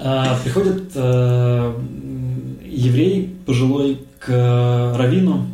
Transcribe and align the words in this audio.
А, 0.00 0.38
приходит 0.44 0.92
э, 0.94 1.74
еврей 2.64 3.34
пожилой 3.44 3.98
к 4.20 4.28
Равину, 4.96 5.46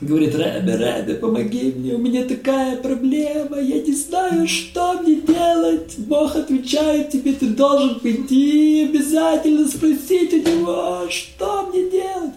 говорит, 0.00 0.34
Рэбе, 0.34 0.76
Рэбе, 0.76 1.14
помоги 1.16 1.74
мне, 1.76 1.92
у 1.92 1.98
меня 1.98 2.24
такая 2.24 2.76
проблема, 2.76 3.60
я 3.60 3.82
не 3.82 3.94
знаю, 3.94 4.48
что 4.48 4.94
мне 5.02 5.16
делать. 5.16 5.94
Бог 5.98 6.36
отвечает 6.36 7.10
тебе, 7.10 7.32
ты 7.32 7.48
должен 7.48 8.00
пойти 8.00 8.88
обязательно 8.88 9.68
спросить 9.68 10.32
у 10.32 10.36
него, 10.36 11.06
что 11.10 11.66
мне 11.66 11.90
делать. 11.90 12.32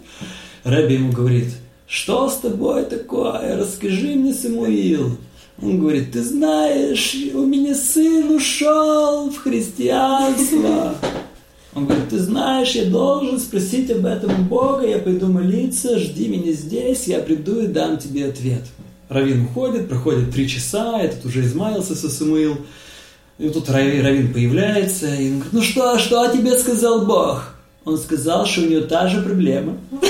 Рэбе 0.65 0.95
ему 0.95 1.13
говорит, 1.13 1.53
что 1.87 2.29
с 2.29 2.37
тобой 2.37 2.83
такое, 2.83 3.57
расскажи 3.57 4.15
мне, 4.15 4.33
Самуил. 4.33 5.17
Он 5.61 5.79
говорит, 5.79 6.11
ты 6.11 6.21
знаешь, 6.21 7.15
у 7.33 7.45
меня 7.45 7.75
сын 7.75 8.29
ушел 8.29 9.29
в 9.29 9.37
христианство. 9.37 10.95
Он 11.75 11.85
говорит, 11.85 12.09
ты 12.09 12.17
знаешь, 12.19 12.71
я 12.71 12.85
должен 12.85 13.39
спросить 13.39 13.91
об 13.91 14.05
этом 14.05 14.47
Бога, 14.47 14.87
я 14.87 14.97
пойду 14.97 15.27
молиться, 15.27 15.99
жди 15.99 16.27
меня 16.27 16.51
здесь, 16.51 17.05
я 17.05 17.19
приду 17.19 17.61
и 17.61 17.67
дам 17.67 17.97
тебе 17.97 18.25
ответ. 18.25 18.63
Равин 19.07 19.45
уходит, 19.45 19.87
проходит 19.87 20.31
три 20.31 20.49
часа, 20.49 20.99
этот 20.99 21.25
уже 21.25 21.41
измаялся 21.41 21.95
со 21.95 22.09
Самуил. 22.09 22.57
И 23.37 23.49
тут 23.49 23.69
Равин 23.69 24.33
появляется, 24.33 25.13
и 25.13 25.29
он 25.31 25.39
говорит, 25.39 25.53
ну 25.53 25.61
что, 25.61 25.99
что 25.99 26.27
тебе 26.31 26.57
сказал 26.57 27.05
Бог? 27.05 27.53
Он 27.85 27.97
сказал, 27.97 28.45
что 28.45 28.61
у 28.61 28.65
него 28.65 28.81
та 28.81 29.07
же 29.07 29.21
проблема. 29.21 29.77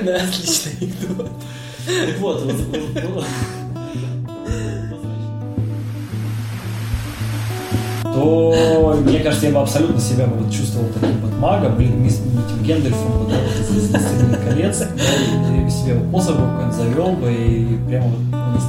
Отличный 0.00 0.72
анекдот. 0.80 1.30
Вот, 2.18 2.42
вот, 2.42 2.54
вот, 3.14 3.24
то 8.14 8.96
мне 9.04 9.18
кажется, 9.20 9.46
я 9.46 9.52
бы 9.52 9.60
абсолютно 9.60 10.00
себя 10.00 10.26
бы 10.26 10.36
вот 10.44 10.52
чувствовал 10.52 10.86
таким 10.94 11.20
вот 11.20 11.38
магом, 11.38 11.76
блин, 11.76 12.02
мисс 12.02 12.20
этим 12.20 12.62
Гендальфом 12.64 13.12
вот, 13.12 13.28
вот 13.28 13.76
из 13.76 13.90
«Властелина 13.90 14.38
колец», 14.38 14.82
и 14.82 15.70
себе 15.70 15.94
вот 15.94 16.10
посох 16.12 16.36
какой-нибудь 16.36 16.74
завел 16.74 17.12
бы 17.12 17.32
и 17.32 17.78
прямо 17.88 18.06
вот 18.06 18.18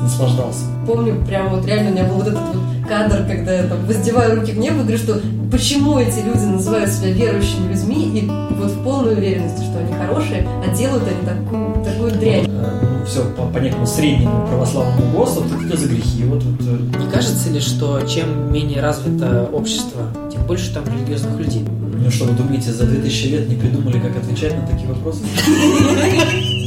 наслаждался. 0.01 0.65
Помню, 0.87 1.23
прямо 1.25 1.49
вот 1.49 1.65
реально 1.65 1.89
у 1.89 1.93
меня 1.93 2.03
был 2.05 2.15
вот 2.15 2.27
этот 2.27 2.41
вот 2.53 2.57
кадр, 2.87 3.25
когда 3.27 3.53
я 3.53 3.63
там 3.63 3.85
воздеваю 3.85 4.39
руки 4.39 4.51
к 4.51 4.57
небу 4.57 4.81
говорю, 4.81 4.97
что 4.97 5.19
почему 5.51 5.99
эти 5.99 6.19
люди 6.19 6.43
называют 6.43 6.91
себя 6.91 7.11
верующими 7.11 7.71
людьми, 7.71 8.19
и 8.19 8.27
вот 8.55 8.71
в 8.71 8.83
полной 8.83 9.13
уверенности, 9.13 9.61
что 9.63 9.79
они 9.79 9.93
хорошие, 9.93 10.47
а 10.65 10.75
делают 10.75 11.03
они 11.07 11.25
такую, 11.27 11.83
такую 11.83 12.11
дрянь. 12.11 12.49
Все 13.05 13.23
по, 13.37 13.45
по 13.47 13.57
некому 13.59 13.85
среднему 13.85 14.47
православному 14.47 15.11
ГОСТу, 15.11 15.41
вот 15.41 15.65
это 15.65 15.77
за 15.77 15.87
грехи. 15.87 16.23
Вот, 16.23 16.43
вот. 16.43 16.61
э, 16.67 17.03
Не 17.03 17.11
кажется 17.11 17.49
ли, 17.51 17.59
что 17.59 18.01
чем 18.01 18.51
менее 18.51 18.81
развито 18.81 19.49
общество, 19.53 20.01
тем 20.31 20.45
больше 20.45 20.73
там 20.73 20.83
религиозных 20.85 21.37
людей? 21.39 21.63
Ну 21.63 22.11
что, 22.11 22.25
вы 22.25 22.33
думаете, 22.33 22.71
за 22.71 22.85
2000 22.85 23.27
лет 23.27 23.49
не 23.49 23.55
придумали, 23.55 23.99
как 23.99 24.17
отвечать 24.17 24.55
на 24.55 24.67
такие 24.67 24.87
вопросы? 24.87 25.21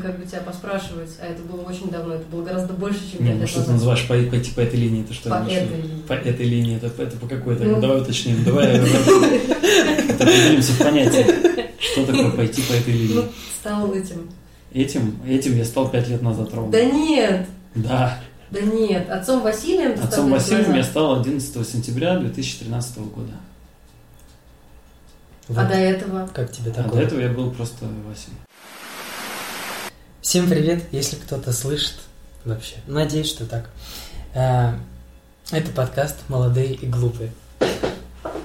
как 0.00 0.18
бы 0.18 0.26
тебя 0.26 0.40
поспрашивать, 0.40 1.10
а 1.20 1.26
это 1.26 1.42
было 1.42 1.62
очень 1.62 1.88
давно, 1.90 2.14
это 2.14 2.24
было 2.26 2.42
гораздо 2.44 2.72
больше, 2.74 3.00
чем 3.10 3.24
Не, 3.24 3.30
пять 3.32 3.40
ну 3.40 3.46
что 3.46 3.62
ты 3.64 3.70
называешь 3.72 4.02
по, 4.06 4.14
пойти 4.30 4.50
по 4.52 4.60
этой 4.60 4.78
линии? 4.80 5.02
Это 5.02 5.14
что? 5.14 5.30
По 5.30 5.34
этой 5.36 5.76
линии. 5.76 6.02
По 6.08 6.12
этой 6.14 6.46
линии, 6.46 6.76
это, 6.76 7.02
это 7.02 7.16
по 7.16 7.26
какой? 7.26 7.56
Так, 7.56 7.66
Ну. 7.66 7.80
Давай 7.80 8.00
уточним, 8.00 8.42
давай 8.44 8.78
определимся 8.80 10.72
в 10.72 10.78
понятии. 10.78 11.26
Что 11.80 12.06
такое 12.06 12.30
пойти 12.32 12.62
по 12.62 12.72
этой 12.72 12.92
Ну, 12.94 12.98
линии? 12.98 13.24
стал 13.60 13.92
этим. 13.94 14.30
Этим, 14.72 15.18
этим 15.26 15.56
я 15.56 15.64
стал 15.64 15.88
пять 15.90 16.08
лет 16.08 16.22
назад 16.22 16.52
ровно. 16.54 16.70
Да 16.70 16.84
нет, 16.84 17.46
Да. 17.74 18.20
да 18.50 18.60
нет, 18.60 19.08
отцом 19.10 19.42
Василием 19.42 19.94
ты 19.94 20.02
Отцом 20.02 20.30
Василием 20.30 20.74
я 20.74 20.84
стал 20.84 21.20
11 21.20 21.66
сентября 21.68 22.16
2013 22.18 22.98
года. 22.98 23.32
А 25.48 25.64
до 25.66 25.74
этого? 25.74 26.28
Как 26.32 26.52
тебе 26.52 26.70
А 26.70 26.74
до 26.74 26.82
такое? 26.84 27.02
этого 27.02 27.20
я 27.20 27.28
был 27.30 27.50
просто 27.50 27.84
Василий. 28.08 28.36
Всем 30.20 30.50
привет, 30.50 30.84
если 30.92 31.16
кто-то 31.16 31.50
слышит 31.50 31.94
вообще. 32.44 32.76
Надеюсь, 32.86 33.28
что 33.30 33.46
так. 33.46 33.70
Э, 34.34 34.74
Это 35.50 35.70
подкаст 35.72 36.16
«Молодые 36.28 36.74
и 36.74 36.86
глупые». 36.86 37.32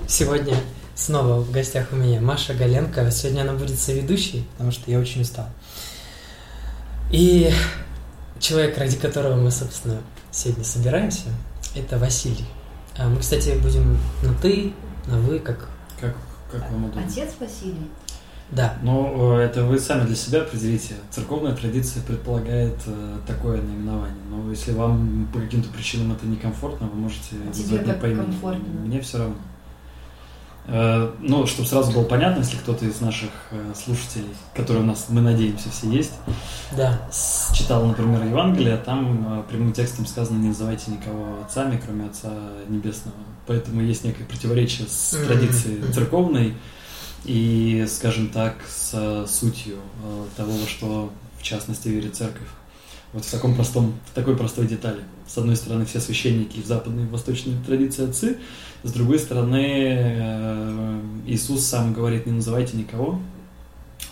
Сегодня 0.07 0.55
снова 0.95 1.41
в 1.41 1.51
гостях 1.51 1.89
у 1.91 1.97
меня 1.97 2.21
Маша 2.21 2.53
Галенко. 2.53 3.11
Сегодня 3.11 3.41
она 3.41 3.53
будет 3.53 3.77
соведущей, 3.77 4.47
потому 4.53 4.71
что 4.71 4.89
я 4.89 4.99
очень 4.99 5.23
устал. 5.23 5.49
И 7.11 7.51
человек, 8.39 8.77
ради 8.77 8.95
которого 8.95 9.35
мы, 9.35 9.51
собственно, 9.51 10.01
сегодня 10.31 10.63
собираемся, 10.63 11.27
это 11.75 11.97
Василий. 11.97 12.45
А 12.97 13.09
Мы, 13.09 13.19
кстати, 13.19 13.49
будем 13.61 13.99
на 14.23 14.33
«ты», 14.35 14.73
на 15.07 15.17
«вы», 15.17 15.39
как... 15.39 15.67
Как, 15.99 16.15
как 16.49 16.71
вам 16.71 16.85
удобно? 16.85 17.05
Отец 17.05 17.31
Василий. 17.37 17.91
Да, 18.51 18.75
Ну, 18.83 19.37
э, 19.39 19.45
это 19.45 19.63
вы 19.63 19.79
сами 19.79 20.05
для 20.05 20.15
себя 20.15 20.41
определите. 20.41 20.93
Церковная 21.09 21.55
традиция 21.55 22.03
предполагает 22.03 22.75
э, 22.85 23.17
такое 23.25 23.61
наименование. 23.61 24.15
Но 24.29 24.49
если 24.51 24.71
вам 24.71 25.27
по 25.33 25.39
каким-то 25.39 25.69
причинам 25.69 26.11
это 26.11 26.25
некомфортно, 26.27 26.87
вы 26.87 26.95
можете 26.95 27.35
А 27.43 27.47
назвать 27.47 27.99
по 27.99 28.05
имени. 28.05 28.21
комфортно? 28.21 28.65
Мне 28.85 29.01
все 29.01 29.17
равно. 29.17 29.35
Э, 30.67 31.11
Ну, 31.19 31.45
чтобы 31.47 31.67
сразу 31.67 31.91
было 31.91 32.03
понятно, 32.03 32.41
если 32.41 32.57
кто-то 32.57 32.85
из 32.85 33.01
наших 33.01 33.29
слушателей, 33.75 34.29
которые 34.55 34.83
у 34.83 34.85
нас, 34.87 35.07
мы 35.09 35.21
надеемся, 35.21 35.69
все 35.71 35.89
есть, 35.89 36.13
да. 36.77 37.01
читал, 37.53 37.85
например, 37.85 38.23
Евангелие, 38.25 38.77
там 38.77 39.39
э, 39.39 39.43
прямым 39.49 39.73
текстом 39.73 40.05
сказано 40.05 40.37
«не 40.37 40.49
называйте 40.49 40.91
никого 40.91 41.41
отцами, 41.43 41.81
кроме 41.83 42.05
Отца 42.05 42.31
Небесного». 42.69 43.17
Поэтому 43.47 43.81
есть 43.81 44.03
некое 44.03 44.23
противоречие 44.25 44.87
с 44.87 45.17
традицией 45.27 45.81
церковной 45.91 46.55
и, 47.25 47.85
скажем 47.89 48.29
так, 48.29 48.55
с 48.69 48.91
э, 48.93 49.25
сутью 49.27 49.77
э, 50.03 50.25
того, 50.37 50.51
во 50.51 50.67
что 50.67 51.11
в 51.39 51.43
частности 51.43 51.87
верит 51.89 52.15
церковь. 52.15 52.47
Вот 53.13 53.23
в 53.25 53.31
таком 53.31 53.55
простом, 53.55 53.93
в 54.11 54.15
такой 54.15 54.35
простой 54.35 54.67
детали. 54.67 55.01
С 55.27 55.37
одной 55.37 55.55
стороны, 55.55 55.85
все 55.85 55.99
священники 55.99 56.59
в 56.59 56.65
западной 56.65 57.03
и 57.03 57.07
восточной 57.07 57.55
традиции 57.65 58.07
отцы, 58.09 58.37
с 58.83 58.91
другой 58.91 59.19
стороны, 59.19 59.65
э, 59.65 61.01
Иисус 61.27 61.65
сам 61.65 61.93
говорит, 61.93 62.25
не 62.25 62.33
называйте 62.33 62.77
никого 62.77 63.19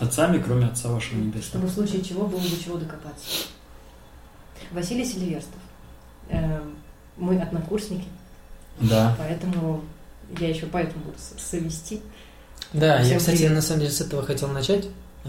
отцами, 0.00 0.42
кроме 0.42 0.66
Отца 0.66 0.88
вашего 0.88 1.18
Небесного. 1.18 1.66
Чтобы 1.66 1.66
в 1.68 1.70
случае 1.70 2.02
чего 2.02 2.26
было 2.26 2.40
до 2.40 2.62
чего 2.64 2.76
докопаться. 2.78 3.46
Василий 4.72 5.04
Селиверстов. 5.04 5.60
Эм, 6.30 6.74
Мы 7.16 7.38
однокурсники, 7.38 8.06
Да. 8.80 9.14
поэтому 9.16 9.84
я 10.40 10.48
еще 10.48 10.66
поэтому 10.66 11.04
буду 11.04 11.16
совести. 11.38 12.00
Да, 12.74 13.00
я, 13.00 13.18
кстати, 13.18 13.38
привет. 13.38 13.54
на 13.54 13.62
самом 13.62 13.80
деле 13.80 13.92
с 13.92 14.00
этого 14.00 14.22
хотел 14.24 14.48
начать. 14.48 14.86
А, 15.24 15.28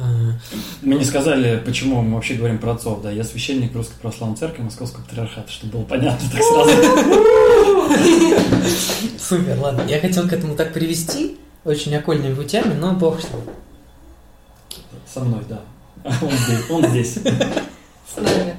Мы 0.81 0.95
не 0.95 1.05
сказали, 1.05 1.61
почему 1.63 2.01
мы 2.01 2.15
вообще 2.15 2.33
говорим 2.33 2.57
про 2.57 2.71
отцов, 2.73 3.03
да. 3.03 3.11
Я 3.11 3.23
священник 3.23 3.73
Русской 3.75 3.93
Православной 4.01 4.35
Церкви 4.35 4.63
Московского 4.63 5.03
Патриархата, 5.03 5.51
чтобы 5.51 5.73
было 5.73 5.83
понятно 5.83 6.27
так 6.31 6.41
сразу. 6.41 6.71
Супер, 9.19 9.59
ладно. 9.59 9.83
Я 9.87 9.99
хотел 9.99 10.27
к 10.27 10.33
этому 10.33 10.55
так 10.55 10.73
привести, 10.73 11.37
очень 11.63 11.95
окольными 11.95 12.33
путями, 12.33 12.73
но 12.73 12.93
бог 12.93 13.21
ним. 13.23 13.41
Со 15.13 15.19
мной, 15.21 15.43
да. 15.47 15.61
Он 16.03 16.31
здесь. 16.31 16.69
Он 16.69 16.85
здесь. 16.89 17.13
С 17.13 18.17
нами. 18.17 18.57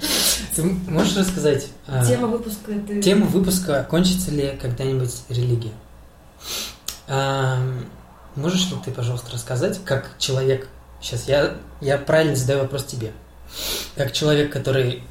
Ты 0.54 0.62
можешь 0.90 1.16
рассказать 1.16 1.66
а, 1.86 2.04
Тема 2.06 2.28
выпуска 2.28 2.72
это... 2.72 3.02
тему 3.02 3.26
выпуска 3.26 3.86
«Кончится 3.90 4.30
ли 4.30 4.56
когда-нибудь 4.60 5.12
религия?» 5.28 5.72
А, 8.36 8.40
Можешь 8.40 8.70
ли 8.70 8.76
ты, 8.84 8.90
пожалуйста, 8.90 9.32
рассказать, 9.32 9.80
как 9.84 10.10
человек... 10.18 10.68
Сейчас 11.00 11.28
я, 11.28 11.54
я 11.80 11.98
правильно 11.98 12.36
задаю 12.36 12.60
вопрос 12.60 12.84
тебе. 12.84 13.12
Как 13.96 14.12
человек, 14.12 14.52
который 14.52 15.02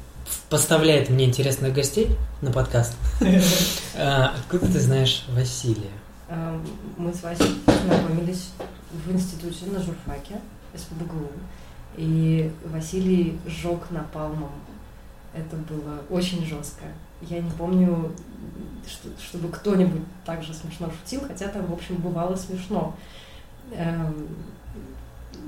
поставляет 0.50 1.10
мне 1.10 1.24
интересных 1.24 1.72
гостей 1.72 2.16
на 2.42 2.52
подкаст, 2.52 2.94
а, 3.96 4.34
откуда 4.36 4.66
ты 4.66 4.80
знаешь 4.80 5.24
Василия? 5.28 5.90
Эм, 6.28 6.66
Мы 6.96 7.12
с 7.14 7.22
Васей 7.22 7.54
познакомились 7.64 8.50
в 8.90 9.12
институте 9.12 9.66
на 9.66 9.78
журфаке 9.78 10.40
СПБГУ. 10.74 11.30
И 11.96 12.52
Василий 12.64 13.38
сжег 13.46 13.90
напалмом. 13.90 14.50
Это 15.32 15.56
было 15.56 16.00
очень 16.10 16.44
жестко. 16.44 16.84
Я 17.22 17.40
не 17.40 17.50
помню, 17.50 18.12
чтобы 19.20 19.48
кто-нибудь 19.48 20.02
так 20.24 20.42
же 20.42 20.54
смешно 20.54 20.90
шутил, 20.90 21.22
хотя 21.26 21.48
там, 21.48 21.66
в 21.66 21.72
общем, 21.72 21.96
бывало 21.96 22.36
смешно. 22.36 22.94
Эм, 23.72 24.28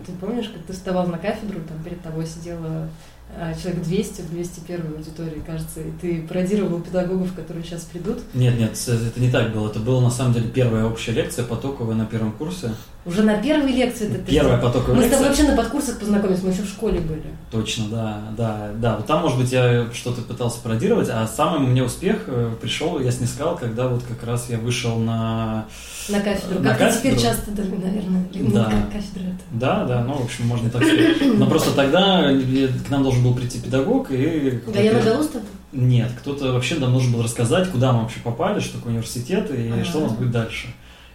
Ты 0.07 0.13
помнишь, 0.13 0.49
как 0.49 0.63
ты 0.65 0.73
вставал 0.73 1.07
на 1.07 1.19
кафедру, 1.19 1.61
там 1.69 1.83
перед 1.83 2.01
тобой 2.03 2.27
сидело 2.27 2.89
э, 3.35 3.55
человек 3.61 3.83
200 3.83 4.23
в 4.23 4.31
201 4.31 4.95
аудитории, 4.97 5.43
кажется, 5.47 5.81
и 5.81 5.91
ты 6.01 6.23
пародировал 6.27 6.81
педагогов, 6.81 7.35
которые 7.35 7.65
сейчас 7.65 7.83
придут. 7.83 8.19
Нет, 8.35 8.59
нет, 8.59 8.73
это 8.89 9.21
не 9.21 9.31
так 9.31 9.53
было. 9.53 9.69
Это 9.69 9.81
была 9.81 10.01
на 10.01 10.11
самом 10.11 10.35
деле 10.35 10.49
первая 10.49 10.85
общая 10.85 11.13
лекция 11.13 11.45
потоковая 11.45 11.97
на 11.97 12.07
первом 12.07 12.33
курсе. 12.33 12.71
Уже 13.05 13.23
на 13.23 13.37
первой 13.39 13.73
лекции 13.73 14.09
ты... 14.09 14.19
Первая 14.19 14.59
потоковая 14.59 14.97
Мы 14.97 15.03
с 15.03 15.11
тобой 15.11 15.29
лекция. 15.29 15.29
вообще 15.29 15.43
на 15.45 15.57
подкурсах 15.57 15.99
познакомились, 15.99 16.43
мы 16.43 16.51
еще 16.51 16.63
в 16.63 16.69
школе 16.69 17.01
были. 17.01 17.25
Точно, 17.51 17.89
да, 17.89 18.21
да, 18.37 18.71
да. 18.77 18.97
Вот 18.97 19.07
там, 19.07 19.23
может 19.23 19.39
быть, 19.39 19.51
я 19.53 19.87
что-то 19.95 20.21
пытался 20.23 20.61
пародировать, 20.61 21.09
а 21.11 21.27
самый 21.27 21.67
мне 21.67 21.83
успех 21.83 22.25
э, 22.27 22.55
пришел, 22.61 23.01
я 23.01 23.11
снискал, 23.11 23.57
когда 23.57 23.89
вот 23.89 24.03
как 24.03 24.27
раз 24.27 24.51
я 24.51 24.59
вышел 24.59 24.99
на... 24.99 25.67
На 26.09 26.21
кафедру. 26.21 26.61
На 26.61 26.75
как 26.75 26.93
ты 26.93 26.99
теперь 26.99 27.15
кафедру? 27.15 27.37
часто, 27.37 27.51
наверное. 27.51 28.29
Да. 28.33 28.73
кафедра 28.93 29.23
это. 29.23 29.43
Да, 29.53 29.85
да, 29.85 30.05
ну, 30.05 30.15
в 30.15 30.25
общем, 30.25 30.47
можно 30.47 30.69
так 30.69 30.83
сказать. 30.83 31.39
Но 31.39 31.49
просто 31.49 31.73
тогда 31.75 32.31
к 32.31 32.91
нам 32.91 33.03
должен 33.03 33.23
был 33.23 33.35
прийти 33.35 33.61
педагог 33.61 34.11
и... 34.11 34.61
Да, 34.67 34.81
я 34.81 34.93
тобой? 34.93 35.25
Нет, 35.73 36.11
кто-то 36.19 36.53
вообще 36.53 36.77
нам 36.77 36.93
нужно 36.93 37.13
было 37.13 37.25
рассказать, 37.25 37.71
куда 37.71 37.93
мы 37.93 38.03
вообще 38.03 38.21
попали, 38.21 38.59
что 38.61 38.79
такое 38.79 38.93
университет 38.93 39.51
и 39.51 39.69
Ага. 39.71 39.85
что 39.85 39.99
у 39.99 40.03
нас 40.05 40.13
будет 40.13 40.31
дальше. 40.31 40.69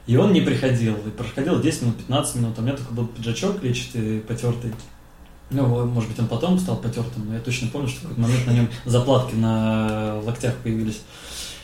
И 0.05 0.17
он 0.17 0.33
не 0.33 0.41
приходил. 0.41 0.95
И 1.05 1.09
проходило 1.09 1.61
10 1.61 1.81
минут, 1.83 1.97
15 1.97 2.35
минут, 2.35 2.53
а 2.57 2.61
у 2.61 2.63
меня 2.63 2.75
только 2.75 2.94
был 2.94 3.07
пиджачок 3.07 3.61
клетчатый, 3.61 4.19
потертый. 4.19 4.73
Ну, 5.50 5.85
может 5.85 6.09
быть, 6.09 6.19
он 6.19 6.27
потом 6.27 6.57
стал 6.59 6.77
потертым, 6.77 7.27
но 7.27 7.35
я 7.35 7.39
точно 7.39 7.67
помню, 7.67 7.88
что 7.88 8.00
в 8.00 8.01
какой-то 8.03 8.21
момент 8.21 8.47
на 8.47 8.51
нем 8.51 8.69
заплатки 8.85 9.35
на 9.35 10.19
локтях 10.23 10.55
появились. 10.57 11.01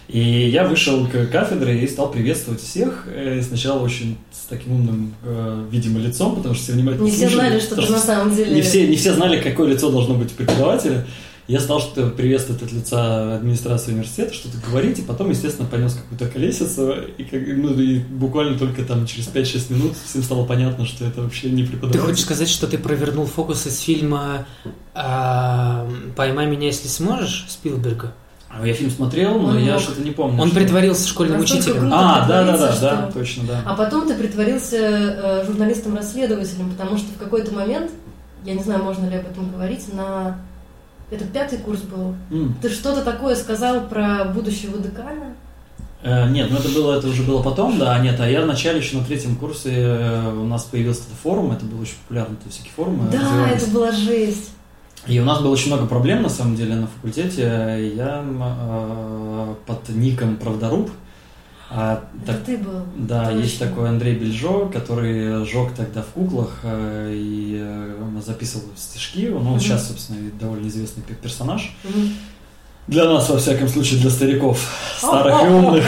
И 0.08 0.20
я 0.20 0.68
вышел 0.68 1.06
к 1.06 1.28
кафедре 1.28 1.84
и 1.84 1.88
стал 1.88 2.12
приветствовать 2.12 2.62
всех. 2.62 3.06
Э, 3.08 3.42
Сначала 3.44 3.80
очень 3.80 4.18
с 4.32 4.48
таким 4.48 4.74
умным, 4.74 5.14
э, 5.24 5.68
видимо, 5.70 6.00
лицом, 6.00 6.36
потому 6.36 6.56
что 6.56 6.64
все 6.64 6.74
внимательно 6.74 7.06
Не 7.06 7.12
все 7.12 7.30
слушали, 7.30 7.48
знали, 7.48 7.60
что 7.60 7.76
ты 7.76 7.92
на 7.92 8.00
самом 8.00 8.36
деле... 8.36 8.56
не 8.56 8.62
все, 8.64 8.88
не 8.88 8.96
все 8.96 9.14
знали, 9.14 9.40
какое 9.40 9.68
лицо 9.68 9.92
должно 9.92 10.16
быть 10.16 10.32
у 10.32 10.36
преподавателя. 10.36 11.06
Я 11.50 11.60
стал 11.60 11.80
что 11.82 12.12
приветствовать 12.12 12.62
от 12.62 12.72
лица 12.72 13.36
администрации 13.36 13.92
университета, 13.94 14.32
что-то 14.36 14.58
говорить, 14.70 15.00
и 15.00 15.02
потом, 15.02 15.32
естественно, 15.32 15.68
понес 15.68 15.94
какую-то 15.96 16.28
колесицу, 16.28 16.94
и, 17.18 17.24
как- 17.24 17.42
ну, 17.48 17.74
и 17.74 17.98
буквально 17.98 18.56
только 18.58 18.84
там 18.84 19.08
через 19.08 19.28
5-6 19.28 19.74
минут 19.74 19.94
всем 20.06 20.22
стало 20.22 20.46
понятно, 20.46 20.86
что 20.86 21.06
это 21.06 21.24
вообще 21.24 21.50
не 21.50 21.64
Ты 21.64 21.72
преподаватель. 21.72 22.02
хочешь 22.02 22.24
сказать, 22.24 22.50
что 22.50 22.68
ты 22.68 22.78
провернул 22.78 23.26
фокус 23.26 23.66
из 23.66 23.80
фильма 23.80 24.46
а, 24.94 25.90
«Поймай 26.16 26.46
меня, 26.46 26.68
если 26.68 26.88
сможешь» 26.88 27.46
Спилберга? 27.50 28.14
А 28.52 28.66
Я 28.68 28.74
фильм 28.76 28.92
смотрел, 28.92 29.40
но 29.40 29.50
Он 29.50 29.58
я 29.60 29.74
мог. 29.74 29.82
что-то 29.82 30.02
не 30.02 30.12
помню. 30.12 30.40
Он 30.42 30.50
что- 30.50 30.58
притворился 30.60 31.08
школьным 31.08 31.40
Настолько 31.40 31.64
учителем. 31.68 31.90
А, 31.94 32.28
да, 32.28 32.28
да, 32.28 32.46
да, 32.46 32.52
притворился, 32.52 32.82
да, 32.82 33.10
что- 33.10 33.20
точно, 33.20 33.44
да. 33.48 33.62
А 33.66 33.76
потом 33.76 34.08
ты 34.08 34.14
притворился 34.16 34.76
э, 34.78 35.46
журналистом-расследователем, 35.48 36.70
потому 36.72 36.98
что 36.98 37.08
в 37.12 37.18
какой-то 37.18 37.52
момент, 37.54 37.90
я 38.46 38.54
не 38.54 38.62
знаю, 38.64 38.84
можно 38.84 39.08
ли 39.10 39.16
об 39.18 39.26
этом 39.28 39.50
говорить, 39.52 39.92
на... 39.94 40.40
Это 41.12 41.26
пятый 41.26 41.58
курс 41.60 41.82
был. 41.82 42.16
М. 42.32 42.56
Ты 42.62 42.70
что-то 42.70 43.04
такое 43.04 43.36
сказал 43.36 43.88
про 43.88 44.26
будущего 44.26 44.78
декана? 44.78 45.34
Э, 46.02 46.30
Нет, 46.30 46.50
ну 46.50 46.58
это 46.58 46.70
было, 46.70 46.98
это 46.98 47.08
уже 47.08 47.24
было 47.24 47.42
потом, 47.42 47.78
да, 47.78 48.00
нет, 48.00 48.20
а 48.22 48.30
я 48.30 48.42
вначале 48.42 48.80
еще 48.80 48.98
на 48.98 49.04
третьем 49.04 49.36
курсе 49.36 49.72
э, 49.74 50.34
у 50.34 50.46
нас 50.46 50.64
появился 50.64 51.02
этот 51.02 51.16
форум, 51.22 51.52
это 51.52 51.66
было 51.66 51.82
очень 51.82 51.96
популярно, 52.04 52.38
то 52.42 52.50
всякие 52.50 52.72
форумы 52.74 53.10
да, 53.12 53.50
это 53.50 53.66
была 53.68 53.92
жесть. 53.92 54.52
И 55.08 55.20
у 55.20 55.26
нас 55.26 55.42
было 55.42 55.52
очень 55.52 55.68
много 55.68 55.88
проблем, 55.88 56.22
на 56.22 56.30
самом 56.30 56.56
деле, 56.56 56.76
на 56.76 56.88
факультете. 56.88 57.92
Я 57.96 58.24
э, 58.24 59.56
под 59.66 59.90
ником 59.90 60.36
Правдоруб. 60.36 60.92
А, 61.72 62.04
так- 62.26 62.44
ты 62.44 62.58
был. 62.58 62.82
да, 62.98 63.26
Точно. 63.26 63.40
есть 63.40 63.60
такой 63.60 63.90
Андрей 63.90 64.16
Бельжо, 64.16 64.70
который 64.74 65.46
жег 65.46 65.74
тогда 65.76 66.02
в 66.02 66.08
куклах 66.08 66.60
э, 66.64 67.14
и 67.16 67.58
э, 67.62 68.22
записывал 68.26 68.66
стишки. 68.76 69.28
Ну, 69.30 69.38
он 69.38 69.44
Мгм. 69.52 69.60
сейчас, 69.60 69.88
собственно, 69.88 70.20
довольно 70.40 70.68
известный 70.68 71.04
пе- 71.04 71.14
персонаж. 71.16 71.76
Мгм. 71.84 72.10
Для 72.88 73.06
нас, 73.06 73.30
во 73.30 73.38
всяком 73.38 73.68
случае, 73.68 74.00
для 74.02 74.10
стариков, 74.10 74.60
старых 74.98 75.44
и 75.44 75.48
умных. 75.48 75.86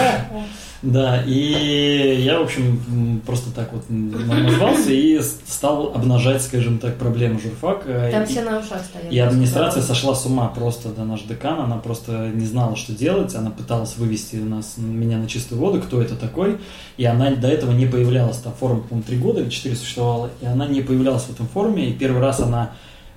Да, 0.82 1.22
и 1.28 2.22
я, 2.24 2.40
в 2.40 2.44
общем, 2.44 3.22
просто 3.24 3.52
так 3.52 3.72
вот 3.72 3.84
назвался 3.90 4.92
и 4.92 5.22
стал 5.22 5.94
обнажать, 5.94 6.42
скажем 6.42 6.80
так, 6.80 6.98
проблемы 6.98 7.40
журфака. 7.40 8.10
Там 8.12 8.24
И- 8.24 8.26
все 8.26 8.42
на 8.42 8.58
ушах 8.58 8.84
стоят. 8.84 9.12
и 9.12 9.20
администрация 9.20 9.84
сошла 9.84 10.16
с 10.16 10.26
ума 10.26 10.48
просто, 10.48 10.90
да, 10.90 11.06
наш 11.06 11.22
декан, 11.22 11.60
она 11.60 11.78
просто 11.78 12.32
не 12.34 12.48
знала, 12.48 12.76
что 12.76 12.94
делать, 12.94 13.36
она 13.36 13.52
пыталась 13.52 13.96
вывести 13.98 14.38
нас, 14.38 14.74
меня 14.78 15.20
на 15.20 15.28
чистую 15.28 15.62
воду, 15.62 15.82
кто 15.82 16.02
это 16.02 16.16
такой, 16.16 16.58
и 16.98 17.06
она 17.06 17.30
до 17.30 17.48
этого 17.48 17.72
не 17.74 17.86
появлялась, 17.86 18.38
там 18.38 18.54
форум, 18.60 18.82
по-моему, 18.82 19.04
три 19.08 19.18
года 19.18 19.42
или 19.42 19.50
четыре 19.50 19.76
существовало, 19.76 20.32
и 20.42 20.46
она 20.48 20.66
не 20.66 20.82
появлялась 20.82 21.24
в 21.24 21.30
этом 21.32 21.48
форуме, 21.48 21.90
и 21.90 21.94
первый 21.94 22.22
раз 22.22 22.40
она, 22.40 22.72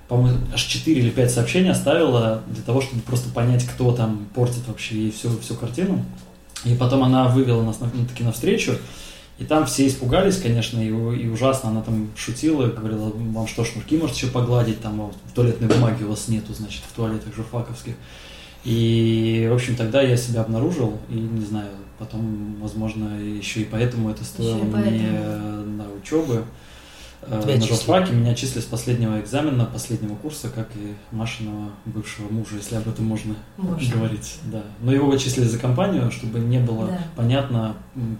по-моему, 0.07 0.37
аж 0.53 0.61
четыре 0.61 1.01
или 1.01 1.09
пять 1.09 1.31
сообщений 1.31 1.71
оставила 1.71 2.41
для 2.47 2.61
того, 2.61 2.81
чтобы 2.81 3.01
просто 3.01 3.29
понять, 3.29 3.65
кто 3.65 3.91
там 3.91 4.27
портит 4.35 4.67
вообще 4.67 4.95
ей 4.95 5.11
всю, 5.11 5.29
всю 5.39 5.55
картину. 5.55 6.05
И 6.63 6.73
потом 6.75 7.03
она 7.03 7.27
вывела 7.27 7.63
нас 7.63 7.79
на, 7.79 7.89
ну, 7.93 8.05
таки 8.05 8.23
навстречу, 8.23 8.77
и 9.37 9.43
там 9.43 9.65
все 9.65 9.85
испугались, 9.87 10.39
конечно, 10.39 10.79
и, 10.79 10.87
и 10.87 11.27
ужасно. 11.27 11.69
Она 11.69 11.81
там 11.81 12.09
шутила, 12.15 12.67
говорила, 12.67 13.11
вам 13.13 13.47
что, 13.47 13.65
шнурки 13.65 13.97
может 13.97 14.15
еще 14.15 14.27
погладить, 14.27 14.81
там 14.81 15.01
вот, 15.01 15.15
туалетной 15.33 15.67
бумаги 15.67 16.03
у 16.03 16.09
вас 16.09 16.27
нету, 16.29 16.53
значит, 16.53 16.83
в 16.89 16.95
туалетах 16.95 17.35
журфаковских. 17.35 17.95
И, 18.63 19.47
в 19.51 19.53
общем, 19.53 19.75
тогда 19.75 20.01
я 20.01 20.17
себя 20.17 20.41
обнаружил, 20.41 20.97
и, 21.09 21.13
не 21.13 21.45
знаю, 21.45 21.69
потом, 21.99 22.55
возможно, 22.61 23.19
еще 23.19 23.61
и 23.61 23.65
поэтому 23.65 24.09
это 24.09 24.23
стоило 24.23 24.63
мне 24.63 24.71
поэтому. 24.71 25.65
на 25.65 25.85
учебы. 25.91 26.43
Э, 27.27 27.39
Тебя 27.41 27.55
на 27.55 27.61
числили. 27.61 27.67
журфаке 27.75 28.13
меня 28.13 28.35
числили 28.35 28.61
с 28.61 28.65
последнего 28.65 29.19
экзамена, 29.19 29.65
последнего 29.65 30.15
курса, 30.15 30.49
как 30.53 30.67
и 30.75 30.93
Машиного 31.11 31.71
бывшего 31.85 32.31
мужа, 32.31 32.55
если 32.57 32.75
об 32.75 32.87
этом 32.87 33.05
можно 33.05 33.35
Можно. 33.57 33.95
говорить. 33.95 34.37
Да. 34.51 34.63
Но 34.81 34.91
его 34.93 35.07
вычислили 35.09 35.45
за 35.45 35.57
компанию, 35.57 36.11
чтобы 36.11 36.39
не 36.39 36.59
было 36.59 36.87
Да. 36.87 36.99
понятно, 37.15 37.75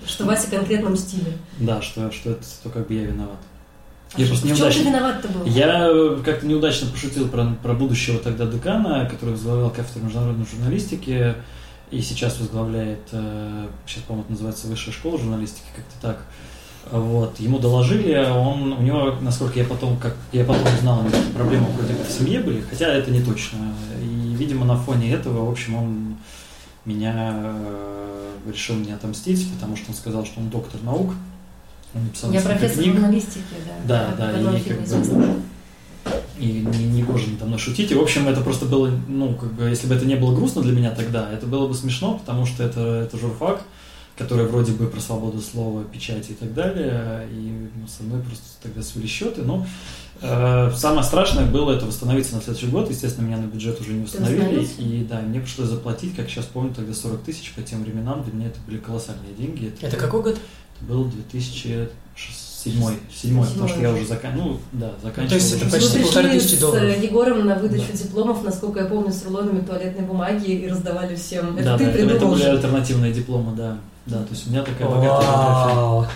Что 0.06 0.26
Вася 0.26 0.50
конкретно 0.50 0.90
мстили. 0.90 1.38
да, 1.60 1.82
что, 1.82 2.12
что 2.12 2.32
это 2.32 2.44
то 2.64 2.70
как 2.70 2.88
бы 2.88 2.94
я 2.96 3.04
виноват. 3.04 3.38
А 4.16 4.20
Я 4.20 4.26
что- 4.28 4.36
просто 4.42 4.56
в 4.56 4.74
чем 4.74 4.84
ты 4.84 4.90
виноват-то 4.90 5.28
был? 5.30 5.46
Я 5.46 5.88
э, 5.90 6.22
как-то 6.24 6.46
неудачно 6.48 6.90
пошутил 6.90 7.28
про, 7.28 7.48
про 7.62 7.74
будущего 7.74 8.18
тогда 8.20 8.46
декана, 8.46 9.08
который 9.10 9.32
возглавлял 9.32 9.70
кафедру 9.72 10.06
международной 10.06 10.46
журналистики 10.46 11.36
и 11.92 12.02
сейчас 12.02 12.40
возглавляет, 12.40 13.02
э, 13.12 13.68
сейчас, 13.86 14.04
по-моему, 14.04 14.24
это 14.24 14.32
называется 14.32 14.68
Высшая 14.68 14.92
школа 14.94 15.18
журналистики, 15.20 15.66
как-то 15.76 16.02
так. 16.02 16.26
Вот, 16.92 17.40
ему 17.40 17.58
доложили, 17.58 18.16
он, 18.16 18.74
у 18.74 18.82
него, 18.82 19.16
насколько 19.22 19.58
я 19.58 19.66
потом, 19.66 19.98
как 19.98 20.16
я 20.32 20.46
потом 20.46 20.64
узнал, 20.78 21.02
проблемы 21.34 21.68
вроде 21.78 21.96
как 21.96 22.08
в 22.08 22.12
семье 22.12 22.40
были, 22.42 22.62
хотя 22.62 22.94
это 22.94 23.10
не 23.10 23.22
точно. 23.22 23.58
И, 24.02 24.36
видимо, 24.36 24.66
на 24.66 24.78
фоне 24.78 25.12
этого, 25.12 25.46
в 25.46 25.52
общем, 25.52 25.76
он 25.76 26.18
меня 26.86 27.34
э, 27.44 28.32
решил 28.52 28.76
мне 28.76 28.94
отомстить, 28.94 29.52
потому 29.54 29.76
что 29.76 29.90
он 29.90 29.96
сказал, 29.96 30.26
что 30.26 30.40
он 30.40 30.50
доктор 30.50 30.80
наук. 30.84 31.14
Он 31.96 32.04
написал 32.04 32.32
Я 32.32 32.42
профессор 32.42 32.84
книг. 32.84 32.94
журналистики, 32.94 33.44
да. 33.88 34.14
Да, 34.18 34.32
да, 34.32 34.58
и 34.58 34.62
как 34.62 34.82
бы-. 34.82 35.36
И 36.38 36.46
не, 36.46 36.84
не 36.86 37.04
гоже 37.04 37.32
надо 37.32 37.46
мной 37.46 37.58
шутить. 37.58 37.92
И, 37.92 37.96
в 37.96 38.02
общем, 38.02 38.28
это 38.28 38.42
просто 38.42 38.66
было, 38.66 38.92
ну, 39.08 39.34
как 39.34 39.54
бы, 39.54 39.64
если 39.64 39.88
бы 39.88 39.96
это 39.96 40.06
не 40.06 40.16
было 40.16 40.36
грустно 40.36 40.62
для 40.62 40.74
меня 40.74 40.92
тогда, 40.92 41.32
это 41.32 41.48
было 41.48 41.68
бы 41.68 41.74
смешно, 41.74 42.20
потому 42.20 42.46
что 42.46 42.64
это, 42.64 42.82
это 42.82 43.18
журфак, 43.18 43.62
который 44.18 44.46
вроде 44.46 44.72
бы 44.72 44.88
про 44.88 45.00
свободу 45.02 45.42
слова, 45.42 45.84
печати 45.84 46.32
и 46.32 46.36
так 46.36 46.54
далее, 46.54 47.28
и 47.32 47.70
ну, 47.76 47.88
со 47.88 48.04
мной 48.04 48.22
просто 48.22 48.46
тогда 48.64 48.82
свели 48.82 49.08
счеты, 49.08 49.42
но 49.42 49.66
э, 50.22 50.72
самое 50.76 51.04
страшное 51.04 51.46
было 51.46 51.74
это 51.74 51.86
восстановиться 51.86 52.36
на 52.36 52.42
следующий 52.42 52.68
год, 52.68 52.90
естественно, 52.90 53.26
меня 53.28 53.38
на 53.38 53.48
бюджет 53.48 53.80
уже 53.82 53.92
не 53.92 54.06
восстановили, 54.06 54.64
и 54.78 55.06
да, 55.10 55.20
мне 55.20 55.42
пришлось 55.42 55.68
заплатить, 55.68 56.16
как 56.16 56.30
сейчас 56.30 56.46
помню, 56.46 56.74
тогда 56.74 56.94
40 56.94 57.22
тысяч 57.24 57.52
по 57.54 57.62
тем 57.62 57.84
временам, 57.84 58.24
для 58.24 58.34
меня 58.34 58.48
это 58.48 58.60
были 58.66 58.78
колоссальные 58.78 59.34
деньги. 59.38 59.74
Это 59.82 59.98
какой 59.98 60.22
год? 60.24 60.38
Это 60.78 60.86
был 60.94 61.06
2007, 61.06 61.90
седьмой, 63.14 63.46
потому 63.48 63.68
что 63.68 63.82
я 63.82 63.92
уже 63.94 64.06
заканчивал, 64.06 64.46
ну, 64.48 64.60
да, 64.72 64.92
заканчивал. 65.04 65.30
То 65.30 65.36
есть 65.36 65.54
это 65.62 65.70
почти 65.70 66.00
полторы 66.04 66.30
тысячи 66.30 66.56
с 66.56 66.60
долларов. 66.60 66.84
э, 66.84 67.04
Егором 67.06 67.46
на 67.46 67.56
выдачу 67.56 67.86
Да. 67.92 67.98
дипломов, 67.98 68.44
насколько 68.44 68.80
я 68.80 68.86
помню, 68.86 69.12
с 69.12 69.24
рулонами 69.26 69.60
туалетной 69.62 70.06
бумаги 70.06 70.52
и 70.52 70.68
раздавали 70.68 71.16
всем. 71.16 71.56
Это 71.58 71.66
да, 71.66 71.78
ты 71.78 71.84
да, 71.86 71.90
это, 71.92 72.00
это 72.00 72.10
придумал 72.10 72.34
были 72.36 72.44
альтернативные 72.44 73.14
дипломы, 73.14 73.56
да. 73.56 73.78
Да, 74.06 74.24
то 74.24 74.30
есть 74.32 74.48
у 74.48 74.52
меня 74.52 74.64
такая 74.64 74.88
богатая. 74.88 75.76
Вау. 75.76 76.08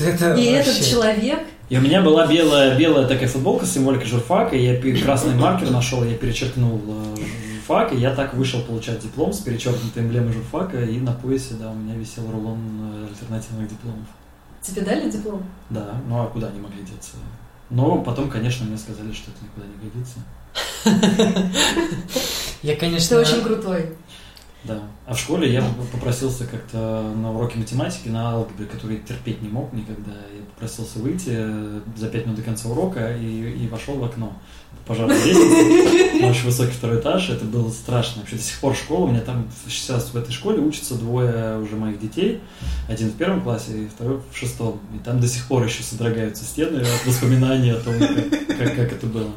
Это 0.00 0.34
И 0.34 0.44
этот 0.44 0.84
человек, 0.84 1.40
И 1.68 1.76
у 1.76 1.80
меня 1.80 2.00
была 2.00 2.26
белая, 2.26 2.78
белая 2.78 3.08
такая 3.08 3.28
футболка 3.28 3.66
с 3.66 3.72
символикой 3.72 4.06
журфака, 4.06 4.54
и 4.54 4.64
я 4.64 5.02
красный 5.02 5.34
маркер 5.34 5.70
нашел, 5.70 6.04
я 6.04 6.14
перечеркнул 6.14 6.80
э, 6.86 7.16
журфак, 7.54 7.92
и 7.92 7.96
я 7.96 8.14
так 8.14 8.34
вышел 8.34 8.60
получать 8.60 9.00
диплом 9.00 9.32
с 9.32 9.38
перечеркнутой 9.40 10.02
эмблемой 10.02 10.32
журфака, 10.32 10.82
и 10.82 10.98
на 10.98 11.12
поясе, 11.12 11.54
да, 11.54 11.70
у 11.70 11.74
меня 11.74 11.94
висел 11.96 12.30
рулон 12.30 12.58
э, 12.92 13.08
альтернативных 13.08 13.68
дипломов. 13.68 14.06
тебе 14.60 14.82
дали 14.82 15.10
диплом? 15.10 15.42
Да, 15.70 15.94
ну 16.08 16.22
а 16.22 16.26
куда 16.26 16.48
они 16.48 16.60
могли 16.60 16.82
деться? 16.82 17.16
Но 17.70 17.98
потом, 18.02 18.30
конечно, 18.30 18.66
мне 18.66 18.76
сказали, 18.76 19.12
что 19.12 19.30
это 19.30 19.40
никуда 19.42 19.66
не 19.66 19.76
годится. 19.82 20.18
Я, 22.62 22.74
Ты 22.74 22.80
конечно, 22.80 23.18
очень 23.18 23.42
крутой. 23.42 23.92
Да. 24.64 24.82
А 25.06 25.14
в 25.14 25.18
школе 25.18 25.52
я 25.52 25.62
попросился 25.92 26.46
как-то 26.46 27.12
на 27.16 27.32
уроке 27.32 27.58
математики, 27.58 28.08
на 28.08 28.32
алгебре, 28.32 28.66
который 28.66 28.98
терпеть 28.98 29.42
не 29.42 29.48
мог 29.48 29.72
никогда. 29.72 30.12
Я 30.12 30.42
попросился 30.54 30.98
выйти 31.00 31.36
за 31.96 32.08
пять 32.08 32.24
минут 32.24 32.38
до 32.38 32.42
конца 32.42 32.68
урока 32.68 33.14
и, 33.14 33.64
и 33.64 33.68
вошел 33.68 33.96
в 33.96 34.04
окно 34.04 34.32
пожарной 34.86 35.16
лестнице, 35.16 36.26
очень 36.26 36.44
высокий 36.44 36.72
второй 36.72 37.00
этаж, 37.00 37.30
это 37.30 37.44
было 37.44 37.70
страшно. 37.70 38.20
Вообще 38.20 38.36
до 38.36 38.42
сих 38.42 38.58
пор 38.60 38.74
школа, 38.74 39.04
у 39.04 39.08
меня 39.08 39.20
там 39.20 39.48
сейчас 39.68 40.10
в 40.12 40.16
этой 40.16 40.32
школе 40.32 40.60
учатся 40.60 40.94
двое 40.94 41.58
уже 41.58 41.76
моих 41.76 42.00
детей, 42.00 42.40
один 42.88 43.08
в 43.08 43.14
первом 43.14 43.42
классе 43.42 43.84
и 43.84 43.88
второй 43.88 44.20
в 44.30 44.36
шестом. 44.36 44.80
И 44.94 44.98
там 45.04 45.20
до 45.20 45.28
сих 45.28 45.46
пор 45.46 45.64
еще 45.64 45.82
содрогаются 45.82 46.44
стены 46.44 46.80
от 46.80 47.06
воспоминаний 47.06 47.70
о 47.70 47.80
том, 47.80 47.94
как, 47.98 48.58
как, 48.58 48.76
как 48.76 48.92
это 48.92 49.06
было. 49.06 49.30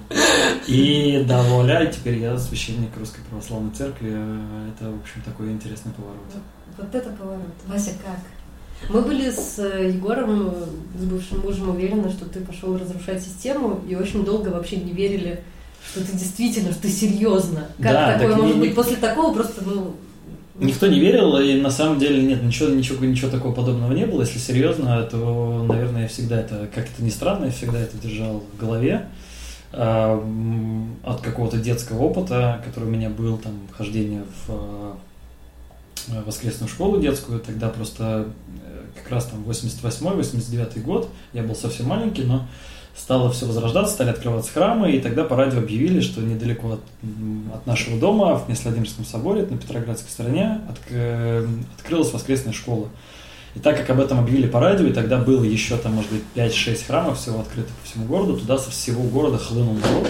И 0.67 1.23
да, 1.27 1.43
вуаля, 1.43 1.83
и 1.83 1.93
теперь 1.93 2.17
я 2.17 2.37
священник 2.37 2.89
Русской 2.97 3.21
Православной 3.29 3.71
Церкви. 3.73 4.09
Это, 4.09 4.91
в 4.91 4.99
общем, 5.01 5.21
такой 5.23 5.51
интересный 5.51 5.91
поворот. 5.93 6.21
Вот 6.77 6.93
это 6.93 7.09
поворот. 7.11 7.41
Вася, 7.67 7.91
как? 8.03 8.19
Мы 8.89 9.01
были 9.01 9.29
с 9.29 9.59
э, 9.59 9.91
Егором, 9.93 10.53
с 10.97 11.03
бывшим 11.03 11.39
мужем, 11.41 11.69
уверены, 11.69 12.09
что 12.09 12.25
ты 12.25 12.39
пошел 12.39 12.77
разрушать 12.77 13.21
систему, 13.21 13.81
и 13.87 13.95
очень 13.95 14.23
долго 14.23 14.49
вообще 14.49 14.77
не 14.77 14.93
верили, 14.93 15.41
что 15.91 16.05
ты 16.05 16.13
действительно, 16.13 16.71
что 16.71 16.83
ты 16.83 16.89
серьезно. 16.89 17.67
Как 17.81 17.91
да, 17.91 18.13
такое 18.13 18.29
так 18.29 18.41
может 18.41 18.55
не, 18.55 18.61
быть? 18.61 18.75
После 18.75 18.95
такого 18.95 19.33
просто, 19.33 19.63
ну... 19.65 19.95
Никто 20.59 20.87
не 20.87 20.99
верил, 20.99 21.37
и 21.37 21.59
на 21.59 21.69
самом 21.69 21.99
деле 21.99 22.23
нет, 22.23 22.41
ничего, 22.41 22.69
ничего, 22.69 23.05
ничего 23.05 23.29
такого 23.29 23.53
подобного 23.53 23.91
не 23.93 24.05
было. 24.05 24.21
Если 24.21 24.39
серьезно, 24.39 25.03
то, 25.03 25.65
наверное, 25.67 26.03
я 26.03 26.07
всегда 26.07 26.39
это, 26.39 26.67
как 26.73 26.85
это 26.85 27.03
ни 27.03 27.09
странно, 27.09 27.45
я 27.45 27.51
всегда 27.51 27.79
это 27.79 27.97
держал 27.97 28.43
в 28.53 28.57
голове 28.57 29.07
а, 29.71 30.17
от 31.03 31.21
какого-то 31.21 31.57
детского 31.57 32.03
опыта, 32.03 32.61
который 32.65 32.85
у 32.85 32.91
меня 32.91 33.09
был, 33.09 33.37
там, 33.37 33.53
хождение 33.77 34.23
в 34.47 34.97
Э, 36.09 36.21
воскресную 36.25 36.69
школу 36.69 36.99
детскую, 36.99 37.39
тогда 37.39 37.69
просто 37.69 38.27
э, 38.63 38.66
как 38.97 39.11
раз 39.11 39.25
там 39.25 39.43
88-89 39.43 40.81
год, 40.81 41.09
я 41.33 41.43
был 41.43 41.55
совсем 41.55 41.87
маленький, 41.87 42.23
но 42.23 42.47
стало 42.97 43.31
все 43.31 43.45
возрождаться, 43.45 43.93
стали 43.93 44.09
открываться 44.09 44.51
храмы, 44.51 44.91
и 44.91 44.99
тогда 44.99 45.23
по 45.23 45.35
радио 45.35 45.59
объявили, 45.59 46.01
что 46.01 46.21
недалеко 46.21 46.73
от, 46.73 46.81
от 47.53 47.67
нашего 47.67 47.99
дома, 47.99 48.35
в 48.35 48.49
Неслядимирском 48.49 49.05
соборе, 49.05 49.45
на 49.49 49.57
Петроградской 49.57 50.09
стороне, 50.09 50.61
от, 50.67 50.77
э, 50.89 51.47
открылась 51.77 52.11
воскресная 52.11 52.53
школа. 52.53 52.89
И 53.55 53.59
так 53.59 53.77
как 53.77 53.89
об 53.89 53.99
этом 53.99 54.19
объявили 54.19 54.47
по 54.47 54.59
радио, 54.59 54.85
и 54.85 54.93
тогда 54.93 55.17
было 55.17 55.43
еще 55.43 55.77
там, 55.77 55.93
может 55.93 56.11
быть, 56.11 56.21
5-6 56.35 56.85
храмов 56.85 57.19
всего 57.19 57.39
открытых 57.39 57.73
по 57.73 57.87
всему 57.87 58.05
городу, 58.05 58.37
туда 58.37 58.57
со 58.57 58.69
всего 58.69 59.01
города 59.03 59.37
хлынул 59.37 59.73
народ. 59.73 60.07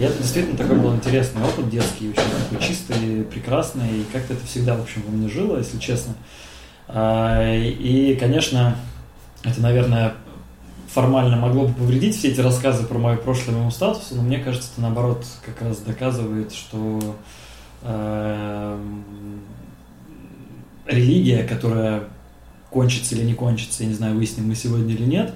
И 0.00 0.02
это 0.02 0.18
действительно 0.18 0.56
такой 0.56 0.78
был 0.78 0.94
интересный 0.94 1.42
опыт 1.42 1.70
детский, 1.70 2.10
очень 2.10 2.22
такой 2.50 2.66
чистый, 2.66 3.24
прекрасный, 3.24 4.00
и 4.00 4.04
как-то 4.12 4.34
это 4.34 4.44
всегда, 4.46 4.76
в 4.76 4.82
общем, 4.82 5.02
во 5.06 5.12
мне 5.12 5.28
жило, 5.28 5.58
если 5.58 5.78
честно. 5.78 6.14
А, 6.94 7.54
и, 7.54 8.14
конечно, 8.16 8.76
это, 9.44 9.60
наверное, 9.60 10.14
формально 10.88 11.36
могло 11.36 11.66
бы 11.66 11.72
повредить 11.72 12.16
все 12.16 12.28
эти 12.28 12.40
рассказы 12.40 12.86
про 12.86 12.98
мое 12.98 13.16
прошлое 13.16 13.56
моему 13.56 13.70
статусу, 13.70 14.14
но 14.14 14.22
мне 14.22 14.38
кажется, 14.38 14.68
это 14.72 14.82
наоборот 14.82 15.24
как 15.44 15.62
раз 15.62 15.78
доказывает, 15.78 16.52
что 16.52 17.16
э, 17.82 18.78
религия, 20.86 21.44
которая 21.44 22.04
кончится 22.68 23.14
или 23.14 23.24
не 23.24 23.34
кончится, 23.34 23.84
я 23.84 23.88
не 23.88 23.94
знаю, 23.94 24.16
выясним 24.16 24.48
мы 24.48 24.54
сегодня 24.54 24.92
или 24.92 25.04
нет, 25.04 25.32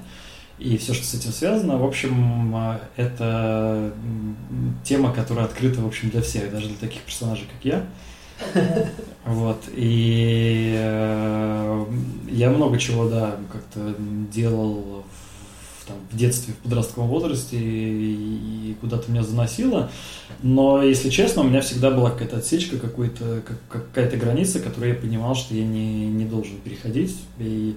и 0.59 0.77
все, 0.77 0.93
что 0.93 1.05
с 1.05 1.15
этим 1.15 1.33
связано. 1.33 1.79
В 1.79 1.85
общем, 1.85 2.55
а, 2.55 2.81
это 2.97 3.93
тема, 4.85 5.13
которая 5.13 5.45
открыта, 5.45 5.81
в 5.81 5.87
общем, 5.87 6.11
для 6.11 6.23
всех, 6.23 6.51
даже 6.51 6.69
для 6.69 6.77
таких 6.77 7.03
персонажей, 7.03 7.47
как 7.53 7.65
я. 7.65 7.85
Вот. 9.25 9.65
И 9.75 10.75
э, 10.79 11.06
я 12.37 12.51
много 12.51 12.79
чего, 12.79 13.09
да, 13.09 13.37
как-то 13.51 13.95
делал 14.33 15.05
там, 15.87 15.97
в 16.11 16.17
детстве, 16.17 16.55
в 16.55 16.59
подростковом 16.59 17.09
возрасте 17.09 17.57
и, 17.57 18.71
и 18.71 18.77
куда-то 18.81 19.11
меня 19.11 19.23
заносило. 19.23 19.91
Но, 20.43 20.83
если 20.83 21.09
честно, 21.09 21.43
у 21.43 21.45
меня 21.47 21.61
всегда 21.61 21.91
была 21.91 22.11
какая-то 22.11 22.39
отсечка, 22.39 22.79
какой-то, 22.79 23.43
какая-то 23.69 24.17
граница, 24.17 24.61
которую 24.61 24.95
я 24.95 25.01
понимал, 25.01 25.35
что 25.35 25.55
я 25.55 25.65
не, 25.65 26.07
не 26.07 26.25
должен 26.25 26.59
переходить. 26.59 27.17
И 27.39 27.77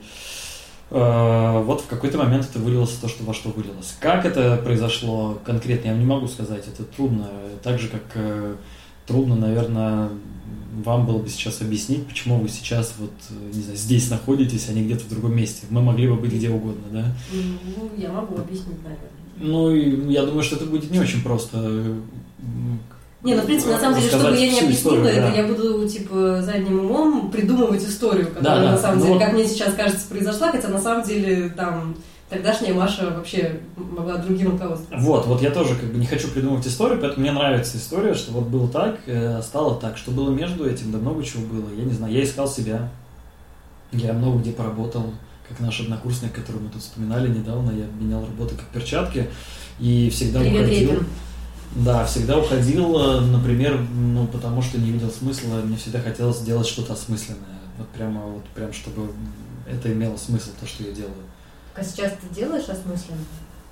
э, 0.90 1.64
вот 1.64 1.82
в 1.82 1.88
какой-то 1.88 2.18
момент 2.18 2.48
это 2.50 2.60
вылилось 2.60 2.92
в 2.92 3.02
то, 3.02 3.08
что 3.08 3.24
во 3.24 3.34
что 3.34 3.50
вылилось. 3.50 3.96
Как 4.00 4.26
это 4.26 4.58
произошло 4.58 5.40
конкретно, 5.46 5.90
я 5.90 5.96
не 5.96 6.06
могу 6.06 6.28
сказать, 6.28 6.66
это 6.68 6.84
трудно. 6.84 7.30
Так 7.64 7.80
же, 7.80 7.88
как 7.88 8.04
э, 8.16 8.56
трудно, 9.06 9.36
наверное, 9.36 10.10
вам 10.84 11.06
было 11.06 11.20
бы 11.20 11.30
сейчас 11.30 11.62
объяснить, 11.62 12.06
почему 12.08 12.40
вы 12.40 12.50
сейчас 12.50 12.94
вот, 12.98 13.12
не 13.54 13.62
знаю, 13.62 13.78
здесь 13.78 14.10
находитесь, 14.10 14.68
а 14.70 14.74
не 14.74 14.84
где-то 14.84 15.06
в 15.06 15.10
другом 15.10 15.36
месте. 15.36 15.66
Мы 15.70 15.82
могли 15.82 16.08
бы 16.08 16.16
быть 16.16 16.34
где 16.34 16.50
угодно, 16.50 16.84
да? 16.92 17.06
Ну, 17.34 17.90
я 17.98 18.12
могу 18.12 18.36
объяснить, 18.36 18.78
наверное. 18.84 19.10
Ну, 19.38 20.10
я 20.10 20.26
думаю, 20.26 20.44
что 20.44 20.58
это 20.58 20.66
будет 20.66 20.92
не 20.92 21.00
очень 21.00 21.24
просто. 21.24 21.58
Не, 23.22 23.36
ну, 23.36 23.42
в 23.42 23.46
принципе, 23.46 23.74
на 23.74 23.80
самом 23.80 24.00
деле, 24.00 24.10
чтобы 24.10 24.36
я 24.38 24.50
не 24.50 24.60
объяснила, 24.62 24.72
историю, 24.72 25.06
это 25.06 25.22
да. 25.22 25.34
я 25.34 25.48
буду, 25.48 25.90
типа, 25.90 26.42
задним 26.42 26.80
умом 26.80 27.32
придумывать 27.32 27.84
историю, 27.84 28.28
которая, 28.28 28.62
да, 28.62 28.72
на 28.72 28.78
самом 28.78 29.00
ну, 29.00 29.06
деле, 29.08 29.20
как 29.20 29.34
мне 29.34 29.46
сейчас 29.46 29.74
кажется, 29.74 30.08
произошла, 30.08 30.52
хотя 30.52 30.70
на 30.70 30.80
самом 30.80 31.06
деле, 31.06 31.50
там, 31.50 31.96
Тогдашняя 32.30 32.76
Маша 32.76 33.10
вообще 33.10 33.60
могла 33.76 34.18
другим 34.18 34.52
руководствоваться. 34.52 35.04
Вот, 35.06 35.26
вот 35.26 35.42
я 35.42 35.50
тоже 35.50 35.76
как 35.76 35.92
бы 35.92 35.98
не 35.98 36.06
хочу 36.06 36.28
придумывать 36.28 36.68
историю, 36.68 37.00
поэтому 37.02 37.22
мне 37.22 37.32
нравится 37.32 37.78
история, 37.78 38.14
что 38.14 38.32
вот 38.34 38.46
было 38.46 38.68
так, 38.68 39.00
э, 39.08 39.42
стало 39.42 39.80
так, 39.80 39.98
что 39.98 40.12
было 40.12 40.30
между 40.30 40.70
этим, 40.70 40.92
да 40.92 41.00
много 41.00 41.24
чего 41.24 41.44
было. 41.48 41.74
Я 41.76 41.86
не 41.86 41.94
знаю, 41.94 42.14
я 42.14 42.24
искал 42.24 42.48
себя, 42.48 42.90
я 43.92 44.14
много 44.14 44.40
где 44.40 44.52
поработал, 44.52 45.12
как 45.48 45.60
наш 45.60 45.80
однокурсник, 45.80 46.32
который 46.32 46.62
мы 46.62 46.70
тут 46.70 46.84
вспоминали 46.84 47.30
недавно, 47.30 47.72
я 47.72 47.86
менял 48.00 48.22
работу 48.22 48.54
как 48.56 48.68
перчатки 48.68 49.28
и 49.80 50.12
всегда 50.12 50.42
Привет, 50.42 50.68
уходил. 50.68 50.92
Репин. 50.92 51.08
Да, 51.78 52.06
всегда 52.06 52.38
уходил, 52.38 53.00
э, 53.00 53.22
например, 53.22 53.80
ну, 53.92 54.28
потому 54.28 54.62
что 54.62 54.80
не 54.80 54.92
видел 54.92 55.10
смысла, 55.10 55.62
мне 55.64 55.78
всегда 55.78 56.00
хотелось 56.00 56.38
сделать 56.38 56.68
что-то 56.68 56.94
осмысленное. 56.94 57.60
Вот 57.80 57.88
прямо, 57.90 58.22
вот 58.22 58.44
прям, 58.54 58.72
чтобы 58.72 59.12
это 59.68 59.92
имело 59.92 60.18
смысл, 60.18 60.52
то, 60.60 60.68
что 60.68 60.84
я 60.84 60.92
делаю. 60.92 61.14
А 61.80 61.84
сейчас 61.84 62.14
ты 62.14 62.36
делаешь 62.36 62.68
осмысленно? 62.68 63.24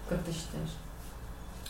Как 0.08 0.20
ты 0.24 0.32
считаешь? 0.32 0.70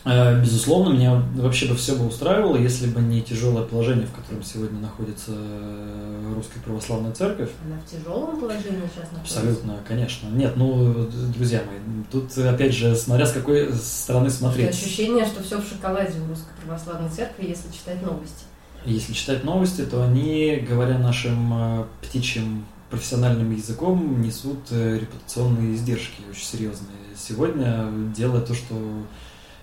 Э, 0.04 0.40
безусловно, 0.40 0.92
меня 0.94 1.20
вообще 1.34 1.66
бы 1.66 1.74
все 1.74 1.96
бы 1.96 2.06
устраивало, 2.06 2.56
если 2.56 2.86
бы 2.86 3.00
не 3.00 3.22
тяжелое 3.22 3.64
положение, 3.64 4.06
в 4.06 4.12
котором 4.12 4.44
сегодня 4.44 4.78
находится 4.78 5.32
э, 5.34 6.32
Русская 6.36 6.60
Православная 6.60 7.12
Церковь. 7.12 7.50
Она 7.66 7.80
в 7.80 7.90
тяжелом 7.90 8.38
положении 8.38 8.88
сейчас 8.94 9.10
находится? 9.10 9.40
Абсолютно, 9.40 9.76
конечно. 9.86 10.28
Нет, 10.28 10.52
ну, 10.56 11.08
друзья 11.36 11.62
мои, 11.66 11.78
тут, 12.12 12.36
опять 12.38 12.72
же, 12.72 12.94
смотря 12.94 13.26
с 13.26 13.32
какой 13.32 13.72
стороны 13.72 14.30
смотреть. 14.30 14.70
Ощущение, 14.70 15.26
что 15.26 15.42
все 15.42 15.60
в 15.60 15.68
шоколаде 15.68 16.20
у 16.20 16.28
Русской 16.28 16.52
Православной 16.64 17.10
Церкви, 17.10 17.48
если 17.48 17.72
читать 17.72 18.00
новости. 18.00 18.44
Если 18.84 19.12
читать 19.12 19.42
новости, 19.42 19.80
то 19.82 20.04
они, 20.04 20.64
говоря 20.68 20.98
нашим 20.98 21.80
э, 21.80 21.84
птичьим 22.00 22.64
профессиональным 22.90 23.54
языком 23.54 24.20
несут 24.20 24.58
э, 24.70 24.98
репутационные 25.00 25.74
издержки 25.74 26.22
очень 26.30 26.44
серьезные. 26.44 26.96
Сегодня 27.16 27.88
делая 28.16 28.40
то, 28.40 28.54
что 28.54 28.74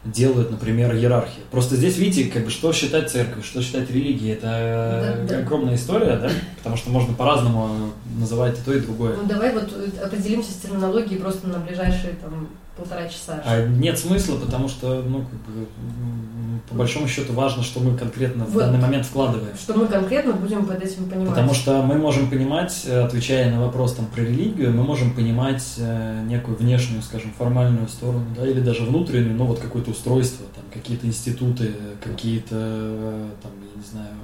делают, 0.06 0.52
например, 0.52 0.96
иерархия. 0.96 1.44
Просто 1.50 1.76
здесь 1.76 1.98
видите, 1.98 2.30
как 2.30 2.46
бы, 2.46 2.52
что 2.52 2.72
считать 2.74 3.10
церковь, 3.10 3.46
что 3.46 3.62
считать 3.62 3.90
религией. 3.90 4.34
Это 4.34 5.26
да, 5.28 5.36
да. 5.36 5.40
огромная 5.40 5.76
история, 5.76 6.18
да? 6.18 6.30
Потому 6.58 6.78
что 6.78 6.92
можно 6.92 7.14
по-разному 7.14 7.92
называть 8.20 8.60
и 8.60 8.62
то, 8.62 8.74
и 8.74 8.80
другое. 8.80 9.16
Ну 9.16 9.24
давай 9.28 9.54
вот 9.54 9.74
определимся 10.04 10.52
с 10.52 10.56
терминологией 10.56 11.20
просто 11.20 11.48
на 11.48 11.60
ближайшие 11.60 12.14
там 12.22 12.50
полтора 12.78 13.08
часа. 13.08 13.42
А 13.46 13.66
нет 13.66 13.98
смысла, 13.98 14.38
потому 14.38 14.68
что, 14.68 15.02
ну, 15.02 15.20
как 15.20 15.40
бы, 15.40 15.66
по 16.70 16.76
большому 16.76 17.08
счету 17.08 17.34
важно, 17.34 17.64
что 17.64 17.80
мы 17.80 17.98
конкретно 17.98 18.46
вот, 18.46 18.54
в 18.54 18.58
данный 18.58 18.80
момент 18.80 19.06
вкладываем. 19.06 19.56
Что 19.56 19.74
мы 19.74 19.88
конкретно 19.88 20.34
будем 20.34 20.66
под 20.66 20.84
этим 20.84 21.10
понимать. 21.10 21.30
Потому 21.30 21.54
что 21.54 21.82
мы 21.82 21.96
можем 21.96 22.30
понимать, 22.30 22.84
э, 22.86 23.02
отвечая 23.02 23.52
на 23.52 23.62
вопрос 23.62 23.96
там, 23.96 24.06
про 24.08 24.22
религию, 24.22 24.72
мы 24.72 24.84
можем 24.84 25.14
понимать 25.14 25.64
э, 25.78 26.24
некую 26.28 26.58
внешнюю, 26.58 27.02
скажем, 27.02 27.32
формальную 27.38 27.88
сторону, 27.88 28.26
да, 28.36 28.48
или 28.48 28.60
даже 28.60 28.84
внутреннюю, 28.84 29.36
ну 29.36 29.46
вот 29.46 29.60
какое-то 29.60 29.92
устройство, 29.92 30.46
там, 30.56 30.64
какие-то 30.74 31.08
институты, 31.08 31.74
какие-то, 32.04 32.56
э, 32.56 33.30
там, 33.42 33.52
я 33.62 33.82
не 33.82 33.88
знаю, 33.88 34.16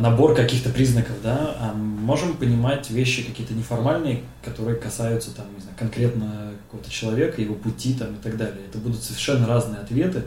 набор 0.00 0.34
каких-то 0.34 0.70
признаков, 0.70 1.16
да, 1.22 1.54
а 1.60 1.74
можем 1.74 2.38
понимать 2.38 2.88
вещи 2.88 3.22
какие-то 3.22 3.52
неформальные, 3.52 4.22
которые 4.42 4.78
касаются 4.78 5.30
там, 5.36 5.44
не 5.54 5.60
знаю, 5.60 5.76
конкретно 5.78 6.52
какого-то 6.68 6.90
человека, 6.90 7.40
его 7.42 7.54
пути 7.54 7.94
там 7.94 8.14
и 8.14 8.18
так 8.22 8.36
далее. 8.36 8.60
Это 8.68 8.78
будут 8.78 9.02
совершенно 9.02 9.46
разные 9.46 9.80
ответы, 9.80 10.24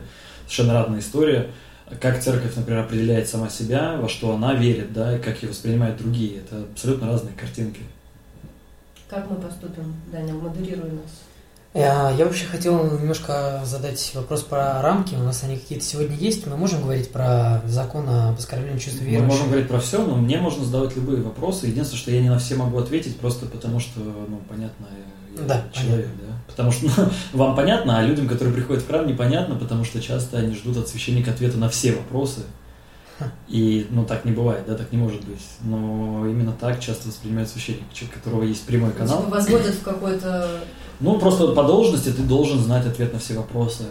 совершенно 0.52 0.74
разная 0.78 1.00
история. 1.00 1.50
Как 2.00 2.22
церковь, 2.22 2.54
например, 2.56 2.84
определяет 2.84 3.28
сама 3.28 3.48
себя, 3.50 3.96
во 4.00 4.08
что 4.08 4.34
она 4.34 4.54
верит, 4.54 4.92
да, 4.92 5.16
и 5.16 5.20
как 5.20 5.42
ее 5.42 5.50
воспринимают 5.50 5.98
другие. 5.98 6.38
Это 6.40 6.62
абсолютно 6.70 7.06
разные 7.08 7.34
картинки. 7.34 7.80
Как 9.08 9.28
мы 9.30 9.36
поступим, 9.36 9.94
Даня, 10.10 10.32
модерируй 10.32 10.90
нас? 10.90 11.22
Я, 11.74 12.10
я 12.10 12.24
вообще 12.26 12.46
хотел 12.46 12.98
немножко 12.98 13.62
задать 13.64 14.12
вопрос 14.14 14.42
про 14.42 14.80
рамки. 14.82 15.14
У 15.14 15.22
нас 15.22 15.42
они 15.42 15.56
какие-то 15.56 15.84
сегодня 15.84 16.16
есть. 16.16 16.46
Мы 16.46 16.56
можем 16.56 16.82
говорить 16.82 17.10
про 17.10 17.62
закон 17.66 18.08
об 18.08 18.38
оскорблении 18.38 18.78
чувства 18.78 19.04
Мы 19.04 19.10
верующих? 19.10 19.28
можем 19.32 19.48
говорить 19.48 19.68
про 19.68 19.80
все, 19.80 20.04
но 20.04 20.16
мне 20.16 20.38
можно 20.38 20.64
задавать 20.64 20.94
любые 20.96 21.22
вопросы. 21.22 21.66
Единственное, 21.66 21.98
что 22.00 22.10
я 22.10 22.20
не 22.22 22.28
на 22.30 22.38
все 22.38 22.56
могу 22.56 22.78
ответить, 22.78 23.18
просто 23.18 23.46
потому 23.46 23.80
что, 23.80 24.00
ну, 24.00 24.40
понятно, 24.48 24.86
я 25.36 25.42
Да, 25.44 25.64
человек, 25.72 26.08
да. 26.26 26.31
Потому 26.46 26.72
что 26.72 26.86
ну, 26.96 27.08
вам 27.32 27.56
понятно, 27.56 27.98
а 27.98 28.02
людям, 28.02 28.28
которые 28.28 28.54
приходят 28.54 28.82
в 28.82 28.86
храм, 28.86 29.06
непонятно, 29.06 29.54
потому 29.54 29.84
что 29.84 30.00
часто 30.00 30.38
они 30.38 30.54
ждут 30.54 30.76
от 30.76 30.88
священника 30.88 31.30
ответа 31.30 31.56
на 31.58 31.68
все 31.68 31.92
вопросы. 31.92 32.40
И, 33.46 33.86
ну, 33.90 34.04
так 34.04 34.24
не 34.24 34.32
бывает, 34.32 34.64
да, 34.66 34.74
так 34.74 34.90
не 34.90 34.98
может 34.98 35.24
быть. 35.24 35.42
Но 35.62 36.26
именно 36.26 36.52
так 36.52 36.80
часто 36.80 37.08
воспринимает 37.08 37.48
священник, 37.48 37.82
у 38.02 38.12
которого 38.12 38.42
есть 38.42 38.64
прямой 38.66 38.90
канал. 38.92 39.18
Типа 39.18 39.30
возводят 39.36 39.74
в 39.74 39.82
какой-то... 39.82 40.60
Ну, 40.98 41.18
просто 41.18 41.48
по 41.52 41.62
должности 41.62 42.10
ты 42.10 42.22
должен 42.22 42.58
знать 42.58 42.84
ответ 42.86 43.12
на 43.12 43.20
все 43.20 43.34
вопросы. 43.34 43.84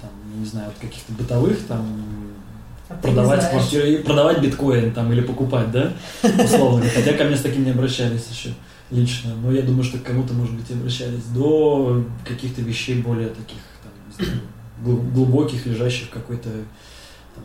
Там, 0.00 0.10
не 0.38 0.46
знаю, 0.46 0.68
от 0.68 0.74
каких-то 0.78 1.12
бытовых, 1.12 1.66
там, 1.66 1.86
а 2.88 2.94
продавать 2.94 3.52
и 3.74 3.98
продавать 3.98 4.40
биткоин 4.40 4.92
там 4.92 5.12
или 5.12 5.20
покупать, 5.20 5.70
да, 5.70 5.92
условно. 6.44 6.86
Хотя 6.94 7.12
ко 7.12 7.24
мне 7.24 7.36
с 7.36 7.42
таким 7.42 7.64
не 7.64 7.70
обращались 7.70 8.26
еще 8.30 8.50
лично. 8.90 9.34
Но 9.34 9.52
я 9.52 9.62
думаю, 9.62 9.84
что 9.84 9.98
к 9.98 10.02
кому-то, 10.02 10.32
может 10.34 10.54
быть, 10.54 10.70
и 10.70 10.74
обращались 10.74 11.24
до 11.34 12.04
каких-то 12.26 12.62
вещей 12.62 13.02
более 13.02 13.28
таких, 13.28 13.58
там, 13.82 14.40
глубоких, 15.12 15.66
лежащих 15.66 16.08
в 16.08 16.10
какой-то 16.10 16.50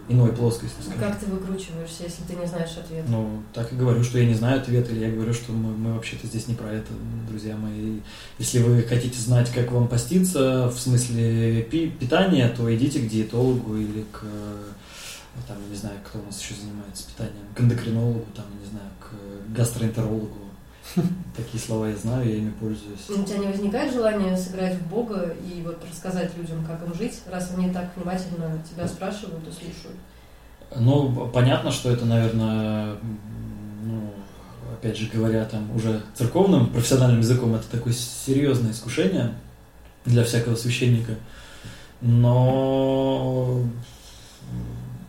иной 0.09 0.33
плоскости, 0.33 0.81
скажем. 0.81 0.99
Как 0.99 1.19
ты 1.19 1.27
выкручиваешься, 1.27 2.03
если 2.03 2.23
ты 2.23 2.35
не 2.35 2.47
знаешь 2.47 2.71
ответ? 2.77 3.05
Ну, 3.07 3.43
так 3.53 3.71
и 3.71 3.75
говорю, 3.75 4.03
что 4.03 4.17
я 4.17 4.25
не 4.25 4.33
знаю 4.33 4.59
ответ, 4.59 4.89
или 4.89 4.99
я 4.99 5.11
говорю, 5.11 5.33
что 5.33 5.51
мы, 5.51 5.75
мы 5.75 5.93
вообще-то 5.93 6.25
здесь 6.27 6.47
не 6.47 6.55
про 6.55 6.71
это, 6.71 6.91
друзья 7.29 7.55
мои. 7.55 7.99
Если 8.39 8.59
вы 8.59 8.81
хотите 8.83 9.19
знать, 9.19 9.51
как 9.51 9.71
вам 9.71 9.87
поститься, 9.87 10.67
в 10.69 10.79
смысле 10.79 11.61
пи- 11.63 11.89
питания, 11.89 12.49
то 12.49 12.73
идите 12.75 13.01
к 13.01 13.07
диетологу 13.07 13.77
или 13.77 14.03
к, 14.11 14.21
там, 15.47 15.57
я 15.63 15.69
не 15.69 15.75
знаю, 15.75 15.97
кто 16.03 16.19
у 16.19 16.25
нас 16.25 16.41
еще 16.41 16.55
занимается 16.59 17.07
питанием, 17.07 17.45
к 17.55 17.61
эндокринологу, 17.61 18.25
там, 18.35 18.45
я 18.55 18.65
не 18.65 18.69
знаю, 18.71 18.89
к 18.99 19.55
гастроэнтерологу. 19.55 20.37
Такие 21.35 21.59
слова 21.59 21.87
я 21.87 21.95
знаю, 21.95 22.27
я 22.27 22.35
ими 22.35 22.51
пользуюсь. 22.51 23.09
У 23.09 23.23
тебя 23.23 23.37
не 23.39 23.47
возникает 23.47 23.93
желания 23.93 24.35
сыграть 24.37 24.75
в 24.75 24.87
Бога 24.87 25.35
и 25.45 25.61
вот 25.61 25.83
рассказать 25.89 26.35
людям, 26.37 26.65
как 26.65 26.85
им 26.85 26.93
жить, 26.93 27.21
раз 27.31 27.51
они 27.55 27.71
так 27.71 27.91
внимательно 27.95 28.61
тебя 28.69 28.87
спрашивают 28.87 29.47
и 29.47 29.51
слушают? 29.51 29.97
Ну, 30.75 31.29
понятно, 31.33 31.71
что 31.71 31.91
это, 31.91 32.05
наверное, 32.05 32.95
ну, 33.83 34.09
опять 34.73 34.97
же 34.97 35.09
говоря, 35.11 35.45
там 35.45 35.73
уже 35.75 36.01
церковным 36.15 36.67
профессиональным 36.67 37.19
языком, 37.19 37.55
это 37.55 37.69
такое 37.69 37.93
серьезное 37.93 38.71
искушение 38.71 39.33
для 40.05 40.23
всякого 40.23 40.55
священника. 40.55 41.15
Но 42.01 43.61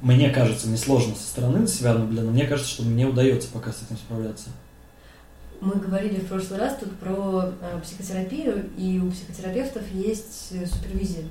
мне 0.00 0.30
кажется, 0.30 0.68
мне 0.68 0.76
сложно 0.76 1.14
со 1.14 1.22
стороны 1.22 1.60
на 1.60 1.66
себя 1.66 1.94
наблюдать, 1.94 2.26
но 2.26 2.30
мне 2.30 2.46
кажется, 2.46 2.70
что 2.70 2.82
мне 2.84 3.06
удается 3.06 3.48
пока 3.52 3.72
с 3.72 3.82
этим 3.82 3.96
справляться. 3.96 4.50
Мы 5.64 5.76
говорили 5.76 6.20
в 6.20 6.28
прошлый 6.28 6.60
раз 6.60 6.76
тут 6.76 6.92
про 6.98 7.54
э, 7.58 7.80
психотерапию, 7.82 8.68
и 8.76 9.00
у 9.00 9.10
психотерапевтов 9.10 9.82
есть 9.92 10.48
э, 10.52 10.66
супервизия. 10.66 11.24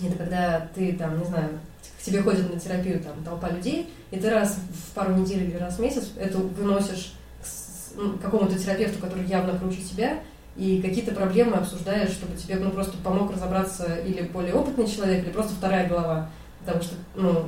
Это 0.00 0.16
когда 0.16 0.68
ты 0.72 0.92
там, 0.92 1.18
не 1.18 1.24
знаю, 1.24 1.58
к 1.98 2.02
тебе 2.02 2.22
ходит 2.22 2.52
на 2.52 2.60
терапию 2.60 3.00
там 3.00 3.24
толпа 3.24 3.50
людей, 3.50 3.92
и 4.12 4.20
ты 4.20 4.30
раз 4.30 4.56
в 4.56 4.94
пару 4.94 5.14
недель 5.14 5.42
или 5.42 5.56
раз 5.56 5.76
в 5.76 5.80
месяц 5.80 6.10
это 6.16 6.38
выносишь 6.38 7.12
к 7.42 7.96
ну, 7.96 8.18
какому-то 8.18 8.56
терапевту, 8.56 9.00
который 9.00 9.26
явно 9.26 9.58
круче 9.58 9.82
тебя, 9.82 10.20
и 10.56 10.80
какие-то 10.80 11.12
проблемы 11.12 11.56
обсуждаешь, 11.56 12.10
чтобы 12.10 12.36
тебе 12.36 12.54
ну, 12.54 12.70
просто 12.70 12.98
помог 12.98 13.32
разобраться 13.32 13.96
или 13.96 14.22
более 14.22 14.54
опытный 14.54 14.86
человек, 14.86 15.24
или 15.24 15.32
просто 15.32 15.54
вторая 15.54 15.88
голова. 15.88 16.30
Потому 16.64 16.82
что 16.84 16.94
ну, 17.16 17.46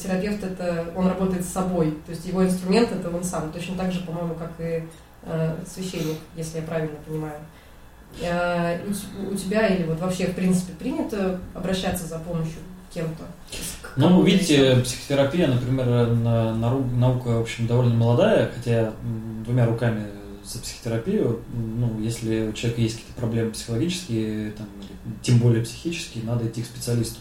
терапевт 0.00 0.44
это 0.44 0.92
он 0.94 1.08
работает 1.08 1.44
с 1.44 1.48
собой, 1.48 1.90
то 2.06 2.10
есть 2.12 2.24
его 2.24 2.44
инструмент 2.44 2.92
это 2.92 3.10
он 3.10 3.24
сам. 3.24 3.50
Точно 3.50 3.74
так 3.74 3.90
же, 3.90 4.00
по-моему, 4.00 4.36
как 4.36 4.52
и 4.60 4.84
священник, 5.66 6.18
если 6.36 6.58
я 6.58 6.62
правильно 6.64 6.96
понимаю. 7.06 7.40
Э, 8.20 8.78
у 9.30 9.34
тебя 9.34 9.66
или 9.68 9.84
вот 9.84 9.98
вообще 10.00 10.26
в 10.26 10.34
принципе 10.34 10.72
принято 10.74 11.40
обращаться 11.54 12.06
за 12.06 12.18
помощью 12.18 12.60
кем-то? 12.92 13.24
Ну, 13.96 14.22
видите, 14.22 14.70
еще? 14.70 14.80
психотерапия, 14.82 15.48
например, 15.48 15.86
на- 16.12 16.54
наука, 16.54 17.28
в 17.28 17.40
общем, 17.42 17.66
довольно 17.66 17.94
молодая, 17.94 18.50
хотя 18.54 18.92
двумя 19.44 19.66
руками 19.66 20.06
за 20.44 20.60
психотерапию, 20.60 21.40
ну, 21.52 22.00
если 22.00 22.48
у 22.48 22.52
человека 22.52 22.82
есть 22.82 22.96
какие-то 22.96 23.18
проблемы 23.18 23.50
психологические, 23.50 24.52
там, 24.52 24.66
или 24.78 25.14
тем 25.22 25.38
более 25.38 25.64
психические, 25.64 26.24
надо 26.24 26.46
идти 26.46 26.62
к 26.62 26.66
специалисту. 26.66 27.20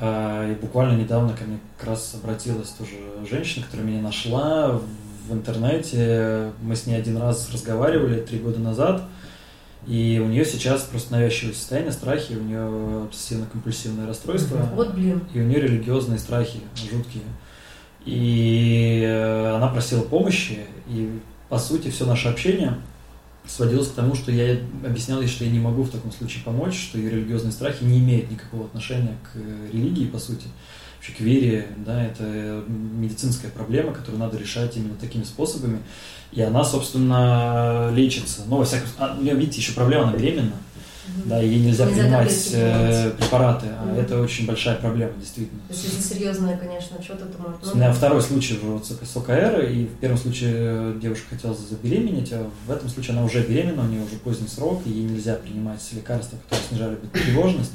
А, 0.00 0.50
И 0.50 0.54
буквально 0.54 0.98
недавно 0.98 1.36
ко 1.36 1.44
мне 1.44 1.58
как 1.78 1.88
раз 1.90 2.14
обратилась 2.14 2.70
тоже 2.70 2.94
женщина, 3.28 3.64
которая 3.66 3.86
меня 3.86 4.00
нашла 4.02 4.80
в 5.28 5.32
интернете. 5.32 6.52
Мы 6.62 6.76
с 6.76 6.86
ней 6.86 6.94
один 6.96 7.16
раз 7.16 7.50
разговаривали 7.52 8.20
три 8.20 8.38
года 8.38 8.58
назад. 8.58 9.02
И 9.86 10.20
у 10.24 10.28
нее 10.28 10.44
сейчас 10.46 10.82
просто 10.82 11.12
навязчивое 11.12 11.52
состояние, 11.52 11.92
страхи, 11.92 12.32
у 12.32 12.42
нее 12.42 13.06
обсессивно-компульсивное 13.10 14.06
расстройство. 14.06 14.56
Вот 14.74 14.94
блин. 14.94 15.22
И 15.34 15.40
у 15.40 15.44
нее 15.44 15.60
религиозные 15.60 16.18
страхи 16.18 16.60
жуткие. 16.74 17.24
И 18.06 19.02
э, 19.06 19.54
она 19.54 19.68
просила 19.68 20.02
помощи, 20.02 20.60
и 20.88 21.20
по 21.48 21.58
сути 21.58 21.90
все 21.90 22.06
наше 22.06 22.28
общение 22.28 22.74
сводилось 23.46 23.88
к 23.88 23.94
тому, 23.94 24.14
что 24.14 24.30
я 24.30 24.58
объяснял 24.84 25.20
ей, 25.20 25.28
что 25.28 25.44
я 25.44 25.50
не 25.50 25.58
могу 25.58 25.82
в 25.82 25.90
таком 25.90 26.12
случае 26.12 26.42
помочь, 26.44 26.74
что 26.74 26.98
ее 26.98 27.10
религиозные 27.10 27.52
страхи 27.52 27.84
не 27.84 27.98
имеют 27.98 28.30
никакого 28.30 28.66
отношения 28.66 29.16
к 29.22 29.36
э, 29.36 29.68
религии, 29.72 30.06
по 30.06 30.18
сути, 30.18 30.46
вере, 31.20 31.66
да, 31.84 32.02
это 32.02 32.64
медицинская 32.68 33.50
проблема, 33.50 33.92
которую 33.92 34.18
надо 34.18 34.38
решать 34.38 34.76
именно 34.76 34.94
такими 34.94 35.24
способами, 35.24 35.80
и 36.32 36.40
она, 36.42 36.64
собственно, 36.64 37.90
лечится. 37.92 38.42
Но, 38.46 38.58
во 38.58 38.64
всяком 38.64 38.88
случае, 38.88 39.06
а, 39.06 39.16
у 39.18 39.22
нее, 39.22 39.34
видите, 39.34 39.58
еще 39.60 39.72
проблема, 39.72 40.08
она 40.08 40.16
беременна, 40.16 40.52
Мгм. 41.06 41.28
да, 41.28 41.38
ей 41.40 41.60
нельзя, 41.60 41.84
Нельзя 41.86 42.02
принимать 42.02 42.50
э, 42.54 43.10
препараты, 43.18 43.66
а 43.78 43.84
Мгм. 43.84 44.00
это 44.00 44.20
очень 44.20 44.46
большая 44.46 44.76
проблема, 44.76 45.12
действительно. 45.20 45.60
То 45.68 45.74
есть, 45.74 45.84
если 45.84 46.14
серьезное, 46.14 46.56
конечно, 46.56 47.02
что-то 47.02 47.26
то 47.26 47.40
может... 47.40 47.72
У 47.72 47.76
меня 47.76 47.92
второй 47.92 48.22
случай 48.22 48.58
вот 48.62 48.86
с 48.86 49.16
ОКР, 49.16 49.66
и 49.70 49.84
в 49.84 49.98
первом 49.98 50.16
случае 50.18 50.52
э, 50.54 50.98
девушка 51.00 51.26
хотела 51.30 51.54
забеременеть, 51.54 52.32
а 52.32 52.50
в 52.66 52.70
этом 52.70 52.88
случае 52.88 53.16
она 53.16 53.24
уже 53.26 53.42
беременна, 53.42 53.82
у 53.82 53.86
нее 53.86 54.02
уже 54.02 54.16
поздний 54.16 54.48
срок, 54.48 54.82
и 54.86 54.90
ей 54.90 55.04
нельзя 55.04 55.34
принимать 55.34 55.80
лекарства, 55.92 56.38
которые 56.48 56.68
снижали 56.68 56.94
бы 56.96 57.06
тревожность. 57.08 57.72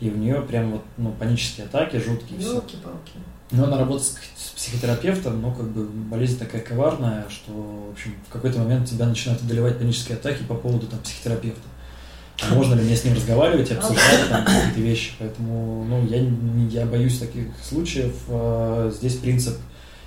И 0.00 0.10
у 0.10 0.16
нее 0.16 0.42
прям 0.42 0.72
вот 0.72 0.82
ну, 0.96 1.12
панические 1.12 1.66
атаки 1.66 1.96
жуткие. 1.96 2.38
все. 2.38 2.54
Елки-палки. 2.54 3.12
Но 3.52 3.64
она 3.64 3.78
работает 3.78 4.06
с 4.36 4.50
психотерапевтом, 4.56 5.40
но 5.40 5.52
как 5.52 5.68
бы 5.70 5.84
болезнь 5.86 6.36
такая 6.38 6.60
коварная, 6.62 7.24
что 7.30 7.52
в 7.52 7.92
общем 7.92 8.14
в 8.28 8.32
какой-то 8.32 8.58
момент 8.58 8.88
тебя 8.88 9.06
начинают 9.06 9.40
одолевать 9.42 9.78
панические 9.78 10.16
атаки 10.18 10.42
по 10.42 10.54
поводу 10.54 10.86
там 10.86 10.98
психотерапевта. 10.98 11.60
А 12.42 12.54
можно 12.54 12.74
ли 12.74 12.82
мне 12.82 12.96
с 12.96 13.04
ним 13.04 13.14
разговаривать 13.14 13.70
обсуждать 13.72 14.28
там 14.28 14.44
какие-то 14.44 14.80
вещи? 14.80 15.12
Поэтому 15.18 15.84
ну, 15.84 16.04
я, 16.06 16.80
я 16.82 16.86
боюсь 16.86 17.18
таких 17.18 17.46
случаев. 17.62 18.14
А, 18.28 18.90
Здесь 18.94 19.14
принцип 19.16 19.56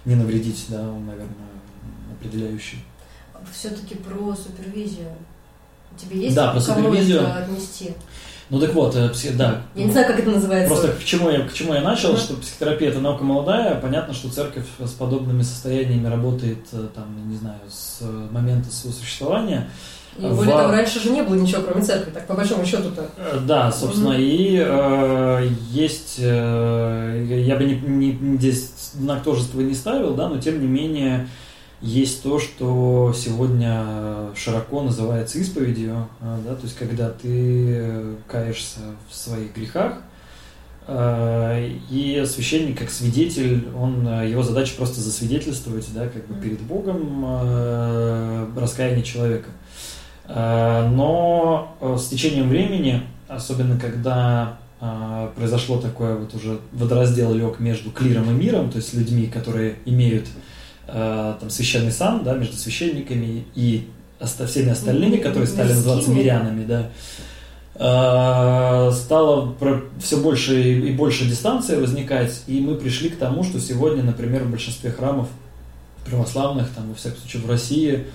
не 0.05 0.13
навредить, 0.15 0.65
да, 0.67 0.81
он, 0.81 1.05
наверное, 1.07 1.33
определяющий. 2.19 2.83
Все-таки 3.51 3.95
про 3.95 4.35
супервизию. 4.35 5.07
Тебе 5.97 6.23
есть 6.23 6.35
Да, 6.35 6.51
про 6.51 6.59
супервизию. 6.59 7.35
отнести? 7.35 7.93
Ну 8.49 8.59
так 8.59 8.73
вот, 8.73 8.95
э, 8.95 9.09
пси- 9.09 9.35
да. 9.35 9.61
Я 9.75 9.85
не 9.85 9.91
знаю, 9.91 10.07
как 10.07 10.19
это 10.19 10.29
называется. 10.31 10.73
Просто 10.73 10.93
к 10.93 11.03
чему 11.03 11.29
я, 11.29 11.41
к 11.41 11.53
чему 11.53 11.73
я 11.75 11.81
начал, 11.81 12.09
Ага. 12.09 12.19
что 12.19 12.33
психотерапия 12.35 12.89
это 12.89 12.99
наука 12.99 13.23
молодая. 13.23 13.75
Понятно, 13.79 14.13
что 14.13 14.29
церковь 14.29 14.65
с 14.83 14.91
подобными 14.91 15.43
состояниями 15.43 16.07
работает 16.07 16.59
э, 16.71 16.87
там, 16.95 17.05
не 17.29 17.37
знаю, 17.37 17.59
с 17.69 17.99
э, 18.01 18.27
момента 18.31 18.71
своего 18.71 18.97
существования. 18.97 19.69
И 20.17 20.21
более 20.23 20.51
того, 20.57 20.71
раньше 20.71 20.99
же 20.99 21.11
не 21.11 21.21
было 21.21 21.35
ничего, 21.35 21.61
кроме 21.61 21.83
церкви, 21.85 22.09
так 22.11 22.25
по 22.25 22.33
большому 22.33 22.65
счету-то. 22.65 23.07
Да, 23.45 23.71
собственно, 23.71 24.09
Мгм. 24.13 24.19
и 24.19 24.57
э, 24.67 25.49
есть, 25.71 26.15
э, 26.17 27.43
я 27.45 27.55
бы 27.55 27.63
не, 27.63 27.75
не- 27.79 28.37
здесь 28.37 28.71
знак 28.95 29.23
тожества 29.23 29.61
не 29.61 29.75
ставил, 29.75 30.15
да, 30.15 30.27
но 30.27 30.39
тем 30.39 30.59
не 30.59 30.67
менее 30.67 31.29
есть 31.81 32.23
то, 32.23 32.39
что 32.39 33.13
сегодня 33.15 34.33
широко 34.35 34.81
называется 34.81 35.39
исповедью, 35.39 36.09
э, 36.19 36.39
да, 36.45 36.55
то 36.55 36.63
есть 36.63 36.77
когда 36.77 37.09
ты 37.09 37.73
э, 37.73 38.15
каешься 38.27 38.79
в 39.09 39.15
своих 39.15 39.55
грехах, 39.55 40.01
э, 40.87 41.71
и 41.89 42.23
священник 42.27 42.79
как 42.79 42.89
свидетель, 42.89 43.69
он, 43.77 44.05
э, 44.07 44.29
его 44.29 44.43
задача 44.43 44.75
просто 44.75 44.99
засвидетельствовать, 44.99 45.87
да, 45.93 46.07
как 46.07 46.27
бы 46.27 46.35
перед 46.41 46.59
Богом 46.61 47.23
э, 47.25 48.47
раскаяние 48.57 49.03
человека. 49.03 49.49
Но 50.27 51.75
э, 51.81 51.97
с 51.97 52.07
течением 52.07 52.49
времени, 52.49 53.01
особенно 53.27 53.79
когда 53.79 54.59
произошло 55.35 55.77
такое 55.81 56.15
вот 56.15 56.33
уже 56.35 56.59
водораздел 56.71 57.33
лег 57.33 57.59
между 57.59 57.91
клиром 57.91 58.29
и 58.29 58.33
миром, 58.33 58.69
то 58.69 58.77
есть 58.77 58.93
людьми, 58.93 59.27
которые 59.27 59.75
имеют 59.83 60.27
э, 60.93 61.35
там 61.39 61.49
священный 61.49 61.91
сан, 61.91 62.23
да, 62.23 62.35
между 62.35 62.55
священниками 62.55 63.45
и 63.55 63.87
оста- 64.19 64.47
всеми 64.47 64.69
остальными, 64.69 65.17
которые 65.17 65.47
стали 65.47 65.73
называться 65.73 66.11
мирянами, 66.11 66.65
да. 66.65 66.89
э, 67.75 68.91
стало 68.93 69.55
все 69.99 70.17
больше 70.17 70.61
и 70.61 70.91
больше 70.91 71.25
дистанция 71.25 71.79
возникать, 71.79 72.43
и 72.47 72.59
мы 72.59 72.75
пришли 72.75 73.09
к 73.09 73.17
тому, 73.17 73.43
что 73.43 73.59
сегодня, 73.59 74.03
например, 74.03 74.43
в 74.43 74.51
большинстве 74.51 74.91
храмов 74.91 75.27
православных, 76.05 76.69
там, 76.69 76.89
во 76.89 76.95
всяком 76.95 77.19
случае, 77.19 77.41
в 77.43 77.49
России, 77.49 78.05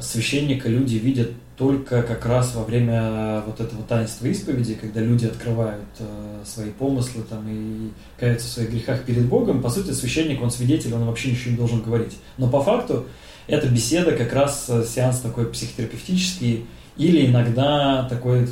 священника 0.00 0.68
люди 0.68 0.96
видят 0.96 1.30
только 1.56 2.02
как 2.02 2.26
раз 2.26 2.54
во 2.54 2.64
время 2.64 3.42
вот 3.46 3.60
этого 3.60 3.82
таинства 3.82 4.26
исповеди, 4.26 4.74
когда 4.74 5.00
люди 5.00 5.26
открывают 5.26 5.86
э, 5.98 6.42
свои 6.44 6.70
помыслы 6.70 7.22
там, 7.22 7.46
и 7.48 7.90
каются 8.18 8.46
в 8.46 8.50
своих 8.50 8.70
грехах 8.70 9.04
перед 9.04 9.26
Богом, 9.26 9.62
по 9.62 9.70
сути, 9.70 9.92
священник, 9.92 10.42
он 10.42 10.50
свидетель, 10.50 10.92
он 10.92 11.06
вообще 11.06 11.30
ничего 11.30 11.52
не 11.52 11.56
должен 11.56 11.82
говорить. 11.82 12.18
Но 12.36 12.48
по 12.48 12.62
факту 12.62 13.06
эта 13.46 13.68
беседа 13.68 14.12
как 14.12 14.32
раз 14.34 14.66
э, 14.68 14.84
сеанс 14.84 15.20
такой 15.20 15.46
психотерапевтический, 15.46 16.66
или 16.98 17.26
иногда 17.26 18.06
такой 18.08 18.48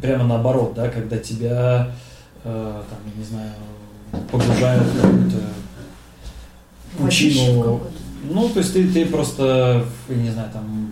прямо 0.00 0.24
наоборот, 0.24 0.74
да, 0.74 0.88
когда 0.88 1.18
тебя, 1.18 1.92
э, 2.44 2.82
там, 2.90 2.98
я 3.14 3.18
не 3.18 3.24
знаю, 3.24 3.52
погружают 4.30 4.84
в 4.84 5.00
какую-то 5.02 5.40
пучину. 6.98 7.82
Ну, 8.24 8.48
то 8.48 8.60
есть 8.60 8.72
ты, 8.72 8.88
ты 8.88 9.06
просто, 9.06 9.84
я 10.08 10.16
не 10.16 10.30
знаю, 10.30 10.50
там 10.52 10.88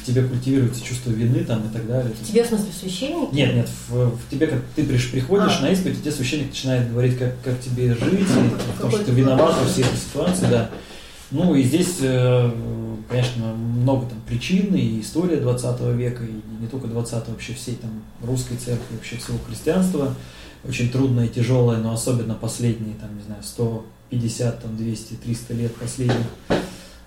в 0.00 0.06
тебе 0.06 0.22
культивируется 0.22 0.84
чувство 0.84 1.10
вины 1.10 1.44
там 1.44 1.66
и 1.66 1.72
так 1.72 1.86
далее. 1.86 2.12
В 2.12 2.26
тебе, 2.26 2.44
в 2.44 2.46
смысле, 2.46 2.66
священник? 2.72 3.32
Нет, 3.32 3.54
нет, 3.54 3.68
в, 3.88 4.10
в 4.10 4.30
тебе, 4.30 4.46
как 4.46 4.60
ты 4.74 4.84
приходишь 4.84 5.58
а. 5.58 5.62
на 5.62 5.70
исповедь, 5.70 6.00
тебе 6.00 6.12
священник 6.12 6.48
начинает 6.48 6.90
говорить, 6.90 7.18
как, 7.18 7.40
как 7.42 7.60
тебе 7.60 7.94
жить, 7.94 8.20
и 8.20 8.76
в 8.76 8.80
том, 8.80 8.90
что 8.90 9.04
ты 9.04 9.10
виноват 9.10 9.56
во 9.60 9.68
всей 9.68 9.84
этой 9.84 9.96
ситуации, 9.96 10.46
да. 10.48 10.70
Ну 11.32 11.56
и 11.56 11.64
здесь, 11.64 11.96
э, 12.02 12.52
конечно, 13.08 13.46
много 13.54 14.06
там 14.08 14.20
причин, 14.28 14.74
и 14.76 15.00
история 15.00 15.38
20 15.38 15.80
века, 15.96 16.22
и 16.24 16.62
не 16.62 16.68
только 16.68 16.86
20 16.86 17.28
вообще 17.28 17.54
всей 17.54 17.74
там 17.74 17.90
русской 18.22 18.56
церкви, 18.56 18.94
вообще 18.94 19.16
всего 19.16 19.38
христианства, 19.46 20.14
очень 20.64 20.90
трудная 20.90 21.26
и 21.26 21.28
тяжелая, 21.28 21.78
но 21.78 21.92
особенно 21.92 22.34
последние, 22.34 22.94
там, 22.94 23.16
не 23.16 23.24
знаю, 23.24 23.42
150, 24.08 24.62
там, 24.62 24.76
200, 24.76 25.14
300 25.14 25.54
лет 25.54 25.74
последних 25.76 26.26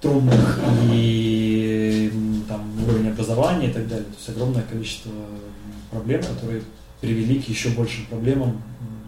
трудных 0.01 0.59
и 0.91 2.11
там, 2.47 2.71
уровень 2.87 3.09
образования 3.09 3.69
и 3.69 3.73
так 3.73 3.87
далее. 3.87 4.05
То 4.05 4.15
есть 4.17 4.29
огромное 4.29 4.63
количество 4.63 5.11
проблем, 5.91 6.21
которые 6.23 6.61
привели 7.01 7.41
к 7.41 7.49
еще 7.49 7.69
большим 7.69 8.05
проблемам. 8.05 8.61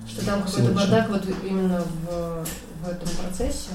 Что 0.10 0.26
там 0.26 0.44
какой-то 0.44 0.72
бардак 0.72 1.10
вот 1.10 1.24
именно 1.44 1.82
в, 1.82 2.46
в 2.84 2.90
этом 2.90 3.10
процессе? 3.22 3.70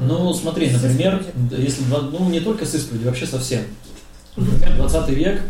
Ну, 0.00 0.34
смотри, 0.34 0.70
например, 0.70 1.24
если 1.50 1.84
ну, 1.84 2.28
не 2.28 2.40
только 2.40 2.66
с 2.66 2.74
исповедью, 2.74 3.08
вообще 3.08 3.26
совсем. 3.26 3.62
Например, 4.36 4.76
20 4.76 5.08
век, 5.10 5.42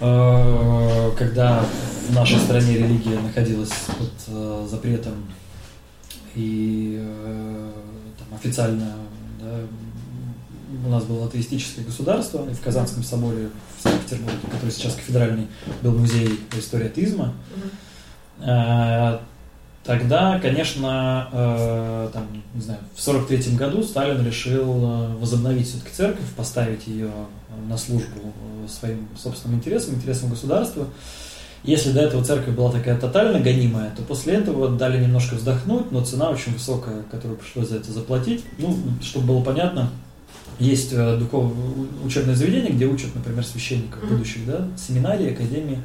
э, 0.00 1.10
когда 1.18 1.64
в 2.08 2.14
нашей 2.14 2.38
стране 2.38 2.78
религия 2.78 3.18
находилась 3.18 3.70
под 3.98 4.12
э, 4.28 4.66
запретом 4.70 5.14
и 6.38 6.98
э, 7.00 7.72
там, 8.16 8.38
официально 8.38 8.94
да, 9.40 9.58
у 10.86 10.88
нас 10.88 11.04
было 11.04 11.26
атеистическое 11.26 11.84
государство, 11.84 12.48
и 12.48 12.54
в 12.54 12.60
Казанском 12.60 13.02
соборе 13.02 13.48
в 13.78 13.82
Санкт-Петербурге, 13.82 14.38
который 14.50 14.70
сейчас 14.70 14.94
кафедральный, 14.94 15.48
был 15.82 15.92
музей 15.92 16.40
истории 16.56 16.86
атеизма. 16.86 17.34
Mm-hmm. 18.40 19.20
Тогда, 19.82 20.38
конечно, 20.38 21.28
э, 21.32 22.10
там, 22.12 22.26
не 22.54 22.60
знаю, 22.60 22.80
в 22.94 23.00
43 23.00 23.56
году 23.56 23.82
Сталин 23.82 24.24
решил 24.24 24.66
э, 24.84 25.16
возобновить 25.16 25.66
все-таки 25.66 25.90
церковь, 25.94 26.26
поставить 26.36 26.86
ее 26.86 27.10
на 27.68 27.78
службу 27.78 28.32
своим 28.68 29.08
собственным 29.16 29.58
интересам, 29.58 29.94
интересам 29.94 30.28
государства. 30.28 30.86
Если 31.64 31.92
до 31.92 32.00
этого 32.00 32.24
церковь 32.24 32.54
была 32.54 32.70
такая 32.70 32.98
тотально 32.98 33.40
гонимая, 33.40 33.90
то 33.96 34.02
после 34.02 34.34
этого 34.34 34.68
дали 34.68 35.02
немножко 35.02 35.34
вздохнуть, 35.34 35.90
но 35.90 36.04
цена 36.04 36.30
очень 36.30 36.52
высокая, 36.52 37.02
которую 37.10 37.38
пришлось 37.38 37.68
за 37.68 37.76
это 37.76 37.92
заплатить. 37.92 38.44
Ну, 38.58 38.76
чтобы 39.02 39.26
было 39.26 39.42
понятно, 39.42 39.90
есть 40.58 40.92
э, 40.92 41.16
духовное 41.16 41.54
учебное 42.04 42.34
заведение, 42.34 42.72
где 42.72 42.86
учат, 42.86 43.14
например, 43.14 43.44
священников 43.44 44.08
будущих, 44.08 44.46
да, 44.46 44.68
семинарии, 44.76 45.32
академии. 45.32 45.78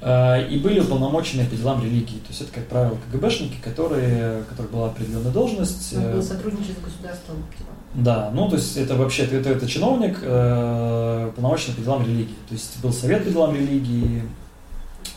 Э, 0.00 0.46
и 0.48 0.58
были 0.58 0.80
уполномоченные 0.80 1.46
по 1.46 1.56
делам 1.56 1.82
религии. 1.82 2.18
То 2.18 2.28
есть 2.28 2.40
это, 2.42 2.52
как 2.52 2.66
правило, 2.66 2.96
КГБшники, 3.10 3.56
которые, 3.62 4.44
которых 4.48 4.70
была 4.70 4.86
определенная 4.88 5.32
должность. 5.32 5.94
Он 5.96 6.12
был 6.12 6.22
сотрудничать 6.22 6.76
с 6.78 6.84
государством. 6.84 7.36
Типа. 7.56 7.70
Да, 7.94 8.30
ну 8.32 8.48
то 8.48 8.56
есть 8.56 8.76
это 8.76 8.94
вообще 8.94 9.24
это, 9.24 9.48
это 9.48 9.66
чиновник, 9.66 10.18
э, 10.22 11.28
уполномоченный 11.30 11.76
по 11.76 11.82
делам 11.82 12.04
религии. 12.04 12.36
То 12.48 12.54
есть 12.54 12.80
был 12.82 12.92
совет 12.92 13.24
по 13.24 13.30
делам 13.30 13.54
религии, 13.54 14.22
э, 14.22 14.47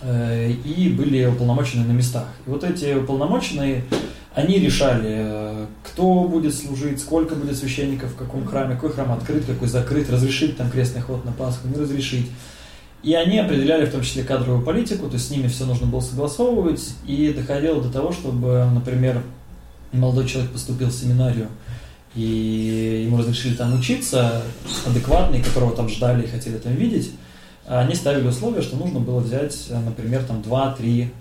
и 0.03 0.95
были 0.97 1.25
уполномоченные 1.25 1.87
на 1.87 1.91
местах. 1.91 2.25
И 2.47 2.49
вот 2.49 2.63
эти 2.63 2.93
уполномоченные, 2.95 3.83
они 4.33 4.59
решали, 4.59 5.67
кто 5.83 6.23
будет 6.23 6.55
служить, 6.55 6.99
сколько 6.99 7.35
будет 7.35 7.57
священников 7.57 8.11
в 8.13 8.15
каком 8.15 8.45
храме, 8.45 8.75
какой 8.75 8.91
храм 8.91 9.11
открыт, 9.11 9.45
какой 9.45 9.67
закрыт, 9.67 10.09
разрешить 10.09 10.57
там 10.57 10.71
крестный 10.71 11.01
ход 11.01 11.25
на 11.25 11.31
Пасху, 11.31 11.67
не 11.67 11.75
разрешить. 11.75 12.27
И 13.03 13.13
они 13.15 13.39
определяли 13.39 13.85
в 13.85 13.91
том 13.91 14.01
числе 14.01 14.23
кадровую 14.23 14.63
политику, 14.63 15.07
то 15.07 15.13
есть 15.13 15.27
с 15.27 15.31
ними 15.31 15.47
все 15.47 15.65
нужно 15.65 15.87
было 15.87 16.01
согласовывать, 16.01 16.93
и 17.05 17.33
доходило 17.35 17.81
до 17.81 17.89
того, 17.89 18.11
чтобы, 18.11 18.65
например, 18.73 19.21
молодой 19.91 20.27
человек 20.27 20.51
поступил 20.51 20.89
в 20.89 20.93
семинарию, 20.93 21.47
и 22.15 23.03
ему 23.05 23.17
разрешили 23.17 23.55
там 23.55 23.77
учиться, 23.77 24.43
адекватный, 24.85 25.41
которого 25.41 25.75
там 25.75 25.89
ждали 25.89 26.23
и 26.23 26.29
хотели 26.29 26.57
там 26.57 26.75
видеть, 26.75 27.11
они 27.67 27.95
ставили 27.95 28.27
условие, 28.27 28.61
что 28.61 28.75
нужно 28.75 28.99
было 28.99 29.19
взять, 29.19 29.55
например, 29.85 30.23
там 30.23 30.41
2, 30.41 30.75
3, 30.75 31.11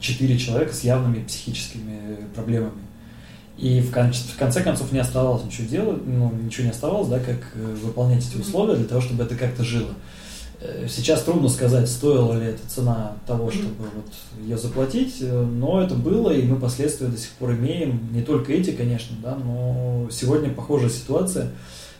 4 0.00 0.38
человека 0.38 0.74
с 0.74 0.82
явными 0.82 1.22
психическими 1.24 2.16
проблемами. 2.34 2.72
И 3.60 3.80
в, 3.80 3.92
кон- 3.92 4.12
в 4.12 4.36
конце 4.38 4.62
концов 4.62 4.90
не 4.90 4.98
оставалось 4.98 5.44
ничего 5.44 5.68
делать, 5.68 6.00
ну, 6.06 6.32
ничего 6.32 6.64
не 6.64 6.70
оставалось, 6.70 7.08
да, 7.08 7.18
как 7.18 7.38
э, 7.54 7.76
выполнять 7.82 8.26
эти 8.26 8.40
условия 8.40 8.74
для 8.74 8.86
того, 8.86 9.02
чтобы 9.02 9.24
это 9.24 9.34
как-то 9.34 9.62
жило. 9.62 9.90
Э, 10.60 10.86
сейчас 10.88 11.24
трудно 11.24 11.50
сказать, 11.50 11.86
стоила 11.86 12.32
ли 12.40 12.46
эта 12.46 12.66
цена 12.66 13.12
того, 13.26 13.50
чтобы 13.50 13.84
вот 13.94 14.42
ее 14.42 14.56
заплатить, 14.56 15.16
э, 15.20 15.42
но 15.42 15.82
это 15.82 15.94
было, 15.94 16.30
и 16.30 16.42
мы 16.42 16.56
последствия 16.56 17.08
до 17.08 17.18
сих 17.18 17.32
пор 17.32 17.52
имеем. 17.52 18.08
Не 18.12 18.22
только 18.22 18.54
эти, 18.54 18.70
конечно, 18.70 19.14
да, 19.22 19.36
но 19.36 20.08
сегодня 20.10 20.48
похожая 20.48 20.88
ситуация. 20.90 21.50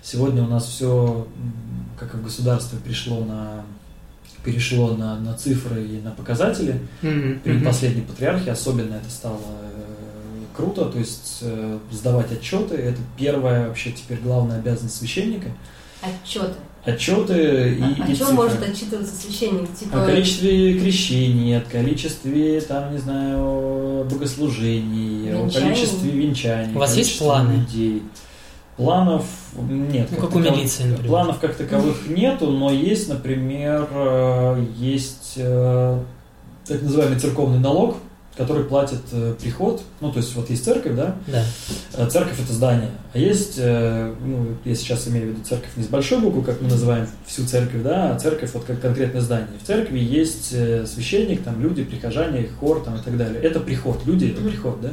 Сегодня 0.02 0.42
у 0.42 0.46
нас 0.46 0.66
все, 0.66 1.26
как 1.98 2.14
и 2.14 2.16
в 2.16 2.22
государстве, 2.22 2.78
пришло 2.82 3.24
на 3.24 3.64
перешло 4.42 4.96
на, 4.96 5.20
на 5.20 5.34
цифры 5.34 5.84
и 5.84 6.00
на 6.00 6.12
показатели. 6.12 6.80
Mm-hmm. 7.02 7.40
При 7.40 7.58
последней 7.62 8.00
патриархии 8.00 8.48
особенно 8.48 8.94
это 8.94 9.10
стало 9.10 9.36
э, 9.36 10.44
круто, 10.56 10.86
то 10.86 10.98
есть 10.98 11.40
э, 11.42 11.78
сдавать 11.90 12.32
отчеты, 12.32 12.74
это 12.76 12.98
первая 13.18 13.68
вообще 13.68 13.92
теперь 13.92 14.18
главная 14.18 14.58
обязанность 14.58 14.96
священника. 14.96 15.50
Отчеты 16.00 16.54
отчеты 16.84 17.76
и, 17.78 17.82
а, 17.82 17.88
и 17.90 18.02
о 18.02 18.06
чем 18.06 18.16
цифры. 18.16 18.34
может 18.34 18.62
отчитываться 18.62 19.14
священник? 19.14 19.74
Типа... 19.74 20.02
О 20.02 20.06
количестве 20.06 20.80
крещений, 20.80 21.58
о 21.58 21.60
количестве, 21.60 22.60
там, 22.60 22.92
не 22.92 22.98
знаю, 22.98 24.06
богослужений, 24.10 25.28
венчаний. 25.28 25.68
о 25.68 25.74
количестве 25.74 26.10
венчаний. 26.10 26.74
У 26.74 26.78
вас 26.78 26.96
есть 26.96 27.18
планы? 27.18 27.52
Людей. 27.52 28.02
Планов 28.76 29.24
нет. 29.68 30.08
Ну, 30.10 30.16
как, 30.16 30.26
как 30.26 30.36
у 30.36 30.38
милиции, 30.38 30.84
например. 30.84 31.08
Планов 31.08 31.38
как 31.38 31.54
таковых 31.54 32.08
нету, 32.08 32.50
но 32.50 32.70
есть, 32.70 33.08
например, 33.08 33.86
э, 33.90 34.64
есть 34.76 35.34
э, 35.36 36.02
так 36.66 36.80
называемый 36.80 37.18
церковный 37.18 37.58
налог, 37.58 37.96
который 38.36 38.64
платит 38.64 39.02
э, 39.12 39.34
приход, 39.38 39.82
ну, 40.00 40.10
то 40.10 40.18
есть 40.18 40.34
вот 40.34 40.48
есть 40.48 40.64
церковь, 40.64 40.94
да? 40.94 41.16
Да. 41.26 42.08
Церковь– 42.08 42.40
это 42.42 42.52
здание. 42.54 42.90
А 43.12 43.18
есть, 43.18 43.58
ну, 43.58 44.56
я 44.64 44.74
сейчас 44.74 45.08
имею 45.08 45.26
в 45.26 45.28
виду 45.30 45.44
церковь 45.44 45.72
не 45.76 45.84
с 45.84 45.88
большой 45.88 46.20
буквы, 46.20 46.42
как 46.42 46.62
мы 46.62 46.68
называем 46.68 47.06
всю 47.26 47.44
церковь, 47.44 47.82
да, 47.82 48.14
а 48.14 48.18
церковь 48.18 48.54
вот 48.54 48.64
как 48.64 48.80
конкретное 48.80 49.20
здание. 49.20 49.48
В 49.62 49.66
церкви 49.66 49.98
есть 49.98 50.50
священник, 50.50 51.42
там 51.42 51.60
люди, 51.60 51.84
прихожане, 51.84 52.48
хор 52.60 52.80
там 52.82 52.96
и 52.96 53.02
так 53.02 53.18
далее. 53.18 53.42
Это 53.42 53.60
приход, 53.60 54.06
люди– 54.06 54.26
это 54.34 54.40
приход, 54.40 54.80
да? 54.80 54.92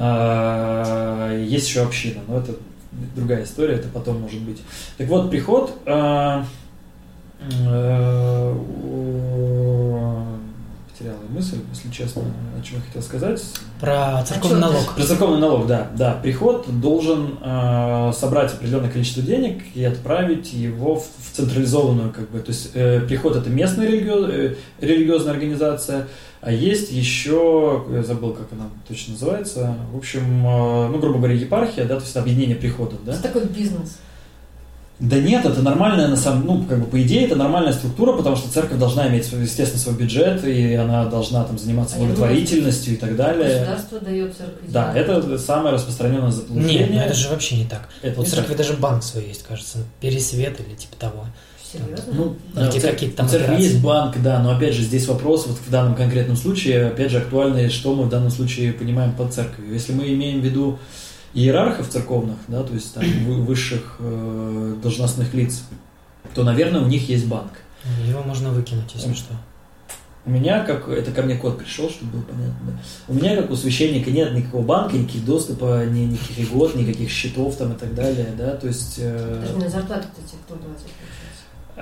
А, 0.00 1.36
есть 1.36 1.68
еще 1.68 1.82
община, 1.82 2.20
но 2.28 2.38
это 2.38 2.54
другая 3.14 3.44
история, 3.44 3.74
это 3.74 3.88
потом 3.88 4.20
может 4.20 4.40
быть. 4.40 4.62
Так 4.96 5.08
вот, 5.08 5.30
приход 5.30 5.76
а, 5.86 6.44
э, 7.40 8.54
потерял 10.98 11.16
мысль, 11.28 11.58
если 11.72 11.90
честно, 11.90 12.22
о 12.22 12.62
чем 12.62 12.76
я 12.76 12.82
хотел 12.82 13.02
сказать. 13.02 13.42
Про 13.80 14.22
церковный 14.24 14.60
налог. 14.60 14.94
Про 14.94 15.04
церковный 15.04 15.38
налог, 15.38 15.66
да. 15.66 15.90
Да, 15.96 16.18
приход 16.22 16.66
должен 16.80 17.38
э, 17.40 18.12
собрать 18.14 18.52
определенное 18.52 18.90
количество 18.90 19.22
денег 19.22 19.62
и 19.74 19.84
отправить 19.84 20.52
его 20.52 20.96
в, 20.96 21.04
в 21.04 21.36
централизованную, 21.36 22.12
как 22.12 22.30
бы, 22.30 22.40
то 22.40 22.50
есть 22.50 22.70
э, 22.74 23.00
приход 23.00 23.36
это 23.36 23.48
местная 23.50 23.86
религиоз, 23.86 24.30
э, 24.30 24.54
религиозная 24.80 25.34
организация, 25.34 26.08
а 26.40 26.52
есть 26.52 26.90
еще, 26.90 27.84
я 27.90 28.02
забыл, 28.02 28.32
как 28.32 28.48
она 28.52 28.68
точно 28.86 29.12
называется, 29.12 29.74
в 29.92 29.96
общем, 29.96 30.46
э, 30.46 30.88
ну, 30.88 30.98
грубо 30.98 31.18
говоря, 31.18 31.34
епархия, 31.34 31.84
да, 31.84 31.96
то 31.96 32.02
есть 32.02 32.16
объединение 32.16 32.56
приходов, 32.56 32.98
да. 33.04 33.12
Это 33.12 33.22
такой 33.22 33.44
бизнес. 33.44 33.98
Да 35.00 35.16
нет, 35.16 35.44
это 35.44 35.62
нормальная, 35.62 36.08
на 36.08 36.16
самом, 36.16 36.46
ну, 36.46 36.64
как 36.64 36.80
бы, 36.80 36.86
по 36.86 37.00
идее, 37.00 37.24
это 37.26 37.36
нормальная 37.36 37.72
структура, 37.72 38.16
потому 38.16 38.34
что 38.34 38.50
церковь 38.50 38.78
должна 38.78 39.08
иметь, 39.08 39.26
свой, 39.26 39.42
естественно, 39.42 39.80
свой 39.80 39.94
бюджет, 39.94 40.44
и 40.44 40.74
она 40.74 41.06
должна 41.06 41.44
там 41.44 41.56
заниматься 41.56 41.96
А 41.96 41.98
благотворительностью 42.00 42.94
и 42.94 42.96
так 42.96 43.14
далее. 43.14 43.60
Государство 43.60 44.00
дает 44.00 44.36
церкви. 44.36 44.66
Да, 44.68 44.92
это 44.92 45.38
самое 45.38 45.74
распространенное 45.74 46.32
заблуждение. 46.32 46.80
Нет, 46.80 46.90
ну 46.90 47.00
это 47.00 47.14
же 47.14 47.28
вообще 47.28 47.56
не 47.56 47.64
так. 47.64 47.88
Это 48.02 48.20
в 48.22 48.28
церкви 48.28 48.48
так. 48.48 48.58
даже 48.58 48.72
банк 48.72 49.04
свой 49.04 49.26
есть, 49.26 49.44
кажется, 49.44 49.78
Пересвет 50.00 50.58
или 50.60 50.74
типа 50.74 50.96
того. 50.98 51.26
Серьезно? 51.72 52.12
Ну, 52.12 52.24
Ну, 52.24 52.36
да, 52.54 52.68
где 52.68 52.80
какие-то 52.80 53.18
там 53.18 53.28
церкви 53.28 53.62
есть 53.62 53.80
банк, 53.80 54.16
да, 54.22 54.42
но 54.42 54.56
опять 54.56 54.74
же 54.74 54.82
здесь 54.82 55.06
вопрос 55.06 55.46
вот 55.46 55.58
в 55.64 55.70
данном 55.70 55.94
конкретном 55.94 56.36
случае, 56.36 56.86
опять 56.86 57.10
же 57.10 57.18
актуальный, 57.18 57.68
что 57.68 57.94
мы 57.94 58.04
в 58.04 58.08
данном 58.08 58.30
случае 58.30 58.72
понимаем 58.72 59.12
под 59.12 59.34
церковью. 59.34 59.74
Если 59.74 59.92
мы 59.92 60.08
имеем 60.08 60.40
в 60.40 60.44
виду 60.44 60.78
иерархов 61.34 61.88
церковных, 61.88 62.36
да, 62.48 62.62
то 62.62 62.74
есть 62.74 62.94
там 62.94 63.04
вы- 63.26 63.42
высших 63.42 63.96
э, 63.98 64.74
должностных 64.82 65.34
лиц, 65.34 65.62
то, 66.34 66.44
наверное, 66.44 66.80
у 66.80 66.86
них 66.86 67.08
есть 67.08 67.26
банк. 67.26 67.52
Его 68.06 68.22
можно 68.22 68.50
выкинуть, 68.50 68.92
если 68.94 69.14
что. 69.14 69.34
У 70.26 70.30
меня, 70.30 70.62
как 70.62 70.88
это 70.88 71.10
ко 71.10 71.22
мне 71.22 71.36
код 71.36 71.58
пришел, 71.58 71.88
чтобы 71.88 72.12
было 72.12 72.22
понятно, 72.22 72.58
да. 72.66 72.72
У 73.08 73.14
меня, 73.14 73.34
как 73.36 73.50
у 73.50 73.56
священника, 73.56 74.10
нет 74.10 74.34
никакого 74.34 74.62
банка, 74.62 74.96
никаких 74.96 75.24
доступа, 75.24 75.86
ни, 75.86 76.00
никаких 76.00 76.38
льгот, 76.40 76.74
никаких 76.74 77.08
счетов 77.10 77.56
там 77.56 77.72
и 77.72 77.76
так 77.76 77.94
далее, 77.94 78.28
да, 78.36 78.50
то 78.56 78.66
есть 78.66 78.96
э, 78.98 79.40
Подожди, 79.40 79.64
на 79.64 79.70
зарплату, 79.70 80.08
кстати, 80.12 80.34
кто 80.44 80.54
платит, 80.56 80.66
получается? 80.66 80.86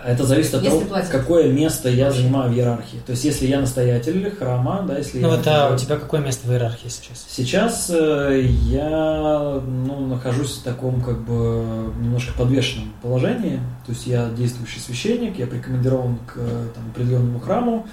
Это 0.05 0.25
зависит 0.25 0.55
от 0.55 0.63
Если 0.63 0.79
того, 0.79 0.89
платят. 0.89 1.11
какое 1.11 1.51
место 1.53 1.89
я 1.89 2.11
занимаю 2.11 2.51
в 2.53 2.55
иерархии. 2.57 2.99
То 3.07 3.13
есть, 3.13 3.25
если 3.25 3.47
я 3.47 3.61
настоятель 3.61 4.31
храма, 4.31 4.85
да, 4.87 4.99
если 4.99 5.19
Ну 5.21 5.29
я... 5.31 5.37
вот, 5.37 5.47
а 5.47 5.73
у 5.75 5.77
тебя 5.79 5.97
какое 5.97 6.21
место 6.21 6.47
в 6.49 6.53
иерархии 6.53 6.89
сейчас? 6.89 7.25
Сейчас 7.29 7.91
э, 7.91 8.43
я 8.43 9.61
ну, 9.67 10.07
нахожусь 10.07 10.59
в 10.59 10.63
таком 10.63 11.01
как 11.01 11.21
бы 11.25 11.93
немножко 12.01 12.33
подвешенном 12.37 12.93
положении. 13.03 13.61
То 13.87 13.93
есть 13.93 14.07
я 14.07 14.29
действующий 14.31 14.81
священник, 14.81 15.39
я 15.39 15.47
прикомандирован 15.47 16.19
к 16.27 16.35
э, 16.37 16.67
там, 16.75 16.85
определенному 16.91 17.41
храму, 17.41 17.87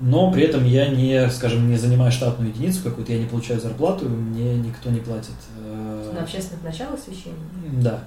но 0.00 0.32
при 0.32 0.42
этом 0.44 0.64
я 0.64 0.88
не, 0.88 1.30
скажем, 1.30 1.68
не 1.70 1.76
занимаю 1.76 2.10
штатную 2.10 2.50
единицу 2.50 2.82
какую-то, 2.82 3.12
я 3.12 3.18
не 3.20 3.26
получаю 3.26 3.60
зарплату, 3.60 4.08
мне 4.08 4.54
никто 4.56 4.90
не 4.90 5.00
платит. 5.00 5.30
э, 5.64 6.12
На 6.14 6.22
общественных 6.22 6.64
началах 6.64 6.98
священник? 6.98 7.36
Да. 7.82 8.00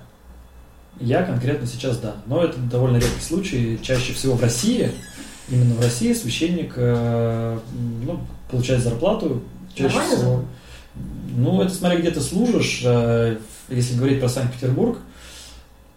Я 0.99 1.23
конкретно 1.23 1.67
сейчас 1.67 1.97
да. 1.97 2.15
Но 2.25 2.43
это 2.43 2.57
довольно 2.57 2.97
редкий 2.97 3.21
случай. 3.21 3.79
Чаще 3.81 4.13
всего 4.13 4.35
в 4.35 4.41
России, 4.41 4.91
именно 5.49 5.75
в 5.75 5.81
России 5.81 6.13
священник 6.13 6.73
э, 6.77 7.59
ну, 8.03 8.19
получает 8.49 8.81
зарплату. 8.81 9.43
Чаще 9.73 9.95
Нормально 9.95 10.15
всего. 10.17 10.45
Ну, 11.37 11.61
это 11.61 11.73
смотря 11.73 11.99
где 11.99 12.11
ты 12.11 12.21
служишь. 12.21 12.81
Э, 12.85 13.37
Если 13.69 13.97
говорить 13.97 14.19
про 14.19 14.29
Санкт-Петербург, 14.29 14.99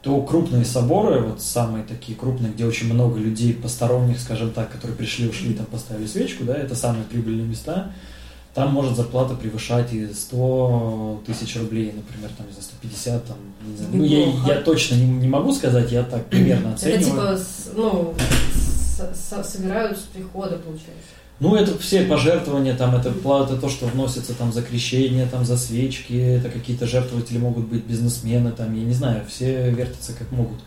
то 0.03 0.23
крупные 0.23 0.65
соборы, 0.65 1.21
вот 1.21 1.43
самые 1.43 1.85
такие 1.85 2.17
крупные, 2.17 2.53
где 2.53 2.65
очень 2.65 2.93
много 2.93 3.19
людей 3.19 3.53
посторонних, 3.53 4.21
скажем 4.21 4.53
так, 4.53 4.71
которые 4.71 4.97
пришли, 4.97 5.29
ушли, 5.29 5.55
там 5.55 5.67
поставили 5.67 6.07
свечку, 6.07 6.45
да, 6.45 6.55
это 6.57 6.75
самые 6.75 7.05
прибыльные 7.05 7.47
места. 7.47 7.93
Там 8.55 8.73
может 8.73 8.97
зарплата 8.97 9.35
превышать 9.35 9.93
и 9.93 10.13
100 10.13 11.23
тысяч 11.27 11.57
рублей, 11.57 11.93
например, 11.95 12.31
там, 12.37 12.47
не 12.47 12.53
знаю, 12.53 12.65
150, 12.65 13.25
там, 13.27 13.37
не 13.67 13.77
знаю. 13.77 13.91
Ну, 13.95 14.05
я, 14.05 14.55
я 14.55 14.61
точно 14.63 14.97
не, 14.97 15.07
не 15.07 15.29
могу 15.29 15.53
сказать, 15.53 15.93
я 15.93 16.03
так 16.03 16.27
примерно 16.27 16.69
Это 16.69 16.75
оцениваю. 16.75 17.05
типа, 17.05 17.37
с- 17.37 17.71
ну, 17.77 18.15
с- 18.55 19.01
с- 19.17 19.49
собирают 19.53 19.97
с 19.99 20.03
прихода, 20.03 20.57
получается. 20.57 21.13
Ну, 21.41 21.55
это 21.55 21.79
все 21.79 22.03
пожертвования, 22.03 22.77
там, 22.77 22.97
это 22.97 23.13
плата, 23.13 23.57
то, 23.57 23.69
что 23.69 23.87
вносится 23.87 24.35
там 24.35 24.53
за 24.53 24.61
крещение, 24.63 25.27
там, 25.27 25.45
за 25.45 25.57
свечки, 25.57 26.15
это 26.15 26.49
какие-то 26.51 26.85
жертвователи 26.87 27.39
могут 27.39 27.69
быть 27.69 27.85
бизнесмены, 27.85 28.51
там, 28.51 28.75
я 28.75 28.83
не 28.85 28.95
знаю, 28.95 29.25
все 29.29 29.71
вертятся 29.71 30.15
как 30.15 30.33
могут. 30.33 30.59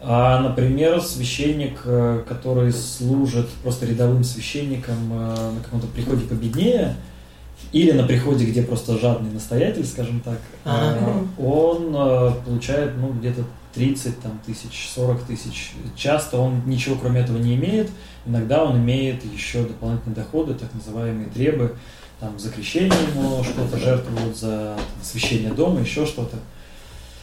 А, 0.00 0.40
например, 0.40 1.00
священник, 1.00 1.80
э, 1.84 2.22
который 2.28 2.72
служит 2.72 3.48
просто 3.62 3.86
рядовым 3.86 4.22
священником 4.24 4.96
э, 5.10 5.52
на 5.56 5.60
каком-то 5.62 5.86
приходе 5.88 6.24
победнее, 6.24 6.96
или 7.72 7.90
на 7.92 8.04
приходе, 8.04 8.44
где 8.44 8.62
просто 8.62 8.98
жадный 8.98 9.30
настоятель, 9.30 9.84
скажем 9.84 10.20
так, 10.20 10.38
Ага. 10.64 11.24
э, 11.36 11.42
он 11.42 11.94
э, 11.94 12.32
получает, 12.44 12.96
ну, 12.96 13.12
где-то 13.12 13.42
30 13.74 14.20
там, 14.20 14.40
тысяч, 14.46 14.88
40 14.94 15.22
тысяч. 15.24 15.72
Часто 15.96 16.38
он 16.38 16.62
ничего 16.66 16.96
кроме 16.96 17.20
этого 17.20 17.38
не 17.38 17.56
имеет, 17.56 17.90
Иногда 18.28 18.62
он 18.62 18.76
имеет 18.76 19.24
еще 19.24 19.62
дополнительные 19.62 20.16
доходы, 20.16 20.52
так 20.52 20.68
называемые 20.74 21.28
требы, 21.30 21.76
там, 22.20 22.38
за 22.38 22.50
крещение 22.50 22.92
ему 23.14 23.42
что-то 23.42 23.78
жертвуют, 23.78 24.36
за 24.36 24.74
там, 24.76 25.00
освящение 25.00 25.52
дома, 25.52 25.80
еще 25.80 26.04
что-то. 26.04 26.36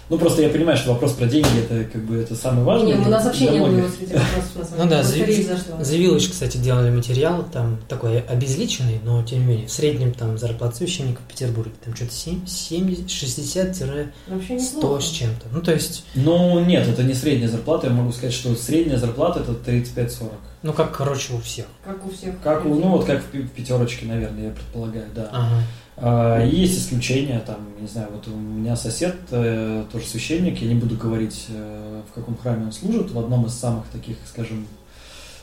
Ну, 0.07 0.19
просто 0.19 0.43
я 0.43 0.49
понимаю, 0.49 0.77
что 0.77 0.93
вопрос 0.93 1.13
про 1.13 1.25
деньги, 1.25 1.47
это 1.67 1.83
как 1.91 2.03
бы 2.05 2.17
это 2.17 2.35
самый 2.35 2.63
важный. 2.63 2.93
Не, 2.93 3.05
у 3.05 3.09
нас 3.09 3.25
вообще 3.25 3.49
не 3.49 3.59
было 3.59 3.69
этих 3.79 4.13
вопросов, 4.13 4.77
Ну 4.77 4.87
да, 4.87 5.01
за, 5.01 5.15
Village, 5.17 6.29
кстати, 6.31 6.57
делали 6.57 6.91
материал, 6.91 7.43
там 7.51 7.79
такой 7.87 8.19
обезличенный, 8.19 8.99
но 9.03 9.23
тем 9.23 9.39
не 9.39 9.45
менее, 9.45 9.67
в 9.67 9.71
среднем 9.71 10.13
там 10.13 10.37
зарплата 10.37 10.75
священника 10.75 11.21
в 11.21 11.31
Петербурге, 11.31 11.71
там 11.83 11.95
что-то 11.95 12.13
7, 12.13 12.45
70, 12.45 13.07
60-100 13.07 14.07
Вообще 14.27 14.53
неплохо. 14.55 15.01
с 15.01 15.09
чем-то. 15.09 15.47
Ну, 15.51 15.61
то 15.61 15.73
есть, 15.73 16.05
Ну, 16.13 16.59
нет, 16.63 16.87
это 16.87 17.01
не 17.03 17.13
средняя 17.15 17.49
зарплата, 17.49 17.87
я 17.87 17.93
могу 17.93 18.11
сказать, 18.11 18.33
что 18.33 18.53
средняя 18.55 18.99
зарплата 18.99 19.39
это 19.39 19.53
35-40. 19.53 20.31
ну, 20.61 20.73
как, 20.73 20.95
короче, 20.95 21.33
у 21.33 21.39
всех. 21.39 21.65
Как 21.83 22.05
у 22.05 22.11
всех. 22.11 22.35
Как, 22.43 22.63
у- 22.65 22.75
ну, 22.75 22.89
вот 22.89 23.05
как 23.05 23.23
в 23.23 23.47
пятерочке, 23.49 24.05
наверное, 24.05 24.45
я 24.45 24.49
предполагаю, 24.51 25.05
да. 25.15 25.29
Ага. 25.31 25.63
А, 25.97 26.43
Есть 26.43 26.77
исключения, 26.79 27.39
там, 27.39 27.57
не 27.79 27.87
знаю, 27.87 28.09
вот 28.11 28.27
у 28.27 28.35
меня 28.35 28.75
сосед, 28.75 29.15
э, 29.31 29.85
тоже 29.91 30.05
священник, 30.05 30.61
я 30.61 30.67
не 30.67 30.75
буду 30.75 30.95
говорить, 30.95 31.45
э, 31.49 32.01
в 32.09 32.13
каком 32.13 32.37
храме 32.37 32.65
он 32.65 32.71
служит, 32.73 33.11
в 33.11 33.19
одном 33.19 33.45
из 33.45 33.53
самых 33.53 33.85
таких, 33.87 34.17
скажем, 34.27 34.67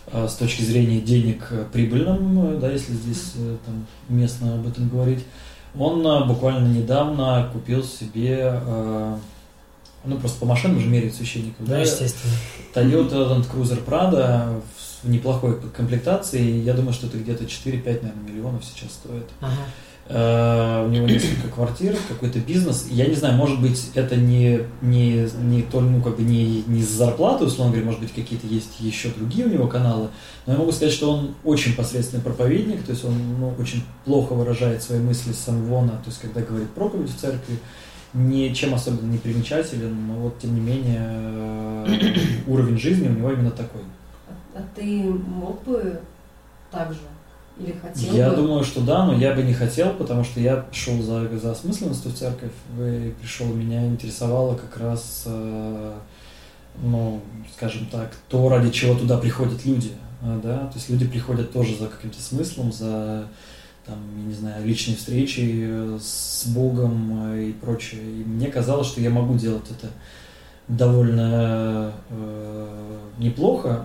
э, 0.09 0.29
с 0.29 0.35
точки 0.35 0.63
зрения 0.63 1.01
денег 1.01 1.51
прибыльном, 1.73 2.57
э, 2.57 2.59
да, 2.59 2.71
если 2.71 2.93
здесь 2.93 3.33
там 3.65 3.87
уместно 4.11 4.57
об 4.57 4.67
этом 4.67 4.91
говорить, 4.91 5.25
он 5.79 6.03
буквально 6.29 6.69
недавно 6.69 7.49
купил 7.51 7.83
себе, 7.83 8.61
ну, 10.05 10.19
просто 10.19 10.39
по 10.41 10.45
машинам 10.45 10.81
же 10.81 10.87
меряют 10.87 11.15
священников, 11.15 11.61
Ну, 11.61 11.67
да, 11.67 11.79
естественно. 11.79 12.35
Toyota 12.75 13.31
Land 13.31 13.51
Cruiser 13.51 13.83
Prado 13.83 14.61
в 15.03 15.09
неплохой 15.09 15.59
комплектации, 15.75 16.61
я 16.61 16.75
думаю, 16.75 16.93
что 16.93 17.07
это 17.07 17.17
где-то 17.17 17.45
4-5, 17.45 18.03
наверное, 18.03 18.23
миллионов 18.29 18.65
сейчас 18.67 18.93
стоит. 18.93 19.25
Ага. 19.41 19.53
Э, 20.15 20.85
У 20.87 20.91
него 20.91 21.07
несколько 21.07 21.49
квартир, 21.49 21.97
какой-то 22.09 22.39
бизнес. 22.39 22.87
Я 22.91 23.07
не 23.07 23.15
знаю, 23.15 23.35
может 23.35 23.61
быть, 23.63 23.91
это 23.95 24.15
не, 24.17 24.61
не, 24.83 25.27
не, 25.43 25.63
то, 25.63 25.81
ну, 25.81 26.03
как 26.03 26.17
бы 26.17 26.23
не, 26.23 26.63
не 26.67 26.83
за 26.83 26.97
зарплату, 26.99 27.47
условно 27.47 27.73
говоря, 27.73 27.87
может 27.87 28.03
быть, 28.03 28.13
какие-то 28.13 28.47
есть 28.47 28.79
еще 28.81 29.09
другие 29.09 29.47
у 29.47 29.51
него 29.51 29.69
каналы. 29.69 30.09
Но 30.45 30.53
я 30.53 30.59
могу 30.59 30.71
сказать, 30.73 30.93
что 30.93 31.11
он 31.11 31.35
очень 31.45 31.75
посредственный 31.75 32.23
проповедник, 32.23 32.85
то 32.85 32.91
есть 32.91 33.05
он 33.05 33.15
ну, 33.41 33.55
очень 33.59 33.83
плохо 34.05 34.35
выражает 34.35 34.83
свои 34.83 34.99
мысли 34.99 35.33
с 35.33 35.39
самого, 35.39 35.89
то 35.89 36.09
есть 36.09 36.21
когда 36.21 36.43
говорит 36.43 36.69
проповедь 36.71 37.11
в 37.11 37.19
церкви, 37.19 37.59
ничем 38.13 38.75
особенно 38.75 39.11
не 39.11 39.19
примечателен, 39.19 39.97
но 40.09 40.15
вот 40.15 40.39
тем 40.39 40.55
не 40.55 40.61
менее 40.61 41.01
э, 41.01 42.17
уровень 42.47 42.79
жизни 42.79 43.09
у 43.09 43.13
него 43.13 43.33
именно 43.33 43.51
такой. 43.51 43.81
А, 44.29 44.59
а 44.59 44.63
ты 44.75 45.05
мог 45.05 45.63
бы 45.65 46.01
так 46.71 46.93
же? 46.93 47.01
Или 47.59 47.73
хотел 47.73 48.15
Я 48.15 48.31
бы? 48.31 48.37
думаю, 48.37 48.65
что 48.65 48.81
да, 48.81 49.05
но 49.05 49.15
я 49.15 49.35
бы 49.35 49.43
не 49.43 49.53
хотел, 49.53 49.91
потому 49.95 50.25
что 50.25 50.41
я 50.41 50.57
пришел 50.57 51.01
за, 51.03 51.29
за 51.39 51.53
осмысленностью 51.53 52.11
в 52.11 52.15
церковь, 52.15 52.51
и 52.79 53.13
пришел, 53.21 53.47
меня 53.47 53.87
интересовало 53.87 54.57
как 54.57 54.79
раз, 54.79 55.25
э, 55.27 55.93
ну, 56.83 57.21
скажем 57.55 57.87
так, 57.87 58.13
то, 58.29 58.49
ради 58.49 58.71
чего 58.71 58.95
туда 58.95 59.19
приходят 59.19 59.65
люди, 59.67 59.93
э, 60.23 60.41
да, 60.43 60.59
то 60.67 60.75
есть 60.75 60.89
люди 60.89 61.07
приходят 61.07 61.53
тоже 61.53 61.77
за 61.77 61.89
каким-то 61.89 62.21
смыслом, 62.23 62.73
за, 62.73 63.29
там, 63.85 63.99
я 64.17 64.25
не 64.25 64.35
знаю, 64.35 64.67
личной 64.67 64.97
встречей 64.97 65.61
э, 65.65 65.99
с 66.01 66.47
Богом 66.47 67.35
и 67.37 67.53
прочее, 67.53 68.01
и 68.03 68.25
мне 68.25 68.49
казалось, 68.49 68.87
что 68.87 69.01
я 69.03 69.11
могу 69.11 69.35
делать 69.35 69.67
это 69.71 69.91
довольно 70.69 71.93
э, 72.09 72.99
неплохо, 73.19 73.85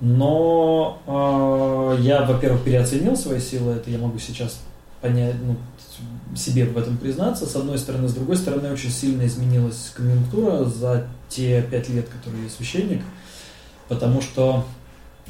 но 0.00 1.02
э, 1.06 2.02
я, 2.02 2.24
во-первых, 2.24 2.62
переоценил 2.62 3.16
свои 3.16 3.40
силы, 3.40 3.72
это 3.72 3.90
я 3.90 3.98
могу 3.98 4.18
сейчас 4.18 4.60
понять, 5.00 5.34
ну, 5.42 5.56
себе 6.36 6.66
в 6.66 6.76
этом 6.78 6.96
признаться, 6.96 7.46
с 7.46 7.56
одной 7.56 7.78
стороны. 7.78 8.08
С 8.08 8.14
другой 8.14 8.36
стороны, 8.36 8.72
очень 8.72 8.90
сильно 8.90 9.26
изменилась 9.26 9.92
конъюнктура 9.94 10.64
за 10.64 11.08
те 11.28 11.62
пять 11.62 11.88
лет, 11.88 12.08
которые 12.08 12.44
я 12.44 12.50
священник, 12.50 13.02
потому 13.88 14.20
что 14.20 14.64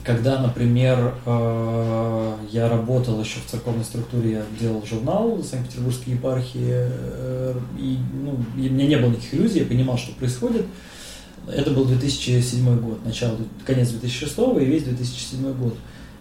когда, 0.04 0.40
например, 0.40 1.14
э, 1.26 2.34
я 2.50 2.68
работал 2.68 3.20
еще 3.20 3.40
в 3.40 3.50
церковной 3.50 3.84
структуре, 3.84 4.32
я 4.32 4.42
делал 4.58 4.84
журнал 4.86 5.42
Санкт-Петербургской 5.42 6.14
епархии, 6.14 6.70
э, 6.70 7.54
и, 7.78 7.98
ну, 8.12 8.38
и 8.56 8.68
у 8.68 8.72
меня 8.72 8.86
не 8.86 8.96
было 8.96 9.10
никаких 9.10 9.34
иллюзий, 9.34 9.60
я 9.60 9.66
понимал, 9.66 9.98
что 9.98 10.12
происходит. 10.12 10.66
Это 11.54 11.70
был 11.70 11.84
2007 11.84 12.78
год, 12.80 13.04
начало, 13.04 13.36
конец 13.64 13.88
2006 13.90 14.38
и 14.60 14.64
весь 14.64 14.84
2007 14.84 15.52
год. 15.54 15.74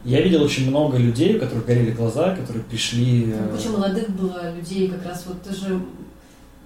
Я 0.06 0.22
видел 0.22 0.42
очень 0.44 0.70
много 0.70 0.98
людей, 0.98 1.36
у 1.36 1.40
которых 1.40 1.66
горели 1.66 1.92
глаза, 1.92 2.36
которые 2.36 2.64
пришли... 2.64 3.32
э, 3.34 3.50
Ну, 3.52 3.58
Куча 3.58 3.70
молодых 3.70 4.10
было 4.12 4.54
людей, 4.56 4.88
как 4.88 5.06
раз 5.06 5.24
вот 5.28 5.42
ты 5.42 5.54
же 5.54 5.80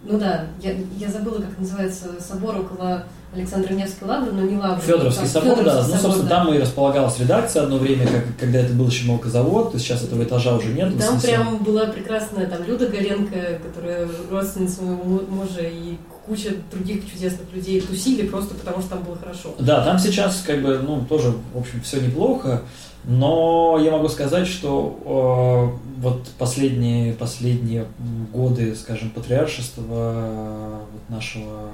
Ну 0.06 0.20
да, 0.20 0.46
я, 0.62 0.74
я 1.00 1.08
забыла, 1.10 1.36
как 1.42 1.58
называется 1.58 2.06
собор 2.20 2.58
около 2.60 3.06
Александра 3.34 3.74
Невской 3.74 4.08
лавры, 4.08 4.32
но 4.34 4.42
не 4.42 4.58
лавры. 4.58 4.82
Федоровский 4.82 5.28
там, 5.28 5.44
собор, 5.44 5.56
да. 5.58 5.64
Фёдоровский 5.64 5.94
Ну, 5.94 6.00
собственно, 6.02 6.14
собор, 6.14 6.30
да. 6.30 6.46
там 6.46 6.54
и 6.54 6.58
располагалась 6.60 7.20
редакция 7.20 7.64
одно 7.64 7.78
время, 7.78 8.06
как, 8.06 8.24
когда 8.40 8.60
это 8.60 8.74
был 8.74 8.88
еще 8.88 9.06
молокозавод, 9.08 9.72
то 9.72 9.76
есть 9.78 9.86
сейчас 9.88 10.04
этого 10.04 10.24
этажа 10.24 10.56
уже 10.56 10.68
нет. 10.74 10.98
Там 11.00 11.20
прям 11.22 11.64
была 11.64 11.86
прекрасная 11.86 12.46
там 12.48 12.64
Люда 12.66 12.88
Галенко, 12.88 13.60
которая 13.64 14.08
родственница 14.30 14.82
моего 14.84 15.04
му- 15.04 15.28
мужа, 15.30 15.62
и 15.62 15.98
куча 16.26 16.52
других 16.72 17.10
чудесных 17.12 17.52
людей 17.54 17.82
тусили 17.82 18.28
просто 18.28 18.56
потому, 18.56 18.82
что 18.82 18.92
там 18.92 19.04
было 19.04 19.18
хорошо. 19.18 19.56
Да, 19.60 19.84
там 19.84 20.00
сейчас 20.00 20.44
как 20.46 20.62
бы, 20.62 20.80
ну, 20.80 21.06
тоже, 21.06 21.34
в 21.54 21.58
общем, 21.58 21.82
все 21.82 22.00
неплохо, 22.00 22.62
но 23.04 23.80
я 23.84 23.92
могу 23.92 24.08
сказать, 24.10 24.48
что 24.48 25.74
э, 25.76 26.00
вот 26.02 26.28
последние, 26.38 27.14
последние 27.14 27.88
годы, 28.32 28.76
скажем, 28.76 29.10
патриаршества 29.10 29.84
э, 29.90 30.80
вот 30.94 31.10
нашего 31.10 31.70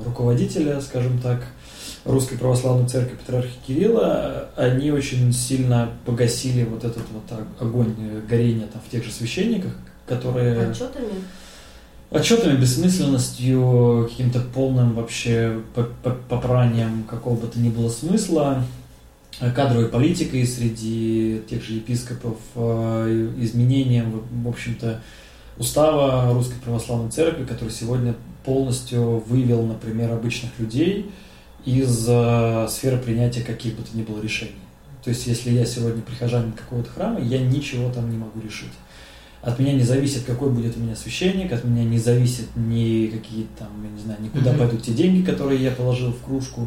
э, 0.00 0.04
руководителя, 0.04 0.80
скажем 0.80 1.20
так, 1.20 1.42
Русской 2.04 2.36
Православной 2.36 2.88
Церкви 2.88 3.16
Патриарха 3.16 3.50
Кирилла, 3.66 4.48
они 4.56 4.90
очень 4.90 5.32
сильно 5.32 5.90
погасили 6.04 6.64
вот 6.64 6.84
этот 6.84 7.02
вот 7.12 7.38
огонь 7.60 7.94
э, 7.98 8.20
горения 8.28 8.66
там 8.66 8.82
в 8.86 8.90
тех 8.90 9.04
же 9.04 9.12
священниках, 9.12 9.72
которые 10.06 10.70
Отчетами? 10.70 11.10
Отчетами, 12.10 12.56
бессмысленностью, 12.60 14.08
каким-то 14.10 14.40
полным 14.40 14.94
вообще 14.94 15.60
по- 15.74 15.84
по- 16.02 16.10
попранием 16.28 17.04
какого 17.04 17.36
бы 17.36 17.46
то 17.46 17.58
ни 17.58 17.68
было 17.68 17.88
смысла, 17.88 18.62
э, 19.40 19.50
кадровой 19.50 19.88
политикой 19.88 20.46
среди 20.46 21.42
тех 21.48 21.62
же 21.62 21.74
епископов, 21.74 22.36
э, 22.54 23.32
изменением, 23.38 24.22
в 24.44 24.48
общем-то, 24.48 25.02
устава 25.58 26.32
Русской 26.32 26.58
Православной 26.60 27.10
Церкви, 27.10 27.44
который 27.44 27.70
сегодня 27.70 28.14
полностью 28.44 29.18
вывел, 29.26 29.66
например, 29.66 30.12
обычных 30.12 30.52
людей 30.58 31.10
из 31.64 32.06
э, 32.08 32.68
сферы 32.70 32.98
принятия 32.98 33.42
каких 33.42 33.74
бы 33.76 33.82
то 33.82 33.96
ни 33.96 34.02
было 34.02 34.20
решений. 34.22 34.52
То 35.02 35.10
есть, 35.10 35.26
если 35.26 35.50
я 35.50 35.64
сегодня 35.64 36.02
прихожанин 36.02 36.52
какого-то 36.52 36.90
храма, 36.90 37.20
я 37.20 37.38
ничего 37.38 37.90
там 37.90 38.10
не 38.10 38.16
могу 38.16 38.40
решить. 38.40 38.72
От 39.46 39.60
меня 39.60 39.74
не 39.74 39.84
зависит, 39.84 40.24
какой 40.24 40.50
будет 40.50 40.76
у 40.76 40.80
меня 40.80 40.96
священник, 40.96 41.52
от 41.52 41.62
меня 41.62 41.84
не 41.84 42.00
зависит 42.00 42.46
ни 42.56 43.06
какие 43.06 43.46
там, 43.56 43.68
я 43.84 43.90
не 43.90 44.02
знаю, 44.02 44.18
никуда 44.20 44.50
Мгм. 44.50 44.58
пойдут 44.58 44.82
те 44.82 44.92
деньги, 44.92 45.24
которые 45.24 45.62
я 45.62 45.70
положил 45.70 46.10
в 46.10 46.20
кружку. 46.20 46.66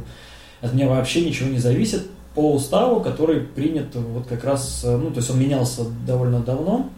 От 0.62 0.74
меня 0.74 0.88
вообще 0.88 1.26
ничего 1.26 1.50
не 1.50 1.58
зависит 1.58 2.08
по 2.34 2.54
уставу, 2.54 3.02
который 3.02 3.42
принят 3.42 3.94
вот 3.96 4.28
как 4.28 4.46
раз, 4.46 4.82
э, 4.86 4.96
ну, 4.96 5.12
то 5.12 5.18
есть 5.18 5.30
он 5.30 5.42
менялся 5.42 5.84
довольно 6.08 6.40
давно 6.40 6.90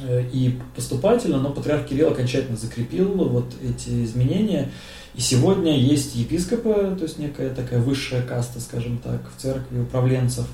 э, 0.00 0.22
и 0.32 0.60
поступательно, 0.76 1.38
но 1.38 1.50
патриарх 1.50 1.88
Кирилл 1.88 2.10
окончательно 2.10 2.56
закрепил 2.56 3.08
вот 3.08 3.52
эти 3.64 4.04
изменения. 4.04 4.70
И 5.16 5.20
сегодня 5.20 5.76
есть 5.76 6.14
епископы, 6.14 6.94
то 6.96 7.02
есть 7.02 7.18
некая 7.18 7.50
такая 7.50 7.80
высшая 7.80 8.22
каста, 8.22 8.60
скажем 8.60 8.98
так, 8.98 9.22
в 9.36 9.42
церкви 9.42 9.80
управленцев, 9.80 10.46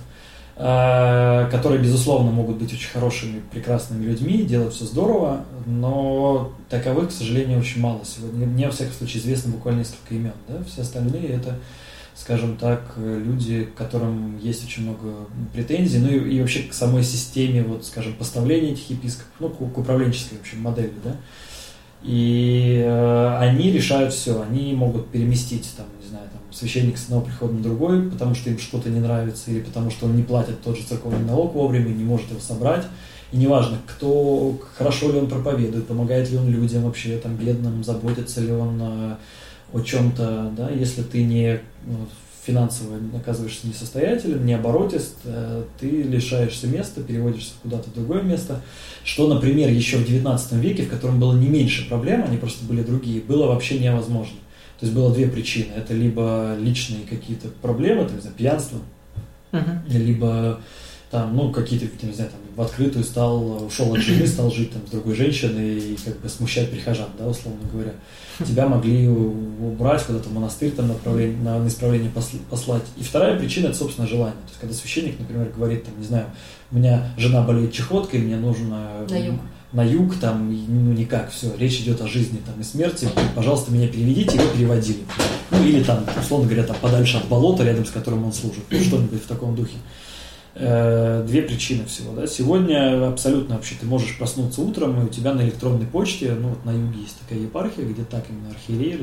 которые, 0.57 1.83
безусловно, 1.83 2.31
могут 2.31 2.57
быть 2.57 2.73
очень 2.73 2.89
хорошими, 2.89 3.43
прекрасными 3.51 4.07
людьми, 4.07 4.43
делать 4.43 4.73
все 4.73 4.87
здорово, 4.87 5.45
но 5.67 6.53
таковых, 6.71 7.11
к 7.11 7.13
сожалению, 7.13 7.59
очень 7.59 7.83
мало 7.83 8.01
сегодня. 8.05 8.47
Мне, 8.47 8.67
во 8.67 8.73
всяком 8.73 8.95
случае, 8.95 9.23
известно 9.23 9.53
буквально 9.53 9.81
несколько 9.81 10.15
имен. 10.15 10.33
Да? 10.49 10.65
Все 10.65 10.81
остальные 10.81 11.29
это, 11.29 11.59
скажем 12.15 12.57
так, 12.57 12.95
э, 12.97 13.23
люди, 13.23 13.65
к 13.65 13.75
которым 13.75 14.39
есть 14.39 14.65
очень 14.65 14.85
много 14.85 15.27
претензий, 15.53 15.99
ну 15.99 16.09
и, 16.09 16.37
и 16.37 16.41
вообще 16.41 16.61
к 16.61 16.73
самой 16.73 17.03
системе, 17.03 17.63
вот, 17.63 17.85
скажем, 17.85 18.15
поставления 18.15 18.73
этих 18.73 18.89
епископов, 18.89 19.33
ну, 19.41 19.51
к, 19.51 19.75
к 19.75 19.79
управленческой, 19.79 20.39
в 20.39 20.41
общем, 20.41 20.63
модели, 20.63 20.93
да. 21.05 21.17
И 22.03 22.83
э, 22.83 23.37
они 23.41 23.73
решают 23.73 24.15
все, 24.15 24.41
они 24.41 24.73
могут 24.73 25.09
переместить, 25.11 25.69
там, 25.77 25.87
священник 26.57 26.97
с 26.97 27.05
одного 27.05 27.23
прихода 27.23 27.53
на 27.53 27.63
другой, 27.63 28.11
потому 28.11 28.35
что 28.35 28.51
им 28.51 28.59
что-то 28.59 28.89
не 28.89 29.01
нравится, 29.01 29.51
или 29.51 29.61
потому 29.61 29.91
что 29.91 30.07
он 30.07 30.17
не 30.17 30.23
платит 30.23 30.63
тот 30.63 30.77
же 30.77 30.85
церковный 30.85 31.25
налог 31.25 31.55
вовремя 31.55 31.89
не 31.89 32.05
может 32.05 32.31
его 32.31 32.41
собрать. 32.41 32.85
И 33.33 33.37
неважно, 33.37 33.79
кто, 33.87 34.59
хорошо 34.77 35.13
ли 35.13 35.19
он 35.19 35.29
проповедует, 35.29 35.87
помогает 35.87 36.31
ли 36.31 36.39
он 36.39 36.49
людям 36.49 36.85
вообще, 36.85 37.19
там, 37.19 37.37
бедным, 37.37 37.83
заботится 37.85 38.41
ли 38.41 38.53
он 38.53 38.81
э, 38.81 39.17
о 39.73 39.81
чем-то, 39.81 40.53
да, 40.57 40.71
если 40.71 41.03
ты 41.03 41.25
не 41.25 41.61
ну, 41.85 42.07
финансово 42.47 42.97
оказываешься 43.15 43.67
несостоятельным, 43.67 44.47
не 44.47 44.55
оборотист, 44.55 45.17
э, 45.25 45.65
ты 45.81 45.89
лишаешься 45.89 46.69
места, 46.69 47.03
переводишься 47.03 47.55
куда-то 47.63 47.91
в 47.91 47.95
другое 47.95 48.23
место, 48.23 48.63
что, 49.05 49.27
например, 49.27 49.69
еще 49.69 49.99
в 49.99 50.07
19 50.07 50.53
веке, 50.53 50.85
в 50.85 50.89
котором 50.89 51.19
было 51.19 51.35
не 51.35 51.49
меньше 51.49 51.89
проблем, 51.89 52.25
они 52.27 52.39
просто 52.39 52.65
были 52.65 52.83
другие, 52.83 53.21
было 53.21 53.49
вообще 53.49 53.79
невозможно. 53.79 54.37
То 54.79 54.85
есть 54.87 54.95
было 54.95 55.13
две 55.13 55.27
причины. 55.27 55.73
Это 55.77 55.95
либо 55.95 56.55
личные 56.61 57.07
какие-то 57.09 57.49
проблемы, 57.63 58.05
там, 58.05 58.17
не 58.17 58.21
знаю, 58.21 58.37
пьянство, 58.37 58.79
Мгм. 59.53 59.83
либо 59.89 60.61
там, 61.11 61.35
ну, 61.37 61.51
какие-то, 61.53 61.87
не 62.05 62.13
знаю, 62.13 62.31
там, 62.31 62.41
в 62.57 62.61
открытую 62.61 63.05
стал, 63.05 63.65
ушел 63.67 63.95
от 63.95 64.01
жены, 64.01 64.27
стал 64.27 64.51
жить 64.51 64.73
там 64.73 64.83
с 64.87 64.91
другой 64.91 65.15
женщиной 65.15 65.79
и 65.79 65.97
как 66.05 66.19
бы 66.21 66.29
смущать 66.29 66.71
прихожан, 66.71 67.09
да, 67.19 67.27
условно 67.27 67.61
говоря. 67.73 67.93
Тебя 68.45 68.67
могли 68.69 69.09
убрать 69.09 70.03
куда-то 70.03 70.29
в 70.29 70.33
монастырь 70.35 70.71
там 70.73 70.89
направление, 70.89 71.39
на, 71.39 71.59
на 71.59 71.69
исправление 71.69 72.11
посл- 72.15 72.41
послать. 72.51 72.83
И 72.99 73.03
вторая 73.03 73.39
причина 73.39 73.69
это, 73.69 73.77
собственно, 73.79 74.07
желание. 74.07 74.35
То 74.43 74.49
есть, 74.49 74.61
когда 74.61 74.75
священник, 74.75 75.19
например, 75.19 75.51
говорит, 75.57 75.85
там, 75.85 75.95
не 75.99 76.05
знаю, 76.07 76.27
у 76.71 76.77
меня 76.77 77.09
жена 77.17 77.41
болеет 77.43 77.73
чехоткой, 77.73 78.21
мне 78.21 78.37
нужно 78.37 79.07
На 79.09 79.17
юг. 79.17 79.37
На 79.73 79.85
юг, 79.85 80.17
там, 80.21 80.49
ну, 80.49 80.93
никак, 80.93 81.31
все, 81.31 81.55
речь 81.59 81.81
идет 81.81 82.01
о 82.01 82.07
жизни 82.07 82.41
там, 82.45 82.61
и 82.61 82.65
смерти, 82.65 83.09
пожалуйста, 83.35 83.73
меня 83.73 83.89
переведите, 83.89 84.37
его 84.37 84.49
переводили. 84.49 85.05
Ну, 85.51 85.65
или 85.65 85.83
там, 85.83 86.05
условно 86.21 86.47
говоря, 86.47 86.65
там, 86.65 86.77
подальше 86.81 87.19
от 87.19 87.27
болота, 87.29 87.65
рядом 87.65 87.85
с 87.85 87.91
которым 87.91 88.25
он 88.25 88.33
служит, 88.33 88.65
ну, 88.71 88.81
что-нибудь 88.81 89.23
в 89.23 89.27
таком 89.27 89.55
духе. 89.55 89.77
Э, 90.55 91.23
Две 91.27 91.43
причины 91.43 91.85
всего, 91.85 92.15
да. 92.15 92.27
Сегодня 92.27 93.09
абсолютно 93.09 93.57
вообще 93.57 93.75
ты 93.79 93.87
можешь 93.87 94.17
проснуться 94.17 94.63
утром, 94.63 95.01
и 95.01 95.05
у 95.05 95.09
тебя 95.09 95.35
на 95.35 95.43
электронной 95.43 95.87
почте, 95.87 96.33
ну, 96.33 96.51
вот 96.51 96.65
на 96.65 96.71
юге 96.71 97.01
есть 97.01 97.19
такая 97.19 97.39
епархия, 97.41 97.85
где 97.85 98.05
так 98.05 98.25
именно 98.31 98.51
архиерей 98.51 98.99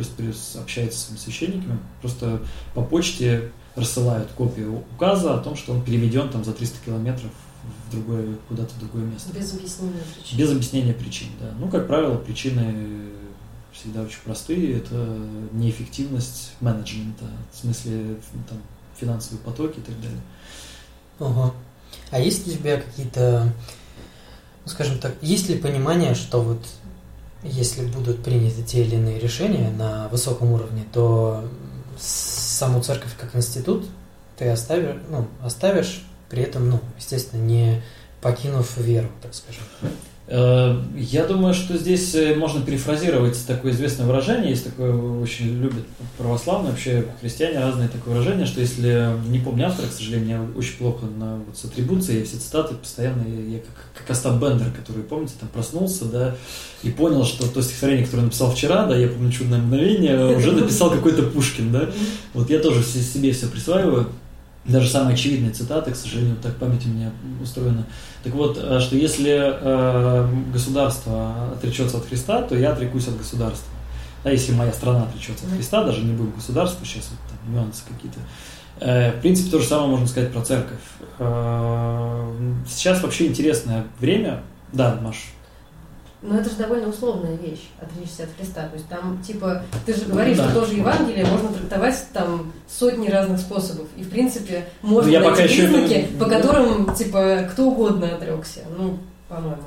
общается 0.60 1.00
с 1.00 1.22
священниками, 1.22 1.78
просто 2.02 2.40
по 2.74 2.82
почте 2.82 3.52
рассылают 3.76 4.30
копию 4.36 4.84
указа 4.96 5.36
о 5.36 5.40
том, 5.40 5.56
что 5.56 5.74
он 5.74 5.84
переведен 5.84 6.30
там 6.30 6.44
за 6.44 6.54
300 6.54 6.78
километров 6.86 7.32
в 7.64 7.92
другое, 7.92 8.36
куда-то 8.48 8.74
в 8.74 8.80
другое 8.80 9.04
место. 9.04 9.34
Без 9.34 9.54
объяснения 9.54 10.02
причин. 10.14 10.38
Без 10.38 10.52
объяснения 10.52 10.94
причин, 10.94 11.28
да. 11.40 11.52
Ну, 11.60 11.70
как 11.70 11.88
правило, 11.88 12.18
причины 12.18 13.10
всегда 13.72 14.02
очень 14.02 14.20
простые. 14.24 14.78
Это 14.78 15.18
неэффективность 15.52 16.54
менеджмента, 16.60 17.26
в 17.52 17.58
смысле 17.58 18.18
ну, 18.34 18.42
там, 18.50 18.58
финансовые 19.00 19.42
потоки 19.42 19.80
и 19.80 19.82
так 19.82 19.96
далее. 20.02 20.22
Ого. 21.20 21.54
А 22.12 22.20
есть 22.20 22.48
ли 22.48 22.54
у 22.54 22.58
тебя 22.58 22.82
какие-то, 22.82 23.52
ну, 24.66 24.72
скажем 24.72 25.00
так, 25.00 25.16
есть 25.22 25.50
ли 25.50 25.58
понимание, 25.58 26.16
что 26.16 26.42
вот 26.42 26.66
если 27.44 27.86
будут 27.86 28.24
приняты 28.24 28.64
те 28.64 28.84
или 28.84 28.96
иные 28.96 29.20
решения 29.20 29.70
на 29.72 30.08
высоком 30.10 30.54
уровне, 30.54 30.86
то 30.92 31.48
саму 32.00 32.82
церковь 32.82 33.16
как 33.20 33.36
институт 33.36 33.86
ты 34.38 34.50
оставишь, 34.50 35.02
ну, 35.10 35.28
оставишь, 35.42 36.04
при 36.34 36.42
этом, 36.42 36.68
ну, 36.68 36.80
естественно, 36.98 37.42
не 37.44 37.80
покинув 38.22 38.76
веру, 38.78 39.08
так 39.22 39.36
скажем. 39.36 39.62
Э, 40.26 40.82
Я 40.98 41.26
думаю, 41.28 41.54
что 41.54 41.78
здесь 41.78 42.16
э, 42.16 42.34
можно 42.34 42.62
перефразировать 42.66 43.38
такое 43.46 43.72
известное 43.74 44.08
выражение, 44.08 44.50
есть 44.50 44.64
такое, 44.64 44.96
очень 45.22 45.62
любят 45.62 45.84
православные, 46.18 46.72
вообще 46.72 47.06
христиане 47.22 47.60
разные 47.60 47.88
такое 47.90 48.14
выражение, 48.16 48.48
что 48.48 48.62
если, 48.62 49.10
не 49.28 49.38
помню 49.40 49.68
автора, 49.68 49.88
к 49.88 49.92
сожалению, 49.92 50.26
мне 50.44 50.58
очень 50.58 50.78
плохо 50.78 51.06
на, 51.06 51.36
вот, 51.36 51.56
с 51.58 51.66
атрибуцией, 51.66 52.24
все 52.24 52.38
цитаты 52.38 52.74
постоянно, 52.76 53.24
я, 53.28 53.58
я 53.58 53.60
как, 53.60 53.76
как 54.02 54.10
Остап 54.10 54.42
Бендер, 54.42 54.72
который, 54.72 55.04
помните, 55.04 55.34
там 55.40 55.50
проснулся, 55.50 56.06
да, 56.06 56.36
и 56.82 56.90
понял, 56.90 57.26
что 57.26 57.46
то 57.48 57.62
стихотворение, 57.62 58.06
которое 58.06 58.24
написал 58.24 58.50
вчера, 58.52 58.86
да, 58.88 58.96
я 58.96 59.10
помню 59.10 59.32
«Чудное 59.32 59.60
мгновение», 59.60 60.36
уже 60.38 60.54
написал 60.54 60.90
какой-то 60.90 61.24
Пушкин, 61.24 61.72
да, 61.72 61.90
вот 62.34 62.50
я 62.50 62.60
тоже 62.60 62.82
се- 62.82 63.02
себе 63.04 63.34
все 63.34 63.48
присваиваю, 63.48 64.08
даже 64.66 64.90
самые 64.90 65.14
очевидные 65.16 65.52
цитаты, 65.52 65.92
к 65.92 65.96
сожалению, 65.96 66.38
так 66.42 66.56
память 66.56 66.86
у 66.86 66.90
меня 66.90 67.12
устроена. 67.42 67.86
Так 68.24 68.34
вот, 68.34 68.58
э, 68.62 68.80
что 68.80 68.96
если 68.96 69.54
э, 69.60 70.28
государство 70.54 71.52
отречется 71.54 71.98
от 71.98 72.06
Христа, 72.06 72.42
то 72.44 72.56
я 72.56 72.72
отрекусь 72.72 73.08
от 73.08 73.18
государства. 73.18 73.74
Да, 74.24 74.32
если 74.32 74.54
моя 74.54 74.72
страна 74.72 75.04
отречется 75.04 75.46
от. 75.46 75.54
Христа, 75.54 75.84
даже 75.84 76.02
не 76.02 76.14
будет 76.14 76.34
государства, 76.36 76.86
сейчас 76.86 77.10
вот 77.12 77.20
там 77.30 77.54
нюансы 77.54 77.84
какие-то. 77.88 78.20
Э, 78.80 79.12
в 79.18 79.22
принципе, 79.22 79.52
то 79.52 79.60
же 79.60 79.68
самое 79.68 79.90
можно 79.90 80.08
сказать 80.08 80.32
про 80.32 80.42
церковь. 80.42 80.80
Э, 81.20 82.62
сейчас 82.68 83.04
вообще 83.04 83.28
интересное 83.28 83.84
время. 84.00 84.44
Да, 84.72 84.98
Маш, 85.02 85.34
Но 86.26 86.38
это 86.40 86.50
же 86.50 86.56
довольно 86.56 86.88
условная 86.88 87.36
вещь, 87.36 87.70
отречься 87.82 88.24
от 88.24 88.30
Христа. 88.38 88.62
То 88.70 88.76
есть 88.76 88.88
там, 88.88 89.22
типа, 89.28 89.64
ты 89.86 89.94
же 89.94 90.06
говоришь, 90.06 90.38
Да. 90.38 90.46
что 90.50 90.62
тоже 90.62 90.76
Евангелие 90.76 91.26
можно 91.26 91.50
трактовать 91.50 92.06
там 92.14 92.54
сотни 92.68 93.10
разных 93.10 93.40
способов. 93.40 93.88
И, 93.98 94.04
в 94.04 94.10
принципе, 94.10 94.66
можно 94.82 95.12
Ну, 95.12 95.20
найти 95.30 95.44
еще 95.44 95.68
признаки, 95.68 95.94
это- 95.94 96.18
по 96.24 96.30
которым, 96.30 96.96
типа, 96.96 97.50
кто 97.52 97.66
угодно 97.66 98.16
отрекся. 98.16 98.62
Ну, 98.78 99.00
по-моему. 99.28 99.58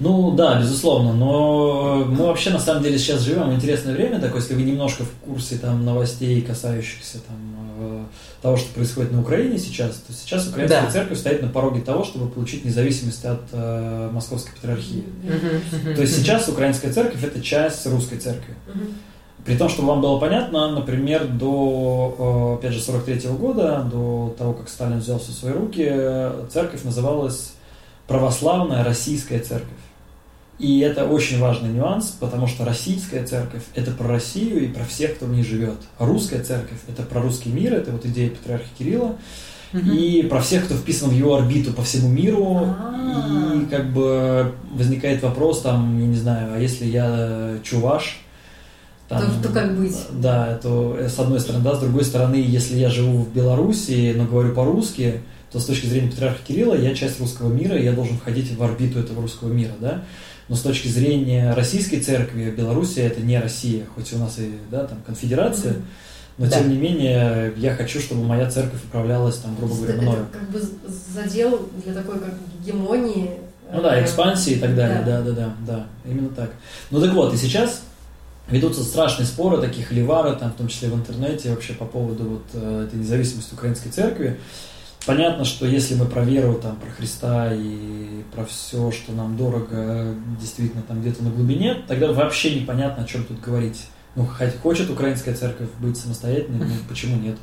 Ну 0.00 0.32
да, 0.32 0.58
безусловно, 0.60 1.12
но 1.12 2.04
мы 2.08 2.26
вообще 2.26 2.50
на 2.50 2.58
самом 2.58 2.82
деле 2.82 2.98
сейчас 2.98 3.20
живем 3.20 3.50
в 3.50 3.54
интересное 3.54 3.94
время, 3.94 4.18
такое, 4.20 4.40
если 4.40 4.54
вы 4.54 4.62
немножко 4.62 5.04
в 5.04 5.10
курсе 5.24 5.56
там 5.56 5.84
новостей, 5.84 6.40
касающихся 6.42 7.18
там 7.18 7.36
э, 7.78 8.04
того, 8.42 8.56
что 8.56 8.74
происходит 8.74 9.12
на 9.12 9.20
Украине 9.20 9.56
сейчас, 9.56 10.02
то 10.06 10.12
сейчас 10.12 10.48
украинская 10.48 10.82
Да. 10.82 10.90
церковь 10.90 11.18
стоит 11.18 11.42
на 11.42 11.48
пороге 11.48 11.80
того, 11.80 12.02
чтобы 12.04 12.28
получить 12.28 12.64
независимость 12.64 13.24
от 13.24 13.42
э, 13.52 14.10
московской 14.12 14.52
патриархии. 14.54 15.04
То 15.94 16.00
есть 16.02 16.16
сейчас 16.16 16.48
украинская 16.48 16.92
церковь 16.92 17.22
это 17.22 17.40
часть 17.40 17.86
русской 17.86 18.18
церкви. 18.18 18.54
При 19.44 19.56
том, 19.56 19.68
чтобы 19.68 19.88
вам 19.88 20.00
было 20.00 20.18
понятно, 20.18 20.72
например, 20.72 21.28
до, 21.28 22.56
э, 22.58 22.58
опять 22.58 22.72
же, 22.72 22.80
43 22.80 23.28
года, 23.30 23.86
до 23.92 24.34
того, 24.36 24.54
как 24.54 24.68
Сталин 24.68 24.98
взял 24.98 25.20
все 25.20 25.30
в 25.30 25.34
свои 25.34 25.52
руки, 25.52 25.84
церковь 26.52 26.82
называлась 26.82 27.52
Православная 28.06 28.84
Российская 28.84 29.38
Церковь. 29.38 29.70
И 30.58 30.78
это 30.80 31.04
очень 31.06 31.40
важный 31.40 31.70
нюанс, 31.70 32.16
потому 32.20 32.46
что 32.46 32.64
российская 32.64 33.24
церковь– 33.24 33.62
это 33.74 33.90
про 33.90 34.06
Россию 34.06 34.64
и 34.64 34.68
про 34.68 34.84
всех, 34.84 35.16
кто 35.16 35.26
в 35.26 35.30
ней 35.30 35.42
живет. 35.42 35.78
А 35.98 36.06
русская 36.06 36.42
церковь– 36.42 36.78
это 36.88 37.02
про 37.02 37.20
русский 37.20 37.50
мир, 37.50 37.74
это 37.74 37.90
вот 37.90 38.06
идея 38.06 38.30
патриарха 38.30 38.68
Кирилла, 38.78 39.16
и 39.72 40.26
про 40.30 40.40
всех, 40.40 40.66
кто 40.66 40.74
вписан 40.74 41.10
в 41.10 41.12
его 41.12 41.34
орбиту 41.34 41.72
по 41.72 41.82
всему 41.82 42.08
миру. 42.08 42.60
А. 42.64 43.52
И 43.56 43.66
как 43.66 43.92
бы 43.92 44.52
возникает 44.72 45.22
вопрос, 45.22 45.62
там, 45.62 45.98
я 46.00 46.06
не 46.06 46.16
знаю, 46.16 46.54
а 46.54 46.60
если 46.60 46.84
я 46.86 47.58
чуваш, 47.64 48.20
То- 49.08 49.20
то 49.42 49.48
как 49.48 49.76
быть? 49.76 49.96
Да, 50.12 50.58
то 50.62 50.96
с 51.00 51.18
одной 51.18 51.40
стороны, 51.40 51.64
да, 51.64 51.74
с 51.74 51.80
другой 51.80 52.04
стороны, 52.04 52.36
если 52.36 52.76
я 52.76 52.88
живу 52.88 53.18
в 53.18 53.32
Беларуси, 53.32 54.14
но 54.16 54.24
говорю 54.24 54.54
по-русски, 54.54 55.20
то 55.52 55.60
с 55.60 55.66
точки 55.66 55.86
зрения 55.86 56.10
патриарха 56.10 56.38
Кирилла 56.46 56.74
я 56.74 56.94
часть 56.94 57.20
русского 57.20 57.52
мира, 57.52 57.76
и 57.76 57.84
я 57.84 57.92
должен 57.92 58.16
входить 58.16 58.56
в 58.56 58.62
орбиту 58.62 58.98
этого 58.98 59.22
русского 59.22 59.52
мира, 59.52 59.72
да. 59.80 60.02
Но 60.48 60.56
с 60.56 60.60
точки 60.60 60.88
зрения 60.88 61.54
российской 61.54 62.00
церкви, 62.00 62.50
Белоруссия 62.50 63.02
это 63.06 63.20
не 63.20 63.38
Россия, 63.40 63.84
хоть 63.94 64.12
у 64.12 64.18
нас 64.18 64.38
и 64.38 64.52
да, 64.70 64.84
там 64.84 64.98
конфедерация, 65.06 65.72
Мгм. 65.72 65.82
но 66.38 66.46
Да. 66.46 66.58
тем 66.58 66.68
не 66.70 66.76
менее 66.76 67.52
я 67.56 67.74
хочу, 67.74 67.98
чтобы 68.00 68.24
моя 68.24 68.50
церковь 68.50 68.84
управлялась 68.84 69.36
там, 69.38 69.56
грубо 69.56 69.74
говоря, 69.74 69.94
Это 69.94 70.02
мною. 70.02 70.26
как 70.32 70.50
бы 70.50 70.60
задел 71.14 71.68
для 71.82 71.94
такой 71.94 72.18
как 72.18 72.34
гегемонии. 72.62 73.30
Ну 73.72 73.80
да, 73.80 73.98
э, 73.98 74.04
экспансии 74.04 74.52
и 74.52 74.58
так 74.58 74.76
далее, 74.76 75.02
да. 75.06 75.22
да, 75.22 75.30
да, 75.30 75.32
да, 75.32 75.54
да, 75.66 75.86
именно 76.04 76.28
так. 76.28 76.50
Ну 76.90 77.00
так 77.00 77.12
вот, 77.14 77.32
и 77.32 77.36
сейчас 77.38 77.80
ведутся 78.50 78.84
страшные 78.84 79.26
споры, 79.26 79.56
такие 79.62 79.86
холивары, 79.86 80.36
там, 80.36 80.52
в 80.52 80.56
том 80.56 80.68
числе 80.68 80.90
в 80.90 80.94
интернете, 80.94 81.48
вообще 81.50 81.72
по 81.72 81.86
поводу 81.86 82.24
вот 82.24 82.44
э, 82.52 82.86
этой 82.86 82.96
независимости 82.98 83.54
украинской 83.54 83.88
церкви. 83.88 84.38
Понятно, 85.06 85.44
что 85.44 85.66
если 85.66 85.94
мы 85.94 86.06
про 86.06 86.22
веру, 86.22 86.54
там, 86.54 86.76
про 86.76 86.90
Христа 86.90 87.52
и 87.52 88.22
про 88.34 88.44
все, 88.44 88.90
что 88.90 89.12
нам 89.12 89.36
дорого, 89.36 90.14
действительно 90.40 90.82
там 90.82 91.00
где-то 91.00 91.22
на 91.22 91.30
глубине, 91.30 91.82
тогда 91.86 92.12
вообще 92.12 92.58
непонятно, 92.58 93.04
о 93.04 93.06
чем 93.06 93.24
тут 93.24 93.40
говорить. 93.40 93.86
Ну, 94.16 94.26
хоть 94.26 94.56
хочет 94.60 94.90
украинская 94.90 95.34
церковь 95.34 95.68
быть 95.78 95.96
самостоятельной, 95.96 96.66
ну, 96.66 96.72
почему 96.88 97.16
нет? 97.16 97.36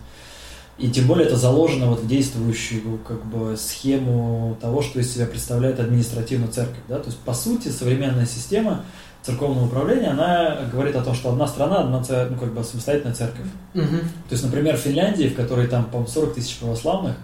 И 0.78 0.89
тем 0.89 1.05
более 1.05 1.28
это 1.28 1.36
заложено 1.36 1.88
вот 1.88 1.99
в 1.99 2.07
действующую 2.07 2.97
как 3.07 3.24
бы 3.26 3.55
схему 3.55 4.57
того, 4.59 4.82
что 4.82 4.99
из 4.99 5.14
себя 5.14 5.28
представляет 5.28 5.80
административная 5.80 6.47
церковь. 6.47 6.80
Да? 6.88 6.97
То 6.97 7.07
есть, 7.07 7.20
по 7.20 7.34
сути, 7.34 7.68
современная 7.68 8.26
система 8.26 8.84
церковного 9.22 9.66
управления, 9.66 10.07
она 10.07 10.62
говорит 10.72 10.95
о 10.95 11.03
том, 11.03 11.14
что 11.14 11.30
одна 11.30 11.45
страна, 11.45 11.82
одна 11.82 12.01
цер- 12.03 12.32
ну, 12.32 12.38
как 12.38 12.53
бы 12.53 12.64
самостоятельная 12.64 13.14
церковь. 13.14 13.45
Мгм. 13.76 13.99
То 13.99 14.32
есть, 14.32 14.43
например, 14.43 14.76
в 14.78 14.80
Финляндии, 14.80 15.28
в 15.28 15.36
которой 15.36 15.68
там, 15.68 15.84
по-моему, 15.84 16.07
40 16.07 16.34
тысяч 16.34 16.57
православных, 16.57 17.16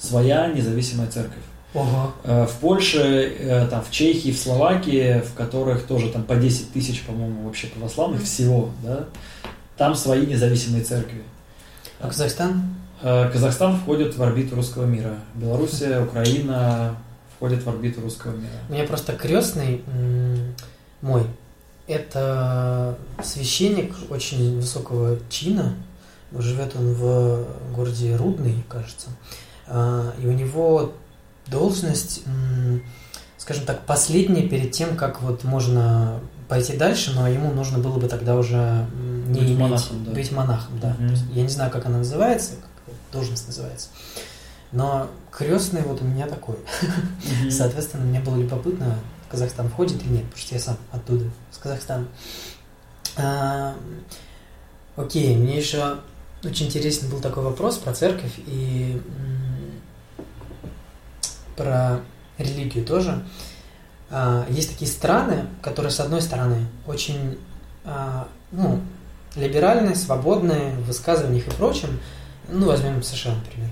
своя 0.00 0.48
независимая 0.48 1.08
церковь. 1.08 1.42
Ого. 1.74 2.12
Э, 2.24 2.46
В 2.46 2.54
Польше, 2.60 2.98
э, 3.38 3.66
там, 3.68 3.82
в 3.82 3.90
Чехии, 3.90 4.32
в 4.32 4.38
Словакии, 4.38 5.20
в 5.20 5.34
которых 5.34 5.86
тоже 5.86 6.10
там 6.10 6.24
по 6.24 6.34
10 6.34 6.72
тысяч, 6.72 7.02
по-моему, 7.02 7.44
вообще 7.44 7.68
православных 7.68 8.22
всего, 8.24 8.70
да, 8.82 9.06
там 9.76 9.94
свои 9.94 10.26
независимые 10.26 10.82
церкви. 10.82 11.22
А 12.00 12.08
Казахстан? 12.08 12.74
Э, 13.02 13.30
Казахстан 13.32 13.76
входит 13.78 14.16
в 14.16 14.22
орбиту 14.22 14.56
русского 14.56 14.84
мира. 14.84 15.14
Белоруссия, 15.34 16.00
Украина 16.00 16.96
входят 17.36 17.62
в 17.62 17.68
орбиту 17.68 18.00
русского 18.00 18.32
мира. 18.32 18.50
У 18.68 18.72
меня 18.72 18.84
просто 18.84 19.12
крестный 19.12 19.82
мой. 21.02 21.22
Это 21.86 22.98
священник 23.22 23.94
очень 24.10 24.56
высокого 24.56 25.18
чина. 25.28 25.74
Живет 26.36 26.76
он 26.76 26.92
в 26.94 27.44
городе 27.74 28.14
Рудный, 28.14 28.62
кажется. 28.68 29.08
А, 29.70 30.12
И 30.20 30.26
у 30.26 30.32
него 30.32 30.92
должность, 31.46 32.22
скажем 33.38 33.64
так, 33.64 33.86
последняя 33.86 34.46
перед 34.48 34.72
тем, 34.72 34.96
как 34.96 35.22
вот 35.22 35.44
можно 35.44 36.20
пойти 36.48 36.76
дальше, 36.76 37.12
но 37.14 37.28
ему 37.28 37.52
нужно 37.52 37.78
было 37.78 37.98
бы 37.98 38.08
тогда 38.08 38.34
уже 38.36 38.86
не 39.28 39.40
Быть 39.40 39.48
иметь- 39.50 39.58
монахом, 39.58 40.04
да. 40.04 40.10
быть 40.12 40.32
монахом, 40.32 40.80
да. 40.80 40.94
То 40.94 41.02
есть 41.04 41.22
Я 41.32 41.42
не 41.42 41.48
знаю, 41.48 41.70
как 41.70 41.86
она 41.86 41.98
называется, 41.98 42.52
как 42.56 42.94
должность 43.12 43.46
называется. 43.46 43.88
Но 44.72 45.08
крестный 45.30 45.82
вот 45.82 46.02
у 46.02 46.04
меня 46.04 46.26
такой. 46.26 46.56
Соответственно, 47.50 48.04
мне 48.04 48.20
было 48.20 48.36
любопытно, 48.36 48.96
в 49.26 49.30
Казахстан 49.30 49.68
входит 49.68 50.02
или 50.02 50.10
нет, 50.14 50.24
потому 50.24 50.38
что 50.42 50.54
я 50.56 50.60
сам 50.60 50.76
оттуда, 50.92 51.24
с 51.52 51.58
Казахстана. 51.58 52.06
А, 53.16 53.74
окей, 54.96 55.36
мне 55.36 55.56
еще 55.58 55.98
очень 56.44 56.66
интересен 56.66 57.08
был 57.10 57.20
такой 57.20 57.42
вопрос 57.44 57.76
про 57.78 57.92
церковь 57.92 58.32
и 58.46 59.00
про 61.56 62.00
религию 62.38 62.84
тоже. 62.84 63.22
А, 64.10 64.46
есть 64.50 64.70
такие 64.70 64.90
страны, 64.90 65.46
которые, 65.62 65.90
с 65.90 66.00
одной 66.00 66.22
стороны, 66.22 66.66
очень 66.86 67.38
а, 67.84 68.28
ну, 68.50 68.80
либеральные, 69.36 69.94
свободные 69.94 70.72
в 70.76 70.86
высказываниях 70.86 71.46
и 71.46 71.50
прочем. 71.50 72.00
Ну, 72.48 72.66
возьмем 72.66 73.02
США, 73.02 73.34
например. 73.34 73.70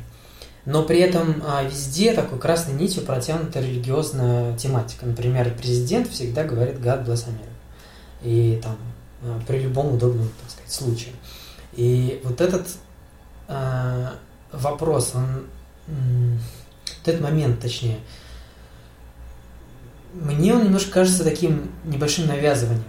Но 0.65 0.83
при 0.83 1.01
этом 1.01 1.43
а, 1.47 1.65
везде 1.65 2.13
такой 2.13 2.39
красной 2.39 2.75
нитью 2.75 3.03
протянута 3.03 3.61
религиозная 3.61 4.57
тематика. 4.57 5.07
Например, 5.07 5.53
президент 5.57 6.09
всегда 6.09 6.45
говорит 6.45 6.77
«God 6.77 7.05
bless 7.05 7.27
America». 7.27 7.49
И 8.23 8.61
там 8.63 8.77
при 9.47 9.61
любом 9.61 9.95
удобном, 9.95 10.31
так 10.41 10.51
сказать, 10.51 10.73
случае. 10.73 11.15
И 11.73 12.21
вот 12.25 12.41
этот 12.41 12.69
а, 13.49 14.15
вопрос, 14.53 15.13
он, 15.15 15.47
вот 16.99 17.09
этот 17.09 17.21
момент, 17.21 17.61
точнее, 17.61 17.99
мне 20.13 20.55
он 20.55 20.65
немножко 20.65 20.91
кажется 20.91 21.25
таким 21.25 21.71
небольшим 21.85 22.27
навязыванием. 22.27 22.85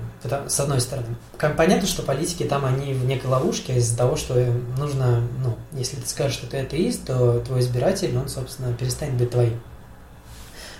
С 0.47 0.59
одной 0.59 0.81
стороны. 0.81 1.15
Понятно, 1.55 1.87
что 1.87 2.01
политики 2.03 2.43
там, 2.43 2.65
они 2.65 2.93
в 2.93 3.05
некой 3.05 3.29
ловушке 3.29 3.77
из-за 3.77 3.95
того, 3.95 4.17
что 4.17 4.33
нужно, 4.77 5.21
ну, 5.41 5.57
если 5.71 5.95
ты 5.95 6.09
скажешь, 6.09 6.33
что 6.33 6.47
ты 6.47 6.57
атеист, 6.57 7.05
то 7.05 7.39
твой 7.39 7.61
избиратель, 7.61 8.17
он, 8.17 8.27
собственно, 8.27 8.73
перестанет 8.73 9.13
быть 9.15 9.29
твоим. 9.31 9.61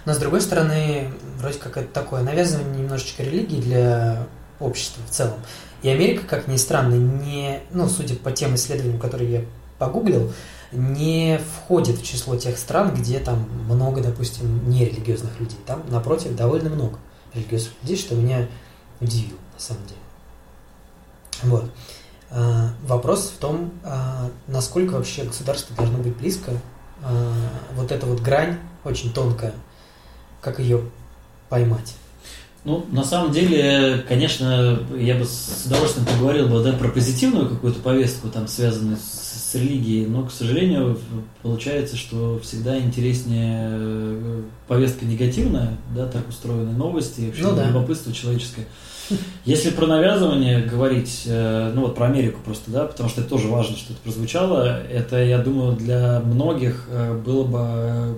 Но, 0.03 0.13
с 0.13 0.17
другой 0.17 0.41
стороны, 0.41 1.13
вроде 1.37 1.57
как 1.57 1.77
это 1.77 1.87
такое 1.87 2.21
навязывание 2.21 2.81
немножечко 2.81 3.23
религии 3.23 3.61
для 3.61 4.27
общества 4.59 5.01
в 5.07 5.09
целом. 5.09 5.39
И 5.83 5.89
Америка, 5.89 6.23
как 6.27 6.47
ни 6.49 6.57
странно, 6.57 6.95
не, 6.95 7.61
ну, 7.71 7.87
судя 7.87 8.15
по 8.15 8.33
тем 8.33 8.55
исследованиям, 8.55 8.99
которые 8.99 9.31
я 9.31 9.45
погуглил, 9.77 10.33
не 10.71 11.39
входит 11.39 11.99
в 11.99 12.05
число 12.05 12.35
тех 12.35 12.57
стран, 12.57 12.93
где 12.93 13.19
там 13.19 13.47
много, 13.67 14.01
допустим, 14.01 14.69
нерелигиозных 14.69 15.39
людей. 15.39 15.57
Там, 15.65 15.83
напротив, 15.89 16.35
довольно 16.35 16.69
много 16.69 16.99
религиозных 17.33 17.73
людей, 17.81 17.97
что 17.97 18.15
меня 18.15 18.47
удивило, 18.99 19.39
на 19.53 19.59
самом 19.59 19.83
деле. 19.85 19.99
Вот. 21.43 21.71
А, 22.31 22.69
Вопрос 22.83 23.33
в 23.35 23.39
том, 23.39 23.71
а, 23.83 24.29
насколько 24.47 24.93
вообще 24.93 25.23
государство 25.23 25.75
должно 25.75 25.97
быть 25.97 26.15
близко. 26.15 26.51
А, 27.03 27.33
Вот 27.75 27.91
эта 27.91 28.05
вот 28.05 28.19
грань 28.19 28.59
очень 28.83 29.11
тонкая, 29.11 29.53
как 30.41 30.59
ее 30.59 30.81
поймать. 31.49 31.95
Ну, 32.65 32.85
на 32.91 33.03
самом 33.05 33.31
деле, 33.31 34.03
конечно, 34.07 34.85
я 34.95 35.15
бы 35.15 35.25
с 35.25 35.63
удовольствием 35.65 36.05
поговорил 36.05 36.49
бы 36.49 36.61
да, 36.61 36.73
про 36.73 36.89
позитивную 36.89 37.49
какую-то 37.49 37.79
повестку, 37.79 38.27
там, 38.27 38.47
связанную 38.47 38.97
с, 38.97 39.28
с 39.49 39.55
религией, 39.55 40.05
но, 40.05 40.25
к 40.25 40.31
сожалению, 40.31 40.99
получается, 41.41 41.97
что 41.97 42.39
всегда 42.43 42.77
интереснее 42.77 43.67
э, 43.71 44.41
повестка 44.67 45.05
негативная, 45.05 45.77
да, 45.95 46.05
так 46.05 46.29
устроены 46.29 46.71
новости, 46.71 47.21
вообще 47.21 47.43
Ну 47.43 47.55
да. 47.55 47.67
любопытство 47.67 48.13
человеческое. 48.13 48.67
Если 49.45 49.71
про 49.71 49.87
навязывание 49.87 50.61
говорить, 50.61 51.23
э, 51.25 51.71
ну 51.73 51.81
вот 51.81 51.95
про 51.95 52.05
Америку 52.05 52.39
просто, 52.45 52.69
да, 52.69 52.85
потому 52.85 53.09
что 53.09 53.21
это 53.21 53.29
тоже 53.31 53.47
важно, 53.47 53.75
что 53.75 53.93
это 53.93 54.01
прозвучало, 54.03 54.83
это, 54.83 55.23
я 55.23 55.39
думаю, 55.39 55.75
для 55.75 56.19
многих 56.19 56.85
э, 56.91 57.19
было 57.25 57.43
бы 57.43 58.15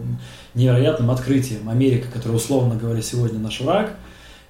невероятным 0.53 1.11
открытием. 1.11 1.69
Америка, 1.69 2.07
которая, 2.13 2.37
условно 2.37 2.75
говоря, 2.75 3.01
сегодня 3.01 3.39
наш 3.39 3.61
враг, 3.61 3.93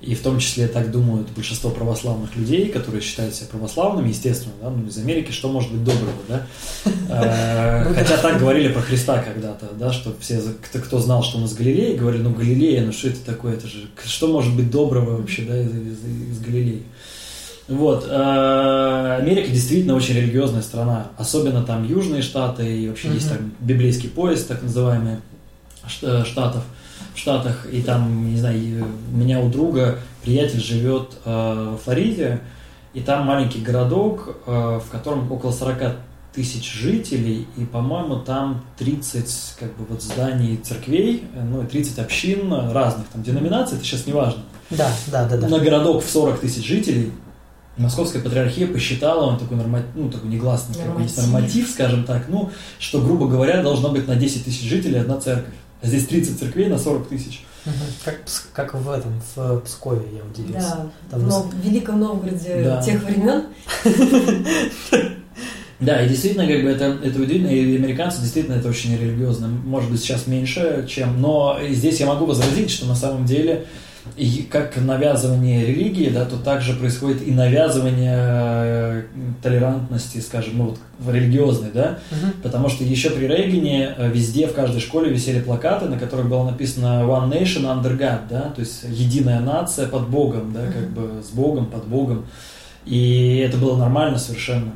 и 0.02 0.16
в 0.16 0.22
том 0.22 0.40
числе 0.40 0.68
так 0.68 0.92
думают 0.92 1.30
большинство 1.30 1.70
православных 1.70 2.36
людей, 2.36 2.70
которые 2.70 3.02
считают 3.02 3.36
себя 3.36 3.48
православными, 3.52 4.10
естественно, 4.10 4.54
да, 4.60 4.70
ну, 4.72 4.88
из 4.88 4.98
Америки, 4.98 5.32
что 5.32 5.52
может 5.52 5.72
быть 5.72 5.84
доброго, 5.84 6.22
да? 6.28 6.48
Э, 7.14 7.94
хотя 7.94 8.18
так 8.18 8.40
говорили 8.40 8.72
про 8.72 8.82
Христа 8.82 9.22
когда-то, 9.22 9.68
да, 9.78 9.92
что 9.92 10.16
все, 10.22 10.42
кто 10.74 11.00
знал, 11.00 11.24
что 11.24 11.40
он 11.40 11.44
из 11.44 11.54
Галилеи, 11.54 11.98
говорили, 11.98 12.22
ну, 12.22 12.32
Галилея, 12.32 12.86
ну, 12.86 12.94
что 12.94 13.10
это 13.10 13.20
такое, 13.26 13.56
это 13.56 13.68
же, 13.68 13.88
что 14.06 14.28
может 14.28 14.56
быть 14.56 14.72
доброго 14.72 15.18
вообще, 15.18 15.42
да, 15.42 15.60
из, 15.60 16.40
Галилеи? 16.40 16.84
Вот. 17.68 18.08
Э, 18.10 19.18
Америка 19.20 19.52
действительно 19.52 19.96
очень 19.96 20.16
религиозная 20.16 20.62
страна, 20.62 21.10
особенно 21.18 21.64
там 21.64 21.86
южные 21.86 22.22
штаты, 22.22 22.66
и 22.66 22.88
вообще 22.88 23.10
есть 23.10 23.30
там 23.30 23.52
библейский 23.60 24.10
поезд, 24.10 24.48
так 24.48 24.64
называемый, 24.64 25.18
штатов– 25.86 26.64
в 26.81 26.81
Штатах, 27.22 27.68
и 27.72 27.82
там, 27.82 28.32
не 28.32 28.38
знаю, 28.38 28.86
у 29.14 29.18
меня 29.18 29.40
у 29.40 29.50
друга 29.50 30.00
приятель 30.24 30.60
живет 30.60 31.18
э, 31.24 31.76
в 31.78 31.84
Флориде, 31.84 32.42
и 32.94 33.02
там 33.02 33.26
маленький 33.26 33.60
городок, 33.60 34.38
э, 34.46 34.80
в 34.84 34.90
котором 34.92 35.32
около 35.32 35.52
40 35.52 35.98
тысяч 36.34 36.74
жителей, 36.74 37.48
и, 37.58 37.66
по-моему, 37.66 38.18
там 38.18 38.64
30 38.78 39.56
как 39.60 39.76
бы, 39.78 39.86
вот, 39.88 40.02
зданий 40.02 40.58
церквей, 40.58 41.26
ну, 41.34 41.64
30 41.64 42.00
общин 42.00 42.52
разных 42.72 43.08
там 43.08 43.22
деноминаций, 43.22 43.78
это 43.78 43.86
сейчас 43.86 44.08
не 44.08 44.14
важно. 44.14 44.44
Да, 44.70 44.90
да, 45.08 45.28
да, 45.28 45.38
да. 45.38 45.48
На 45.48 45.60
городок 45.60 46.04
в 46.04 46.10
40 46.10 46.40
тысяч 46.40 46.66
жителей 46.66 47.12
Московская 47.78 48.20
патриархия 48.20 48.68
посчитала, 48.68 49.26
он 49.26 49.40
такой, 49.40 49.58
норма... 49.58 49.82
ну, 49.96 50.10
такой 50.10 50.30
негласный 50.30 50.78
норматив. 50.78 51.18
норматив, 51.18 51.70
скажем 51.70 52.04
так, 52.04 52.26
ну, 52.28 52.50
что, 52.80 53.02
грубо 53.02 53.28
говоря, 53.28 53.64
должно 53.64 53.90
быть 53.90 54.08
на 54.08 54.16
10 54.16 54.46
тысяч 54.46 54.68
жителей 54.68 55.00
одна 55.00 55.20
церковь. 55.20 55.54
А 55.82 55.88
здесь 55.88 56.06
30 56.08 56.40
церквей 56.40 56.68
на 56.68 56.78
40 56.78 57.08
тысяч. 57.08 57.44
Как, 58.04 58.22
как 58.54 58.74
в 58.74 58.90
этом, 58.90 59.22
в 59.36 59.60
Пскове, 59.62 60.06
я 60.16 60.24
удивился. 60.24 60.78
Да, 60.78 60.90
Там 61.12 61.28
но 61.28 61.44
в 61.44 61.56
Великом 61.64 62.00
Новгороде 62.00 62.64
да. 62.64 62.82
тех 62.82 63.04
времен. 63.04 63.46
Да, 65.80 66.06
и 66.06 66.10
действительно, 66.10 66.46
как 66.46 66.62
бы 66.62 66.70
это, 66.70 66.96
это 67.04 67.20
удивительно, 67.20 67.50
и 67.50 67.76
американцы 67.76 68.22
действительно 68.22 68.54
это 68.54 68.70
очень 68.70 68.96
религиозно. 68.96 69.48
Может 69.48 69.90
быть, 69.90 70.00
сейчас 70.00 70.28
меньше, 70.28 70.86
чем. 70.88 71.20
Но 71.20 71.58
здесь 71.72 72.00
я 72.00 72.06
могу 72.06 72.26
возразить, 72.26 72.70
что 72.70 72.86
на 72.86 72.94
самом 72.94 73.26
деле 73.26 73.66
и 74.18 74.48
как 74.50 74.78
навязывание 74.78 75.66
религии, 75.66 76.10
да, 76.10 76.26
то 76.26 76.38
также 76.38 76.74
происходит 76.74 77.26
и 77.26 77.32
навязывание 77.32 78.18
э, 78.18 79.04
толерантности, 79.42 80.20
скажем, 80.20 80.58
ну, 80.58 80.76
вот, 81.00 81.14
религиозной, 81.14 81.70
да, 81.74 82.00
угу. 82.10 82.32
потому 82.44 82.70
что 82.70 82.84
еще 82.84 83.12
при 83.12 83.28
Рейгане 83.28 83.94
э, 83.96 84.10
везде, 84.12 84.48
в 84.48 84.54
каждой 84.54 84.82
школе 84.82 85.12
висели 85.12 85.40
плакаты, 85.40 85.86
на 85.86 86.00
которых 86.00 86.30
было 86.30 86.50
написано 86.50 87.04
One 87.04 87.32
Nation 87.32 87.64
Under 87.64 87.98
God, 87.98 88.22
да, 88.30 88.42
то 88.56 88.62
есть 88.62 88.84
единая 88.88 89.40
нация 89.40 89.88
под 89.88 90.10
Богом, 90.10 90.52
да, 90.52 90.64
угу. 90.64 90.72
как 90.72 90.90
бы 90.90 91.24
с 91.24 91.30
Богом, 91.30 91.68
под 91.68 91.88
Богом, 91.88 92.26
и 92.86 93.44
это 93.48 93.58
было 93.58 93.78
нормально 93.78 94.18
совершенно. 94.18 94.74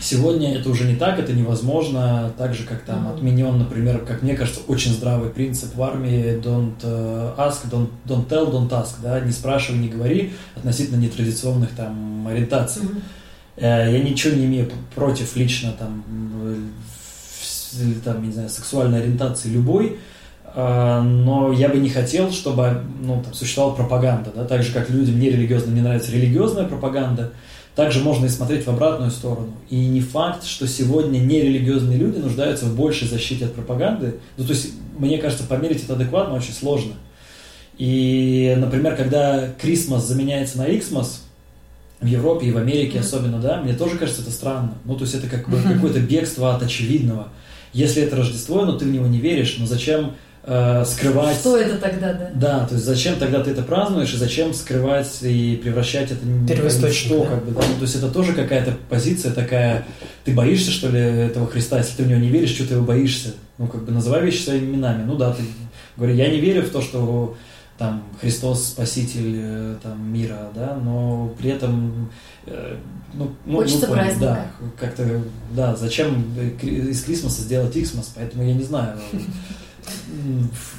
Сегодня 0.00 0.56
это 0.56 0.70
уже 0.70 0.84
не 0.84 0.96
так, 0.96 1.18
это 1.18 1.34
невозможно, 1.34 2.32
так 2.38 2.54
же, 2.54 2.64
как 2.64 2.82
там 2.82 3.08
отменен, 3.08 3.58
например, 3.58 3.98
как 3.98 4.22
мне 4.22 4.34
кажется, 4.34 4.60
очень 4.66 4.92
здравый 4.92 5.28
принцип 5.28 5.74
в 5.74 5.82
армии 5.82 6.40
don't 6.42 6.76
э, 6.82 7.34
ask, 7.36 7.70
don't, 7.70 7.90
don't 8.06 8.26
tell, 8.26 8.50
don't 8.50 8.70
ask, 8.70 8.94
да, 9.02 9.20
не 9.20 9.30
спрашивай, 9.30 9.78
не 9.78 9.88
говори 9.88 10.32
относительно 10.56 10.96
нетрадиционных 10.96 11.70
там 11.76 12.26
ориентаций. 12.26 12.82
Mm-hmm. 12.82 13.92
Я 13.92 14.02
ничего 14.02 14.34
не 14.34 14.46
имею 14.46 14.70
против 14.94 15.36
лично 15.36 15.72
там, 15.72 16.02
там, 18.02 18.26
не 18.26 18.32
знаю, 18.32 18.48
сексуальной 18.48 19.02
ориентации 19.02 19.50
любой, 19.50 19.98
э, 20.54 21.00
но 21.02 21.52
я 21.52 21.68
бы 21.68 21.76
не 21.76 21.90
хотел, 21.90 22.32
чтобы 22.32 22.84
ну, 23.02 23.22
там, 23.22 23.34
существовала 23.34 23.74
пропаганда, 23.74 24.32
да, 24.34 24.44
так 24.46 24.62
же, 24.62 24.72
как 24.72 24.88
людям 24.88 25.20
нерелигиозным 25.20 25.74
не 25.74 25.82
нравится 25.82 26.10
религиозная 26.10 26.64
пропаганда, 26.64 27.32
также 27.80 28.00
можно 28.00 28.26
и 28.26 28.28
смотреть 28.28 28.66
в 28.66 28.68
обратную 28.68 29.10
сторону. 29.10 29.54
И 29.70 29.86
не 29.86 30.02
факт, 30.02 30.44
что 30.44 30.68
сегодня 30.68 31.18
нерелигиозные 31.18 31.96
люди 31.96 32.18
нуждаются 32.18 32.66
в 32.66 32.76
большей 32.76 33.08
защите 33.08 33.46
от 33.46 33.54
пропаганды. 33.54 34.16
Ну, 34.36 34.44
то 34.44 34.52
есть, 34.52 34.72
мне 34.98 35.16
кажется, 35.16 35.44
померить 35.44 35.82
это 35.84 35.94
адекватно 35.94 36.34
очень 36.34 36.52
сложно. 36.52 36.92
И, 37.78 38.54
например, 38.58 38.96
когда 38.96 39.48
Крисмас 39.58 40.06
заменяется 40.06 40.58
на 40.58 40.66
Иксмас, 40.66 41.24
в 42.02 42.04
Европе 42.04 42.48
и 42.48 42.52
в 42.52 42.58
Америке 42.58 42.98
mm-hmm. 42.98 43.00
особенно, 43.00 43.38
да, 43.38 43.62
мне 43.62 43.72
тоже 43.72 43.96
кажется 43.96 44.20
это 44.20 44.30
странно. 44.30 44.74
Ну, 44.84 44.94
то 44.96 45.04
есть 45.04 45.14
это 45.14 45.26
как 45.26 45.48
бы 45.48 45.56
mm-hmm. 45.56 45.72
какое-то 45.76 46.00
бегство 46.00 46.54
от 46.54 46.62
очевидного. 46.62 47.28
Если 47.72 48.02
это 48.02 48.14
Рождество, 48.16 48.66
но 48.66 48.76
ты 48.76 48.84
в 48.84 48.90
него 48.90 49.06
не 49.06 49.20
веришь, 49.20 49.56
но 49.58 49.64
зачем 49.64 50.16
э, 50.44 50.84
скрывать... 50.84 51.36
Что 51.36 51.56
это 51.56 51.76
тогда, 51.78 52.12
да? 52.12 52.30
Да, 52.34 52.66
то 52.66 52.74
есть 52.74 52.86
зачем 52.86 53.16
тогда 53.16 53.42
ты 53.42 53.50
это 53.50 53.62
празднуешь, 53.62 54.12
и 54.14 54.16
зачем 54.16 54.54
скрывать 54.54 55.18
и 55.22 55.60
превращать 55.62 56.10
это 56.10 56.24
в 56.24 56.92
что, 56.92 57.24
да? 57.24 57.30
как 57.30 57.44
бы, 57.44 57.52
да? 57.52 57.66
Ну, 57.66 57.74
то 57.76 57.82
есть 57.82 57.96
это 57.96 58.10
тоже 58.10 58.32
какая-то 58.32 58.76
позиция 58.88 59.32
такая, 59.32 59.86
ты 60.24 60.32
боишься, 60.32 60.70
что 60.70 60.88
ли, 60.88 61.00
этого 61.00 61.46
Христа, 61.46 61.78
если 61.78 61.96
ты 61.96 62.02
в 62.04 62.08
него 62.08 62.20
не 62.20 62.28
веришь, 62.28 62.50
что 62.50 62.66
ты 62.66 62.74
его 62.74 62.84
боишься? 62.84 63.34
Ну, 63.58 63.66
как 63.66 63.84
бы 63.84 63.92
называй 63.92 64.24
вещи 64.24 64.42
своими 64.42 64.74
именами. 64.74 65.04
Ну 65.04 65.16
да, 65.16 65.32
ты 65.32 65.42
говори, 65.96 66.16
я 66.16 66.28
не 66.28 66.40
верю 66.40 66.62
в 66.62 66.70
то, 66.70 66.80
что 66.80 67.36
там 67.76 68.04
Христос 68.20 68.68
спаситель 68.68 69.36
э, 69.38 69.76
там, 69.82 70.12
мира, 70.12 70.50
да, 70.54 70.74
но 70.74 71.34
при 71.38 71.50
этом 71.50 72.10
э, 72.44 72.76
ну, 73.14 73.30
ну, 73.46 73.56
Хочется 73.56 73.86
ну, 73.86 73.94
праздника. 73.94 74.20
Да, 74.20 74.46
как-то, 74.78 75.22
да, 75.52 75.74
зачем 75.76 76.24
из 76.62 77.02
Крисмаса 77.02 77.42
сделать 77.42 77.74
Иксмас, 77.76 78.12
поэтому 78.14 78.44
я 78.44 78.54
не 78.54 78.62
знаю. 78.62 78.98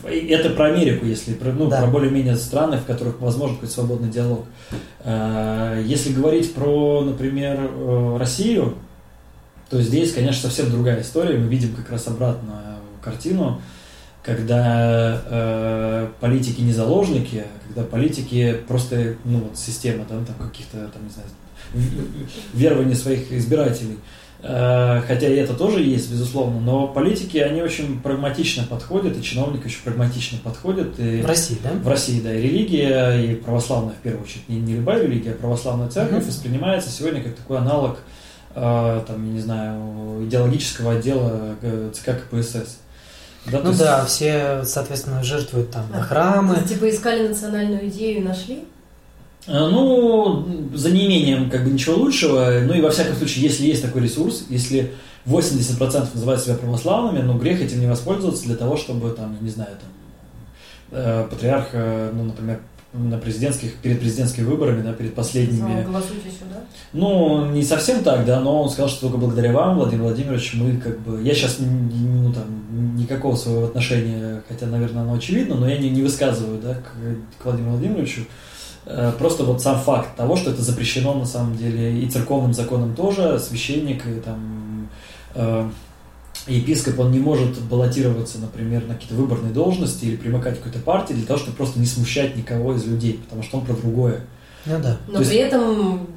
Это 0.05 0.49
про 0.51 0.65
Америку, 0.65 1.05
если 1.05 1.33
про, 1.33 1.51
ну, 1.51 1.67
да. 1.67 1.81
про 1.81 1.87
более-менее 1.87 2.35
страны, 2.35 2.77
в 2.77 2.85
которых 2.85 3.19
возможен 3.19 3.55
какой-то 3.55 3.73
свободный 3.73 4.09
диалог. 4.09 4.45
Э, 5.03 5.81
если 5.85 6.13
говорить 6.13 6.53
про, 6.53 7.01
например, 7.01 7.59
э, 7.59 8.17
Россию, 8.19 8.75
то 9.69 9.81
здесь, 9.81 10.13
конечно, 10.13 10.49
совсем 10.49 10.69
другая 10.69 11.01
история. 11.01 11.37
Мы 11.37 11.47
видим 11.47 11.73
как 11.73 11.89
раз 11.89 12.07
обратную 12.07 12.59
картину, 13.01 13.61
когда 14.23 15.21
э, 15.25 16.07
политики 16.19 16.61
не 16.61 16.73
заложники, 16.73 17.45
а 17.45 17.67
когда 17.67 17.83
политики 17.83 18.57
просто, 18.67 19.15
ну 19.23 19.39
вот 19.39 19.57
система, 19.57 20.05
да, 20.09 20.15
там 20.25 20.47
каких-то, 20.47 20.77
там, 20.89 21.03
не 21.03 21.09
знаю, 21.09 21.29
верования 22.53 22.95
своих 22.95 23.31
избирателей– 23.31 23.97
хотя 24.41 25.27
и 25.27 25.35
это 25.35 25.53
тоже 25.53 25.81
есть, 25.81 26.11
безусловно, 26.11 26.59
но 26.59 26.87
политики, 26.87 27.37
они 27.37 27.61
очень 27.61 28.01
прагматично 28.01 28.63
подходят, 28.63 29.17
и 29.17 29.21
чиновники 29.21 29.67
очень 29.67 29.83
прагматично 29.83 30.39
подходят. 30.43 30.99
И 30.99 31.21
в 31.21 31.25
России, 31.25 31.57
да? 31.63 31.71
В 31.71 31.87
России, 31.87 32.19
да. 32.21 32.33
И 32.33 32.41
религия, 32.41 33.11
и 33.19 33.35
православная, 33.35 33.93
в 33.93 33.99
первую 33.99 34.23
очередь, 34.23 34.49
не, 34.49 34.59
не 34.59 34.75
любая 34.75 35.03
религия, 35.03 35.31
а 35.31 35.35
православная 35.35 35.89
церковь 35.89 36.23
uh-huh. 36.23 36.27
воспринимается 36.27 36.89
сегодня 36.89 37.21
как 37.21 37.35
такой 37.35 37.59
аналог, 37.59 37.99
э, 38.55 39.01
там, 39.07 39.25
я 39.27 39.31
не 39.31 39.39
знаю, 39.39 40.25
идеологического 40.25 40.93
отдела 40.93 41.55
э, 41.61 41.91
ЦК 41.93 42.23
КПСС. 42.23 42.79
Да, 43.45 43.59
ну 43.63 43.69
есть... 43.69 43.79
да, 43.79 44.05
все, 44.05 44.63
соответственно, 44.65 45.23
жертвуют 45.23 45.71
там 45.71 45.89
на 45.91 46.01
храмы. 46.01 46.57
Типа 46.67 46.89
искали 46.89 47.27
национальную 47.27 47.87
идею 47.87 48.21
и 48.21 48.23
нашли? 48.23 48.63
Э, 49.47 49.67
ну, 49.67 50.45
за 50.73 50.91
неимением 50.91 51.49
как 51.49 51.63
бы 51.63 51.71
ничего 51.71 51.95
лучшего. 51.95 52.61
Ну 52.63 52.73
и 52.73 52.81
во 52.81 52.91
всяком 52.91 53.15
случае, 53.15 53.45
если 53.45 53.65
есть 53.65 53.81
такой 53.81 54.03
ресурс, 54.03 54.45
если 54.49 54.91
80% 55.25 56.09
называют 56.13 56.41
себя 56.41 56.55
православными, 56.55 57.23
ну 57.23 57.37
грех 57.37 57.61
этим 57.61 57.79
не 57.79 57.87
воспользоваться 57.87 58.43
для 58.45 58.55
того, 58.55 58.77
чтобы 58.77 59.11
там, 59.11 59.37
не 59.41 59.49
знаю, 59.49 59.71
там, 59.79 60.99
э, 60.99 61.27
патриарх, 61.29 61.69
э, 61.73 62.11
ну, 62.13 62.25
например, 62.25 62.59
на 62.93 63.17
президентских, 63.17 63.75
перед 63.77 63.99
президентскими 64.01 64.43
выборами, 64.43 64.81
да, 64.81 64.91
перед 64.91 65.15
последними. 65.15 65.83
Голосуйте 65.83 66.29
сюда? 66.29 66.59
Ну, 66.91 67.45
не 67.51 67.63
совсем 67.63 68.03
так, 68.03 68.25
да, 68.25 68.41
но 68.41 68.63
он 68.63 68.69
сказал, 68.69 68.89
что 68.89 69.01
только 69.01 69.17
благодаря 69.17 69.53
вам, 69.53 69.77
Владимир 69.77 70.03
Владимирович, 70.03 70.53
мы 70.55 70.75
как 70.75 70.99
бы... 70.99 71.21
Я 71.23 71.33
сейчас, 71.33 71.57
ну, 71.59 72.33
там, 72.33 72.97
никакого 72.97 73.37
своего 73.37 73.65
отношения, 73.65 74.43
хотя, 74.49 74.65
наверное, 74.65 75.03
оно 75.03 75.13
очевидно, 75.13 75.55
но 75.55 75.69
я 75.69 75.77
не, 75.77 75.89
не 75.89 76.01
высказываю, 76.01 76.59
да, 76.61 76.73
к, 76.73 77.41
к 77.41 77.45
Владимиру 77.45 77.71
Владимировичу. 77.71 78.21
Э, 78.85 79.11
просто 79.17 79.43
вот 79.43 79.61
сам 79.61 79.79
факт 79.79 80.15
того, 80.15 80.35
что 80.35 80.51
это 80.51 80.61
запрещено 80.61 81.13
на 81.13 81.25
самом 81.25 81.55
деле 81.55 82.01
и 82.01 82.09
церковным 82.09 82.53
законом 82.53 82.95
тоже, 82.95 83.39
священник 83.39 84.07
и 84.07 84.19
там 84.19 84.89
э, 85.35 85.69
епископ, 86.47 86.99
он 86.99 87.11
не 87.11 87.19
может 87.19 87.59
баллотироваться, 87.61 88.39
например, 88.39 88.87
на 88.87 88.95
какие-то 88.95 89.15
выборные 89.15 89.53
должности 89.53 90.05
или 90.05 90.15
примыкать 90.15 90.55
к 90.55 90.63
какой-то 90.63 90.79
партии 90.79 91.13
для 91.13 91.25
того, 91.25 91.39
чтобы 91.39 91.57
просто 91.57 91.79
не 91.79 91.85
смущать 91.85 92.35
никого 92.35 92.73
из 92.73 92.85
людей, 92.85 93.19
потому 93.23 93.43
что 93.43 93.59
он 93.59 93.65
про 93.65 93.73
другое. 93.73 94.21
Ну 94.65 94.79
да. 94.81 94.97
Но 95.07 95.19
То 95.19 95.25
при 95.25 95.37
есть... 95.37 95.47
этом 95.47 96.07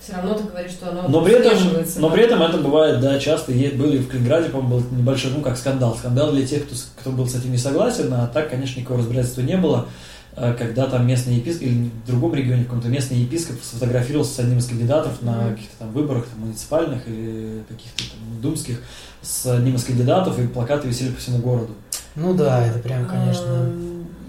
все 0.00 0.14
равно 0.14 0.32
ты 0.32 0.44
говоришь, 0.44 0.72
что 0.72 0.88
оно 0.88 1.08
но 1.08 1.22
при 1.22 1.34
этом, 1.34 1.58
но 1.98 2.10
при 2.10 2.22
этом 2.22 2.42
это 2.42 2.56
бывает, 2.56 3.00
да, 3.00 3.18
часто 3.18 3.52
были 3.52 3.98
в 3.98 4.08
Калининграде, 4.08 4.48
по-моему, 4.48 4.78
был 4.78 4.98
небольшой, 4.98 5.30
ну 5.32 5.42
как 5.42 5.58
скандал. 5.58 5.94
Скандал 5.94 6.32
для 6.32 6.46
тех, 6.46 6.64
кто, 6.64 6.74
кто 7.00 7.10
был 7.10 7.28
с 7.28 7.34
этим 7.34 7.52
не 7.52 7.58
согласен, 7.58 8.10
а 8.14 8.26
так, 8.26 8.48
конечно, 8.48 8.80
никакого 8.80 9.00
разбирательства 9.00 9.42
не 9.42 9.58
было. 9.58 9.88
Э, 10.36 10.54
когда 10.54 10.86
там 10.86 11.06
местный 11.06 11.34
епископ, 11.36 11.62
или 11.64 11.90
в 12.04 12.06
другом 12.06 12.34
регионе, 12.34 12.62
в 12.62 12.66
каком-то 12.66 12.88
местный 12.88 13.18
епископ 13.18 13.56
сфотографировался 13.62 14.34
с 14.34 14.38
одним 14.38 14.58
из 14.58 14.66
кандидатов 14.66 15.22
на 15.22 15.50
каких-то 15.50 15.76
там 15.80 15.92
выборах 15.92 16.26
там, 16.26 16.40
муниципальных 16.40 17.06
или 17.08 17.62
каких-то 17.68 18.04
там 18.04 18.40
думских, 18.40 18.80
с 19.22 19.46
одним 19.46 19.74
из 19.74 19.84
кандидатов, 19.84 20.38
и 20.38 20.46
плакаты 20.46 20.88
висели 20.88 21.10
по 21.10 21.18
всему 21.18 21.38
городу. 21.38 21.74
Ну 22.14 22.34
да, 22.34 22.64
это 22.66 22.78
прям, 22.78 23.06
конечно... 23.06 23.72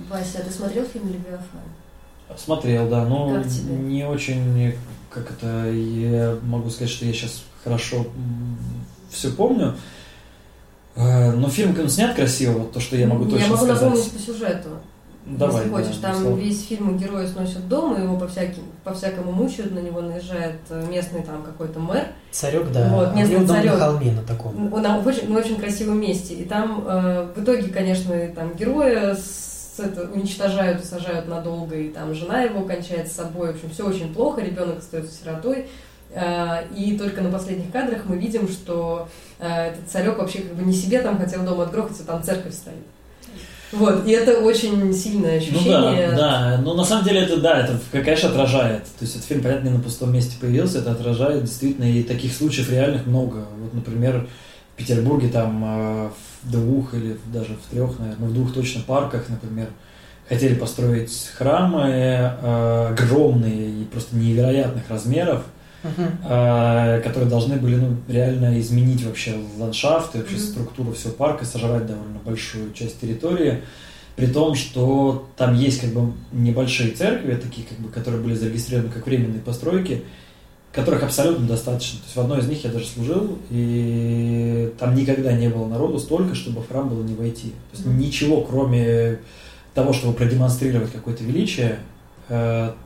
Вася, 0.10 0.40
а 0.40 0.42
ты 0.42 0.52
смотрел 0.52 0.86
фильм 0.86 1.08
«Левиафан»? 1.08 1.62
Смотрел, 2.38 2.90
да, 2.90 3.06
но 3.06 3.36
Как 3.36 3.48
тебе? 3.48 3.76
не 3.76 4.06
очень, 4.06 4.74
как 5.10 5.32
это, 5.32 5.70
я 5.72 6.38
могу 6.44 6.70
сказать, 6.70 6.90
что 6.90 7.06
я 7.06 7.14
сейчас 7.14 7.44
хорошо 7.64 8.08
все 9.10 9.32
помню. 9.32 9.76
Э, 10.96 11.32
Но 11.32 11.50
фильм 11.50 11.78
он 11.80 11.90
снят 11.90 12.16
красиво, 12.16 12.60
вот 12.60 12.74
то, 12.74 12.80
что 12.80 12.96
я 12.98 13.08
могу 13.08 13.26
точно 13.26 13.44
Я 13.46 13.48
могу 13.52 13.64
сказать. 13.66 13.84
напомнить 13.84 14.12
по 14.12 14.20
сюжету. 14.20 14.70
Давай, 15.26 15.64
если 15.66 15.70
хочешь, 15.76 15.98
да, 15.98 16.12
там 16.14 16.22
Слава. 16.22 16.36
весь 16.38 16.66
фильм 16.68 16.98
герои 16.98 17.28
сносят 17.28 17.68
дом, 17.68 17.96
и 17.96 18.02
его 18.02 18.18
по, 18.18 18.28
всяким, 18.28 18.64
по 18.84 18.94
всякому 18.94 19.32
мучают, 19.32 19.72
на 19.74 19.80
него 19.80 20.02
наезжает 20.02 20.56
э, 20.70 20.86
местный 20.90 21.22
там 21.22 21.44
какой-то 21.44 21.80
мэр. 21.80 22.08
Царек, 22.32 22.72
да. 22.72 22.90
Вот, 22.90 23.10
а 23.10 23.14
местный 23.14 23.38
дом 23.38 23.48
царек. 23.48 23.74
на 23.74 23.80
холме 23.80 24.12
на 24.14 24.24
таком. 24.24 24.74
Он 24.74 25.02
в 25.02 25.08
очень, 25.08 25.32
в 25.32 25.36
очень 25.36 25.58
красивом 25.58 26.02
месте. 26.02 26.34
И 26.34 26.44
там 26.46 26.84
э, 26.88 27.28
в 27.36 27.44
итоге, 27.44 27.68
конечно, 27.72 28.16
там 28.36 28.56
героя 28.56 29.14
с- 29.16 29.76
это, 29.80 30.10
уничтожают 30.12 30.84
и 30.84 30.86
сажают 30.86 31.28
надолго, 31.28 31.76
и 31.76 31.90
там 31.90 32.14
жена 32.14 32.42
его 32.42 32.66
кончает 32.66 33.08
с 33.08 33.16
собой. 33.16 33.48
В 33.54 33.56
общем, 33.56 33.70
все 33.70 33.88
очень 33.88 34.14
плохо, 34.14 34.42
ребенок 34.42 34.80
остается 34.80 35.14
сиротой. 35.14 35.68
Э, 36.14 36.64
И 36.76 36.98
только 36.98 37.22
на 37.22 37.32
последних 37.32 37.72
кадрах 37.72 38.02
мы 38.06 38.18
видим, 38.18 38.48
что 38.50 39.08
э, 39.40 39.68
этот 39.68 39.88
царек 39.88 40.18
вообще 40.18 40.40
как 40.40 40.54
бы 40.56 40.64
не 40.64 40.74
себе 40.74 41.00
там 41.02 41.18
хотел 41.20 41.44
дом 41.44 41.62
отгрохать, 41.62 41.98
а 42.02 42.04
там 42.04 42.24
церковь 42.24 42.54
стоит. 42.56 42.76
Вот, 43.72 44.06
и 44.06 44.12
это 44.12 44.40
очень 44.40 44.94
сильное 44.94 45.32
Ну 45.34 45.38
ощущение. 45.38 46.10
да, 46.12 46.18
да, 46.18 46.62
но 46.64 46.74
на 46.74 46.84
самом 46.84 47.06
деле 47.06 47.22
это, 47.22 47.38
да, 47.38 47.60
это, 47.62 47.80
конечно, 47.92 48.30
отражает. 48.30 48.84
То 48.84 49.06
есть 49.06 49.16
этот 49.16 49.28
фильм, 49.28 49.42
понятно, 49.42 49.70
не 49.70 49.78
на 49.78 49.82
пустом 49.84 50.12
месте 50.14 50.36
появился, 50.40 50.80
это 50.80 50.92
отражает 50.92 51.44
действительно, 51.44 51.86
и 51.86 52.04
таких 52.04 52.34
случаев 52.34 52.70
реальных 52.70 53.06
много. 53.06 53.46
Вот, 53.60 53.74
например, 53.74 54.28
в 54.74 54.78
Петербурге 54.78 55.30
там 55.30 55.64
э, 55.64 56.10
в 56.44 56.52
двух 56.52 56.94
или 56.94 57.18
даже 57.34 57.56
в 57.56 57.72
трех, 57.72 57.98
наверное, 58.00 58.28
в 58.28 58.34
двух 58.34 58.54
точно 58.54 58.82
парках, 58.82 59.26
например, 59.30 59.68
хотели 60.28 60.56
построить 60.56 61.30
храмы 61.38 61.88
э, 61.90 62.88
огромные 62.92 63.70
и 63.70 63.84
просто 63.86 64.16
невероятных 64.16 64.90
размеров, 64.90 65.44
Э, 65.84 67.02
которые 67.04 67.30
должны 67.30 67.56
были 67.56 67.76
ну, 67.76 67.98
реально 68.08 68.60
изменить 68.60 69.04
вообще 69.04 69.36
ландшафт 69.58 70.16
и 70.16 70.20
вообще 70.20 70.36
Мгм. 70.36 70.44
структуру 70.44 70.94
всего 70.94 71.14
парка, 71.14 71.44
сожрать 71.46 71.88
довольно 71.88 72.20
большую 72.24 72.72
часть 72.74 73.00
территории. 73.02 73.62
При 74.16 74.28
том, 74.28 74.56
что 74.56 75.28
там 75.38 75.56
есть 75.56 75.82
как 75.82 75.92
бы 75.92 76.14
небольшие 76.32 76.92
церкви, 76.92 77.34
такие 77.36 77.66
как 77.66 77.80
бы, 77.80 77.90
которые 77.90 78.22
были 78.22 78.36
зарегистрированы 78.36 78.92
как 78.92 79.06
временные 79.08 79.42
постройки, 79.42 80.04
которых 80.72 81.02
абсолютно 81.04 81.48
достаточно. 81.48 81.98
То 82.00 82.06
есть 82.06 82.16
в 82.16 82.20
одной 82.20 82.40
из 82.40 82.48
них 82.48 82.64
я 82.64 82.72
даже 82.72 82.86
служил, 82.86 83.40
и 83.50 84.72
там 84.78 84.94
никогда 84.96 85.34
не 85.34 85.50
было 85.50 85.68
народу 85.68 85.98
столько, 86.00 86.36
чтобы 86.36 86.62
в 86.62 86.68
храм 86.68 86.88
было 86.90 87.04
не 87.04 87.16
войти. 87.16 87.50
То 87.72 87.78
есть 87.78 87.86
Мгм. 87.86 87.98
ничего, 88.00 88.42
кроме 88.42 89.20
того, 89.74 89.94
чтобы 89.94 90.14
продемонстрировать 90.14 90.92
какое-то 90.92 91.24
величие, 91.24 91.80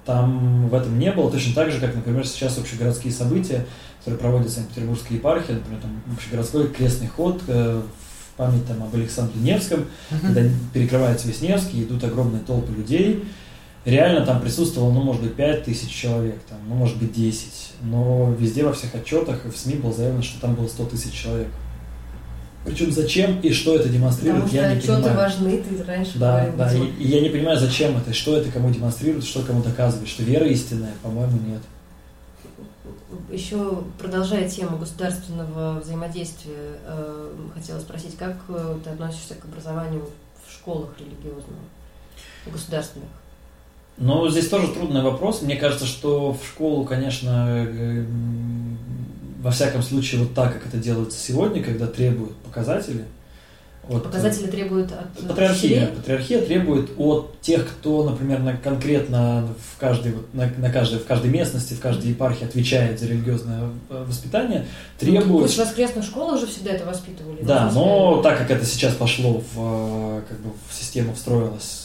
там 0.05 0.69
в 0.69 0.73
этом 0.73 0.97
не 0.97 1.11
было. 1.11 1.29
Точно 1.31 1.53
так 1.53 1.71
же, 1.71 1.79
как, 1.79 1.93
например, 1.95 2.25
сейчас 2.25 2.57
общегородские 2.57 3.13
события, 3.13 3.65
которые 3.99 4.19
проводят 4.19 4.51
Санкт-Петербургская 4.51 5.17
епархия, 5.17 5.55
например, 5.55 5.81
там 5.81 6.01
общегородской 6.13 6.67
крестный 6.67 7.07
ход 7.07 7.41
э, 7.47 7.81
в 7.81 8.37
память 8.37 8.65
там, 8.67 8.81
об 8.83 8.93
Александре 8.95 9.39
Невском, 9.41 9.85
Мгм. 10.11 10.19
когда 10.21 10.41
перекрывается 10.73 11.27
весь 11.27 11.41
Невский, 11.41 11.83
идут 11.83 12.03
огромные 12.03 12.41
толпы 12.41 12.71
людей. 12.73 13.23
Реально 13.85 14.25
там 14.25 14.41
присутствовало, 14.41 14.91
ну, 14.91 15.03
может 15.03 15.21
быть, 15.21 15.35
5 15.35 15.63
тысяч 15.63 15.89
человек, 15.91 16.39
там, 16.49 16.57
ну, 16.67 16.73
может 16.75 16.97
быть, 16.97 17.13
10. 17.13 17.73
Но 17.83 18.33
везде 18.37 18.63
во 18.63 18.73
всех 18.73 18.95
отчетах 18.95 19.45
и 19.45 19.49
в 19.51 19.55
СМИ 19.57 19.75
было 19.75 19.93
заявлено, 19.93 20.23
что 20.23 20.41
там 20.41 20.55
было 20.55 20.67
100 20.67 20.85
тысяч 20.85 21.13
человек. 21.13 21.49
Причем 22.65 22.91
зачем 22.91 23.39
и 23.41 23.53
что 23.53 23.75
это 23.75 23.89
демонстрирует, 23.89 24.45
Потому 24.45 24.57
что 24.57 24.67
я 24.67 24.75
не 24.75 24.81
понимаю. 24.81 25.15
важны, 25.17 25.57
ты 25.63 25.83
раньше 25.83 26.17
Да, 26.17 26.45
говорил. 26.51 26.57
да, 26.57 26.73
и, 26.73 27.03
и 27.03 27.07
я 27.07 27.21
не 27.21 27.29
понимаю, 27.29 27.59
зачем 27.59 27.95
это, 27.97 28.11
что 28.13 28.35
это 28.37 28.51
кому 28.51 28.71
демонстрирует, 28.71 29.23
что 29.23 29.43
кому 29.43 29.61
доказывает, 29.61 30.07
что 30.09 30.23
вера 30.23 30.47
истинная, 30.47 30.93
по-моему, 31.03 31.39
нет. 31.45 31.61
Еще 33.31 33.83
продолжая 33.99 34.49
тему 34.49 34.77
государственного 34.77 35.79
взаимодействия, 35.79 36.77
э, 36.85 37.31
хотела 37.53 37.79
спросить, 37.79 38.17
как 38.17 38.35
э, 38.49 38.77
ты 38.83 38.89
относишься 38.89 39.35
к 39.35 39.45
образованию 39.45 40.07
в 40.47 40.51
школах 40.51 40.89
религиозных, 40.99 41.57
государственных? 42.51 43.09
Но 43.97 44.27
здесь 44.29 44.49
тоже 44.49 44.67
трудный 44.73 45.01
вопрос. 45.01 45.41
Мне 45.41 45.55
кажется, 45.55 45.85
что 45.85 46.33
в 46.33 46.45
школу, 46.45 46.83
конечно, 46.83 47.65
э, 47.67 48.05
во 49.45 49.51
всяком 49.51 49.83
случае, 49.83 50.21
вот 50.21 50.33
так, 50.33 50.53
как 50.53 50.65
это 50.65 50.77
делается 50.77 51.19
сегодня, 51.19 51.61
когда 51.61 51.85
требуют 51.85 52.35
показатели. 52.37 53.05
от, 53.87 53.97
э, 53.97 53.99
Показатели 53.99 54.47
требуют 54.47 54.91
от 54.91 55.27
Патриархия. 55.27 55.69
учителей? 55.69 55.87
Патриархия 55.95 56.41
требует 56.41 56.89
от 56.97 57.39
тех, 57.41 57.67
кто, 57.67 58.09
например, 58.09 58.39
на, 58.39 58.57
конкретно 58.57 59.47
в 59.75 59.79
каждой, 59.79 60.13
вот 60.13 60.33
на, 60.33 60.51
на 60.57 60.71
каждой, 60.71 60.97
в 60.97 61.05
каждой 61.05 61.29
местности, 61.29 61.75
в 61.75 61.79
каждой 61.79 62.09
епархии 62.09 62.43
отвечает 62.43 62.99
за 62.99 63.05
религиозное 63.05 63.69
э, 63.91 64.05
воспитание, 64.07 64.65
требует... 64.97 65.43
Пусть 65.43 65.57
в 65.57 65.59
воскресных 65.59 66.05
школах 66.05 66.37
уже 66.37 66.47
всегда 66.47 66.71
это 66.71 66.83
воспитывали. 66.87 67.43
Да, 67.43 67.69
но 67.71 68.23
так 68.23 68.39
как 68.39 68.49
это 68.49 68.65
сейчас 68.65 68.95
пошло 68.95 69.43
в, 69.53 69.59
э, 69.59 70.21
как 70.27 70.39
бы 70.39 70.53
в 70.67 70.73
систему 70.73 71.13
встроилось 71.13 71.84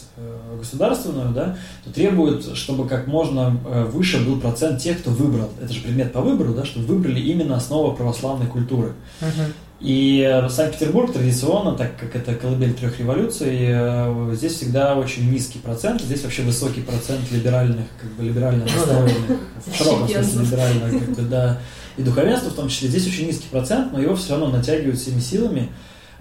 государственную, 0.57 1.33
да, 1.33 1.57
то 1.83 1.91
требует, 1.91 2.55
чтобы 2.55 2.87
как 2.87 3.07
можно 3.07 3.57
э, 3.65 3.85
выше 3.85 4.19
был 4.19 4.39
процент 4.39 4.81
тех, 4.81 4.99
кто 4.99 5.11
выбрал. 5.11 5.49
Это 5.61 5.73
же 5.73 5.81
предмет 5.81 6.13
по 6.13 6.21
выбору, 6.21 6.53
да, 6.53 6.65
чтобы 6.65 6.85
выбрали 6.85 7.19
именно 7.19 7.55
основу 7.55 7.95
православной 7.95 8.47
культуры. 8.47 8.93
Мгм. 9.21 9.53
И 9.79 10.21
э, 10.21 10.47
Санкт-Петербург 10.47 11.11
традиционно, 11.11 11.75
так 11.75 11.97
как 11.97 12.15
это 12.15 12.35
колыбель 12.35 12.73
трех 12.73 12.99
революций, 12.99 13.57
э, 13.61 14.33
здесь 14.35 14.53
всегда 14.53 14.95
очень 14.95 15.31
низкий 15.31 15.57
процент, 15.57 16.01
здесь 16.01 16.23
вообще 16.23 16.43
высокий 16.43 16.81
процент 16.81 17.31
либеральных, 17.31 17.85
как 17.99 18.11
бы 18.11 18.23
либерально 18.23 18.65
Ну 18.65 18.71
настроенных, 18.71 19.39
в 19.65 19.75
широком 19.75 20.07
смысле 20.07 20.41
либерально, 20.41 20.99
как 20.99 21.09
бы, 21.15 21.21
да, 21.23 21.59
и 21.97 22.03
духовенство 22.03 22.49
в 22.49 22.53
том 22.53 22.69
числе. 22.69 22.89
Здесь 22.89 23.07
очень 23.07 23.25
низкий 23.27 23.47
процент, 23.49 23.91
но 23.91 23.99
его 23.99 24.15
все 24.15 24.33
равно 24.33 24.47
натягивают 24.55 24.99
всеми 24.99 25.19
силами. 25.19 25.69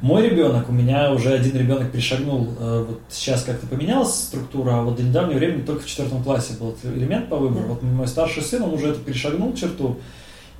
Мой 0.03 0.30
ребенок, 0.30 0.70
у 0.70 0.72
меня 0.72 1.12
уже 1.12 1.34
один 1.34 1.55
ребенок 1.59 1.92
перешагнул, 1.92 2.48
э, 2.59 2.84
вот 2.88 3.01
сейчас 3.11 3.42
как-то 3.42 3.66
поменялась 3.66 4.14
структура, 4.14 4.78
а 4.78 4.82
вот 4.82 4.96
до 4.96 5.03
недавнего 5.03 5.36
времени 5.36 5.61
только 5.61 5.82
в 5.82 5.86
четвертом 5.86 6.22
классе 6.22 6.55
был 6.59 6.74
элемент 6.84 7.28
по 7.28 7.36
выбору. 7.36 7.66
Вот 7.68 7.82
мой 7.82 8.09
старший 8.09 8.42
сын, 8.42 8.62
он 8.62 8.72
уже 8.72 8.88
это 8.88 9.01
перешагнул 9.01 9.53
черту, 9.53 9.98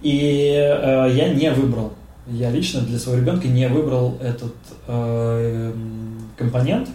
и 0.03 0.53
э, 0.53 1.11
я 1.15 1.33
не 1.33 1.51
выбрал. 1.53 1.95
Я 2.27 2.51
лично 2.51 2.83
для 2.83 2.99
своего 2.99 3.23
ребенка 3.23 3.49
не 3.49 3.67
выбрал 3.67 4.19
этот 4.21 4.55
э, 4.87 5.73
компонент 6.37 6.91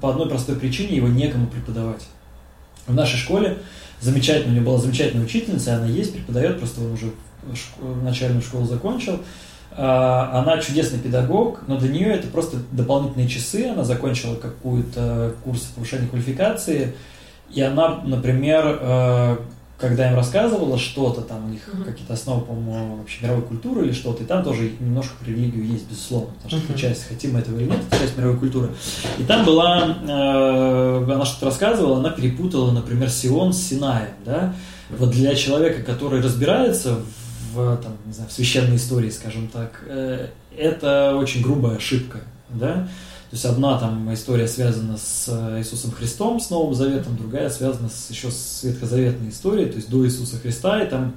по 0.00 0.10
одной 0.10 0.28
простой 0.28 0.56
причине, 0.56 0.96
его 0.96 1.06
некому 1.06 1.46
преподавать. 1.46 2.06
В 2.88 2.94
нашей 2.94 3.18
школе 3.18 3.58
замечательно, 4.00 4.52
у 4.52 4.56
меня 4.56 4.66
была 4.66 4.78
замечательная 4.78 5.24
учительница, 5.24 5.76
она 5.76 5.86
есть, 5.86 6.12
преподает, 6.12 6.58
просто 6.58 6.80
он 6.80 6.92
уже 6.92 7.06
шк- 7.52 8.02
начальную 8.02 8.42
школу 8.42 8.66
закончил. 8.66 9.20
А, 9.76 10.40
Она 10.40 10.58
чудесный 10.58 10.98
педагог, 10.98 11.60
но 11.66 11.76
для 11.78 11.88
нее 11.90 12.12
это 12.12 12.28
просто 12.28 12.58
дополнительные 12.72 13.28
часы. 13.28 13.66
Она 13.72 13.84
закончила 13.84 14.36
какую-то 14.36 15.34
курс 15.44 15.62
повышения 15.74 16.06
квалификации, 16.06 16.94
и 17.52 17.60
она, 17.60 18.00
например, 18.04 18.78
э, 18.80 19.36
когда 19.78 20.08
им 20.08 20.14
рассказывала 20.16 20.78
что-то, 20.78 21.20
там 21.22 21.46
у 21.46 21.48
них 21.48 21.62
Мгм. 21.72 21.84
какие-то 21.84 22.14
основы, 22.14 22.42
по-моему, 22.42 22.96
вообще 22.96 23.24
мировой 23.24 23.42
культуры 23.42 23.84
или 23.86 23.92
что-то, 23.92 24.22
и 24.22 24.26
там 24.26 24.44
тоже 24.44 24.70
немножко 24.78 25.14
про 25.20 25.28
религию 25.30 25.66
есть, 25.66 25.88
безусловно, 25.90 26.28
потому 26.34 26.50
что 26.50 26.58
это 26.58 26.68
Мгм. 26.72 26.78
часть, 26.78 27.08
хотим 27.08 27.32
мы 27.34 27.40
этого 27.40 27.58
или 27.58 27.68
нет, 27.68 27.78
это 27.90 28.00
часть 28.00 28.16
мировой 28.16 28.38
культуры. 28.38 28.70
И 29.18 29.24
там 29.24 29.44
была, 29.44 29.96
э, 30.02 31.04
она 31.12 31.24
что-то 31.24 31.46
рассказывала, 31.46 31.98
она 31.98 32.10
перепутала, 32.10 32.70
например, 32.70 33.10
Сион 33.10 33.52
с 33.52 33.58
Синаем, 33.60 34.10
да. 34.24 34.54
Вот 34.90 35.10
для 35.10 35.34
человека, 35.34 35.82
который 35.82 36.20
разбирается 36.22 36.94
в, 36.94 37.23
там, 37.54 37.96
не 38.06 38.12
знаю, 38.12 38.28
в 38.28 38.32
священной 38.32 38.76
истории, 38.76 39.10
скажем 39.10 39.48
так, 39.48 39.82
э, 39.86 40.28
это 40.56 41.16
очень 41.16 41.42
грубая 41.42 41.76
ошибка, 41.76 42.20
да. 42.50 42.88
То 43.30 43.36
есть 43.36 43.44
одна 43.46 43.78
там 43.78 44.12
история 44.14 44.46
связана 44.46 44.96
с 44.96 45.26
э, 45.28 45.58
Иисусом 45.58 45.90
Христом, 45.90 46.38
с 46.38 46.50
Новым 46.50 46.74
Заветом, 46.74 47.16
другая 47.16 47.50
связана 47.50 47.88
с, 47.88 48.10
еще 48.10 48.30
с 48.30 48.62
ветхозаветной 48.62 49.30
историей, 49.30 49.66
то 49.66 49.76
есть 49.76 49.90
до 49.90 50.04
Иисуса 50.06 50.36
Христа, 50.38 50.82
и 50.82 50.88
там 50.88 51.14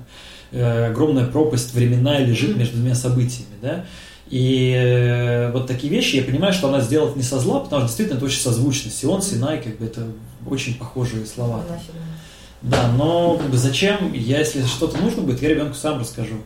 э, 0.52 0.88
огромная 0.88 1.28
пропасть 1.28 1.74
временная 1.74 2.26
лежит 2.26 2.58
между 2.58 2.78
двумя 2.78 2.96
событиями, 2.96 3.54
да. 3.62 3.86
И 4.30 4.74
э, 4.76 5.52
вот 5.52 5.68
такие 5.68 5.92
вещи, 5.92 6.16
я 6.16 6.24
понимаю, 6.24 6.54
что 6.54 6.68
она 6.70 6.82
сделала 6.82 7.10
это 7.10 7.18
не 7.18 7.24
со 7.24 7.40
зла, 7.40 7.60
потому 7.60 7.82
что 7.82 7.88
действительно 7.88 8.18
это 8.18 8.26
очень 8.26 8.42
созвучно. 8.42 8.92
Сион, 8.92 9.22
Синай, 9.22 9.62
как 9.62 9.78
бы 9.78 9.86
это 9.86 10.08
очень 10.46 10.76
похожие 10.76 11.26
слова. 11.26 11.64
Фильм. 11.86 12.02
Да, 12.62 12.92
но 12.92 13.38
как 13.38 13.50
бы 13.50 13.58
зачем, 13.58 14.14
я, 14.14 14.40
если 14.40 14.64
что-то 14.64 14.98
нужно 14.98 15.22
будет, 15.22 15.42
я 15.42 15.50
ребенку 15.50 15.76
сам 15.76 16.00
расскажу. 16.00 16.38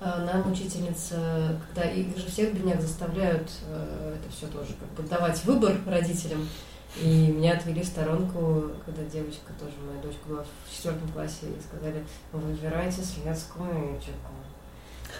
А 0.00 0.24
Нам 0.24 0.50
учительница, 0.50 1.58
когда 1.66 1.90
их 1.90 2.16
же 2.16 2.26
всех 2.26 2.54
бедняк 2.54 2.80
заставляют 2.80 3.50
э, 3.68 4.16
это 4.16 4.34
все 4.34 4.46
тоже 4.46 4.72
как 4.80 4.88
бы 4.96 5.08
давать 5.08 5.44
выбор 5.44 5.76
родителям. 5.86 6.48
И 7.00 7.06
меня 7.06 7.52
отвели 7.52 7.82
в 7.82 7.86
сторонку, 7.86 8.72
когда 8.84 9.04
девочка 9.04 9.52
тоже, 9.60 9.72
моя 9.86 10.02
дочка 10.02 10.20
была 10.26 10.42
в 10.42 10.74
четвертом 10.74 11.08
классе, 11.10 11.42
и 11.42 11.60
сказали, 11.62 12.02
вы 12.32 12.40
выбирайте 12.40 13.02
светскую 13.02 13.96
этику. 13.96 14.32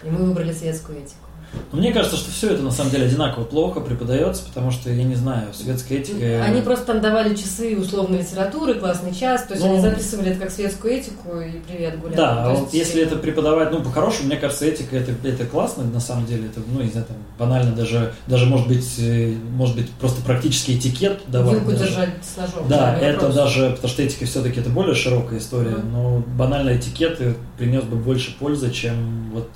И 0.02 0.08
мы 0.08 0.24
выбрали 0.24 0.52
светскую 0.52 0.98
этику. 0.98 1.29
Но 1.72 1.78
мне 1.78 1.92
кажется, 1.92 2.16
что 2.16 2.30
все 2.30 2.50
это 2.50 2.62
на 2.62 2.70
самом 2.70 2.90
деле 2.90 3.06
одинаково 3.06 3.44
плохо 3.44 3.80
преподается, 3.80 4.42
потому 4.44 4.70
что, 4.70 4.90
я 4.90 5.04
не 5.04 5.14
знаю, 5.14 5.48
светская 5.52 5.98
этика... 5.98 6.44
Они 6.44 6.60
просто 6.62 6.86
там 6.86 7.00
давали 7.00 7.34
часы 7.34 7.76
условной 7.78 8.18
литературы, 8.20 8.74
классный 8.74 9.14
час, 9.14 9.44
то 9.44 9.54
есть 9.54 9.64
Ну, 9.64 9.72
они 9.72 9.80
записывали 9.80 10.30
это 10.30 10.40
как 10.40 10.50
светскую 10.50 10.94
этику 10.94 11.40
и 11.40 11.60
привет 11.60 12.00
гуляли. 12.00 12.16
Да, 12.16 12.34
То 12.34 12.48
а 12.48 12.50
есть, 12.50 12.62
вот 12.62 12.74
если 12.74 13.02
это 13.02 13.16
преподавать, 13.16 13.70
ну, 13.72 13.82
по-хорошему, 13.82 14.28
мне 14.28 14.36
кажется, 14.36 14.64
этика 14.66 14.96
это, 14.96 15.12
это 15.26 15.44
классно, 15.46 15.84
на 15.84 16.00
самом 16.00 16.26
деле, 16.26 16.46
это, 16.46 16.60
ну, 16.66 16.80
не 16.82 16.90
знаю, 16.90 17.06
там, 17.06 17.16
банально 17.38 17.72
даже, 17.72 18.14
даже 18.26 18.46
может 18.46 18.68
быть, 18.68 18.94
э, 18.98 19.34
может 19.52 19.76
быть, 19.76 19.90
просто 19.92 20.22
практический 20.22 20.76
этикет 20.76 21.20
давать. 21.28 21.54
Вилку 21.54 21.72
даже. 21.72 21.84
держать 21.84 22.10
с 22.22 22.36
ножом. 22.36 22.68
Да, 22.68 22.96
это 22.98 23.26
вопрос. 23.26 23.34
даже, 23.34 23.70
потому 23.70 23.88
что 23.88 24.02
этика 24.02 24.24
все-таки 24.24 24.60
это 24.60 24.70
более 24.70 24.94
широкая 24.94 25.38
история, 25.38 25.70
Мгм. 25.76 25.92
но 25.92 26.18
банально 26.36 26.76
этикет 26.76 27.20
принес 27.58 27.84
бы 27.84 27.96
больше 27.96 28.36
пользы, 28.38 28.70
чем 28.70 29.30
вот 29.32 29.48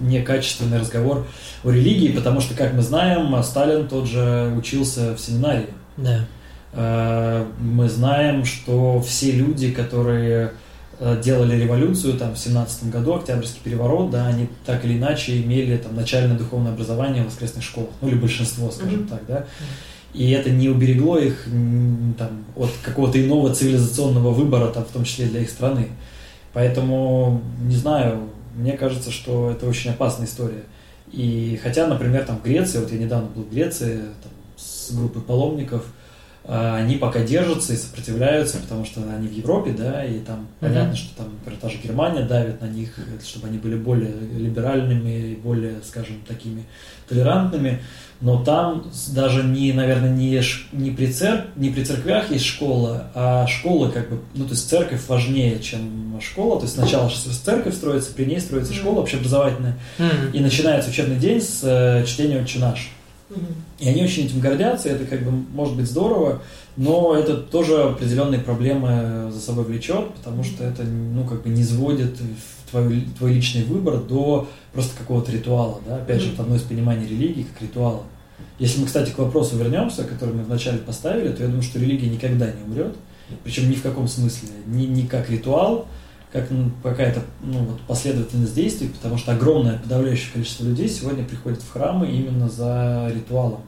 некачественный 0.00 0.78
разговор 0.78 1.25
о 1.64 1.70
религии, 1.70 2.12
потому 2.12 2.40
что, 2.40 2.54
как 2.54 2.74
мы 2.74 2.82
знаем, 2.82 3.42
Сталин 3.42 3.88
тот 3.88 4.06
же 4.06 4.52
учился 4.56 5.14
в 5.14 5.20
семинарии. 5.20 5.68
Да. 5.96 6.26
Э, 6.72 7.46
Мы 7.60 7.88
знаем, 7.88 8.44
что 8.44 9.00
все 9.00 9.32
люди, 9.32 9.70
которые 9.70 10.52
э, 10.98 11.20
делали 11.22 11.56
революцию 11.62 12.14
там, 12.18 12.34
в 12.34 12.38
17 12.38 12.90
году, 12.90 13.14
Октябрьский 13.14 13.60
переворот, 13.64 14.10
да, 14.10 14.26
они 14.26 14.48
так 14.64 14.84
или 14.84 14.96
иначе 14.98 15.40
имели 15.40 15.76
там, 15.76 15.94
начальное 15.96 16.36
духовное 16.36 16.72
образование 16.72 17.22
в 17.22 17.26
воскресных 17.26 17.64
школах, 17.64 17.90
ну 18.00 18.08
или 18.08 18.16
большинство, 18.16 18.70
скажем 18.70 19.00
Мгм. 19.00 19.08
так, 19.08 19.20
да. 19.26 19.44
И 20.14 20.30
это 20.30 20.48
не 20.50 20.68
уберегло 20.70 21.18
их 21.18 21.46
там, 22.18 22.44
от 22.56 22.70
какого-то 22.82 23.22
иного 23.22 23.54
цивилизационного 23.54 24.30
выбора, 24.30 24.68
там, 24.68 24.84
в 24.84 24.88
том 24.88 25.04
числе 25.04 25.26
для 25.26 25.40
их 25.40 25.50
страны. 25.50 25.88
Поэтому, 26.54 27.42
не 27.62 27.76
знаю, 27.76 28.20
мне 28.54 28.72
кажется, 28.72 29.10
что 29.10 29.50
это 29.50 29.66
очень 29.66 29.90
опасная 29.90 30.26
история. 30.26 30.62
И 31.16 31.58
хотя, 31.62 31.86
например, 31.86 32.24
там 32.24 32.36
в 32.36 32.42
Греции, 32.42 32.78
вот 32.78 32.92
я 32.92 32.98
недавно 32.98 33.28
был 33.28 33.42
в 33.44 33.50
Греции 33.50 34.02
там, 34.22 34.32
с 34.58 34.92
группой 34.92 35.22
паломников, 35.22 35.86
а, 36.44 36.76
они 36.76 36.96
пока 36.96 37.20
держатся 37.20 37.72
и 37.72 37.76
сопротивляются, 37.76 38.58
потому 38.58 38.84
что 38.84 39.00
они 39.10 39.26
в 39.26 39.32
Европе, 39.32 39.72
да, 39.72 40.04
и 40.04 40.18
там 40.18 40.46
понятно, 40.60 40.94
что 40.94 41.16
там, 41.16 41.32
например, 41.32 41.58
та 41.58 41.70
же 41.70 41.78
Германия 41.82 42.22
давит 42.22 42.60
на 42.60 42.66
них, 42.66 42.98
э, 42.98 43.02
чтобы 43.24 43.48
они 43.48 43.56
были 43.56 43.76
более 43.76 44.12
либеральными 44.12 45.32
и 45.32 45.36
более, 45.36 45.76
скажем, 45.82 46.20
такими 46.28 46.64
толерантными. 47.08 47.80
Но 48.20 48.42
там 48.42 48.90
даже 49.08 49.42
не, 49.42 49.74
наверное, 49.74 50.10
не, 50.10 50.40
не, 50.72 50.90
при 50.90 51.12
цер... 51.12 51.48
не 51.54 51.68
при 51.68 51.84
церквях 51.84 52.30
есть 52.30 52.46
школа, 52.46 53.10
а 53.14 53.46
школа 53.46 53.90
как 53.90 54.08
бы, 54.08 54.20
ну, 54.34 54.46
то 54.46 54.52
есть 54.52 54.70
церковь 54.70 55.02
важнее, 55.06 55.58
чем 55.60 56.18
школа. 56.22 56.56
То 56.56 56.62
есть 56.62 56.76
сначала 56.76 57.10
церковь 57.10 57.74
строится, 57.74 58.14
при 58.14 58.24
ней 58.24 58.40
строится 58.40 58.72
школа 58.72 59.00
общеобразовательная, 59.00 59.76
М. 59.98 60.30
и 60.32 60.40
начинается 60.40 60.88
учебный 60.88 61.16
день 61.16 61.42
с 61.42 61.60
э, 61.62 62.04
чтения 62.06 62.40
«Отче 62.40 62.58
наш». 62.58 62.90
Мгм. 63.28 63.46
И 63.80 63.88
они 63.88 64.02
очень 64.02 64.24
этим 64.24 64.40
гордятся, 64.40 64.88
это 64.88 65.04
как 65.04 65.22
бы 65.22 65.30
может 65.30 65.76
быть 65.76 65.86
здорово, 65.86 66.42
но 66.76 67.14
это 67.14 67.36
тоже 67.36 67.82
определенные 67.82 68.40
проблемы 68.40 69.30
за 69.30 69.40
собой 69.40 69.64
влечет, 69.64 70.14
потому 70.14 70.44
что 70.44 70.64
это 70.64 70.84
ну, 70.84 71.24
как 71.24 71.42
бы 71.42 71.50
не 71.50 71.64
сводит 71.64 72.16
твой, 72.70 73.06
твой 73.18 73.34
личный 73.34 73.64
выбор 73.64 73.98
до 73.98 74.48
просто 74.76 74.96
какого-то 74.98 75.32
ритуала. 75.32 75.80
Да? 75.86 75.96
Опять 75.96 76.20
же, 76.20 76.32
это 76.32 76.42
одно 76.42 76.56
из 76.56 76.62
пониманий 76.62 77.08
религии 77.08 77.44
как 77.44 77.62
ритуала. 77.62 78.02
Если 78.58 78.78
мы, 78.78 78.86
кстати, 78.86 79.10
к 79.10 79.18
вопросу 79.18 79.56
вернемся, 79.56 80.04
который 80.04 80.34
мы 80.34 80.44
вначале 80.44 80.78
поставили, 80.78 81.32
то 81.32 81.42
я 81.42 81.48
думаю, 81.48 81.62
что 81.62 81.78
религия 81.78 82.10
никогда 82.10 82.46
не 82.46 82.62
умрет, 82.62 82.94
причем 83.42 83.70
ни 83.70 83.74
в 83.74 83.82
каком 83.82 84.06
смысле, 84.06 84.50
ни, 84.66 84.84
ни 84.84 85.06
как 85.06 85.30
ритуал, 85.30 85.86
как 86.30 86.50
ну, 86.50 86.70
какая-то 86.82 87.22
ну, 87.42 87.60
вот 87.60 87.80
последовательность 87.82 88.54
действий, 88.54 88.88
потому 88.88 89.16
что 89.16 89.32
огромное 89.32 89.78
подавляющее 89.78 90.30
количество 90.32 90.64
людей 90.64 90.88
сегодня 90.90 91.24
приходит 91.24 91.62
в 91.62 91.72
храмы 91.72 92.10
именно 92.10 92.50
за 92.50 93.10
ритуалом, 93.14 93.62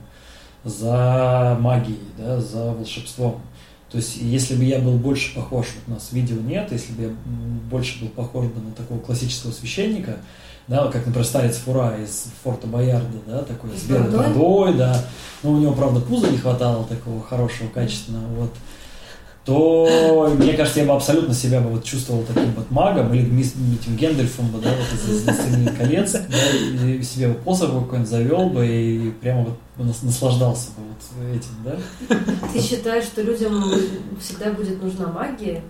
за 0.65 1.57
магией, 1.59 2.01
да, 2.19 2.39
за 2.39 2.73
волшебством. 2.73 3.41
То 3.91 3.97
есть, 3.97 4.19
если 4.21 4.55
бы 4.55 4.65
я 4.65 4.81
был 4.81 4.99
больше 4.99 5.35
похож, 5.35 5.67
вот 5.75 5.85
у 5.87 5.91
нас 5.93 6.13
видео 6.13 6.37
нет, 6.37 6.71
если 6.71 6.93
бы 6.93 7.03
я 7.05 7.11
больше 7.71 8.01
был 8.01 8.09
похож 8.09 8.47
бы 8.47 8.61
на 8.61 8.73
такого 8.73 8.99
классического 8.99 9.51
священника, 9.51 10.19
да, 10.69 10.87
как, 10.89 11.07
например, 11.07 11.27
старец 11.27 11.57
Фура 11.57 11.97
из 11.97 12.27
Форта 12.45 12.67
Боярда, 12.67 13.19
да, 13.27 13.43
такой 13.43 13.71
с 13.77 13.83
белой 13.85 14.11
бородой? 14.11 14.75
да, 14.75 15.05
но 15.43 15.53
у 15.53 15.59
него, 15.59 15.73
правда, 15.73 16.01
пуза 16.01 16.29
не 16.31 16.39
хватало 16.39 16.85
такого 16.85 17.23
хорошего, 17.23 17.69
качественного, 17.69 18.27
вот, 18.35 18.55
то, 19.45 20.31
мне 20.39 20.53
кажется, 20.53 20.81
я 20.81 20.87
бы 20.87 20.93
абсолютно 20.93 21.33
себя 21.33 21.63
бы 21.63 21.71
вот 21.71 21.83
чувствовал 21.83 22.23
таким 22.23 22.53
вот 22.53 22.71
магом 22.71 23.15
или 23.15 23.41
этим 23.41 23.97
Гендальфом 23.97 24.49
бы, 24.49 24.61
да, 24.61 24.69
вот 24.69 25.11
из 25.15 25.23
«Властелина 25.25 25.73
колец», 25.73 26.13
да, 26.13 26.87
и 26.87 27.03
себе 27.03 27.29
бы 27.29 27.35
посох 27.35 27.71
какой-нибудь 27.71 28.11
завел 28.11 28.51
бы 28.51 28.67
и 28.67 29.11
прямо 29.23 29.45
вот 29.45 29.87
нас- 29.87 30.03
наслаждался 30.03 30.69
бы 30.77 30.83
вот 30.85 31.35
этим, 31.35 31.49
да. 31.65 31.77
Ты 32.53 32.61
считаешь, 32.61 33.05
что 33.05 33.23
людям 33.23 33.65
всегда 34.21 34.53
будет 34.53 34.83
нужна 34.83 35.07
магия? 35.07 35.63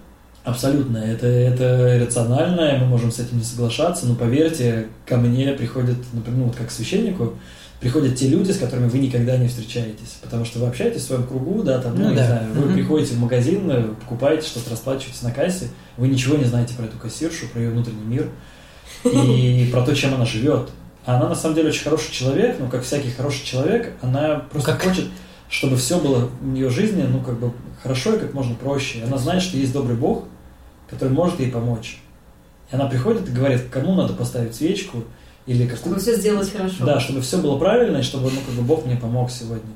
Абсолютно, 0.45 0.99
это, 0.99 1.27
это 1.27 1.99
рационально, 2.01 2.79
мы 2.81 2.87
можем 2.87 3.13
с 3.13 3.19
этим 3.19 3.39
не 3.39 3.45
соглашаться, 3.45 4.07
но 4.07 4.15
поверьте, 4.15 4.87
ко 5.05 5.17
мне 5.17 5.53
приходят, 5.53 5.97
например, 6.13 6.39
ну 6.39 6.45
вот 6.47 6.57
как 6.57 6.69
к 6.69 6.71
священнику, 6.71 7.35
приходят 7.81 8.17
те 8.17 8.29
люди, 8.29 8.51
с 8.53 8.59
которыми 8.59 8.89
вы 8.89 8.99
никогда 8.99 9.37
не 9.37 9.49
встречаетесь, 9.49 10.17
потому 10.23 10.45
что 10.45 10.59
вы 10.59 10.67
общаетесь 10.67 11.03
в 11.03 11.07
своем 11.07 11.25
кругу, 11.25 11.63
да, 11.63 11.79
там, 11.81 11.97
ну, 11.97 12.05
Ну 12.05 12.11
не 12.11 12.17
да. 12.17 12.27
знаю, 12.27 12.53
вы 12.55 12.73
приходите 12.73 13.15
в 13.15 13.21
магазин, 13.21 13.71
э, 13.71 13.83
покупаете 14.01 14.47
что-то, 14.47 14.71
расплачиваетесь 14.71 15.23
на 15.23 15.33
кассе, 15.33 15.69
вы 15.97 16.09
ничего 16.09 16.37
не 16.37 16.45
знаете 16.45 16.75
про 16.75 16.85
эту 16.87 16.99
кассиршу, 16.99 17.47
про 17.49 17.61
ее 17.61 17.71
внутренний 17.71 18.05
мир 18.05 18.29
и 19.05 19.69
про 19.71 19.83
то, 19.83 19.95
чем 19.95 20.15
она 20.15 20.25
живет. 20.25 20.71
Она 21.05 21.29
на 21.29 21.35
самом 21.35 21.55
деле 21.55 21.69
очень 21.69 21.85
хороший 21.85 22.13
человек, 22.13 22.57
но 22.59 22.69
как 22.69 22.83
всякий 22.83 23.11
хороший 23.11 23.45
человек, 23.45 23.93
она 24.03 24.47
просто 24.51 24.75
хочет, 24.75 25.07
чтобы 25.49 25.77
все 25.77 25.99
было 25.99 26.29
в 26.41 26.55
ее 26.55 26.69
жизни, 26.69 27.03
ну, 27.03 27.21
как 27.21 27.39
бы 27.39 27.53
хорошо 27.83 28.15
и 28.15 28.19
как 28.19 28.35
можно 28.35 28.55
проще. 28.55 29.03
Она 29.05 29.19
знает, 29.19 29.43
что 29.43 29.57
есть 29.57 29.73
добрый 29.73 29.97
Бог, 29.97 30.25
который 30.89 31.13
может 31.13 31.41
ей 31.41 31.51
помочь. 31.51 32.01
И 32.71 32.75
она 32.75 32.87
приходит 32.87 33.29
и 33.29 33.33
говорит, 33.33 33.63
кому 33.71 33.95
надо 33.95 34.15
поставить 34.15 34.55
свечку, 34.55 35.05
или 35.47 35.63
какую... 35.63 35.79
Чтобы 35.79 35.99
все 36.01 36.17
сделать 36.17 36.53
хорошо. 36.53 36.85
Да, 36.85 37.01
чтобы 37.01 37.21
все 37.23 37.39
было 37.39 37.59
правильно, 37.59 37.99
и 37.99 38.03
чтобы, 38.03 38.31
ну, 38.31 38.41
как 38.45 38.55
бы 38.55 38.63
Бог 38.63 38.85
мне 38.85 38.97
помог 38.97 39.31
сегодня. 39.31 39.73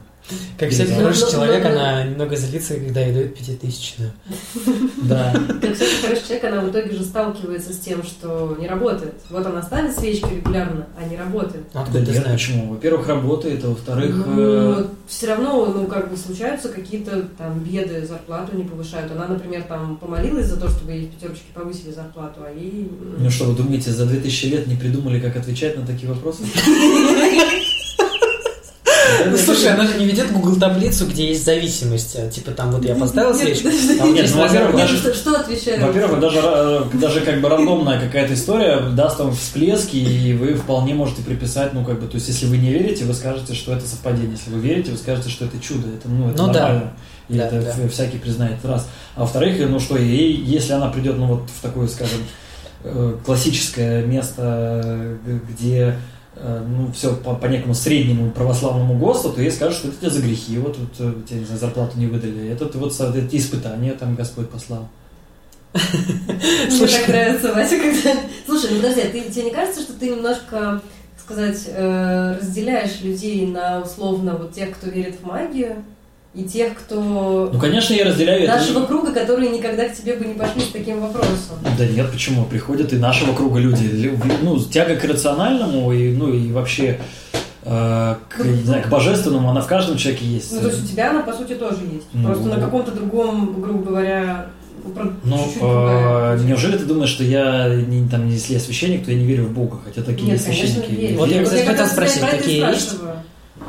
Как 0.59 0.71
всякий 0.71 0.93
Ну, 0.93 0.99
хороший 0.99 1.25
ну, 1.25 1.31
человек, 1.31 1.63
ну, 1.65 1.71
ну. 1.71 1.75
она 1.79 2.05
немного 2.05 2.37
злится, 2.37 2.75
когда 2.75 3.01
ей 3.01 3.13
дают 3.15 3.35
пятитысячную. 3.35 4.13
Да. 5.03 5.35
Как 5.61 5.75
всякий 5.75 6.01
хороший 6.03 6.23
человек, 6.23 6.45
она 6.45 6.61
в 6.63 6.71
итоге 6.71 6.95
же 6.97 7.03
сталкивается 7.03 7.73
с 7.73 7.79
тем, 7.79 8.03
что 8.05 8.57
не 8.59 8.69
работает. 8.69 9.15
Вот 9.31 9.45
она 9.45 9.61
ставит 9.63 9.99
свечки 9.99 10.27
регулярно, 10.37 10.87
а 10.97 11.05
не 11.05 11.17
работает. 11.17 11.65
Ну, 11.65 11.71
Да 11.75 11.83
Откуда 11.83 12.07
ты 12.07 12.13
знаешь? 12.13 12.41
почему? 12.41 12.71
Во-первых, 12.73 13.09
работает, 13.09 13.65
а 13.65 13.69
во-вторых... 13.71 14.15
э, 14.27 14.75
Ну, 14.79 14.87
все 15.09 15.27
равно, 15.27 15.67
ну, 15.67 15.87
как 15.87 16.09
бы 16.11 16.17
случаются 16.17 16.69
какие-то 16.69 17.23
там 17.37 17.59
беды, 17.59 18.07
зарплату 18.07 18.57
не 18.57 18.63
повышают. 18.65 19.11
Она, 19.13 19.27
например, 19.27 19.63
там 19.65 19.97
помолилась 19.97 20.47
за 20.47 20.57
то, 20.61 20.69
чтобы 20.69 20.93
ей 20.93 21.07
в 21.07 21.11
пятерочке 21.11 21.47
повысили 21.53 21.91
зарплату, 21.91 22.41
а 22.47 22.51
ей... 22.53 22.89
Ну 23.19 23.29
что, 23.31 23.45
вы 23.47 23.57
думаете, 23.57 23.91
за 23.91 24.07
2000 24.07 24.47
лет 24.47 24.67
не 24.69 24.77
придумали, 24.77 25.19
как 25.21 25.37
отвечать 25.37 25.77
на 25.77 25.85
такие 25.85 26.09
вопросы? 26.09 26.45
Ну, 29.31 29.37
слушай, 29.37 29.69
она 29.73 29.87
же 29.87 29.99
не 29.99 30.07
ведет 30.07 30.33
Google 30.33 30.57
таблицу, 30.57 31.07
где 31.07 31.29
есть 31.29 31.45
зависимость. 31.45 32.31
Типа 32.31 32.51
там 32.53 32.71
вот 32.73 32.85
я 32.85 32.95
поставил 32.95 33.35
свечку, 33.35 33.65
подожди. 33.65 33.99
там 33.99 34.13
Нет, 34.15 34.23
есть 34.25 34.35
ну, 34.35 34.43
во-первых, 34.43 34.75
лазер. 34.75 34.89
даже- 35.03 35.15
Что, 35.15 35.37
отвечают? 35.41 35.83
Во-первых, 35.83 36.21
даже, 36.21 36.41
э, 36.43 36.83
даже 36.95 37.21
как 37.21 37.41
бы 37.41 37.49
рандомная 37.49 38.01
какая-то 38.01 38.35
история 38.35 38.81
даст 38.91 39.19
вам 39.19 39.35
всплески, 39.35 39.97
и 39.97 40.33
вы 40.35 40.55
вполне 40.55 40.95
можете 40.95 41.23
приписать, 41.23 41.73
ну, 41.75 41.85
как 41.85 42.01
бы, 42.01 42.07
то 42.09 42.17
есть, 42.17 42.29
если 42.29 42.47
вы 42.47 42.57
не 42.59 42.71
верите, 42.71 43.05
вы 43.05 43.15
скажете, 43.15 43.55
что 43.55 43.73
это 43.73 43.87
совпадение. 43.87 44.33
Если 44.33 44.51
вы 44.51 44.61
верите, 44.61 44.91
вы 44.93 44.97
скажете, 44.99 45.31
что 45.31 45.45
это 45.45 45.59
чудо. 45.61 45.89
Это, 45.89 46.09
ну, 46.09 46.31
это 46.31 46.43
Ну 46.43 46.53
да. 46.53 46.61
нормально. 46.61 46.93
И 47.29 47.35
Да, 47.39 47.47
это 47.47 47.63
да. 47.63 47.89
всякий 47.89 48.19
признает 48.19 48.59
раз. 48.65 48.87
А 49.15 49.21
во-вторых, 49.21 49.57
ну 49.69 49.79
что, 49.81 49.97
ей, 49.97 50.35
если 50.35 50.73
она 50.73 50.89
придет, 50.89 51.17
ну, 51.19 51.27
вот 51.27 51.43
в 51.57 51.63
такое, 51.63 51.87
скажем, 51.89 52.19
э, 52.85 53.15
классическое 53.25 54.05
место, 54.05 55.17
где 55.49 55.97
ну, 56.67 56.91
все 56.93 57.15
по, 57.15 57.35
по 57.35 57.47
некому 57.47 57.75
среднему 57.75 58.31
православному 58.31 58.99
ГОСТу, 58.99 59.33
то 59.33 59.43
ей 59.43 59.51
скажут, 59.51 59.79
что 59.79 59.89
это 59.89 59.99
тебе 59.99 60.11
за 60.11 60.23
грехи, 60.23 60.59
вот, 60.59 60.79
вот 60.79 60.95
э, 60.99 61.13
тебе, 61.29 61.41
не 61.41 61.45
знаю, 61.45 61.61
зарплату 61.61 61.99
не 61.99 62.07
выдали, 62.07 62.49
это 62.49 62.67
вот 62.79 62.93
эти 63.15 63.37
испытания 63.37 63.93
там 63.93 64.15
Господь 64.15 64.49
послал. 64.49 64.89
Мне 65.73 66.87
так 66.87 67.09
нравится, 67.09 67.53
Вася, 67.55 67.79
когда... 67.79 68.21
Слушай, 68.47 68.71
ну 68.73 68.77
подожди, 68.77 69.01
а 69.03 69.11
ты, 69.11 69.31
тебе 69.31 69.45
не 69.45 69.51
кажется, 69.51 69.83
что 69.83 69.93
ты 69.95 70.11
немножко, 70.11 70.81
сказать, 71.23 71.65
э, 71.67 72.37
разделяешь 72.41 73.01
людей 73.03 73.47
на 73.47 73.81
условно 73.81 74.37
вот 74.37 74.55
тех, 74.55 74.77
кто 74.77 74.89
верит 74.89 75.17
в 75.21 75.27
магию, 75.27 75.85
и 76.35 76.45
тех, 76.45 76.75
кто 76.75 77.51
Ну, 77.53 77.59
конечно, 77.59 77.93
я 77.95 78.05
разделяю 78.07 78.45
это. 78.45 78.57
нашего 78.57 78.87
круга, 78.87 79.13
которые 79.13 79.51
никогда 79.51 79.87
к 79.89 79.95
тебе 79.95 80.17
бы 80.17 80.25
не 80.25 80.35
пошли 80.35 80.63
с 80.63 80.69
таким 80.69 81.01
вопросом? 81.01 81.57
Да 81.79 81.87
нет, 81.87 82.11
почему? 82.11 82.45
Приходят 82.47 82.93
и 82.93 82.97
нашего 82.97 83.35
круга 83.35 83.59
люди. 83.59 83.85
Лю- 83.85 84.19
Ну, 84.43 84.59
тяга 84.61 84.97
к 84.97 85.05
рациональному 85.05 85.93
и, 85.93 86.15
ну, 86.15 86.33
и 86.33 86.51
вообще 86.51 87.01
э, 87.65 88.15
к, 88.31 88.45
не 88.45 88.63
знаю, 88.65 88.83
к 88.83 88.89
божественному, 88.89 89.51
она 89.51 89.61
в 89.61 89.67
каждом 89.67 89.97
человеке 89.99 90.25
есть. 90.25 90.53
Ну, 90.53 90.61
то 90.61 90.69
есть 90.69 90.85
у 90.85 90.87
тебя 90.87 91.11
она, 91.11 91.23
по 91.23 91.33
сути, 91.35 91.53
тоже 91.55 91.79
есть. 91.93 92.07
Ну, 92.15 92.29
Просто 92.29 92.49
на 92.49 92.57
каком-то 92.57 92.93
другом, 92.93 93.61
грубо 93.61 93.91
говоря, 93.91 94.47
Ну, 95.25 95.37
э, 95.61 96.39
неужели 96.45 96.77
ты 96.79 96.85
думаешь, 96.87 97.11
что 97.11 97.23
я, 97.25 97.69
не, 97.69 98.09
там, 98.09 98.27
если 98.29 98.55
я 98.55 98.59
священник, 98.61 99.05
то 99.05 99.13
я 99.13 99.19
не 99.19 99.27
верю 99.27 99.45
в 99.45 99.53
Бога? 99.53 99.79
Хотя 99.85 100.03
такие 100.03 100.25
Нет, 100.29 100.35
есть 100.37 100.47
конечно, 100.47 100.67
священники. 100.67 101.01
верю. 101.01 101.19
Вот 101.19 101.29
я, 101.31 101.45
кстати, 101.45 101.67
хотел 101.67 101.87
спросить, 101.87 102.23
это 102.23 102.37
такие 102.39 102.59
есть? 102.69 102.95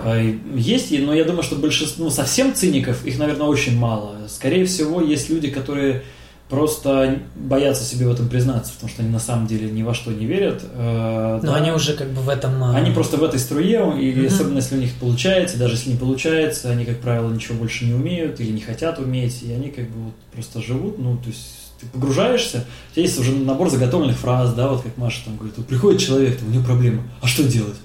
А, 0.04 0.20
Есть, 0.56 0.92
но 1.00 1.14
я 1.14 1.24
думаю, 1.24 1.44
что 1.44 1.56
большинство, 1.56 2.06
ну, 2.06 2.10
совсем 2.12 2.54
циников, 2.54 3.06
их, 3.06 3.18
наверное, 3.20 3.48
очень 3.48 3.78
мало. 3.78 4.16
Скорее 4.28 4.66
всего, 4.66 5.02
есть 5.02 5.30
люди, 5.30 5.50
которые 5.50 6.04
просто 6.50 7.20
боятся 7.36 7.84
себе 7.84 8.08
в 8.08 8.12
этом 8.12 8.28
признаться, 8.30 8.74
потому 8.74 8.90
что 8.92 9.02
они 9.02 9.12
на 9.12 9.20
самом 9.20 9.48
деле 9.48 9.72
ни 9.72 9.82
во 9.82 9.94
что 9.94 10.12
не 10.12 10.26
верят. 10.26 10.62
э, 10.64 11.40
Но 11.42 11.52
да. 11.52 11.56
они 11.56 11.72
уже 11.72 11.94
как 11.94 12.10
бы 12.12 12.22
в 12.22 12.30
этом... 12.30 12.64
а, 12.64 12.76
Они 12.76 12.92
просто 12.92 13.18
в 13.18 13.24
этой 13.24 13.40
струе, 13.40 13.94
и 14.00 14.14
Мгм. 14.14 14.28
особенно 14.28 14.58
если 14.58 14.76
у 14.78 14.80
них 14.80 14.92
получается, 15.00 15.58
даже 15.58 15.76
если 15.76 15.92
не 15.92 15.98
получается, 15.98 16.70
они, 16.70 16.86
как 16.86 17.00
правило, 17.00 17.32
ничего 17.32 17.58
больше 17.58 17.86
не 17.86 17.94
умеют 17.94 18.40
или 18.40 18.52
не 18.52 18.62
хотят 18.62 19.00
уметь, 19.00 19.42
и 19.42 19.52
они 19.52 19.70
как 19.70 19.86
бы 19.90 20.04
вот 20.06 20.14
просто 20.34 20.62
живут, 20.62 21.00
ну, 21.00 21.18
то 21.18 21.30
есть 21.30 21.42
ты 21.80 21.88
погружаешься, 21.88 22.66
у 22.92 22.94
тебя 22.94 23.04
есть 23.04 23.20
уже 23.20 23.32
набор 23.32 23.70
заготовленных 23.70 24.18
фраз, 24.18 24.54
да, 24.54 24.68
вот 24.68 24.84
как 24.84 24.96
Маша 24.98 25.22
там 25.26 25.38
говорит, 25.38 25.56
вот 25.58 25.66
приходит 25.66 26.02
человек, 26.02 26.38
там, 26.38 26.50
у 26.50 26.52
него 26.52 26.64
проблема, 26.64 27.02
а 27.22 27.28
что 27.28 27.44
делать? 27.44 27.78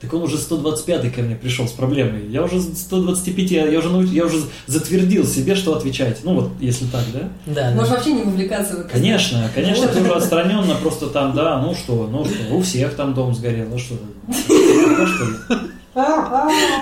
Так 0.00 0.14
он 0.14 0.22
уже 0.22 0.36
125-й 0.36 1.10
ко 1.10 1.22
мне 1.22 1.34
пришел 1.34 1.66
с 1.66 1.72
проблемой. 1.72 2.28
Я 2.30 2.44
уже 2.44 2.60
125, 2.60 3.50
я 3.50 3.66
я 3.66 3.78
уже, 3.80 3.88
науч- 3.88 4.12
я 4.12 4.26
уже 4.26 4.36
затвердил 4.66 5.26
себе, 5.26 5.56
что 5.56 5.74
отвечать. 5.74 6.18
Ну 6.22 6.34
вот, 6.34 6.50
если 6.60 6.84
так, 6.86 7.02
да? 7.12 7.28
Да, 7.46 7.70
Можешь 7.72 7.88
да. 7.88 7.94
вообще 7.96 8.12
не 8.12 8.22
вывлекаться 8.22 8.76
в 8.76 8.80
это. 8.80 8.88
Конечно, 8.90 9.50
конечно, 9.52 9.86
Вот. 9.86 9.92
ты 9.94 10.00
уже 10.02 10.12
отстраненно 10.12 10.74
просто 10.76 11.08
там, 11.08 11.34
да, 11.34 11.60
ну 11.60 11.74
что, 11.74 12.08
ну 12.10 12.24
что, 12.24 12.54
у 12.54 12.62
всех 12.62 12.94
там 12.94 13.12
дом 13.14 13.34
сгорел, 13.34 13.66
ну 13.70 13.78
что, 13.78 13.94
ну 14.26 15.06
что? 15.06 15.58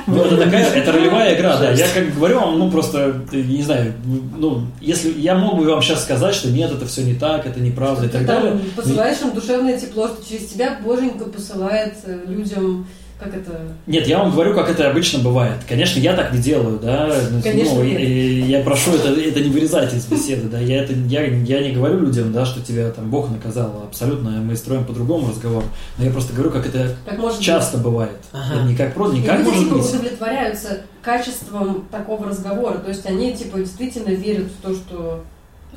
Ну, 0.06 0.22
это 0.22 0.36
такая, 0.36 0.66
это 0.74 0.92
ролевая 0.92 1.38
игра, 1.38 1.56
да. 1.56 1.70
Я 1.72 1.86
как 1.88 2.14
говорю 2.14 2.38
вам, 2.40 2.58
ну 2.58 2.70
просто, 2.70 3.22
э, 3.32 3.36
не 3.40 3.62
знаю, 3.62 3.94
ну, 4.36 4.62
если 4.80 5.10
я 5.18 5.34
мог 5.34 5.56
бы 5.58 5.64
вам 5.64 5.80
сейчас 5.80 6.02
сказать, 6.02 6.34
что 6.34 6.50
нет, 6.50 6.70
это 6.70 6.84
все 6.86 7.02
не 7.02 7.14
так, 7.14 7.46
это 7.46 7.58
неправда 7.60 8.04
и 8.04 8.08
Ты 8.08 8.18
так 8.18 8.26
там 8.26 8.42
далее. 8.42 8.60
посылаешь 8.76 9.20
им 9.22 9.30
душевное 9.32 9.78
тепло, 9.80 10.08
что 10.08 10.28
через 10.28 10.48
тебя 10.48 10.78
Боженька 10.84 11.24
посылает 11.24 11.94
э, 12.04 12.24
людям, 12.26 12.86
как 13.18 13.34
это... 13.34 13.72
Нет, 13.86 14.06
я 14.06 14.18
вам 14.18 14.30
говорю, 14.30 14.54
как 14.54 14.68
это 14.68 14.90
обычно 14.90 15.20
бывает. 15.20 15.56
Конечно, 15.66 15.98
я 16.00 16.14
так 16.14 16.32
не 16.32 16.38
делаю, 16.38 16.78
да. 16.78 17.10
Ну, 17.30 17.42
Конечно, 17.42 17.76
ну, 17.76 17.82
и 17.82 18.42
я 18.42 18.60
прошу 18.62 18.92
это, 18.92 19.08
это 19.08 19.40
не 19.40 19.48
вырезать 19.48 19.94
из 19.94 20.04
беседы, 20.04 20.48
да. 20.48 20.60
Я, 20.60 20.82
это, 20.82 20.92
я, 20.92 21.24
я 21.24 21.62
не 21.62 21.72
говорю 21.72 22.00
людям, 22.00 22.32
да, 22.32 22.44
что 22.44 22.60
тебя 22.60 22.90
там 22.90 23.10
Бог 23.10 23.30
наказал. 23.30 23.84
Абсолютно, 23.88 24.30
мы 24.42 24.54
строим 24.54 24.84
по-другому 24.84 25.30
разговор. 25.30 25.64
Но 25.96 26.04
я 26.04 26.10
просто 26.10 26.34
говорю, 26.34 26.50
как 26.50 26.66
это 26.66 26.94
Как 27.06 27.18
может 27.18 27.40
часто 27.40 27.78
бывает. 27.78 28.18
Ага. 28.32 28.54
Это 28.54 28.64
не 28.64 28.76
как 28.76 28.92
просто, 28.92 29.14
не 29.14 29.20
быть. 29.22 29.30
Как 29.30 29.38
люди 29.38 29.48
может 29.48 29.64
типа 29.64 29.76
быть. 29.76 29.88
удовлетворяются 29.88 30.80
качеством 31.02 31.86
такого 31.90 32.28
разговора. 32.28 32.78
То 32.78 32.88
есть 32.88 33.06
они 33.06 33.34
типа 33.34 33.58
действительно 33.60 34.10
верят 34.10 34.48
в 34.48 34.62
то, 34.62 34.74
что... 34.74 35.24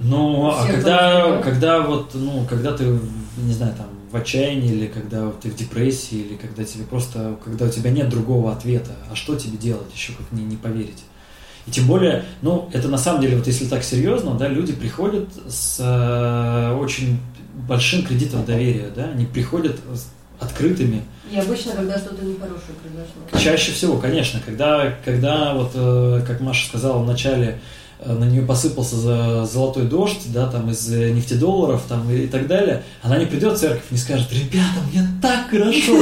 Ну, 0.02 0.50
а 0.50 0.66
когда, 0.66 1.42
когда 1.42 1.82
вот, 1.82 2.12
ну, 2.14 2.46
когда 2.50 2.74
ты, 2.74 2.86
не 3.38 3.54
знаю, 3.54 3.74
там, 3.78 3.88
в 4.12 4.16
отчаянии, 4.16 4.72
или 4.72 4.88
когда 4.88 5.30
ты 5.32 5.50
в 5.50 5.56
депрессии, 5.56 6.16
или 6.16 6.36
когда 6.36 6.64
тебе 6.64 6.84
просто, 6.84 7.38
когда 7.44 7.66
у 7.66 7.70
тебя 7.70 7.92
нет 7.92 8.10
другого 8.10 8.52
ответа, 8.52 8.92
а 9.12 9.16
что 9.16 9.36
тебе 9.36 9.58
делать, 9.58 9.94
еще 9.94 10.14
как 10.14 10.32
не, 10.32 10.44
не 10.44 10.58
поверить. 10.58 11.04
И 11.68 11.72
тем 11.72 11.88
более, 11.88 12.24
ну, 12.42 12.70
это 12.74 12.88
на 12.88 12.98
самом 12.98 13.22
деле, 13.22 13.38
вот 13.38 13.48
если 13.48 13.66
так 13.66 13.84
серьезно, 13.84 14.34
да, 14.34 14.48
люди 14.48 14.74
приходят 14.74 15.28
с 15.48 15.78
э, 15.80 16.76
очень 16.76 17.20
большим 17.68 18.06
кредитом 18.06 18.46
доверия, 18.46 18.90
да, 18.96 19.10
они 19.10 19.26
приходят 19.26 19.78
с 19.94 20.08
открытыми, 20.40 21.04
И 21.30 21.38
обычно, 21.38 21.74
когда 21.74 21.98
что-то 21.98 22.24
нехорошее 22.24 22.74
произошло. 22.82 23.40
Чаще 23.40 23.72
всего, 23.74 23.98
конечно, 23.98 24.40
когда, 24.44 24.96
когда 25.04 25.54
вот, 25.54 25.72
э, 25.76 26.22
как 26.26 26.40
Маша 26.40 26.66
сказала 26.68 27.04
в 27.04 27.06
начале, 27.06 27.60
на 28.06 28.24
нее 28.24 28.44
посыпался 28.44 28.96
за 28.96 29.46
золотой 29.46 29.84
дождь, 29.84 30.22
да, 30.34 30.48
там 30.48 30.70
из 30.70 30.90
э, 30.94 31.10
нефтедолларов, 31.12 31.82
там 31.90 32.10
и, 32.10 32.28
так 32.28 32.48
далее, 32.48 32.84
она 33.02 33.18
не 33.18 33.26
придет 33.26 33.54
в 33.58 33.60
церковь 33.60 33.84
не 33.92 33.98
скажет, 33.98 34.32
ребята, 34.32 34.80
мне 34.92 35.06
так 35.22 35.50
хорошо, 35.50 35.94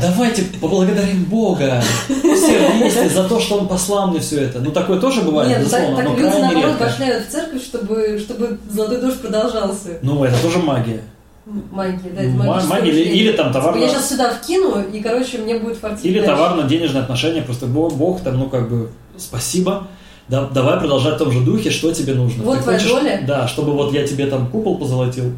давайте 0.00 0.42
поблагодарим 0.60 1.24
Бога! 1.24 1.80
Все 2.08 2.68
вместе 2.70 3.08
за 3.08 3.24
то, 3.28 3.38
что 3.40 3.58
Он 3.58 3.68
послал 3.68 4.08
мне 4.10 4.20
все 4.20 4.40
это. 4.42 4.58
Ну, 4.60 4.72
такое 4.72 4.98
тоже 5.00 5.22
бывает, 5.22 5.48
Нет, 5.50 5.70
так, 5.70 5.80
безусловно, 5.80 5.96
так 5.96 6.06
но 6.08 6.16
люди 6.28 6.40
наоборот 6.40 6.78
башляют 6.80 7.26
в 7.26 7.30
церковь, 7.30 7.62
чтобы, 7.64 8.18
чтобы 8.18 8.58
золотой 8.68 9.00
дождь 9.00 9.20
продолжался. 9.20 9.98
Ну, 10.02 10.24
это 10.24 10.40
тоже 10.42 10.58
магия. 10.58 11.02
Магия, 11.46 12.10
да, 12.14 12.22
это 12.22 12.30
магическое 12.32 12.68
магия 12.68 12.90
или- 12.90 13.08
или 13.10 13.32
там 13.32 13.48
Типа, 13.48 13.60
товарно- 13.60 13.80
Я 13.80 13.88
сейчас 13.88 14.08
сюда 14.08 14.30
вкину, 14.34 14.82
и, 14.92 15.00
короче, 15.00 15.38
мне 15.38 15.58
будет 15.58 15.78
фартить 15.78 16.04
Или 16.04 16.20
товарно-денежные 16.20 17.02
отношения, 17.02 17.42
просто 17.42 17.66
Бог, 17.66 17.94
Бог 17.94 18.20
там, 18.22 18.38
ну, 18.38 18.48
как 18.48 18.68
бы, 18.68 18.90
спасибо, 19.16 19.88
да, 20.30 20.46
давай 20.46 20.78
продолжать 20.78 21.16
в 21.16 21.18
том 21.18 21.32
же 21.32 21.40
духе, 21.40 21.70
что 21.70 21.92
тебе 21.92 22.14
нужно. 22.14 22.44
Вот 22.44 22.58
Ты 22.58 22.62
твоя 22.62 22.78
хочешь- 22.78 22.92
доля. 22.92 23.24
Да, 23.26 23.48
чтобы 23.48 23.72
вот 23.72 23.92
я 23.92 24.06
тебе 24.06 24.26
там 24.26 24.46
купол 24.46 24.78
позолотил. 24.78 25.32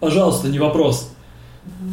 Пожалуйста, 0.00 0.48
не 0.48 0.58
вопрос. 0.58 1.10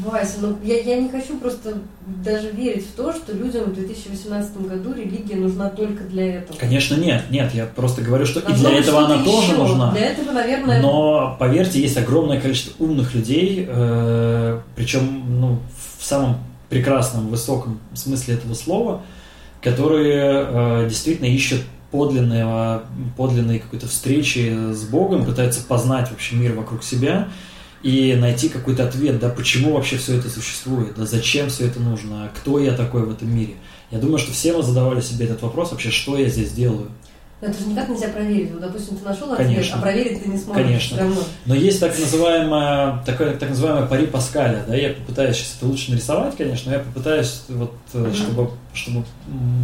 Вася, 0.05 0.37
ну 0.41 0.55
я, 0.63 0.79
я 0.79 0.95
не 1.01 1.09
хочу 1.09 1.37
просто 1.39 1.79
даже 2.23 2.51
верить 2.51 2.85
в 2.87 2.91
то, 2.93 3.11
что 3.11 3.33
людям 3.33 3.65
в 3.65 3.73
2018 3.73 4.65
году 4.65 4.93
религия 4.93 5.35
нужна 5.35 5.69
только 5.69 6.05
для 6.05 6.37
этого. 6.37 6.57
Конечно, 6.57 6.95
нет, 6.95 7.25
нет, 7.29 7.53
я 7.53 7.65
просто 7.65 8.01
говорю, 8.01 8.25
что 8.25 8.39
и 8.39 8.43
Должно 8.47 8.69
для 8.69 8.79
этого 8.79 9.05
она 9.05 9.23
тоже 9.25 9.51
еще. 9.51 9.57
нужна. 9.57 9.91
Для 9.91 10.05
этого, 10.05 10.31
наверное, 10.31 10.81
Но 10.81 11.35
поверьте, 11.37 11.81
есть 11.81 11.97
огромное 11.97 12.39
количество 12.39 12.81
умных 12.81 13.13
людей, 13.13 13.65
э, 13.67 14.59
причем 14.77 15.23
ну, 15.41 15.59
в 15.99 16.03
самом 16.05 16.37
прекрасном, 16.69 17.27
высоком 17.27 17.79
смысле 17.93 18.35
этого 18.35 18.53
слова, 18.53 19.01
которые 19.61 20.47
э, 20.85 20.87
действительно 20.89 21.27
ищут 21.27 21.61
подлинного, 21.91 22.83
подлинной 23.15 23.59
какой-то 23.59 23.87
встречи 23.87 24.73
с 24.73 24.83
Богом, 24.83 25.25
пытаются 25.25 25.61
познать 25.63 26.11
вообще 26.11 26.35
мир 26.35 26.53
вокруг 26.53 26.83
себя 26.83 27.29
и 27.83 28.15
найти 28.19 28.49
какой-то 28.49 28.87
ответ, 28.87 29.19
да, 29.19 29.29
почему 29.29 29.73
вообще 29.73 29.97
все 29.97 30.17
это 30.17 30.29
существует, 30.29 30.95
да, 30.95 31.05
зачем 31.05 31.49
все 31.49 31.67
это 31.67 31.79
нужно, 31.79 32.29
кто 32.35 32.59
я 32.59 32.73
такой 32.73 33.05
в 33.05 33.11
этом 33.11 33.33
мире. 33.33 33.55
Я 33.91 33.99
думаю, 33.99 34.17
что 34.17 34.33
все 34.33 34.53
мы 34.53 34.63
задавали 34.63 34.99
себе 34.99 35.25
этот 35.25 35.41
вопрос, 35.41 35.71
вообще, 35.71 35.91
что 35.91 36.17
я 36.17 36.27
здесь 36.27 36.51
делаю. 36.51 36.89
Это 37.39 37.59
же 37.59 37.67
никак 37.67 37.87
нельзя 37.89 38.07
проверить. 38.07 38.51
Вот, 38.51 38.61
допустим, 38.61 38.97
ты 38.97 39.05
нашел 39.05 39.31
ответ, 39.31 39.47
Конечно. 39.47 39.77
а 39.77 39.81
проверить 39.81 40.23
ты 40.23 40.29
не 40.29 40.37
сможешь 40.37 40.63
Конечно. 40.63 40.95
все 40.97 41.05
равно. 41.05 41.21
Но 41.45 41.55
есть 41.55 41.79
так 41.79 41.97
называемая, 41.99 43.03
такое, 43.05 43.35
так 43.35 43.49
называемое 43.49 43.85
пари 43.87 44.05
Паскаля, 44.07 44.63
да, 44.67 44.75
я 44.75 44.89
попытаюсь 44.93 45.37
сейчас 45.37 45.55
это 45.57 45.67
лучше 45.67 45.91
нарисовать, 45.91 46.35
конечно, 46.35 46.71
но 46.71 46.77
я 46.77 46.83
попытаюсь 46.83 47.41
вот, 47.49 47.73
Мгм. 47.93 48.13
чтобы, 48.13 48.49
чтобы, 48.73 49.05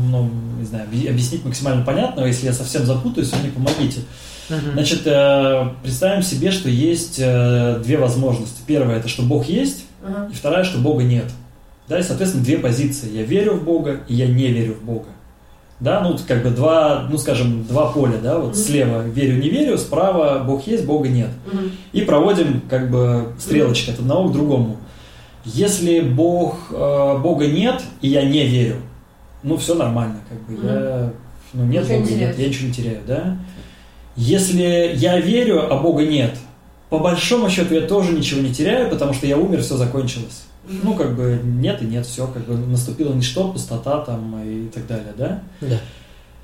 ну, 0.09 0.29
не 0.59 0.65
знаю, 0.65 0.87
объ- 0.91 1.09
объяснить 1.09 1.43
максимально 1.45 1.83
понятно, 1.83 2.21
если 2.25 2.45
я 2.45 2.53
совсем 2.53 2.85
запутаюсь, 2.85 3.31
вы 3.31 3.39
мне 3.39 3.51
помогите. 3.51 4.01
Мгм. 4.49 4.73
Значит, 4.73 5.01
э, 5.05 5.69
представим 5.83 6.21
себе, 6.21 6.51
что 6.51 6.69
есть 6.69 7.15
э, 7.17 7.79
две 7.83 7.97
возможности. 7.97 8.61
Первая, 8.67 8.99
это 8.99 9.07
что 9.07 9.23
Бог 9.23 9.47
есть, 9.47 9.85
Ага. 10.05 10.29
и 10.31 10.35
вторая, 10.35 10.63
что 10.63 10.77
Бога 10.79 11.03
нет. 11.03 11.25
Да, 11.87 11.97
и, 11.99 12.03
соответственно, 12.03 12.43
две 12.45 12.57
позиции. 12.57 13.09
Я 13.13 13.23
верю 13.23 13.53
в 13.55 13.63
Бога, 13.63 14.01
и 14.07 14.15
я 14.15 14.27
не 14.27 14.47
верю 14.47 14.75
в 14.75 14.83
Бога. 14.83 15.07
Да, 15.79 15.99
ну, 16.01 16.17
как 16.27 16.43
бы 16.43 16.49
два, 16.51 17.07
ну, 17.09 17.17
скажем, 17.17 17.65
два 17.65 17.87
поля, 17.91 18.17
да, 18.21 18.37
вот 18.37 18.51
Мгм. 18.51 18.55
слева 18.55 19.01
верю, 19.01 19.37
не 19.41 19.49
верю, 19.49 19.77
справа 19.77 20.41
Бог 20.45 20.65
есть, 20.67 20.85
Бога 20.85 21.09
нет 21.09 21.29
Мгм. 21.51 21.71
и 21.91 22.01
проводим 22.01 22.61
как 22.69 22.89
бы 22.89 23.33
стрелочки 23.39 23.89
от 23.89 23.99
одного 23.99 24.29
к 24.29 24.33
другому. 24.33 24.77
Если 25.45 25.99
Бог, 25.99 26.55
э, 26.71 27.17
Бога 27.21 27.47
нет, 27.47 27.81
и 28.01 28.07
я 28.07 28.23
не 28.23 28.45
верю, 28.45 28.77
ну 29.41 29.57
все 29.57 29.75
нормально, 29.75 30.19
как 30.29 30.39
бы 30.43 30.65
я, 30.65 31.11
ну 31.51 31.65
нет 31.65 31.83
Ничего 31.83 31.97
не 31.97 32.01
Бога, 32.03 32.11
нет, 32.13 32.19
теряешь. 32.19 32.37
я 32.37 32.47
ничего 32.47 32.67
не 32.67 32.73
теряю, 32.73 32.99
да. 33.05 33.37
Если 34.15 34.91
я 34.95 35.19
верю, 35.19 35.73
а 35.73 35.77
Бога 35.81 36.05
нет, 36.05 36.35
по 36.89 36.99
большому 36.99 37.49
счету 37.49 37.73
я 37.73 37.81
тоже 37.81 38.13
ничего 38.13 38.39
не 38.41 38.53
теряю, 38.53 38.89
потому 38.89 39.11
что 39.13 39.25
я 39.27 39.37
умер, 39.37 39.61
все 39.63 39.75
закончилось. 39.75 40.43
Ну, 40.67 40.93
как 40.95 41.15
бы 41.15 41.39
нет 41.43 41.81
и 41.81 41.85
нет, 41.85 42.05
все, 42.05 42.25
как 42.27 42.45
бы 42.45 42.55
наступило 42.55 43.13
ничто, 43.13 43.49
пустота 43.51 43.99
там 44.05 44.41
и 44.43 44.67
так 44.69 44.87
далее, 44.87 45.13
да. 45.17 45.43
Да. 45.61 45.79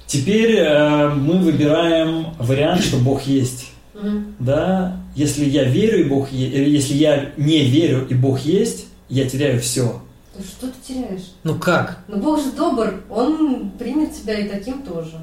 Теперь 0.08 0.56
э, 0.58 1.10
мы 1.10 1.38
выбираем 1.38 2.28
вариант, 2.40 2.82
что 2.84 2.98
Бог 2.98 3.22
есть 3.24 3.72
Мгм. 3.94 4.36
да, 4.40 4.98
если 5.16 5.46
я 5.46 5.64
верю 5.66 6.02
и 6.06 6.10
Бог 6.10 6.32
е- 6.32 6.48
или 6.50 6.70
если 6.70 6.94
я 6.96 7.32
не 7.38 7.64
верю 7.66 8.08
и 8.10 8.14
Бог 8.14 8.40
есть, 8.42 8.88
я 9.10 9.30
теряю 9.30 9.60
все. 9.62 10.02
Ты 10.36 10.44
что 10.44 10.68
ты 10.68 10.74
теряешь? 10.94 11.32
Ну 11.44 11.56
как? 11.60 12.00
Но 12.08 12.18
Бог 12.18 12.40
же 12.42 12.52
добр, 12.54 13.04
Он 13.10 13.72
примет 13.78 14.14
тебя 14.16 14.40
и 14.40 14.48
таким 14.50 14.82
тоже. 14.84 15.18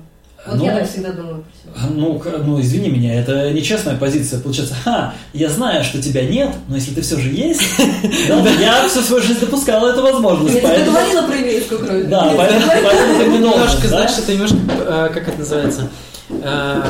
Вот 0.46 0.56
Ну, 0.58 0.64
я 0.64 0.78
так 0.78 0.88
всегда 0.88 1.10
думаю 1.12 1.42
про 1.64 1.80
себя. 1.80 1.90
Ну, 1.94 2.18
к- 2.18 2.38
ну, 2.44 2.60
извини 2.60 2.88
меня, 2.88 3.14
это 3.20 3.50
нечестная 3.52 3.96
позиция. 3.96 4.38
Получается, 4.40 4.76
ха, 4.84 5.14
я 5.32 5.48
знаю, 5.48 5.82
что 5.82 6.00
тебя 6.00 6.22
нет, 6.22 6.50
но 6.68 6.76
если 6.76 6.92
ты 6.94 7.00
все 7.00 7.18
же 7.18 7.30
есть, 7.30 7.62
я 8.60 8.86
всю 8.88 9.00
свою 9.00 9.22
жизнь 9.22 9.40
допускал 9.40 9.86
эту 9.86 10.02
возможность. 10.02 10.54
Я 10.54 10.60
тебе 10.60 10.84
говорила 10.84 11.22
про 11.26 11.34
еврейскую 11.36 11.80
кровь. 11.84 12.04
Да, 12.06 12.32
поэтому 12.36 13.18
ты 13.18 13.26
не 13.30 13.38
Немножко, 13.38 13.88
знаешь, 13.88 14.12
это 14.18 14.32
немножко, 14.32 14.56
э, 14.68 15.10
как 15.12 15.28
это 15.28 15.38
называется? 15.38 15.88
Э, 16.30 16.82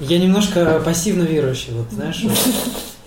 Я 0.00 0.18
немножко 0.18 0.82
пассивно 0.84 1.22
верующий, 1.22 1.72
вот, 1.72 1.86
знаешь, 1.90 2.22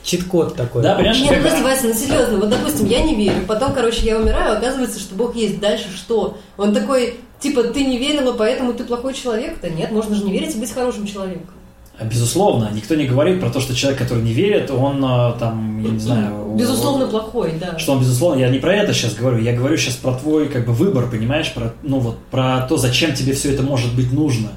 чит-код 0.03 0.55
такой. 0.55 0.82
Да, 0.82 0.95
понимаешь, 0.95 1.20
Нет, 1.20 1.38
подожди, 1.43 1.61
Вася, 1.63 1.88
ну 1.88 1.93
серьезно, 1.93 2.38
вот 2.38 2.49
допустим, 2.49 2.88
я 2.88 3.01
не 3.01 3.13
верю, 3.15 3.45
потом, 3.47 3.74
короче, 3.74 4.05
я 4.05 4.18
умираю, 4.18 4.57
оказывается, 4.57 4.99
что 4.99 5.13
Бог 5.15 5.36
есть. 5.36 5.59
Дальше 5.59 5.86
что? 5.95 6.38
Он 6.57 6.74
такой, 6.74 7.18
типа, 7.39 7.63
ты 7.63 7.85
не 7.85 7.97
верила, 7.97 8.33
поэтому 8.33 8.73
ты 8.73 8.83
плохой 8.83 9.13
человек? 9.13 9.59
Да 9.61 9.69
нет, 9.69 9.91
можно 9.91 10.15
же 10.15 10.23
не 10.23 10.31
верить 10.31 10.55
и 10.55 10.59
быть 10.59 10.71
хорошим 10.71 11.05
человеком. 11.05 11.49
Безусловно, 12.03 12.69
никто 12.73 12.93
не 12.93 13.07
говорит 13.07 13.39
про 13.39 13.49
то, 13.49 13.59
что 13.59 13.75
человек, 13.75 13.99
который 13.99 14.23
не 14.23 14.31
верит, 14.31 14.69
он 14.69 15.03
э, 15.03 15.33
там, 15.39 15.83
я 15.83 15.89
не 15.89 15.99
знаю... 15.99 16.53
Безусловно, 16.55 17.05
он, 17.05 17.09
плохой, 17.09 17.53
да. 17.59 17.79
Что 17.79 17.93
он 17.93 18.01
безусловно, 18.01 18.39
я 18.39 18.49
не 18.49 18.59
про 18.59 18.75
это 18.75 18.93
сейчас 18.93 19.15
говорю, 19.15 19.39
я 19.39 19.55
говорю 19.55 19.77
сейчас 19.77 19.95
про 19.95 20.13
твой 20.13 20.47
как 20.47 20.67
бы 20.67 20.73
выбор, 20.73 21.09
понимаешь, 21.09 21.51
про, 21.53 21.73
ну 21.81 21.97
вот, 21.97 22.19
про 22.29 22.61
то, 22.69 22.77
зачем 22.77 23.15
тебе 23.15 23.33
все 23.33 23.51
это 23.51 23.63
может 23.63 23.95
быть 23.95 24.11
нужно. 24.11 24.49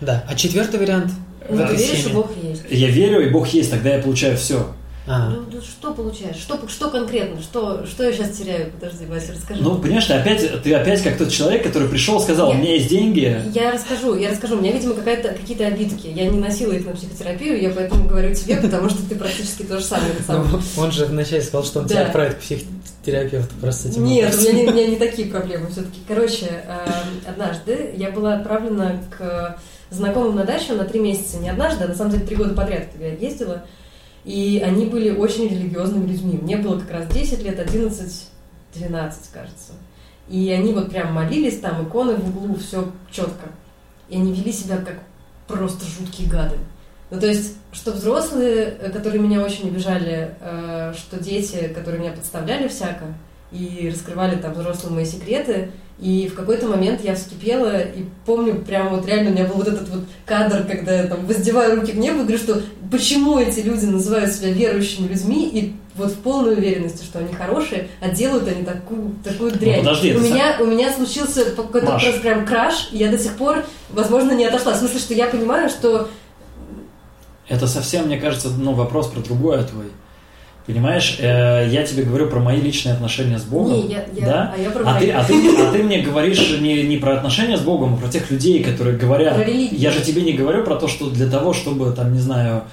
Да, 0.00 0.24
а 0.28 0.34
четвертый 0.34 0.80
вариант 0.80 1.12
ну, 1.48 1.66
веришь, 1.66 2.00
что 2.00 2.10
Бог 2.10 2.30
есть. 2.42 2.62
Я 2.68 2.88
верю, 2.88 3.24
и 3.24 3.30
Бог 3.30 3.46
есть, 3.48 3.70
тогда 3.70 3.94
я 3.94 4.02
получаю 4.02 4.36
все. 4.36 4.66
А. 5.08 5.30
Ну, 5.30 5.44
ну, 5.50 5.60
что 5.62 5.92
получаешь? 5.92 6.36
Что, 6.36 6.60
что 6.68 6.90
конкретно? 6.90 7.40
Что, 7.40 7.86
что 7.86 8.04
я 8.04 8.12
сейчас 8.12 8.36
теряю? 8.36 8.70
Подожди, 8.72 9.06
Вася, 9.06 9.32
расскажи. 9.32 9.62
Ну, 9.62 9.78
понимаешь, 9.78 10.04
ты 10.04 10.12
опять, 10.12 10.62
ты 10.62 10.74
опять 10.74 11.02
как 11.02 11.16
тот 11.16 11.30
человек, 11.30 11.62
который 11.62 11.88
пришел, 11.88 12.20
сказал, 12.20 12.50
я, 12.50 12.54
у 12.54 12.58
меня 12.58 12.74
есть 12.74 12.90
деньги. 12.90 13.40
Я 13.54 13.72
расскажу, 13.72 14.16
я 14.16 14.30
расскажу. 14.30 14.58
У 14.58 14.60
меня, 14.60 14.72
видимо, 14.72 14.94
какая-то, 14.94 15.30
какие-то 15.30 15.66
обидки. 15.66 16.08
Я 16.08 16.28
не 16.28 16.38
носила 16.38 16.72
их 16.72 16.84
на 16.84 16.92
психотерапию, 16.92 17.60
я 17.60 17.70
поэтому 17.70 18.06
говорю 18.06 18.34
тебе, 18.34 18.56
потому 18.56 18.90
что 18.90 19.08
ты 19.08 19.14
практически 19.14 19.62
то 19.62 19.78
же 19.78 19.84
самое. 19.84 20.12
Ну, 20.28 20.60
он 20.76 20.92
же 20.92 21.06
вначале 21.06 21.40
сказал, 21.40 21.64
что 21.64 21.80
он 21.80 21.88
тебя 21.88 22.06
отправит 22.06 22.34
к 22.34 22.38
психотерапевту. 22.40 23.54
Просто 23.60 23.88
Нет, 24.00 24.34
у 24.34 24.40
меня, 24.40 24.70
у 24.70 24.74
меня 24.74 24.86
не 24.88 24.96
такие 24.96 25.28
проблемы 25.28 25.68
все-таки. 25.70 26.00
Короче, 26.06 26.46
эм, 26.66 27.20
однажды 27.26 27.94
я 27.96 28.10
была 28.10 28.34
отправлена 28.34 29.02
к 29.16 29.58
знакомым 29.90 30.36
на 30.36 30.44
дачу 30.44 30.74
на 30.74 30.84
три 30.84 31.00
месяца. 31.00 31.38
Не 31.38 31.48
однажды, 31.48 31.84
а 31.84 31.88
на 31.88 31.94
самом 31.94 32.10
деле 32.12 32.26
три 32.26 32.36
года 32.36 32.54
подряд, 32.54 32.88
когда 32.92 33.06
я 33.06 33.14
ездила. 33.14 33.64
И 34.28 34.62
они 34.62 34.84
были 34.84 35.10
очень 35.10 35.48
религиозными 35.48 36.06
людьми. 36.06 36.38
Мне 36.42 36.58
было 36.58 36.78
как 36.78 36.90
раз 36.90 37.06
10 37.08 37.42
лет, 37.42 37.58
11, 37.58 38.28
12, 38.74 39.30
кажется. 39.32 39.72
И 40.28 40.50
они 40.50 40.74
вот 40.74 40.90
прям 40.90 41.14
молились, 41.14 41.60
там 41.60 41.88
иконы 41.88 42.14
в 42.14 42.28
углу, 42.28 42.54
все 42.56 42.92
четко. 43.10 43.48
И 44.10 44.16
они 44.16 44.34
вели 44.34 44.52
себя 44.52 44.76
как 44.76 44.98
просто 45.46 45.86
жуткие 45.86 46.28
гады. 46.28 46.56
Ну, 47.10 47.18
то 47.18 47.26
есть, 47.26 47.54
что 47.72 47.92
взрослые, 47.92 48.76
э, 48.78 48.90
которые 48.90 49.22
меня 49.22 49.40
очень 49.40 49.68
обижали, 49.68 50.34
э, 50.40 50.92
что 50.94 51.18
дети, 51.18 51.72
которые 51.74 51.98
меня 51.98 52.12
подставляли 52.12 52.68
всяко, 52.68 53.06
и 53.50 53.90
раскрывали 53.90 54.36
там 54.36 54.52
взрослые 54.52 54.94
мои 54.94 55.04
секреты, 55.06 55.70
и 56.00 56.28
в 56.28 56.34
какой-то 56.34 56.66
момент 56.68 57.02
я 57.02 57.16
вскипела, 57.16 57.80
и 57.80 58.04
помню, 58.24 58.54
прям 58.54 58.90
вот 58.90 59.06
реально 59.06 59.30
у 59.30 59.32
меня 59.32 59.44
был 59.46 59.56
вот 59.56 59.66
этот 59.66 59.88
вот 59.88 60.04
кадр, 60.24 60.64
когда 60.64 60.94
я 60.94 61.06
там 61.08 61.26
воздеваю 61.26 61.80
руки 61.80 61.92
к 61.92 61.96
небу 61.96 62.20
и 62.20 62.22
говорю, 62.22 62.38
что 62.38 62.62
почему 62.90 63.38
эти 63.38 63.60
люди 63.60 63.84
называют 63.84 64.32
себя 64.32 64.52
верующими 64.52 65.08
людьми, 65.08 65.48
и 65.48 65.74
вот 65.96 66.12
в 66.12 66.16
полной 66.18 66.54
уверенности, 66.54 67.04
что 67.04 67.18
они 67.18 67.34
хорошие, 67.34 67.88
а 68.00 68.10
делают 68.10 68.46
они 68.46 68.64
такую, 68.64 69.16
такую 69.24 69.52
ну, 69.52 69.58
дрянь. 69.58 69.78
Ну, 69.78 69.84
подожди, 69.84 70.14
у, 70.14 70.20
меня, 70.20 70.56
у 70.60 70.66
меня 70.66 70.92
случился 70.92 71.44
какой-то 71.50 71.86
просто 71.86 72.20
прям 72.20 72.46
краш, 72.46 72.90
и 72.92 72.98
я 72.98 73.10
до 73.10 73.18
сих 73.18 73.36
пор, 73.36 73.64
возможно, 73.90 74.32
не 74.32 74.44
отошла. 74.44 74.74
В 74.74 74.76
смысле, 74.76 75.00
что 75.00 75.14
я 75.14 75.26
понимаю, 75.26 75.68
что... 75.68 76.08
Это 77.48 77.66
совсем, 77.66 78.06
мне 78.06 78.18
кажется, 78.18 78.50
ну, 78.50 78.74
вопрос 78.74 79.08
про 79.08 79.20
другое 79.20 79.64
твой. 79.64 79.86
Понимаешь, 80.68 81.16
э, 81.18 81.66
я 81.70 81.82
тебе 81.82 82.02
говорю 82.02 82.28
про 82.28 82.40
мои 82.40 82.60
личные 82.60 82.92
отношения 82.92 83.38
с 83.38 83.44
Богом. 83.44 83.72
Не, 83.72 83.86
я, 83.86 84.04
я, 84.14 84.26
да? 84.26 84.54
а 84.54 84.60
я 84.60 84.70
про 84.70 84.82
а 84.84 85.00
ты, 85.00 85.10
а, 85.10 85.24
ты, 85.24 85.56
а 85.62 85.72
ты 85.72 85.82
мне 85.82 86.02
говоришь 86.02 86.58
не, 86.60 86.82
не 86.82 86.98
про 86.98 87.14
отношения 87.14 87.56
с 87.56 87.62
Богом, 87.62 87.94
а 87.94 87.96
про 87.96 88.08
тех 88.08 88.30
людей, 88.30 88.62
которые 88.62 88.98
говорят. 88.98 89.34
Про 89.34 89.50
я 89.50 89.90
же 89.90 90.02
тебе 90.02 90.20
не 90.20 90.34
говорю 90.34 90.64
про 90.64 90.76
то, 90.76 90.86
что 90.86 91.08
для 91.08 91.26
того, 91.26 91.54
чтобы, 91.54 91.90
там, 91.92 92.12
не 92.12 92.18
знаю, 92.18 92.64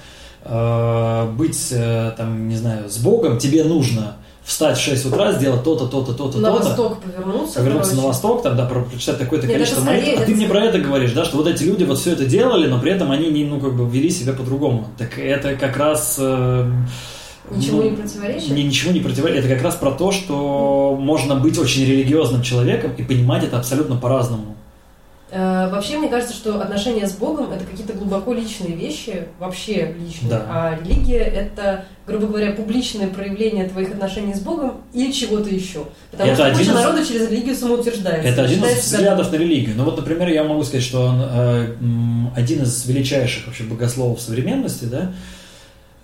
э, 0.44 1.30
быть, 1.38 1.68
э, 1.72 2.12
там, 2.18 2.50
не 2.50 2.56
знаю, 2.56 2.90
с 2.90 2.98
Богом, 2.98 3.38
тебе 3.38 3.64
нужно 3.64 4.16
встать 4.44 4.76
в 4.76 4.82
6 4.82 5.06
утра, 5.06 5.32
сделать 5.32 5.64
то-то, 5.64 5.86
то-то, 5.86 6.12
то-то, 6.12 6.36
на 6.38 6.50
то-то. 6.50 6.64
На 6.64 6.68
восток 6.68 7.00
повернуться. 7.00 7.60
Повернуться 7.60 7.90
короче. 7.92 8.02
на 8.02 8.08
восток, 8.08 8.42
тогда 8.42 8.66
прочитать 8.66 9.18
такое-то 9.18 9.46
количество 9.46 9.80
молитв. 9.80 10.20
А 10.20 10.24
ты 10.26 10.34
мне 10.34 10.46
про 10.46 10.66
это 10.66 10.78
говоришь, 10.80 11.12
да, 11.12 11.24
что 11.24 11.38
вот 11.38 11.46
эти 11.46 11.62
люди 11.62 11.84
вот 11.84 11.98
все 11.98 12.12
это 12.12 12.26
делали, 12.26 12.68
но 12.68 12.78
при 12.78 12.92
этом 12.92 13.10
они 13.10 13.30
не, 13.30 13.44
ну, 13.44 13.58
как 13.58 13.74
бы 13.74 13.88
вели 13.88 14.10
себя 14.10 14.34
по-другому. 14.34 14.88
Так 14.98 15.18
это 15.18 15.54
как 15.54 15.78
раз... 15.78 16.16
Э, 16.20 16.70
Ничего 17.50 17.82
ну, 17.82 17.90
не 17.90 17.96
противоречит? 17.96 18.50
Мне 18.50 18.64
ничего 18.64 18.92
не 18.92 19.00
противоречит. 19.00 19.44
Это 19.44 19.54
как 19.54 19.62
раз 19.62 19.74
про 19.76 19.92
то, 19.92 20.12
что 20.12 20.96
можно 20.98 21.36
быть 21.36 21.58
очень 21.58 21.84
религиозным 21.84 22.42
человеком 22.42 22.92
и 22.96 23.02
понимать 23.02 23.44
это 23.44 23.58
абсолютно 23.58 23.96
по-разному. 23.96 24.56
Э, 25.28 25.68
вообще, 25.70 25.98
мне 25.98 26.08
кажется, 26.08 26.34
что 26.34 26.60
отношения 26.60 27.06
с 27.06 27.12
Богом 27.12 27.50
это 27.50 27.64
какие-то 27.64 27.94
глубоко 27.94 28.32
личные 28.32 28.76
вещи, 28.76 29.24
вообще 29.40 29.94
личные. 29.98 30.30
Да. 30.30 30.46
А 30.48 30.78
религия 30.80 31.18
это, 31.18 31.84
грубо 32.06 32.28
говоря, 32.28 32.52
публичное 32.52 33.08
проявление 33.08 33.68
твоих 33.68 33.90
отношений 33.90 34.34
с 34.34 34.40
Богом 34.40 34.82
или 34.92 35.10
чего-то 35.10 35.50
еще. 35.50 35.86
Потому 36.12 36.30
это 36.30 36.44
что 36.44 36.58
куча 36.58 36.70
из... 36.70 36.74
народу 36.74 37.04
через 37.04 37.28
религию 37.28 37.56
самоутверждается. 37.56 38.28
Это 38.28 38.44
один 38.44 38.64
из 38.64 38.78
взглядов 38.78 39.32
на 39.32 39.36
религию. 39.36 39.74
Ну 39.76 39.84
вот, 39.84 39.96
например, 39.96 40.28
я 40.28 40.44
могу 40.44 40.62
сказать, 40.62 40.84
что 40.84 41.06
он 41.06 41.20
э, 41.20 41.74
один 42.36 42.62
из 42.62 42.86
величайших 42.86 43.46
вообще 43.46 43.64
богословов 43.64 44.20
современности, 44.20 44.84
да, 44.84 45.12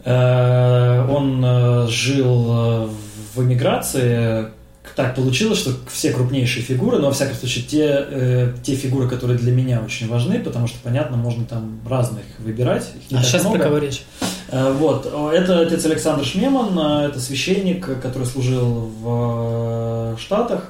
он 0.05 1.45
э, 1.45 1.87
жил 1.89 2.47
э, 2.49 2.89
в 3.35 3.43
эмиграции. 3.43 4.49
Так 4.97 5.15
получилось, 5.15 5.59
что 5.59 5.71
все 5.91 6.13
крупнейшие 6.13 6.63
фигуры, 6.63 6.99
но 6.99 7.07
во 7.07 7.13
всяком 7.13 7.35
случае 7.37 7.65
те, 7.65 8.53
те 8.63 8.75
фигуры, 8.75 9.09
которые 9.09 9.39
для 9.39 9.51
меня 9.51 9.81
очень 9.81 10.07
важны, 10.07 10.39
потому 10.41 10.67
что, 10.67 10.77
понятно, 10.83 11.17
можно 11.17 11.47
там 11.47 11.81
разных 11.89 12.25
выбирать. 12.41 12.91
Их 13.09 13.19
а 13.19 13.23
сейчас 13.23 13.43
много. 13.43 13.57
про 13.59 13.65
кого 13.65 13.79
речь? 13.79 14.05
Вот. 14.51 15.07
Это 15.33 15.61
отец 15.61 15.87
Александр 15.87 16.27
Шмеман, 16.27 16.79
это 17.07 17.21
священник, 17.21 18.03
который 18.03 18.27
служил 18.27 18.91
в 19.01 20.19
Штатах, 20.19 20.69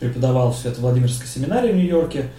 преподавал 0.00 0.52
в 0.52 0.56
Свято-Владимирской 0.56 1.26
семинарии 1.26 1.72
в 1.72 1.76
Нью-Йорке. 1.76 2.30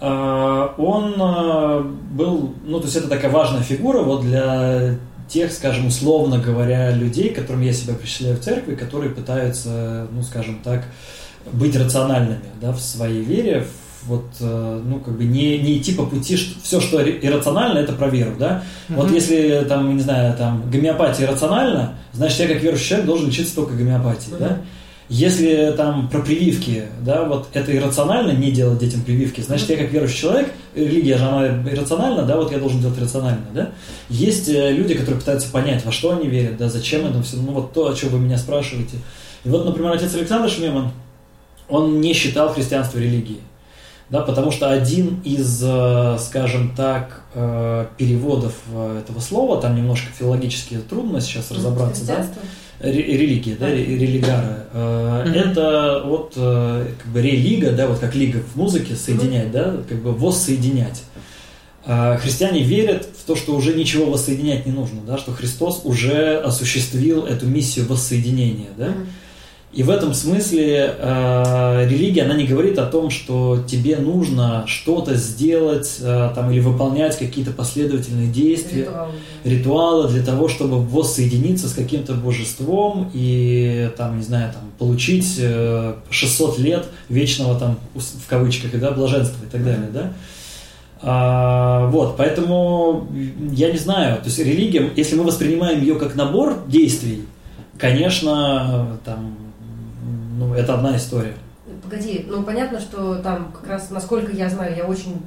Он 0.00 1.14
а, 1.18 1.80
был, 2.12 2.54
ну, 2.64 2.78
то 2.78 2.86
есть 2.86 2.96
это 2.96 3.08
такая 3.08 3.30
важная 3.30 3.62
фигура 3.62 3.98
вот 3.98 4.22
для 4.22 4.96
тех, 5.28 5.52
скажем, 5.52 5.86
условно 5.86 6.38
говоря, 6.38 6.90
людей, 6.90 7.30
которым 7.30 7.62
я 7.62 7.72
себя 7.72 7.94
причисляю 7.94 8.36
в 8.36 8.40
церкви, 8.40 8.74
которые 8.74 9.10
пытаются, 9.10 10.08
ну, 10.10 10.22
скажем 10.22 10.60
так, 10.64 10.84
быть 11.52 11.76
рациональными, 11.76 12.40
да, 12.60 12.72
в 12.72 12.80
своей 12.80 13.22
вере, 13.22 13.66
вот, 14.04 14.24
э, 14.40 14.82
ну, 14.84 14.98
как 14.98 15.16
бы 15.16 15.24
не, 15.24 15.58
не 15.58 15.78
идти 15.78 15.92
по 15.92 16.06
пути, 16.06 16.36
что 16.36 16.58
все, 16.62 16.80
что 16.80 17.02
иррационально, 17.02 17.78
это 17.78 17.92
про 17.92 18.08
веру, 18.08 18.32
да. 18.38 18.62
Mm-hmm. 18.88 18.94
Вот 18.96 19.10
если, 19.10 19.64
там, 19.68 19.94
не 19.94 20.02
знаю, 20.02 20.36
там, 20.36 20.68
гомеопатия 20.70 21.26
рациональна, 21.26 21.94
значит, 22.12 22.40
я 22.40 22.48
как 22.48 22.62
верующий 22.62 22.88
человек 22.88 23.06
должен 23.06 23.28
лечиться 23.28 23.54
только 23.54 23.74
гомеопатией, 23.74 24.34
mm-hmm. 24.34 24.38
да. 24.38 24.58
Если 25.10 25.74
там 25.76 26.08
про 26.08 26.20
прививки, 26.20 26.84
да, 27.02 27.24
вот 27.24 27.48
это 27.52 27.76
иррационально 27.76 28.30
не 28.30 28.52
делать 28.52 28.78
детям 28.78 29.02
прививки, 29.02 29.40
значит, 29.40 29.68
я 29.68 29.76
как 29.76 29.90
верующий 29.90 30.18
человек, 30.18 30.52
религия 30.72 31.18
же 31.18 31.24
она 31.24 31.48
иррациональна, 31.68 32.22
да, 32.22 32.36
вот 32.36 32.52
я 32.52 32.58
должен 32.58 32.80
делать 32.80 32.96
рационально, 32.96 33.46
да. 33.52 33.70
Есть 34.08 34.48
э, 34.48 34.70
люди, 34.70 34.94
которые 34.94 35.18
пытаются 35.18 35.50
понять, 35.50 35.84
во 35.84 35.90
что 35.90 36.12
они 36.12 36.28
верят, 36.28 36.58
да, 36.58 36.68
зачем 36.68 37.04
это 37.06 37.20
все, 37.24 37.38
ну 37.38 37.50
вот 37.50 37.72
то, 37.72 37.88
о 37.88 37.94
чем 37.96 38.10
вы 38.10 38.20
меня 38.20 38.38
спрашиваете. 38.38 38.98
И 39.44 39.48
вот, 39.48 39.64
например, 39.64 39.90
отец 39.90 40.14
Александр 40.14 40.48
Шмеман, 40.48 40.92
он 41.68 42.00
не 42.00 42.12
считал 42.12 42.54
христианство 42.54 42.98
религией. 42.98 43.40
Да, 44.10 44.20
потому 44.20 44.52
что 44.52 44.70
один 44.70 45.20
из, 45.24 45.60
э, 45.64 46.18
скажем 46.20 46.72
так, 46.76 47.22
э, 47.34 47.86
переводов 47.96 48.54
этого 48.96 49.18
слова, 49.18 49.60
там 49.60 49.74
немножко 49.74 50.06
филологически 50.16 50.78
трудно 50.88 51.20
сейчас 51.20 51.50
разобраться, 51.50 52.06
да, 52.06 52.26
религия, 52.80 53.56
да, 53.56 53.70
религара, 53.70 54.66
mm-hmm. 54.72 55.32
это 55.32 56.02
вот 56.04 56.32
э, 56.36 56.86
как 56.98 57.12
бы 57.12 57.20
релига, 57.20 57.72
да, 57.72 57.86
вот 57.86 57.98
как 57.98 58.14
лига 58.14 58.40
в 58.40 58.56
музыке 58.56 58.94
соединять, 58.94 59.50
да, 59.52 59.76
как 59.88 59.98
бы 60.02 60.12
воссоединять. 60.12 61.02
А 61.84 62.16
христиане 62.18 62.62
верят 62.62 63.08
в 63.18 63.24
то, 63.24 63.36
что 63.36 63.54
уже 63.54 63.74
ничего 63.74 64.10
воссоединять 64.10 64.66
не 64.66 64.72
нужно, 64.72 65.00
да, 65.06 65.18
что 65.18 65.32
Христос 65.32 65.82
уже 65.84 66.38
осуществил 66.38 67.24
эту 67.24 67.46
миссию 67.46 67.86
воссоединения, 67.86 68.68
да. 68.76 68.88
Mm-hmm. 68.88 69.06
И 69.72 69.84
в 69.84 69.90
этом 69.90 70.14
смысле 70.14 70.96
э, 70.98 71.86
религия, 71.88 72.24
она 72.24 72.34
не 72.34 72.44
говорит 72.44 72.76
о 72.80 72.86
том, 72.86 73.08
что 73.08 73.62
тебе 73.68 73.98
нужно 73.98 74.64
что-то 74.66 75.14
сделать 75.14 75.98
э, 76.00 76.30
там, 76.34 76.50
или 76.50 76.58
выполнять 76.58 77.16
какие-то 77.16 77.52
последовательные 77.52 78.26
действия, 78.26 78.88
ритуалы. 78.88 79.12
ритуалы 79.44 80.08
для 80.08 80.24
того, 80.24 80.48
чтобы 80.48 80.80
воссоединиться 80.80 81.68
с 81.68 81.72
каким-то 81.74 82.14
божеством 82.14 83.12
и, 83.14 83.90
там, 83.96 84.16
не 84.16 84.24
знаю, 84.24 84.52
там, 84.52 84.62
получить 84.76 85.36
э, 85.38 85.94
600 86.10 86.58
лет 86.58 86.86
вечного, 87.08 87.56
там, 87.56 87.78
в 87.94 88.26
кавычках, 88.28 88.76
да, 88.80 88.90
блаженства 88.90 89.44
и 89.44 89.48
так 89.48 89.64
далее, 89.64 89.88
да. 89.94 90.12
А, 91.02 91.86
вот, 91.86 92.16
поэтому 92.16 93.06
я 93.52 93.70
не 93.70 93.78
знаю, 93.78 94.16
то 94.16 94.24
есть 94.24 94.38
религия, 94.40 94.90
если 94.96 95.14
мы 95.14 95.22
воспринимаем 95.22 95.80
ее 95.80 95.94
как 95.94 96.16
набор 96.16 96.64
действий, 96.66 97.24
конечно, 97.78 98.98
там 99.04 99.36
ну, 100.40 100.54
это 100.54 100.74
одна 100.74 100.96
история. 100.96 101.34
Погоди, 101.82 102.24
ну 102.26 102.42
понятно, 102.42 102.80
что 102.80 103.16
там 103.16 103.52
как 103.52 103.68
раз, 103.68 103.90
насколько 103.90 104.32
я 104.32 104.48
знаю, 104.48 104.74
я 104.74 104.86
очень 104.86 105.22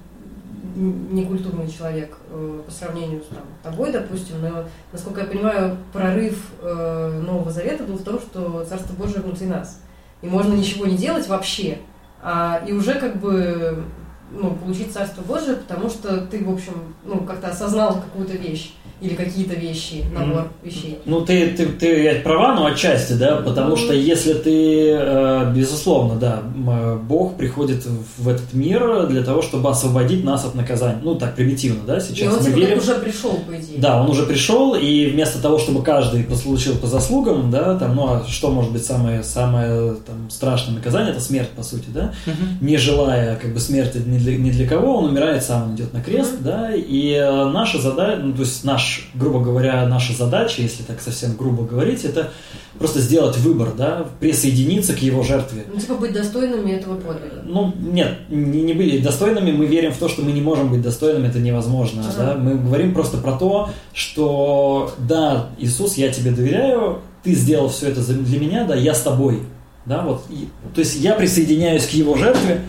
некультурный 0.76 1.70
человек 1.70 2.18
э, 2.32 2.62
по 2.66 2.72
сравнению 2.72 3.22
с 3.22 3.28
там, 3.28 3.44
тобой, 3.62 3.92
допустим, 3.92 4.42
но, 4.42 4.66
насколько 4.92 5.22
я 5.22 5.28
понимаю, 5.28 5.78
прорыв 5.94 6.50
э, 6.64 7.22
Нового 7.24 7.52
Завета 7.52 7.84
был 7.84 7.98
в 7.98 8.04
том, 8.04 8.20
что 8.20 8.66
Царство 8.68 8.96
Божие 8.96 9.22
внутри 9.22 9.46
нас. 9.46 9.80
И 10.24 10.28
можно 10.28 10.54
ничего 10.54 10.88
не 10.88 10.98
делать 10.98 11.28
вообще. 11.28 11.78
А, 12.24 12.64
и 12.66 12.74
уже 12.74 12.96
как 12.96 13.20
бы 13.20 13.84
ну, 14.32 14.56
получить 14.56 14.92
Царство 14.92 15.22
Божие, 15.22 15.58
потому 15.58 15.92
что 15.92 16.26
ты, 16.26 16.44
в 16.44 16.52
общем, 16.52 16.96
ну, 17.06 17.20
как-то 17.20 17.50
осознал 17.50 18.02
какую-то 18.02 18.36
вещь 18.36 18.74
или 19.04 19.16
какие-то 19.16 19.54
вещи, 19.56 20.04
набор 20.14 20.48
вещей. 20.64 20.98
Ну, 21.06 21.22
ты, 21.22 21.50
ты, 21.50 21.66
ты 21.68 22.22
права, 22.24 22.56
но 22.56 22.66
отчасти, 22.68 23.14
да, 23.14 23.38
потому 23.38 23.76
что 23.76 23.94
если 23.94 24.34
ты, 24.34 24.90
э, 24.98 25.52
безусловно, 25.54 26.16
да, 26.20 26.42
м, 26.56 27.00
Бог 27.08 27.36
приходит 27.36 27.86
в 28.18 28.28
этот 28.30 28.54
мир 28.54 29.08
для 29.08 29.24
того, 29.24 29.42
чтобы 29.42 29.70
освободить 29.70 30.24
нас 30.24 30.46
от 30.46 30.56
наказания. 30.56 31.00
Ну, 31.04 31.16
так 31.16 31.36
примитивно, 31.36 31.82
да, 31.86 31.98
И 31.98 32.02
сейчас 32.02 32.34
он 32.34 32.40
мы 32.40 32.46
типа 32.46 32.56
верим. 32.58 32.78
уже 32.78 32.96
пришел, 32.96 33.32
по 33.48 33.52
идее. 33.56 33.78
Да, 33.80 34.02
он 34.02 34.10
уже 34.10 34.24
пришел, 34.24 34.74
и 34.76 35.08
вместо 35.08 35.42
того, 35.42 35.60
чтобы 35.60 35.84
каждый 35.84 36.24
получил 36.24 36.76
по 36.78 36.88
заслугам, 36.88 37.52
да, 37.52 37.78
там, 37.78 37.96
ну, 37.96 38.08
а 38.08 38.24
что 38.28 38.50
может 38.52 38.72
быть 38.72 38.86
самое, 38.86 39.24
самое 39.24 39.96
там, 40.06 40.30
страшное 40.30 40.76
наказание, 40.76 41.12
это 41.12 41.22
смерть, 41.22 41.50
по 41.50 41.64
сути, 41.64 41.86
да, 41.94 42.14
не 42.62 42.78
желая 42.78 43.36
как 43.36 43.54
бы 43.54 43.60
смерти 43.60 43.98
ни 44.06 44.18
для, 44.18 44.38
ни 44.38 44.50
для 44.52 44.68
кого, 44.68 44.98
он 44.98 45.06
умирает 45.06 45.44
сам, 45.44 45.64
он 45.70 45.76
идет 45.76 45.94
на 45.94 46.02
крест, 46.02 46.34
Мгм. 46.36 46.44
да, 46.44 46.72
и 46.74 47.12
э, 47.14 47.46
наша 47.50 47.80
задача, 47.80 48.22
ну, 48.24 48.34
то 48.34 48.42
есть 48.42 48.64
наш, 48.64 48.93
грубо 49.14 49.40
говоря, 49.40 49.86
наша 49.88 50.14
задача, 50.14 50.62
если 50.62 50.84
так 50.84 51.02
совсем 51.02 51.36
грубо 51.36 51.64
говорить, 51.64 52.04
это 52.06 52.32
просто 52.80 53.00
сделать 53.02 53.38
выбор, 53.38 53.74
да, 53.78 54.08
присоединиться 54.20 54.94
к 54.94 55.00
его 55.00 55.24
жертве. 55.24 55.64
Ну, 55.72 55.80
типа 55.80 55.96
быть 55.96 56.14
достойными 56.14 56.72
этого 56.72 56.96
подвига. 56.96 57.42
Ну, 57.46 57.74
нет, 57.80 58.18
не, 58.30 58.62
не 58.64 58.74
были 58.74 58.98
достойными, 59.00 59.52
мы 59.52 59.66
верим 59.66 59.92
в 59.92 59.98
то, 59.98 60.10
что 60.10 60.22
мы 60.22 60.32
не 60.32 60.42
можем 60.42 60.70
быть 60.72 60.82
достойными, 60.82 61.28
это 61.28 61.40
невозможно, 61.40 62.02
Ага. 62.02 62.26
да, 62.26 62.36
мы 62.36 62.56
говорим 62.56 62.94
просто 62.94 63.18
про 63.18 63.34
то, 63.34 63.70
что, 63.94 64.94
да, 64.98 65.50
Иисус, 65.60 65.96
я 65.98 66.10
тебе 66.12 66.32
доверяю, 66.32 67.00
ты 67.24 67.34
сделал 67.34 67.70
все 67.70 67.90
это 67.90 68.02
для 68.02 68.40
меня, 68.40 68.66
да, 68.66 68.76
я 68.76 68.94
с 68.94 69.02
тобой, 69.02 69.44
да, 69.86 70.02
вот, 70.02 70.24
И- 70.30 70.48
то 70.74 70.80
есть 70.80 70.96
я 71.00 71.14
присоединяюсь 71.14 71.86
к 71.86 71.92
его 71.92 72.16
жертве, 72.16 72.62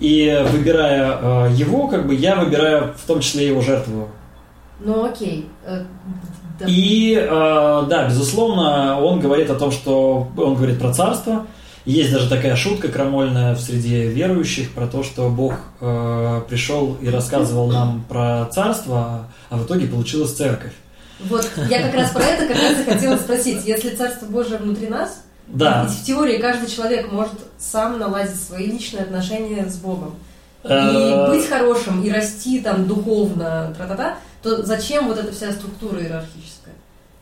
и 0.00 0.44
выбирая 0.52 1.48
э, 1.48 1.52
его, 1.54 1.88
как 1.88 2.06
бы, 2.06 2.14
я 2.14 2.36
выбираю 2.36 2.92
в 3.02 3.06
том 3.06 3.20
числе 3.20 3.46
его 3.46 3.62
жертву. 3.62 4.08
Ну, 4.80 5.04
окей. 5.04 5.48
э. 5.64 5.84
И, 6.66 7.14
э, 7.14 7.28
да, 7.88 8.06
безусловно, 8.08 8.98
он 9.00 9.20
говорит 9.20 9.50
о 9.50 9.54
том, 9.56 9.70
что 9.70 10.28
он 10.36 10.54
говорит 10.54 10.78
про 10.78 10.92
царство. 10.92 11.46
Есть 11.84 12.12
даже 12.12 12.28
такая 12.28 12.56
шутка 12.56 12.88
крамольная 12.88 13.54
в 13.54 13.60
среде 13.60 14.08
верующих 14.08 14.72
про 14.72 14.86
то, 14.88 15.02
что 15.04 15.28
Бог 15.28 15.54
э, 15.80 16.42
пришел 16.48 16.96
и 17.00 17.08
рассказывал 17.08 17.68
нам 17.68 18.04
про 18.08 18.46
царство, 18.46 19.28
а 19.50 19.56
в 19.56 19.66
итоге 19.66 19.86
получилась 19.86 20.32
церковь. 20.32 20.72
Вот, 21.20 21.48
я 21.70 21.82
как 21.82 21.94
раз 21.94 22.10
про 22.10 22.24
это 22.24 22.46
как 22.46 22.56
раз 22.56 22.80
и 22.80 22.90
хотела 22.90 23.16
спросить. 23.16 23.64
Если 23.64 23.90
Царство 23.90 24.26
Божие 24.26 24.58
внутри 24.58 24.88
нас, 24.88 25.22
Да. 25.46 25.84
ведь 25.84 25.96
в 25.98 26.04
теории 26.04 26.38
каждый 26.38 26.68
человек 26.68 27.10
может 27.10 27.32
сам 27.58 27.98
наладить 27.98 28.38
свои 28.38 28.66
личные 28.66 29.04
отношения 29.04 29.66
с 29.66 29.76
Богом. 29.76 30.16
И 30.68 30.72
Э, 30.72 31.28
быть 31.30 31.46
хорошим, 31.48 32.02
и 32.02 32.10
расти 32.10 32.60
там 32.60 32.86
духовно, 32.86 33.72
тра-та-та, 33.76 34.16
то 34.42 34.62
зачем 34.64 35.08
вот 35.08 35.18
эта 35.18 35.32
вся 35.32 35.52
структура 35.52 36.00
иерархическая? 36.00 36.74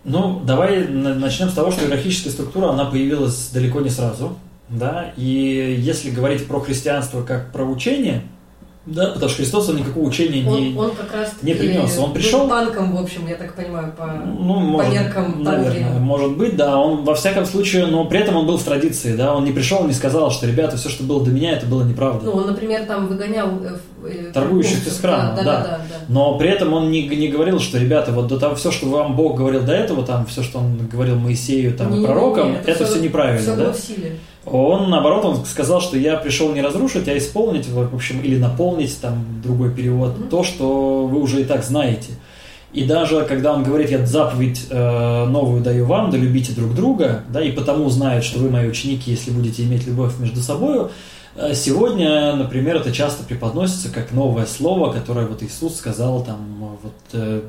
Ну, 0.05 0.41
давай 0.41 0.87
на- 0.89 1.15
начнем 1.15 1.49
с 1.49 1.55
того, 1.55 1.71
что 1.71 1.85
иерархическая 1.85 2.33
структура, 2.33 2.71
она 2.71 2.85
появилась 2.87 3.51
далеко 3.53 3.81
не 3.81 3.91
сразу, 3.91 4.37
да, 4.69 5.13
и 5.17 5.77
если 5.79 6.11
говорить 6.11 6.47
про 6.47 6.61
христианство 6.61 7.23
как 7.23 7.53
про 7.53 7.65
учение, 7.65 8.23
да, 8.87 9.07
потому 9.13 9.29
что 9.29 9.39
Христос, 9.39 9.69
он 9.71 9.77
никакого 9.77 10.05
учения 10.05 10.43
не... 10.43 10.77
Он, 10.77 10.91
он 10.91 10.91
как 10.95 11.13
раз 11.15 11.33
не 11.41 11.55
принес. 11.55 11.99
Он 11.99 12.13
пришел- 12.13 12.47
банком, 12.47 12.95
в 12.95 13.01
общем, 13.03 13.27
я 13.27 13.37
так 13.37 13.55
понимаю, 13.55 13.93
по... 13.97 14.07
Ну, 14.07 14.59
может, 14.59 14.93
меркам 14.93 15.33
того 15.33 15.43
наверное, 15.43 15.71
времени. 15.71 15.99
может 16.01 16.37
быть, 16.37 16.57
да. 16.57 16.77
Он 16.79 17.03
во 17.05 17.15
всяком 17.15 17.47
случае, 17.47 17.87
но 17.87 18.05
при 18.05 18.21
этом 18.21 18.37
он 18.37 18.47
был 18.47 18.59
в 18.59 18.63
традиции, 18.63 19.17
да. 19.17 19.35
Он 19.35 19.45
не 19.45 19.53
пришел, 19.53 19.85
не 19.87 19.95
сказал, 19.95 20.31
что 20.31 20.47
ребята, 20.47 20.77
все, 20.77 20.91
что 20.91 21.03
было 21.05 21.25
до 21.25 21.31
меня, 21.31 21.53
это 21.53 21.65
было 21.67 21.83
неправда. 21.83 22.27
Ну, 22.27 22.33
он, 22.33 22.47
например, 22.47 22.85
там 22.85 23.07
выгонял... 23.07 23.49
э, 23.63 23.77
э, 24.07 24.33
Торгующих 24.35 24.87
из 24.87 25.01
храма, 25.01 25.33
да. 25.37 25.43
да. 25.43 25.45
Да, 25.45 25.63
да, 25.63 25.79
да. 25.79 25.97
Но 26.09 26.37
при 26.37 26.51
этом 26.51 26.75
он 26.75 26.91
не, 26.91 27.07
не 27.07 27.29
говорил, 27.29 27.61
что 27.61 27.79
ребята, 27.79 28.13
вот 28.13 28.27
до 28.27 28.39
того, 28.39 28.55
все, 28.55 28.71
что 28.71 28.87
вам 28.89 29.17
Бог 29.17 29.37
говорил 29.39 29.63
до 29.63 29.73
этого, 29.73 30.05
там 30.05 30.27
все, 30.27 30.43
что 30.43 30.59
он 30.59 30.77
говорил 30.93 31.17
Моисею, 31.17 31.75
там, 31.75 31.89
и 31.89 31.91
Не-не-не, 31.93 32.07
пророкам, 32.07 32.57
это, 32.67 32.85
все 32.85 33.01
неправильно, 33.01 33.41
Все 33.41 33.57
да. 33.57 33.65
было 33.65 33.73
в 33.73 33.79
силе. 33.79 34.19
Он, 34.47 34.91
наоборот, 34.91 35.25
он 35.25 35.45
сказал, 35.47 35.81
что 35.81 35.97
я 35.97 36.17
пришел 36.17 36.53
не 36.53 36.61
разрушить, 36.61 37.09
а 37.09 37.17
исполнить, 37.17 37.67
в 37.69 37.95
общем, 37.95 38.21
или 38.21 38.39
наполнить, 38.39 39.01
там, 39.01 39.25
другой 39.43 39.71
перевод, 39.71 40.19
Мгм. 40.19 40.29
то, 40.29 40.45
что 40.45 41.07
вы 41.07 41.21
уже 41.21 41.41
и 41.41 41.45
так 41.45 41.65
знаете. 41.65 42.13
И 42.73 42.85
даже 42.85 43.25
когда 43.25 43.55
он 43.55 43.63
говорит, 43.63 43.91
я 43.91 44.05
заповедь 44.05 44.67
э, 44.69 45.27
новую 45.27 45.63
даю 45.63 45.87
вам, 45.87 46.11
да 46.11 46.19
любите 46.19 46.53
друг 46.53 46.75
друга, 46.75 47.23
да, 47.29 47.41
и 47.41 47.53
потому 47.53 47.89
знают, 47.89 48.25
что 48.25 48.41
вы 48.41 48.51
мои 48.51 48.69
ученики, 48.69 49.13
если 49.13 49.31
будете 49.31 49.63
иметь 49.63 49.87
любовь 49.87 50.19
между 50.19 50.41
собой, 50.41 50.89
сегодня, 51.55 52.37
например, 52.37 52.77
это 52.77 52.93
часто 52.93 53.25
преподносится 53.25 53.93
как 53.93 54.13
новое 54.13 54.47
слово, 54.47 54.93
которое 54.93 55.27
вот 55.27 55.43
Иисус 55.43 55.77
сказал 55.77 56.25
там 56.25 56.79
вот 56.83 56.93
э, 57.13 57.43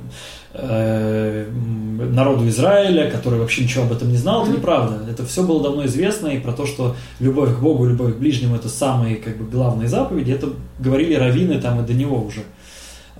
э, 0.54 1.52
народу 1.52 2.48
Израиля, 2.48 3.12
который 3.12 3.40
вообще 3.40 3.64
ничего 3.64 3.84
об 3.84 3.92
этом 3.92 4.10
не 4.10 4.18
знал, 4.18 4.44
это 4.44 4.54
неправда. 4.54 5.10
Это 5.10 5.26
все 5.26 5.44
было 5.44 5.62
давно 5.62 5.86
известно, 5.86 6.28
и 6.28 6.40
про 6.40 6.54
то, 6.54 6.66
что 6.66 6.96
любовь 7.20 7.56
к 7.56 7.60
Богу, 7.60 7.86
любовь 7.86 8.16
к 8.16 8.18
ближнему 8.18 8.56
это 8.56 8.70
самые 8.70 9.18
как 9.18 9.38
бы 9.38 9.46
главные 9.46 9.88
заповеди, 9.88 10.32
это 10.32 10.50
говорили 10.80 11.14
раввины 11.14 11.62
там 11.62 11.84
и 11.84 11.86
до 11.86 11.94
него 11.94 12.22
уже, 12.24 12.42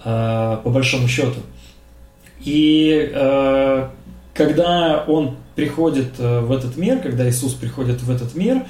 э, 0.04 0.58
по 0.64 0.70
большому 0.70 1.08
счету. 1.08 1.42
И 2.40 3.12
э, 3.14 3.88
когда 4.34 5.04
он 5.08 5.38
приходит 5.56 6.20
э, 6.20 6.42
в 6.42 6.52
этот 6.52 6.78
мир, 6.78 7.00
когда 7.00 7.28
Иисус 7.30 7.54
приходит 7.54 8.02
в 8.02 8.12
этот 8.12 8.36
мир, 8.36 8.64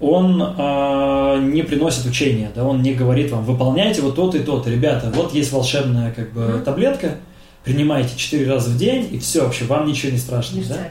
он 0.00 0.42
э, 0.42 1.40
не 1.52 1.62
приносит 1.62 2.04
учения, 2.06 2.50
да, 2.54 2.64
он 2.64 2.82
не 2.82 2.92
говорит 2.94 3.30
вам, 3.30 3.44
выполняйте 3.44 4.02
вот 4.02 4.14
то-то 4.16 4.36
и 4.38 4.42
то-то. 4.42 4.70
Ребята, 4.70 5.10
вот 5.14 5.32
есть 5.34 5.52
волшебная 5.52 6.12
как 6.12 6.32
бы 6.32 6.42
Мгм. 6.42 6.64
таблетка, 6.64 7.14
принимайте 7.64 8.10
4 8.16 8.46
раза 8.50 8.70
в 8.70 8.76
день, 8.76 9.08
и 9.10 9.18
все, 9.18 9.42
вообще, 9.44 9.64
вам 9.64 9.86
ничего 9.86 10.12
не 10.12 10.18
страшно. 10.18 10.56
Да? 10.56 10.60
Ништяк. 10.60 10.90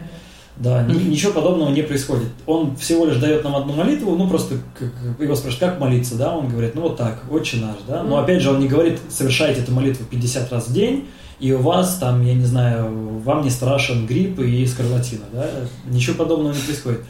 Да, 0.57 0.83
ни- 0.83 0.93
Мгм. 0.93 1.09
ничего 1.11 1.33
подобного 1.33 1.69
не 1.69 1.81
происходит. 1.83 2.29
Он 2.45 2.75
всего 2.77 3.05
лишь 3.05 3.17
дает 3.17 3.43
нам 3.43 3.55
одну 3.57 3.73
молитву, 3.73 4.15
ну 4.15 4.27
просто 4.29 4.55
как- 4.79 4.93
его 5.19 5.35
спрашивают, 5.35 5.71
как 5.73 5.79
молиться, 5.81 6.15
да, 6.15 6.33
он 6.35 6.47
говорит, 6.47 6.73
ну 6.75 6.81
вот 6.83 6.95
так, 6.97 7.23
отче 7.29 7.57
наш, 7.57 7.75
да, 7.87 8.01
но 8.03 8.15
Мгм. 8.15 8.23
опять 8.23 8.41
же 8.41 8.51
он 8.51 8.59
не 8.61 8.67
говорит, 8.67 8.99
совершайте 9.09 9.61
эту 9.61 9.71
молитву 9.73 10.05
50 10.09 10.51
раз 10.51 10.67
в 10.69 10.73
день, 10.73 11.07
и 11.41 11.51
у 11.51 11.61
вас 11.61 11.97
там, 11.97 12.25
я 12.25 12.33
не 12.33 12.45
знаю, 12.45 13.19
вам 13.25 13.43
не 13.43 13.49
страшен 13.49 14.07
грипп 14.07 14.39
и 14.39 14.65
скарлатина, 14.65 15.25
да, 15.33 15.45
ничего 15.85 16.15
подобного 16.15 16.53
не 16.53 16.59
происходит. 16.61 17.01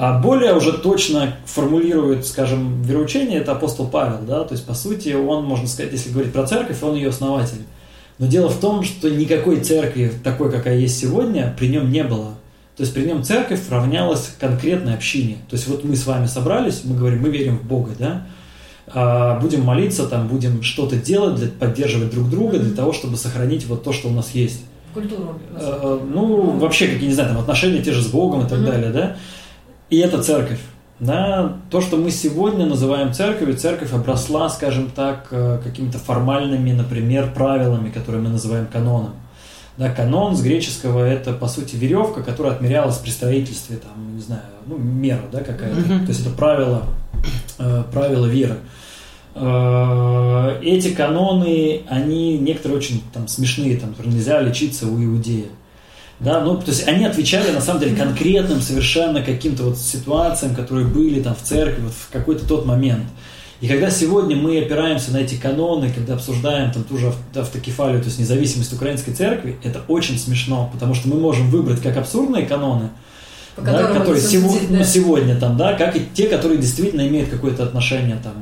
А 0.00 0.16
более 0.20 0.54
уже 0.54 0.72
точно 0.78 1.34
формулирует, 1.44 2.24
скажем, 2.24 2.82
вероучение, 2.82 3.40
это 3.40 3.50
апостол 3.50 3.88
Павел, 3.88 4.18
да, 4.24 4.44
то 4.44 4.52
есть, 4.54 4.64
по 4.64 4.72
сути, 4.72 5.12
он, 5.12 5.44
можно 5.44 5.66
сказать, 5.66 5.90
если 5.92 6.12
говорить 6.12 6.32
про 6.32 6.46
церковь, 6.46 6.80
он 6.84 6.94
ее 6.94 7.08
основатель. 7.08 7.64
Но 8.20 8.28
дело 8.28 8.48
в 8.48 8.60
том, 8.60 8.84
что 8.84 9.10
никакой 9.10 9.58
церкви, 9.60 10.12
такой, 10.22 10.52
какая 10.52 10.78
есть 10.78 11.00
сегодня, 11.00 11.52
при 11.58 11.66
нем 11.66 11.90
не 11.90 12.04
было. 12.04 12.34
То 12.76 12.82
есть 12.84 12.94
при 12.94 13.06
нем 13.06 13.24
церковь 13.24 13.60
равнялась 13.70 14.32
конкретной 14.38 14.94
общине. 14.94 15.38
То 15.50 15.56
есть 15.56 15.66
вот 15.66 15.82
мы 15.82 15.96
с 15.96 16.06
вами 16.06 16.26
собрались, 16.26 16.82
мы 16.84 16.96
говорим, 16.96 17.20
мы 17.22 17.30
верим 17.30 17.58
в 17.58 17.64
Бога, 17.64 17.90
да, 17.98 18.22
А, 18.86 19.38
будем 19.40 19.62
молиться, 19.64 20.06
там, 20.06 20.28
будем 20.28 20.62
что-то 20.62 20.94
делать, 20.96 21.34
для, 21.34 21.48
поддерживать 21.48 22.10
друг 22.10 22.30
друга, 22.30 22.58
для 22.60 22.74
того, 22.74 22.92
чтобы 22.92 23.16
сохранить 23.16 23.66
вот 23.66 23.82
то, 23.82 23.92
что 23.92 24.08
у 24.08 24.12
нас 24.12 24.30
есть. 24.32 24.60
Культуру. 24.94 25.38
Э, 25.60 25.98
Ну, 26.14 26.52
вообще, 26.58 26.86
какие, 26.86 27.08
не 27.08 27.14
знаю, 27.14 27.30
там, 27.30 27.38
отношения 27.40 27.82
те 27.82 27.92
же 27.92 28.00
с 28.02 28.06
Богом 28.06 28.46
и 28.46 28.48
так 28.48 28.60
Мгм. 28.60 28.66
далее, 28.66 28.90
да. 28.90 29.16
И 29.90 29.98
это 29.98 30.22
церковь. 30.22 30.60
Да, 31.00 31.58
то, 31.70 31.80
что 31.80 31.96
мы 31.96 32.10
сегодня 32.10 32.66
называем 32.66 33.12
церковью, 33.12 33.56
церковь 33.56 33.92
обросла, 33.92 34.50
скажем 34.50 34.90
так, 34.90 35.28
э, 35.30 35.60
какими-то 35.62 35.98
формальными, 35.98 36.72
например, 36.72 37.32
правилами, 37.32 37.90
которые 37.90 38.20
мы 38.20 38.30
называем 38.30 38.66
каноном. 38.66 39.12
Да, 39.76 39.90
канон 39.90 40.34
с 40.34 40.42
греческого 40.42 41.04
это, 41.04 41.32
по 41.32 41.46
сути, 41.46 41.76
веревка, 41.76 42.24
которая 42.24 42.54
отмерялась 42.54 42.96
при 42.96 43.10
строительстве, 43.10 43.76
там, 43.76 44.16
не 44.16 44.20
знаю, 44.20 44.42
ну, 44.66 44.76
мера, 44.76 45.22
да, 45.30 45.38
какая-то. 45.38 45.78
Мгм. 45.78 46.00
То 46.00 46.08
есть 46.08 46.26
это 46.26 46.30
правило, 46.30 46.82
э, 47.58 47.84
правило 47.92 48.26
веры. 48.26 48.56
Э, 49.36 50.58
Эти 50.62 50.88
каноны, 50.90 51.82
они 51.88 52.38
некоторые 52.38 52.78
очень 52.78 53.02
там 53.14 53.28
смешные, 53.28 53.76
там, 53.76 53.94
нельзя 54.04 54.40
лечиться 54.40 54.88
у 54.88 55.00
иудея. 55.00 55.46
Да, 56.20 56.40
ну, 56.40 56.56
то 56.56 56.70
есть 56.70 56.88
они 56.88 57.04
отвечали 57.04 57.52
на 57.52 57.60
самом 57.60 57.80
деле 57.80 57.94
конкретным 57.94 58.60
совершенно 58.60 59.22
каким-то 59.22 59.64
вот 59.64 59.78
ситуациям, 59.78 60.54
которые 60.56 60.86
были 60.86 61.20
там 61.22 61.34
в 61.36 61.42
церкви 61.46 61.82
вот 61.84 61.92
в 61.92 62.10
какой-то 62.12 62.44
тот 62.46 62.66
момент. 62.66 63.04
И 63.60 63.68
когда 63.68 63.90
сегодня 63.90 64.36
мы 64.36 64.58
опираемся 64.58 65.12
на 65.12 65.18
эти 65.18 65.34
каноны, 65.36 65.90
когда 65.92 66.14
обсуждаем 66.14 66.72
там 66.72 66.84
ту 66.84 66.96
же 66.98 67.08
ав- 67.08 67.36
автокефалию, 67.36 68.00
то 68.00 68.06
есть 68.06 68.18
независимость 68.18 68.72
украинской 68.72 69.12
церкви, 69.12 69.56
это 69.64 69.80
очень 69.88 70.18
смешно, 70.18 70.70
потому 70.72 70.94
что 70.94 71.08
мы 71.08 71.18
можем 71.20 71.50
выбрать 71.50 71.80
как 71.82 71.96
абсурдные 71.96 72.46
каноны, 72.46 72.90
да, 73.72 73.88
которые 73.98 74.20
сего- 74.28 74.48
ну, 74.78 74.84
сегодня 74.84 75.36
там, 75.38 75.56
да, 75.56 75.72
как 75.74 75.96
и 75.96 76.02
те, 76.14 76.28
которые 76.28 76.58
действительно 76.58 77.06
имеют 77.08 77.30
какое-то 77.30 77.64
отношение 77.64 78.16
там. 78.22 78.32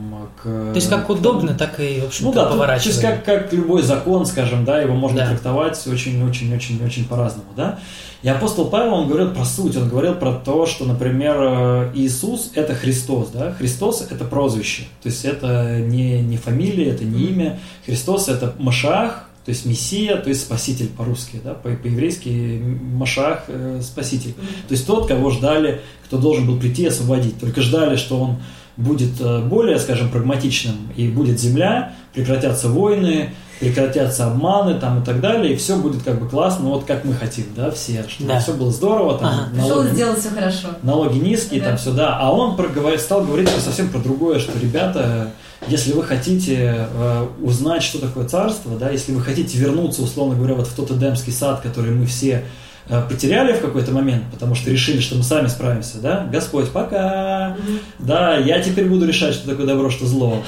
То 0.42 0.72
есть 0.74 0.88
как 0.88 1.08
удобно, 1.10 1.54
так 1.54 1.80
и, 1.80 2.00
в 2.00 2.06
общем-то, 2.06 2.24
ну 2.24 2.32
да, 2.32 2.44
то 2.44 2.50
поворачивать. 2.52 2.86
есть 2.86 3.00
как, 3.00 3.24
как 3.24 3.52
любой 3.52 3.82
закон, 3.82 4.26
скажем, 4.26 4.64
да, 4.64 4.80
его 4.80 4.94
можно 4.94 5.18
Да. 5.18 5.28
трактовать 5.28 5.84
очень-очень-очень-очень 5.86 7.04
по-разному, 7.06 7.48
да. 7.56 7.78
И 8.22 8.28
апостол 8.28 8.66
Павел, 8.66 8.94
он 8.94 9.08
говорил 9.08 9.30
про 9.32 9.44
суть, 9.44 9.76
он 9.76 9.88
говорил 9.88 10.14
про 10.14 10.32
то, 10.32 10.66
что, 10.66 10.84
например, 10.84 11.36
э, 11.38 11.90
Иисус– 11.94 12.50
это 12.54 12.74
Христос, 12.74 13.28
да, 13.32 13.52
Христос– 13.52 14.06
это 14.10 14.24
прозвище, 14.24 14.84
то 15.02 15.08
есть 15.08 15.24
это 15.24 15.78
не, 15.80 16.20
не 16.22 16.36
фамилия, 16.36 16.90
это 16.90 17.04
не 17.04 17.26
имя, 17.26 17.58
Христос– 17.84 18.28
это 18.28 18.54
Машах, 18.58 19.28
то 19.44 19.50
есть 19.50 19.64
Мессия, 19.64 20.16
то 20.16 20.28
есть 20.28 20.40
Спаситель 20.40 20.88
по-русски, 20.88 21.40
да, 21.44 21.54
по- 21.54 21.68
по-еврейски 21.70 22.60
Машах– 22.94 23.44
Спаситель. 23.80 24.32
То 24.66 24.72
есть 24.72 24.86
тот, 24.86 25.06
кого 25.06 25.30
ждали, 25.30 25.82
кто 26.06 26.18
должен 26.18 26.46
был 26.48 26.58
прийти 26.58 26.82
и 26.82 26.86
освободить. 26.86 27.38
Только 27.38 27.60
ждали, 27.62 27.94
что 27.96 28.18
он 28.18 28.36
будет 28.76 29.20
э, 29.20 29.40
более, 29.42 29.78
скажем, 29.78 30.10
прагматичным, 30.10 30.76
и 30.96 31.08
будет 31.08 31.40
земля, 31.40 31.92
прекратятся 32.12 32.68
войны, 32.68 33.30
прекратятся 33.58 34.26
обманы 34.26 34.78
там 34.78 35.00
и 35.00 35.04
так 35.04 35.20
далее, 35.22 35.54
и 35.54 35.56
все 35.56 35.76
будет 35.76 36.02
как 36.02 36.20
бы 36.20 36.28
классно, 36.28 36.68
вот 36.68 36.84
как 36.84 37.04
мы 37.06 37.14
хотим, 37.14 37.46
да, 37.56 37.70
все, 37.70 38.04
чтобы 38.08 38.32
Да. 38.32 38.40
все 38.40 38.52
было 38.52 38.70
здорово, 38.70 39.18
там, 39.18 39.28
Ага. 39.28 39.48
Налоги, 39.68 39.88
сделать 39.94 40.18
все 40.20 40.28
хорошо. 40.30 40.68
налоги 40.82 41.18
низкие, 41.18 41.60
Да. 41.60 41.68
там 41.68 41.78
все, 41.78 41.92
да, 41.92 42.18
а 42.20 42.30
он 42.32 42.54
проговор- 42.56 42.98
стал 42.98 43.24
говорить 43.24 43.48
совсем 43.48 43.88
про 43.88 43.98
другое, 43.98 44.38
что, 44.40 44.52
ребята, 44.58 45.30
если 45.68 45.92
вы 45.92 46.02
хотите 46.02 46.86
э, 46.92 47.26
узнать, 47.42 47.82
что 47.82 47.98
такое 47.98 48.28
царство, 48.28 48.76
да, 48.78 48.90
если 48.90 49.12
вы 49.12 49.22
хотите 49.22 49.56
вернуться, 49.56 50.02
условно 50.02 50.34
говоря, 50.36 50.54
вот 50.54 50.66
в 50.66 50.74
тот 50.74 50.90
Эдемский 50.90 51.32
сад, 51.32 51.62
который 51.62 51.92
мы 51.92 52.04
все 52.04 52.44
потеряли 52.88 53.52
в 53.52 53.60
какой-то 53.60 53.90
момент, 53.90 54.24
потому 54.32 54.54
что 54.54 54.70
решили, 54.70 55.00
что 55.00 55.16
мы 55.16 55.24
сами 55.24 55.48
справимся, 55.48 55.98
да, 55.98 56.28
Господь, 56.30 56.70
пока, 56.70 57.56
да, 57.98 58.36
я 58.36 58.60
теперь 58.60 58.86
буду 58.86 59.06
решать, 59.06 59.34
что 59.34 59.48
такое 59.48 59.66
добро, 59.66 59.90
что 59.90 60.06
зло. 60.06 60.44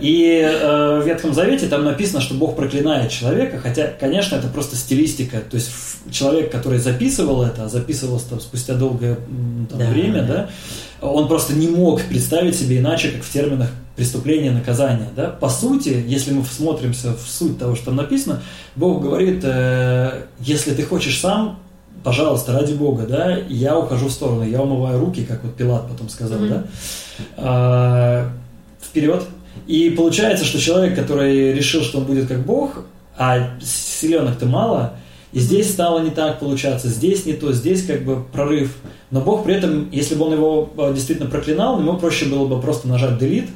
И 0.00 0.40
э, 0.40 1.00
в 1.02 1.06
Ветхом 1.06 1.34
Завете 1.34 1.66
там 1.66 1.84
написано, 1.84 2.20
что 2.20 2.34
Бог 2.34 2.54
проклинает 2.54 3.10
человека, 3.10 3.58
хотя, 3.58 3.88
конечно, 3.88 4.36
это 4.36 4.46
просто 4.48 4.76
стилистика. 4.76 5.40
То 5.40 5.56
есть 5.56 5.70
человек, 6.10 6.52
который 6.52 6.78
записывал 6.78 7.42
это, 7.42 7.64
а 7.64 7.68
записывался 7.68 8.30
там 8.30 8.40
спустя 8.40 8.74
долгое 8.74 9.16
там, 9.68 9.78
Да, 9.78 9.86
время, 9.86 10.22
да. 10.22 10.50
он 11.00 11.26
просто 11.26 11.54
не 11.54 11.68
мог 11.68 12.02
представить 12.02 12.56
себе 12.56 12.78
иначе, 12.78 13.10
как 13.10 13.24
в 13.24 13.32
терминах 13.32 13.70
преступления 13.96 14.50
наказания. 14.50 15.08
Да? 15.16 15.28
По 15.28 15.48
сути, 15.48 16.04
если 16.06 16.32
мы 16.32 16.42
всмотримся 16.44 17.14
в 17.14 17.28
суть 17.28 17.58
того, 17.58 17.74
что 17.74 17.86
там 17.86 17.96
написано, 17.96 18.42
Бог 18.76 19.02
говорит, 19.02 19.40
э, 19.44 20.24
если 20.40 20.74
ты 20.74 20.82
хочешь 20.82 21.18
сам, 21.18 21.60
пожалуйста, 22.04 22.52
ради 22.52 22.74
Бога, 22.74 23.06
да, 23.06 23.38
я 23.48 23.76
ухожу 23.78 24.08
в 24.08 24.12
сторону, 24.12 24.44
я 24.46 24.60
умываю 24.62 25.00
руки, 25.00 25.24
как 25.24 25.42
вот 25.42 25.54
Пилат 25.54 25.88
потом 25.88 26.08
сказал, 26.08 26.38
Мгм. 26.38 26.48
да, 26.48 26.64
А, 27.36 28.30
вперед. 28.80 29.24
И 29.66 29.90
получается, 29.90 30.44
что 30.44 30.58
человек, 30.60 30.94
который 30.94 31.52
решил, 31.52 31.82
что 31.82 31.98
он 31.98 32.04
будет 32.04 32.28
как 32.28 32.44
Бог, 32.44 32.84
а 33.16 33.50
силенок-то 33.60 34.46
мало, 34.46 34.94
и 35.32 35.40
здесь 35.40 35.70
стало 35.72 36.00
не 36.00 36.10
так 36.10 36.38
получаться, 36.38 36.88
здесь 36.88 37.24
не 37.26 37.32
то, 37.32 37.52
здесь 37.52 37.84
как 37.84 38.04
бы 38.04 38.22
прорыв. 38.32 38.76
Но 39.10 39.20
Бог 39.20 39.44
при 39.44 39.54
этом, 39.54 39.88
если 39.90 40.14
бы 40.14 40.26
он 40.26 40.34
его 40.34 40.70
э, 40.76 40.92
действительно 40.94 41.28
проклинал, 41.30 41.80
ему 41.80 41.96
проще 41.96 42.26
было 42.26 42.46
бы 42.46 42.60
просто 42.60 42.86
нажать 42.88 43.20
delete, 43.20 43.48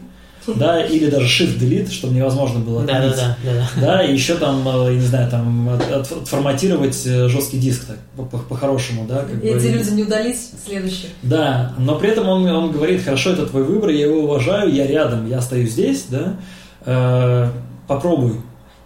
да, 0.57 0.83
или 0.87 1.11
даже 1.11 1.27
shift 1.27 1.59
delete, 1.59 1.91
чтобы 1.91 2.15
невозможно 2.15 2.61
было 2.61 2.83
Да, 2.85 2.93
да, 2.93 2.99
отменить. 2.99 3.17
да, 3.17 3.37
да, 3.45 3.53
да. 3.77 3.81
Да, 3.87 4.03
и 4.05 4.13
еще 4.13 4.35
там, 4.37 4.67
э, 4.69 4.93
я 4.93 4.99
не 5.01 5.07
знаю, 5.07 5.31
там 5.31 5.69
от- 5.69 5.91
от- 5.91 6.13
отформатировать 6.23 7.01
э, 7.07 7.29
жесткий 7.29 7.59
диск 7.59 7.87
так, 7.87 7.99
по- 8.17 8.25
по- 8.25 8.39
по-хорошему, 8.45 9.07
да. 9.09 9.19
Как 9.21 9.41
бы. 9.41 9.47
Эти 9.47 9.67
люди 9.67 9.91
не 9.91 10.03
удались, 10.05 10.51
следующие. 10.67 11.11
Да, 11.23 11.75
но 11.79 11.97
при 11.97 12.11
этом 12.11 12.29
он, 12.29 12.47
он 12.49 12.71
говорит, 12.73 13.03
хорошо, 13.05 13.31
это 13.31 13.47
твой 13.47 13.65
выбор, 13.65 13.91
я 13.91 14.07
его 14.07 14.21
уважаю, 14.25 14.73
я 14.73 14.87
рядом, 14.87 15.29
я 15.29 15.41
стою 15.41 15.67
здесь, 15.67 16.07
да, 16.09 16.37
э, 16.87 17.51
попробуй. 17.87 18.35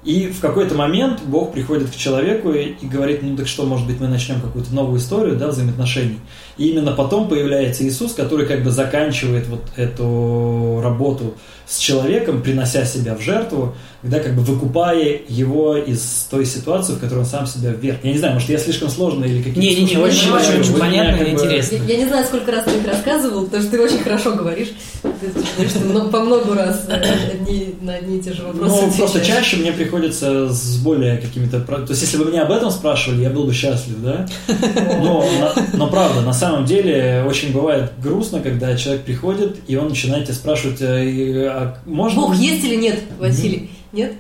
И 0.05 0.27
в 0.27 0.41
какой-то 0.41 0.75
момент 0.75 1.21
Бог 1.25 1.53
приходит 1.53 1.91
к 1.91 1.95
человеку 1.97 2.51
и, 2.51 2.71
и 2.81 2.87
говорит, 2.89 3.21
ну 3.23 3.37
так 3.37 3.47
что, 3.47 3.65
может 3.65 3.87
быть, 3.87 4.01
мы 4.01 4.09
начнем 4.09 4.41
какую-то 4.41 4.75
новую 4.75 4.99
историю, 4.99 5.37
да, 5.37 5.47
взаимоотношений. 5.47 6.19
И 6.59 6.69
именно 6.69 6.93
потом 6.93 7.29
появляется 7.29 7.83
Иисус, 7.87 8.13
который 8.13 8.47
как 8.47 8.63
бы 8.63 8.71
заканчивает 8.71 9.47
вот 9.49 9.63
эту 9.77 10.81
работу 10.83 11.35
с 11.67 11.79
человеком, 11.79 12.43
принося 12.43 12.85
себя 12.85 13.15
в 13.15 13.23
жертву, 13.23 13.75
когда 14.03 14.19
как 14.19 14.35
бы 14.35 14.43
выкупая 14.43 15.21
его 15.29 15.77
из 15.77 16.27
той 16.31 16.45
ситуации, 16.45 16.95
в 16.95 16.99
которой 16.99 17.21
он 17.21 17.25
сам 17.25 17.47
себя 17.47 17.71
вверх. 17.71 17.99
Я 18.03 18.13
не 18.13 18.19
знаю, 18.19 18.35
может, 18.35 18.49
я 18.51 18.59
слишком 18.59 18.91
сложно 18.91 19.25
или 19.25 19.39
какие-то... 19.39 19.61
Не-не-не, 19.61 19.95
сложные 19.95 20.05
очень, 20.05 20.33
вещи 20.39 20.51
очень, 20.51 20.61
очень 20.61 20.75
понятно 20.79 21.23
и 21.23 21.25
бы- 21.25 21.31
интересно. 21.31 21.77
Я, 21.77 21.85
я 21.85 21.97
не 22.03 22.09
знаю, 22.09 22.27
сколько 22.27 22.53
раз 22.53 22.65
ты 22.65 22.73
их 22.73 22.87
рассказывал, 22.87 23.45
потому 23.45 23.63
что 23.63 23.73
ты 23.73 23.81
очень 23.81 23.99
хорошо 24.01 24.35
говоришь. 24.35 24.69
Ты 25.03 25.09
говоришь, 25.57 25.71
что 25.71 25.81
много- 25.87 26.11
по 26.11 26.21
много 26.21 26.55
раз 26.55 26.85
э, 26.89 27.01
одни, 27.33 27.75
на 27.81 27.95
одни 27.95 28.19
и 28.19 28.21
те 28.21 28.33
же 28.35 28.43
вопросы 28.43 28.87
Ну, 28.87 28.93
просто 28.93 29.25
чаще 29.25 29.57
мне 29.57 29.73
приходится 29.73 30.51
с 30.53 30.77
более 30.79 31.17
какими-то... 31.19 31.61
То 31.61 31.87
есть, 31.89 32.03
если 32.03 32.19
бы 32.19 32.27
меня 32.27 32.43
об 32.43 32.51
этом 32.51 32.71
спрашивали, 32.71 33.23
я 33.23 33.31
был 33.31 33.45
бы 33.45 33.55
счастлив, 33.55 33.95
да? 34.03 34.27
Но, 35.01 35.25
на- 35.41 35.55
но 35.79 35.87
правда, 35.87 36.21
на 36.23 36.33
самом 36.47 36.65
деле, 36.67 37.25
очень 37.27 37.53
бывает 37.53 37.93
грустно, 38.03 38.41
когда 38.41 38.77
человек 38.77 39.03
приходит, 39.05 39.57
и 39.67 39.77
он 39.77 39.89
начинает 39.89 40.25
тебя 40.25 40.35
спрашивать, 40.35 40.81
э, 40.81 41.05
и, 41.05 41.45
а 41.45 41.77
можно... 41.87 42.21
Бог 42.23 42.35
есть 42.37 42.65
или 42.65 42.77
нет, 42.77 43.01
Василий? 43.19 43.71
Нет? 43.93 44.13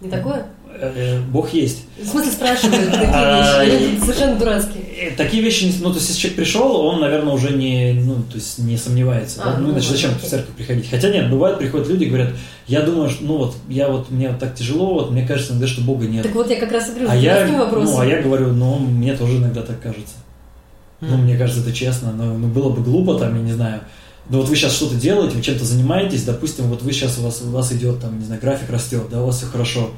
Не 0.00 0.08
такое? 0.10 0.46
Э, 0.80 0.92
э, 0.94 1.20
Бог 1.32 1.52
есть. 1.54 1.84
В 2.00 2.06
смысле 2.06 2.30
спрашивают 2.30 2.90
такие 2.90 3.10
А, 3.12 3.64
вещи? 3.64 3.74
и- 3.82 3.96
Это 3.96 4.04
совершенно 4.04 4.36
дурацкие. 4.38 4.84
Э, 4.84 5.10
Такие 5.16 5.42
вещи, 5.42 5.72
ну, 5.80 5.88
то 5.90 5.96
есть, 5.96 6.08
если 6.08 6.20
человек 6.20 6.36
пришел, 6.36 6.76
он, 6.76 7.00
наверное, 7.00 7.32
уже 7.32 7.50
не, 7.56 7.92
ну, 7.94 8.14
то 8.16 8.36
есть, 8.36 8.58
не 8.58 8.76
сомневается. 8.76 9.40
А, 9.44 9.56
Ну, 9.58 9.68
ну, 9.68 9.72
иначе 9.72 9.90
зачем 9.90 10.10
в 10.14 10.22
церковь 10.22 10.54
приходить? 10.54 10.88
Хотя 10.88 11.08
нет, 11.10 11.30
бывает, 11.30 11.58
приходят 11.58 11.88
люди 11.88 12.04
и 12.04 12.06
говорят, 12.08 12.30
я 12.68 12.82
думаю, 12.82 13.08
что, 13.10 13.24
ну, 13.24 13.38
вот, 13.38 13.56
я 13.68 13.88
вот, 13.88 14.10
мне 14.10 14.28
вот 14.28 14.38
так 14.38 14.54
тяжело, 14.54 14.94
вот, 14.94 15.10
мне 15.10 15.26
кажется 15.26 15.52
иногда, 15.52 15.66
что 15.66 15.80
Бога 15.80 16.06
нет. 16.06 16.22
Так 16.22 16.34
вот 16.34 16.48
я 16.50 16.56
как 16.60 16.70
раз 16.70 16.88
и 16.88 16.92
говорю, 16.92 17.08
А 17.10 17.16
я, 17.16 17.46
ну, 17.46 17.98
а 17.98 18.06
я 18.06 18.22
говорю, 18.22 18.48
ну, 18.52 18.78
мне 18.78 19.14
тоже 19.16 19.38
иногда 19.38 19.62
так 19.62 19.80
кажется. 19.80 20.14
Ну, 21.00 21.16
мне 21.16 21.36
кажется, 21.36 21.62
это 21.62 21.72
честно, 21.72 22.12
но 22.12 22.24
ну, 22.36 22.48
было 22.48 22.70
бы 22.70 22.82
глупо, 22.82 23.18
там, 23.18 23.36
я 23.36 23.42
не 23.42 23.52
знаю. 23.52 23.82
Ну, 24.30 24.38
вот 24.38 24.48
вы 24.48 24.56
сейчас 24.56 24.72
что-то 24.74 24.96
делаете, 24.96 25.36
вы 25.36 25.42
чем-то 25.42 25.64
занимаетесь, 25.64 26.24
допустим, 26.24 26.66
вот 26.66 26.82
вы 26.82 26.92
сейчас, 26.92 27.18
у 27.18 27.22
вас, 27.22 27.40
у 27.42 27.50
вас 27.50 27.72
идет, 27.72 28.00
там, 28.00 28.18
не 28.18 28.24
знаю, 28.26 28.40
график 28.40 28.68
растет, 28.70 29.04
да, 29.10 29.22
у 29.22 29.26
вас 29.26 29.38
все 29.38 29.46
хорошо. 29.46 29.90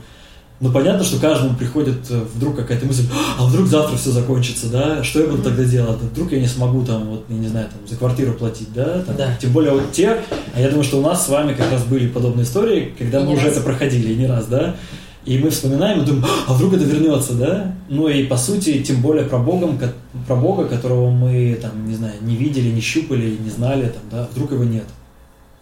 Ну, 0.61 0.71
понятно, 0.71 1.03
что 1.05 1.19
каждому 1.19 1.57
приходит 1.57 2.11
э, 2.11 2.23
вдруг 2.35 2.55
какая-то 2.55 2.85
мысль, 2.85 3.05
а 3.39 3.47
вдруг 3.47 3.67
завтра 3.67 3.97
все 3.97 4.11
закончится, 4.11 4.67
да, 4.69 5.03
что 5.03 5.21
я 5.21 5.27
буду 5.27 5.43
тогда 5.43 5.65
делать? 5.65 5.99
Вдруг 6.03 6.33
я 6.33 6.39
не 6.39 6.47
смогу, 6.47 6.85
там, 6.85 7.09
вот, 7.09 7.25
я 7.31 7.37
не 7.37 7.49
знаю, 7.49 7.69
там, 7.73 7.89
за 7.89 7.97
квартиру 7.97 8.35
платить, 8.35 8.69
да, 8.75 9.01
там, 9.01 9.17
Да. 9.17 9.35
тем 9.41 9.53
более 9.53 9.73
вот 9.73 9.91
те, 9.93 10.19
а 10.55 10.61
я 10.61 10.69
думаю, 10.69 10.85
что 10.85 10.99
у 10.99 11.03
нас 11.03 11.25
с 11.25 11.31
вами 11.31 11.55
как 11.55 11.73
раз 11.73 11.83
были 11.85 12.09
подобные 12.09 12.45
истории, 12.45 12.95
когда 12.99 13.21
И 13.21 13.25
мы 13.25 13.33
уже 13.33 13.47
раз. 13.47 13.55
это 13.57 13.63
проходили, 13.63 14.13
и 14.13 14.17
не 14.17 14.27
раз, 14.27 14.45
да, 14.47 14.77
и 15.25 15.39
мы 15.39 15.51
вспоминаем 15.51 16.03
и 16.03 16.07
думаем, 16.07 16.25
а 16.47 16.55
вдруг 16.55 16.75
это 16.75 16.85
вернется, 16.85 17.35
да? 17.35 17.77
Ну 17.89 18.09
и 18.09 18.25
по 18.25 18.37
сути, 18.37 18.83
тем 18.83 19.03
более 19.03 19.25
про, 19.27 19.39
Богом, 19.39 19.79
ко- 19.79 19.93
про 20.27 20.37
Бога, 20.37 20.67
которого 20.67 21.11
мы 21.11 21.59
там, 21.61 21.87
не 21.87 21.95
знаю, 21.95 22.15
не 22.23 22.37
видели, 22.37 22.71
не 22.71 22.81
щупали, 22.81 23.37
не 23.37 23.51
знали, 23.51 23.89
там, 23.89 24.03
да, 24.11 24.29
вдруг 24.33 24.53
его 24.53 24.65
нет. 24.65 24.87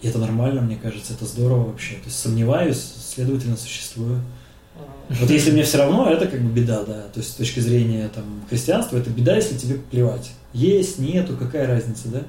И 0.01 0.07
это 0.07 0.19
нормально, 0.19 0.61
мне 0.61 0.77
кажется, 0.77 1.13
это 1.13 1.25
здорово 1.25 1.67
вообще. 1.67 1.95
То 1.95 2.05
есть 2.07 2.19
сомневаюсь, 2.21 2.81
следовательно, 3.15 3.57
существую. 3.57 4.21
Вот 5.11 5.29
если 5.29 5.51
мне 5.51 5.65
все 5.65 5.79
равно, 5.79 6.09
это 6.09 6.29
как 6.29 6.41
бы 6.41 6.51
беда, 6.53 6.85
да. 6.85 7.03
То 7.13 7.19
есть 7.19 7.33
с 7.33 7.35
точки 7.35 7.59
зрения 7.59 8.09
там, 8.15 8.25
христианства, 8.49 8.97
это 8.97 9.11
беда, 9.11 9.35
если 9.35 9.57
тебе 9.57 9.75
плевать. 9.91 10.31
Есть, 10.53 10.99
нету, 10.99 11.37
какая 11.37 11.67
разница, 11.67 12.09
да? 12.09 12.23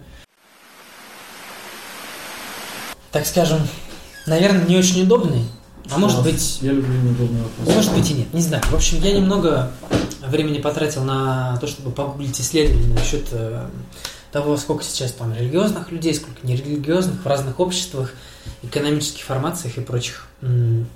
Так 3.11 3.26
скажем, 3.26 3.60
наверное, 4.26 4.65
не 4.65 4.77
очень 4.77 5.03
удобный, 5.03 5.43
а 5.91 5.98
может 5.98 6.24
быть, 6.24 6.60
Я 6.61 6.72
люблю 6.72 6.94
неудобные 6.94 7.44
вопросы. 7.44 7.72
может 7.74 7.94
быть 7.94 8.11
и 8.11 8.14
нет, 8.14 8.34
не 8.34 8.41
знаю. 8.41 8.64
В 8.66 8.74
общем, 8.76 9.02
я 9.02 9.14
немного 9.14 9.72
времени 10.26 10.60
потратил 10.60 11.03
на 11.03 11.57
то, 11.57 11.68
чтобы 11.68 11.91
погуглить 11.91 12.40
исследования 12.40 12.94
насчет 12.94 13.28
э, 13.32 13.68
того, 14.32 14.57
сколько 14.57 14.84
сейчас 14.84 15.11
там 15.14 15.34
религиозных 15.34 15.91
людей, 15.91 16.14
сколько 16.14 16.45
нерелигиозных 16.45 17.24
в 17.24 17.28
разных 17.28 17.60
обществах, 17.60 18.14
экономических 18.61 19.24
формациях 19.24 19.78
и 19.78 19.82
прочих 19.82 20.28
м, 20.41 20.88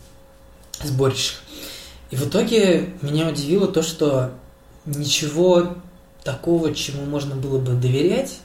сборищах. 0.83 1.37
И 2.11 2.15
в 2.15 2.27
итоге 2.27 2.93
меня 3.01 3.27
удивило 3.27 3.67
то, 3.67 3.81
что 3.81 4.31
ничего 4.85 5.75
такого, 6.23 6.73
чему 6.75 7.05
можно 7.05 7.35
было 7.35 7.57
бы 7.57 7.71
доверять, 7.73 8.37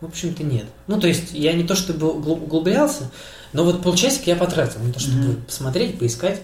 в 0.00 0.06
общем-то, 0.06 0.42
нет. 0.42 0.64
Ну, 0.86 0.98
то 1.00 1.06
есть, 1.06 1.32
я 1.32 1.52
не 1.52 1.64
то 1.64 1.74
чтобы 1.74 2.08
угл- 2.08 2.42
углублялся, 2.44 3.10
но 3.52 3.64
вот 3.64 3.82
полчасика 3.82 4.30
я 4.30 4.36
потратил 4.36 4.80
на 4.80 4.92
то, 4.92 5.00
чтобы 5.00 5.18
Мгм. 5.18 5.42
посмотреть, 5.42 5.98
поискать. 5.98 6.40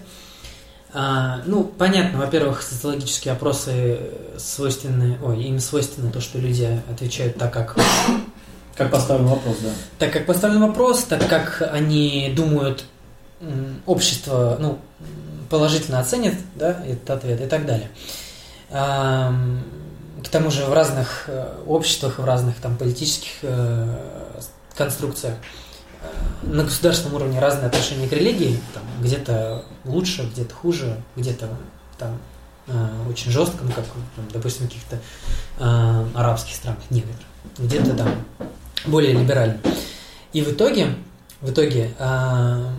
А, 0.93 1.41
ну, 1.45 1.63
понятно, 1.63 2.19
во-первых, 2.19 2.61
социологические 2.61 3.33
опросы 3.33 3.99
свойственны, 4.37 5.17
ой, 5.23 5.43
им 5.43 5.59
свойственно 5.59 6.11
то, 6.11 6.21
что 6.21 6.39
люди 6.39 6.81
отвечают 6.89 7.37
так, 7.37 7.51
как 7.53 7.75
Как 8.75 8.91
поставлен 8.91 9.27
вопрос, 9.27 9.57
да. 9.61 9.69
так 9.99 10.13
как 10.13 10.25
поставлен 10.25 10.61
вопрос, 10.61 11.03
так 11.03 11.27
как 11.27 11.67
они 11.73 12.31
думают, 12.35 12.85
общество 13.85 14.57
ну, 14.59 14.79
положительно 15.49 15.99
оценит 15.99 16.35
да, 16.55 16.83
этот 16.85 17.09
ответ 17.09 17.41
и 17.41 17.45
так 17.47 17.65
далее. 17.65 17.89
Ам, 18.71 19.63
К 20.23 20.29
тому 20.29 20.49
же 20.49 20.65
в 20.65 20.73
разных 20.73 21.25
э, 21.27 21.59
обществах, 21.65 22.19
в 22.19 22.25
разных 22.25 22.55
там 22.57 22.75
политических 22.75 23.31
э, 23.43 23.87
конструкциях 24.75 25.35
э, 26.01 26.07
на 26.47 26.63
государственном 26.63 27.15
уровне 27.15 27.39
разные 27.39 27.67
отношения 27.67 28.07
к 28.07 28.13
религии, 28.13 28.59
там, 28.73 28.83
где-то 29.01 29.63
лучше, 29.85 30.29
где-то 30.33 30.53
хуже, 30.55 31.01
где-то 31.15 31.49
там 31.97 32.17
э, 32.67 32.89
очень 33.09 33.31
жестко, 33.31 33.57
ну 33.63 33.71
как, 33.71 33.85
там, 34.15 34.25
допустим, 34.33 34.65
в 34.65 34.69
каких-то 34.69 34.99
э, 35.59 36.05
арабских 36.15 36.55
странах, 36.55 36.79
некоторых, 36.89 37.27
где-то 37.59 37.95
там 37.95 38.09
более 38.85 39.13
либерально. 39.13 39.59
И 40.33 40.41
в 40.41 40.51
итоге, 40.51 40.95
в 41.41 41.51
итоге 41.51 41.93
э, 41.97 42.71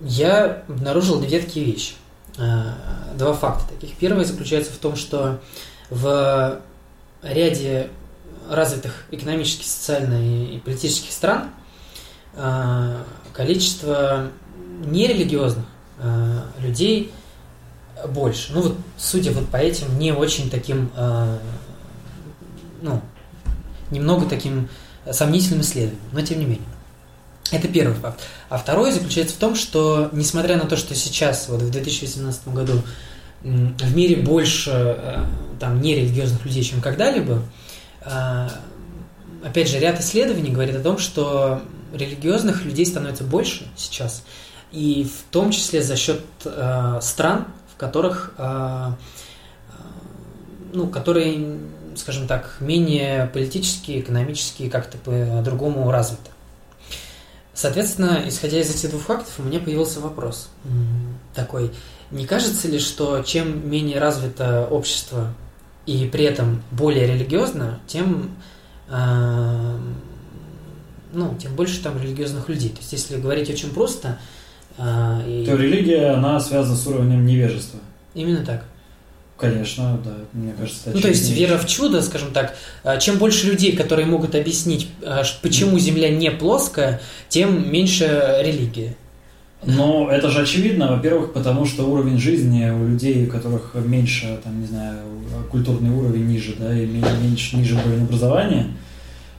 я 0.00 0.62
обнаружил 0.68 1.20
две 1.20 1.40
такие 1.40 1.66
вещи, 1.66 1.94
э, 2.38 2.72
два 3.16 3.32
факта 3.32 3.74
таких. 3.74 3.96
Первый 3.96 4.24
заключается 4.24 4.72
в 4.72 4.76
том, 4.76 4.96
что 4.96 5.40
в 5.90 6.60
ряде 7.22 7.90
развитых 8.48 9.04
экономически, 9.10 9.64
социально 9.64 10.14
и 10.22 10.58
политических 10.58 11.12
стран 11.12 11.50
э, 12.34 13.02
количество 13.32 14.28
нерелигиозных 14.84 15.66
э, 15.98 16.40
людей 16.60 17.12
больше. 18.08 18.52
Ну 18.52 18.62
вот, 18.62 18.76
судя 18.96 19.32
вот 19.32 19.48
по 19.48 19.56
этим 19.56 19.98
не 19.98 20.12
очень 20.12 20.50
таким, 20.50 20.90
э, 20.96 21.38
ну, 22.80 23.02
немного 23.90 24.26
таким 24.26 24.68
сомнительным 25.10 25.62
исследованиям, 25.62 26.00
но 26.12 26.20
тем 26.22 26.38
не 26.38 26.44
менее. 26.44 26.66
Это 27.50 27.66
первый 27.66 27.94
факт. 27.94 28.20
А 28.50 28.58
второй 28.58 28.92
заключается 28.92 29.34
в 29.34 29.38
том, 29.38 29.54
что 29.54 30.10
несмотря 30.12 30.56
на 30.56 30.66
то, 30.66 30.76
что 30.76 30.94
сейчас, 30.94 31.48
вот 31.48 31.62
в 31.62 31.70
2018 31.70 32.48
году, 32.48 32.82
в 33.42 33.96
мире 33.96 34.16
больше 34.16 35.26
там 35.60 35.80
нерелигиозных 35.80 36.44
людей, 36.44 36.62
чем 36.62 36.80
когда-либо, 36.80 37.42
опять 39.44 39.68
же, 39.68 39.78
ряд 39.78 40.00
исследований 40.00 40.50
говорит 40.50 40.76
о 40.76 40.80
том, 40.80 40.98
что 40.98 41.62
религиозных 41.92 42.64
людей 42.64 42.86
становится 42.86 43.24
больше 43.24 43.66
сейчас, 43.76 44.22
и 44.72 45.04
в 45.04 45.32
том 45.32 45.50
числе 45.50 45.82
за 45.82 45.96
счет 45.96 46.20
э, 46.44 46.98
стран, 47.00 47.46
в 47.72 47.76
которых, 47.78 48.34
э, 48.36 48.92
ну, 50.72 50.88
которые, 50.88 51.58
скажем 51.96 52.26
так, 52.26 52.56
менее 52.60 53.30
политически, 53.32 54.00
экономически, 54.00 54.68
как-то 54.68 54.98
по-другому 54.98 55.90
развиты. 55.90 56.30
Соответственно, 57.54 58.22
исходя 58.26 58.60
из 58.60 58.70
этих 58.72 58.90
двух 58.90 59.02
фактов, 59.02 59.32
у 59.38 59.42
меня 59.42 59.58
появился 59.58 60.00
вопрос 60.00 60.50
такой. 61.34 61.72
Не 62.10 62.26
кажется 62.26 62.68
ли, 62.68 62.78
что 62.78 63.22
чем 63.22 63.70
менее 63.70 63.98
развито 63.98 64.66
общество 64.70 65.34
и 65.86 66.06
при 66.06 66.24
этом 66.24 66.62
более 66.70 67.06
религиозно, 67.06 67.80
тем 67.86 68.36
э, 68.88 69.78
ну, 71.12 71.36
тем 71.40 71.54
больше 71.54 71.82
там 71.82 72.00
религиозных 72.00 72.48
людей. 72.48 72.70
То 72.70 72.78
есть, 72.78 72.92
если 72.92 73.18
говорить 73.18 73.50
очень 73.50 73.70
просто... 73.70 74.18
Э, 74.78 75.20
и... 75.26 75.44
То 75.46 75.56
религия, 75.56 76.10
она 76.10 76.40
связана 76.40 76.76
с 76.76 76.86
уровнем 76.86 77.26
невежества. 77.26 77.80
Именно 78.14 78.44
так. 78.44 78.64
Конечно, 79.38 80.00
да, 80.04 80.14
мне 80.32 80.52
кажется, 80.52 80.90
Ну, 80.92 81.00
то 81.00 81.08
есть 81.08 81.30
вера 81.30 81.58
в 81.58 81.66
чудо, 81.66 82.02
скажем 82.02 82.32
так, 82.32 82.56
а, 82.82 82.96
чем 82.96 83.18
больше 83.18 83.46
людей, 83.46 83.76
которые 83.76 84.04
могут 84.04 84.34
объяснить, 84.34 84.88
а, 85.00 85.22
почему 85.42 85.78
Земля 85.78 86.08
не 86.08 86.32
плоская, 86.32 87.00
тем 87.28 87.70
меньше 87.70 88.38
религии. 88.40 88.96
Но 89.64 90.08
это 90.10 90.30
же 90.30 90.40
очевидно, 90.40 90.92
во-первых, 90.92 91.32
потому 91.32 91.66
что 91.66 91.84
уровень 91.90 92.18
жизни 92.18 92.70
у 92.70 92.88
людей, 92.88 93.26
у 93.26 93.30
которых 93.30 93.74
меньше, 93.74 94.38
там, 94.44 94.60
не 94.60 94.66
знаю, 94.66 94.98
культурный 95.50 95.90
уровень 95.90 96.26
ниже, 96.26 96.54
да, 96.58 96.76
и 96.76 96.86
меньше, 96.86 97.56
ниже 97.56 97.74
уровень 97.74 98.04
образования, 98.04 98.66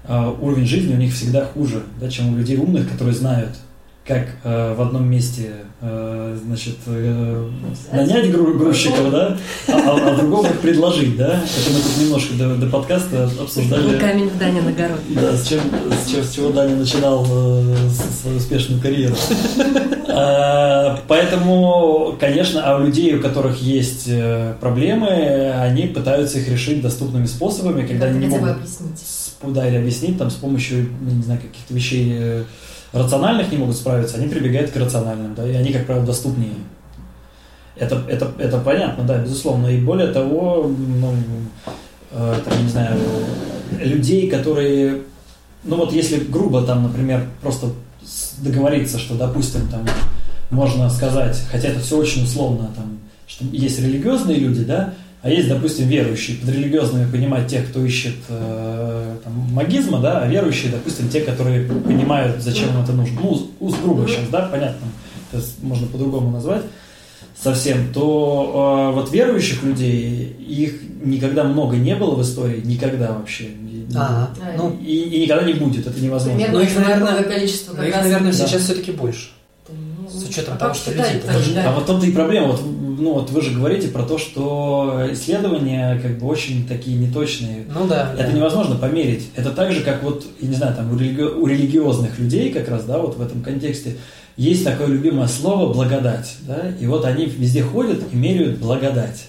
а, 0.05 0.29
уровень 0.29 0.65
жизни 0.65 0.93
у 0.93 0.97
них 0.97 1.13
всегда 1.13 1.45
хуже, 1.45 1.83
да, 2.01 2.09
чем 2.09 2.33
у 2.33 2.37
людей 2.37 2.57
умных, 2.57 2.89
которые 2.89 3.15
знают, 3.15 3.51
как 4.09 4.27
э, 4.43 4.73
в 4.73 4.81
одном 4.81 5.07
месте, 5.07 5.51
э, 5.81 6.37
значит, 6.43 6.77
э, 6.87 7.49
нанять 7.91 8.31
гру- 8.31 8.57
грузчиков, 8.57 9.11
да, 9.11 9.37
а, 9.67 9.71
а, 9.71 10.09
а 10.09 10.15
другому 10.15 10.49
их 10.49 10.59
предложить, 10.61 11.15
да. 11.15 11.33
Это 11.35 11.71
мы 11.71 11.79
тут 11.79 11.97
немножко 12.01 12.33
до, 12.33 12.55
до 12.55 12.65
подкаста 12.65 13.29
обсуждали. 13.39 13.99
Камень 13.99 14.29
в 14.29 14.37
Дане 14.39 14.61
на 14.61 14.71
город. 14.71 14.99
Да, 15.09 15.37
с, 15.37 15.47
чем, 15.47 15.59
с, 15.91 16.09
чем, 16.09 16.23
с 16.23 16.31
чего 16.31 16.49
Даня 16.49 16.75
начинал 16.75 17.23
э, 17.29 17.75
свою 18.19 18.37
успешную 18.37 18.81
карьеру. 18.81 19.15
А, 20.11 20.99
поэтому, 21.07 22.15
конечно, 22.19 22.61
а 22.63 22.77
у 22.77 22.85
людей, 22.85 23.15
у 23.15 23.21
которых 23.21 23.61
есть 23.61 24.05
э, 24.07 24.55
проблемы, 24.59 25.51
они 25.51 25.83
пытаются 25.87 26.39
их 26.39 26.49
решить 26.49 26.81
доступными 26.81 27.25
способами, 27.25 27.85
когда 27.85 28.07
они 28.07 28.19
не 28.19 28.27
могут... 28.27 28.57
Да, 29.41 29.67
или 29.67 29.77
объяснить 29.77 30.17
там 30.17 30.29
с 30.29 30.35
помощью, 30.35 30.89
не 30.99 31.23
знаю, 31.23 31.39
каких-то 31.39 31.73
вещей 31.73 32.17
э, 32.19 32.43
рациональных 32.91 33.51
не 33.51 33.57
могут 33.57 33.75
справиться, 33.75 34.17
они 34.17 34.27
прибегают 34.27 34.71
к 34.71 34.75
рациональным, 34.75 35.35
да, 35.35 35.47
и 35.47 35.53
они, 35.53 35.71
как 35.71 35.85
правило, 35.85 36.05
доступнее. 36.05 36.53
Это, 37.75 38.03
это, 38.09 38.31
это 38.37 38.59
понятно, 38.59 39.03
да, 39.05 39.19
безусловно. 39.19 39.67
И 39.67 39.79
более 39.79 40.07
того, 40.07 40.69
ну, 40.77 41.13
э, 42.11 42.35
там, 42.43 42.63
не 42.63 42.69
знаю, 42.69 42.99
людей, 43.79 44.29
которые, 44.29 45.03
ну 45.63 45.77
вот 45.77 45.93
если 45.93 46.19
грубо 46.19 46.63
там, 46.63 46.83
например, 46.83 47.27
просто 47.41 47.67
договориться, 48.37 48.99
что, 48.99 49.15
допустим, 49.15 49.67
там 49.67 49.85
можно 50.49 50.89
сказать, 50.89 51.41
хотя 51.51 51.69
это 51.69 51.79
все 51.79 51.97
очень 51.97 52.23
условно, 52.23 52.71
там, 52.75 52.99
что 53.27 53.45
есть 53.45 53.79
религиозные 53.79 54.37
люди, 54.37 54.63
да, 54.63 54.93
а 55.21 55.29
есть, 55.29 55.49
допустим, 55.49 55.87
верующие. 55.87 56.37
Под 56.37 56.49
религиозными 56.49 57.11
понимать 57.11 57.47
тех, 57.47 57.69
кто 57.69 57.83
ищет 57.83 58.15
э, 58.29 59.17
там, 59.23 59.33
магизма, 59.51 59.99
да, 59.99 60.21
а 60.21 60.27
верующие, 60.27 60.71
допустим, 60.71 61.09
те, 61.09 61.21
которые 61.21 61.67
понимают, 61.67 62.41
зачем 62.41 62.69
им 62.69 62.81
это 62.81 62.93
нужно. 62.93 63.19
Ну, 63.21 63.49
уз 63.59 63.75
грубо 63.83 64.07
сейчас, 64.07 64.29
да, 64.31 64.47
понятно, 64.47 64.87
то 65.31 65.37
есть 65.37 65.61
можно 65.61 65.87
по-другому 65.87 66.31
назвать 66.31 66.63
совсем, 67.41 67.93
то 67.93 68.91
э, 68.91 68.95
вот 68.95 69.11
верующих 69.11 69.63
людей, 69.63 70.35
их 70.39 70.81
никогда 71.03 71.43
много 71.43 71.77
не 71.77 71.95
было 71.95 72.15
в 72.15 72.21
истории, 72.21 72.61
никогда 72.63 73.13
вообще. 73.13 73.49
А, 73.95 74.29
ну, 74.57 74.77
и, 74.81 74.93
и 74.93 75.21
никогда 75.21 75.43
не 75.43 75.53
будет, 75.53 75.87
это 75.87 75.99
невозможно. 75.99 76.37
Примерно 76.37 76.59
ну, 76.59 76.63
их, 76.63 76.75
наверное, 76.75 77.23
количество. 77.23 77.73
Ну, 77.73 77.83
их, 77.83 77.95
наверное, 77.95 78.31
да. 78.31 78.37
сейчас 78.37 78.61
все-таки 78.63 78.91
больше. 78.91 79.29
С 80.09 80.27
учетом 80.27 80.55
а 80.55 80.57
того, 80.57 80.73
что 80.73 80.91
люди... 80.91 81.21
А 81.57 81.71
вот 81.73 81.85
том-то 81.85 82.05
и 82.05 82.11
проблема. 82.11 82.47
Вот 82.47 82.61
ну 82.99 83.13
вот 83.13 83.29
вы 83.31 83.41
же 83.41 83.51
говорите 83.51 83.87
про 83.87 84.03
то, 84.03 84.17
что 84.17 85.07
исследования 85.11 85.99
как 86.01 86.19
бы 86.19 86.27
очень 86.27 86.67
такие 86.67 86.97
неточные. 86.97 87.65
Ну 87.73 87.87
да. 87.87 88.13
Это 88.13 88.31
да. 88.31 88.37
невозможно 88.37 88.75
померить. 88.75 89.29
Это 89.35 89.51
так 89.51 89.71
же, 89.71 89.81
как 89.81 90.03
вот, 90.03 90.25
я 90.39 90.49
не 90.49 90.55
знаю, 90.55 90.75
там 90.75 90.91
у, 90.91 90.97
религи... 90.97 91.21
у 91.21 91.47
религиозных 91.47 92.19
людей 92.19 92.51
как 92.51 92.67
раз, 92.69 92.83
да, 92.83 92.99
вот 92.99 93.17
в 93.17 93.21
этом 93.21 93.41
контексте 93.41 93.95
есть 94.37 94.63
такое 94.63 94.87
любимое 94.87 95.27
слово 95.27 95.73
благодать, 95.73 96.35
да, 96.41 96.71
и 96.79 96.87
вот 96.87 97.05
они 97.05 97.25
везде 97.25 97.63
ходят 97.63 97.99
и 98.11 98.15
меряют 98.15 98.59
благодать. 98.59 99.27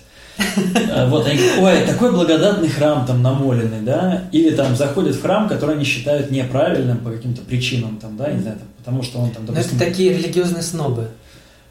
А 0.93 1.09
вот 1.09 1.27
они 1.27 1.39
говорят, 1.39 1.59
ой, 1.61 1.87
такой 1.87 2.13
благодатный 2.13 2.69
храм 2.69 3.07
там 3.07 3.23
намоленный, 3.23 3.81
да, 3.83 4.25
или 4.33 4.51
там 4.55 4.77
заходят 4.77 5.17
в 5.17 5.23
храм, 5.23 5.49
который 5.49 5.77
они 5.77 5.85
считают 5.85 6.31
неправильным 6.31 6.99
по 6.99 7.11
каким-то 7.11 7.43
причинам, 7.43 7.99
там, 7.99 8.17
да, 8.17 8.31
не 8.31 8.41
знаю, 8.41 8.59
там, 8.59 8.69
потому 8.79 9.03
что 9.03 9.19
он 9.19 9.31
там, 9.31 9.47
допустим... 9.47 9.79
Но 9.79 9.85
это 9.85 9.91
такие 9.91 10.13
религиозные 10.13 10.63
снобы. 10.63 11.09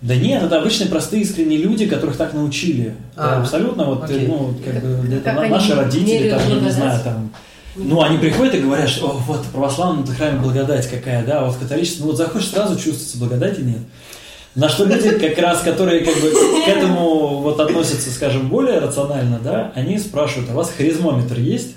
Да 0.02 0.16
нет, 0.16 0.42
это 0.42 0.60
обычные 0.60 0.90
простые 0.90 1.24
искренние 1.24 1.60
люди, 1.60 1.86
которых 1.86 2.16
так 2.16 2.34
научили. 2.34 2.96
А, 3.18 3.42
абсолютно 3.42 3.84
вот, 3.84 4.04
окей. 4.06 4.28
ну, 4.28 4.56
как 4.64 4.82
бы, 4.82 5.14
это 5.14 5.32
как 5.32 5.50
наши 5.50 5.76
родители, 5.76 6.30
там, 6.30 6.42
я 6.48 6.56
не 6.56 6.70
знаю, 6.70 7.04
там, 7.04 7.32
ну, 7.76 8.02
они 8.02 8.18
приходят 8.18 8.56
и 8.56 8.60
говорят, 8.60 8.90
что, 8.90 9.10
о, 9.10 9.14
вот, 9.14 9.44
православном 9.48 10.06
храме 10.06 10.40
благодать 10.40 10.90
какая, 10.90 11.26
да, 11.26 11.42
а 11.42 11.46
вот 11.46 11.58
католичество, 11.58 12.04
ну, 12.04 12.08
вот 12.12 12.18
заходишь, 12.18 12.48
сразу 12.48 12.76
чувствуется 12.76 13.18
благодати 13.18 13.62
нет. 13.62 13.80
На 14.56 14.68
что 14.68 14.86
люди, 14.86 15.12
как 15.12 15.38
раз, 15.38 15.62
которые 15.62 16.04
как 16.04 16.16
бы 16.16 16.32
к 16.32 16.68
этому 16.68 17.40
вот 17.42 17.60
относятся, 17.60 18.10
скажем, 18.10 18.50
более 18.50 18.80
рационально, 18.80 19.40
да, 19.44 19.72
они 19.76 20.00
спрашивают, 20.00 20.50
а 20.50 20.54
у 20.54 20.58
вас 20.58 20.74
харизмометр 20.76 21.40
есть? 21.40 21.76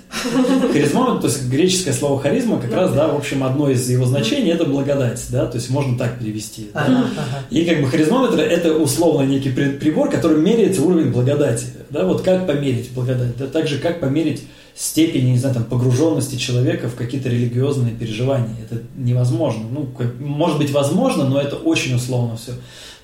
Харизмометр, 0.71 1.21
то 1.21 1.27
есть 1.27 1.47
греческое 1.49 1.93
слово 1.93 2.19
харизма, 2.19 2.59
как 2.59 2.73
раз, 2.73 2.91
да, 2.91 3.07
в 3.07 3.15
общем, 3.15 3.43
одно 3.43 3.69
из 3.69 3.87
его 3.87 4.05
значений 4.05 4.51
это 4.51 4.65
благодать, 4.65 5.23
да, 5.29 5.45
то 5.45 5.57
есть 5.57 5.69
можно 5.69 5.97
так 5.97 6.17
перевести. 6.17 6.71
Да? 6.73 7.05
И 7.51 7.63
как 7.63 7.81
бы 7.81 7.87
харизмометр 7.87 8.39
это 8.39 8.73
условно 8.73 9.27
некий 9.27 9.51
прибор, 9.51 10.09
который 10.09 10.41
меряется 10.41 10.81
уровень 10.81 11.11
благодати, 11.11 11.65
да, 11.91 12.05
вот 12.05 12.21
как 12.21 12.47
померить 12.47 12.91
благодать, 12.91 13.37
да, 13.37 13.45
также 13.45 13.77
как 13.77 13.99
померить 13.99 14.43
степени, 14.75 15.31
не 15.31 15.37
знаю, 15.37 15.55
там, 15.55 15.63
погруженности 15.65 16.35
человека 16.35 16.89
в 16.89 16.95
какие-то 16.95 17.29
религиозные 17.29 17.93
переживания. 17.93 18.55
Это 18.63 18.81
невозможно. 18.95 19.65
Ну, 19.69 19.89
может 20.19 20.57
быть, 20.57 20.71
возможно, 20.71 21.27
но 21.27 21.39
это 21.39 21.55
очень 21.55 21.95
условно 21.95 22.37
все. 22.37 22.53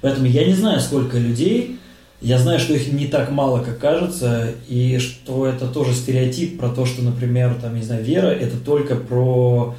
Поэтому 0.02 0.28
я 0.28 0.46
не 0.46 0.54
знаю, 0.54 0.80
сколько 0.80 1.18
людей, 1.18 1.78
я 2.22 2.38
знаю, 2.38 2.60
что 2.60 2.74
их 2.74 2.92
не 2.92 3.08
так 3.08 3.32
мало, 3.32 3.60
как 3.64 3.80
кажется, 3.80 4.52
и 4.68 4.98
что 4.98 5.46
это 5.46 5.68
тоже 5.68 5.94
стереотип 5.94 6.60
про 6.60 6.70
то, 6.70 6.86
что, 6.86 7.02
например, 7.02 7.56
там, 7.62 7.76
не 7.76 7.84
знаю, 7.84 8.04
вера– 8.04 8.28
это 8.28 8.58
только 8.58 8.96
про 8.96 9.76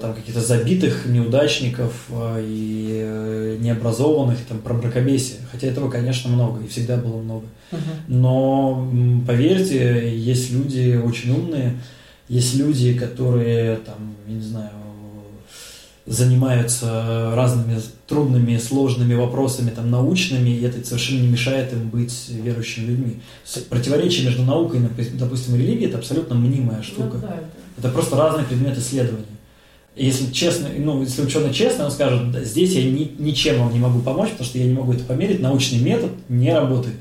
там 0.00 0.14
каких-то 0.14 0.40
забитых 0.40 1.06
неудачников 1.06 2.06
э, 2.10 2.44
и 2.46 3.00
э, 3.02 3.56
необразованных, 3.58 4.38
там, 4.48 4.58
про 4.58 4.74
бракобесие. 4.74 5.40
Хотя 5.50 5.66
этого, 5.66 5.90
конечно, 5.90 6.30
много, 6.30 6.62
и 6.62 6.68
всегда 6.68 6.96
было 6.96 7.20
много. 7.20 7.46
Но 8.06 8.88
поверьте, 9.26 10.16
есть 10.16 10.52
люди 10.52 11.00
очень 11.04 11.32
умные, 11.32 11.80
есть 12.28 12.54
люди, 12.54 12.94
которые, 12.94 13.76
там, 13.78 14.14
я 14.28 14.34
не 14.34 14.40
знаю, 14.40 14.70
занимаются 16.06 17.32
разными 17.34 17.80
трудными, 18.06 18.56
сложными 18.58 19.14
вопросами 19.14 19.70
там, 19.70 19.90
научными, 19.90 20.50
и 20.50 20.62
это 20.62 20.86
совершенно 20.86 21.22
не 21.22 21.28
мешает 21.28 21.72
им 21.72 21.88
быть 21.88 22.28
верующими 22.28 22.86
людьми. 22.86 23.16
Противоречие 23.68 24.26
между 24.26 24.44
наукой 24.44 24.78
и, 24.78 25.04
допустим, 25.14 25.56
религией– 25.56 25.86
это 25.88 25.98
абсолютно 25.98 26.36
мнимая 26.36 26.82
штука. 26.82 27.16
Ну, 27.16 27.20
да, 27.20 27.34
это... 27.34 27.48
это 27.78 27.88
просто 27.88 28.16
разный 28.16 28.44
предмет 28.44 28.78
исследования. 28.78 29.26
Если 29.96 30.30
честно, 30.30 30.68
ну, 30.76 31.00
если 31.02 31.22
ученый 31.22 31.54
честно, 31.54 31.86
он 31.86 31.90
скажет, 31.90 32.30
да, 32.30 32.44
здесь 32.44 32.74
я 32.74 32.84
ни, 32.84 33.14
ничем 33.18 33.58
вам 33.60 33.72
не 33.72 33.78
могу 33.78 34.00
помочь, 34.00 34.30
потому 34.30 34.46
что 34.46 34.58
я 34.58 34.66
не 34.66 34.74
могу 34.74 34.92
это 34.92 35.04
померить, 35.04 35.40
научный 35.40 35.78
метод 35.78 36.10
не 36.28 36.52
работает. 36.52 36.96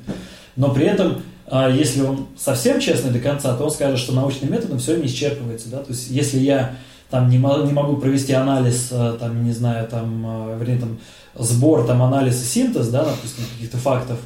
Но 0.55 0.73
при 0.73 0.85
этом 0.85 1.21
а 1.47 1.69
если 1.69 2.01
он 2.01 2.27
совсем 2.37 2.79
честный 2.79 3.11
до 3.11 3.19
конца, 3.19 3.55
то 3.55 3.65
он 3.65 3.71
скажет, 3.71 3.99
что 3.99 4.13
научным 4.13 4.51
методом 4.51 4.79
все 4.79 4.97
не 4.97 5.05
исчерпывается. 5.05 5.69
Да? 5.69 5.77
То 5.77 5.91
есть 5.91 6.09
если 6.09 6.39
я 6.39 6.75
там 7.09 7.29
не, 7.29 7.37
не 7.37 7.71
могу 7.71 7.97
провести 7.97 8.33
анализ, 8.33 8.87
э, 8.91 9.17
там, 9.19 9.45
не 9.45 9.51
знаю, 9.51 9.87
там, 9.87 10.25
э, 10.25 10.57
вернее, 10.59 10.79
там, 10.79 10.97
сбор, 11.35 11.85
там, 11.85 12.01
анализ 12.01 12.41
и 12.41 12.45
синтез, 12.45 12.87
да, 12.87 13.05
допустим, 13.05 13.43
каких-то 13.53 13.77
фактов, 13.77 14.17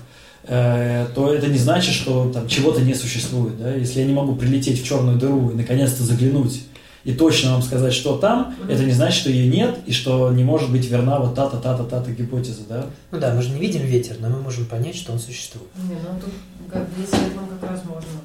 э, 0.43 1.07
то 1.13 1.33
это 1.33 1.47
не 1.47 1.57
значит, 1.57 1.93
что 1.93 2.31
там 2.31 2.47
чего-то 2.47 2.81
не 2.81 2.93
существует. 2.93 3.59
Да? 3.59 3.73
Если 3.73 3.99
я 3.99 4.05
не 4.05 4.13
могу 4.13 4.35
прилететь 4.35 4.81
в 4.81 4.85
черную 4.85 5.17
дыру 5.17 5.49
и 5.49 5.55
наконец-то 5.55 6.03
заглянуть 6.03 6.61
и 7.03 7.13
точно 7.13 7.53
вам 7.53 7.61
сказать, 7.61 7.93
что 7.93 8.17
там, 8.17 8.55
mm-hmm. 8.59 8.73
это 8.73 8.83
не 8.83 8.91
значит, 8.91 9.21
что 9.21 9.29
ее 9.29 9.49
нет, 9.49 9.77
и 9.85 9.93
что 9.93 10.31
не 10.31 10.43
может 10.43 10.71
быть 10.71 10.85
верна 10.89 11.19
вот 11.19 11.35
та-то, 11.35 11.57
та-то, 11.57 11.83
та-то 11.83 12.11
гипотеза, 12.11 12.61
да? 12.67 12.85
Ну 13.11 13.19
да, 13.19 13.33
мы 13.33 13.41
же 13.41 13.49
не 13.49 13.59
видим 13.59 13.81
ветер, 13.81 14.17
но 14.19 14.29
мы 14.29 14.41
можем 14.41 14.65
понять, 14.65 14.95
что 14.95 15.13
он 15.13 15.19
существует. 15.19 15.69
Не, 15.87 15.95
ну 15.95 16.19
тут 16.19 16.33
как 16.71 16.87
светлым 17.07 17.47
как 17.59 17.69
раз 17.69 17.81
можно. 17.85 18.19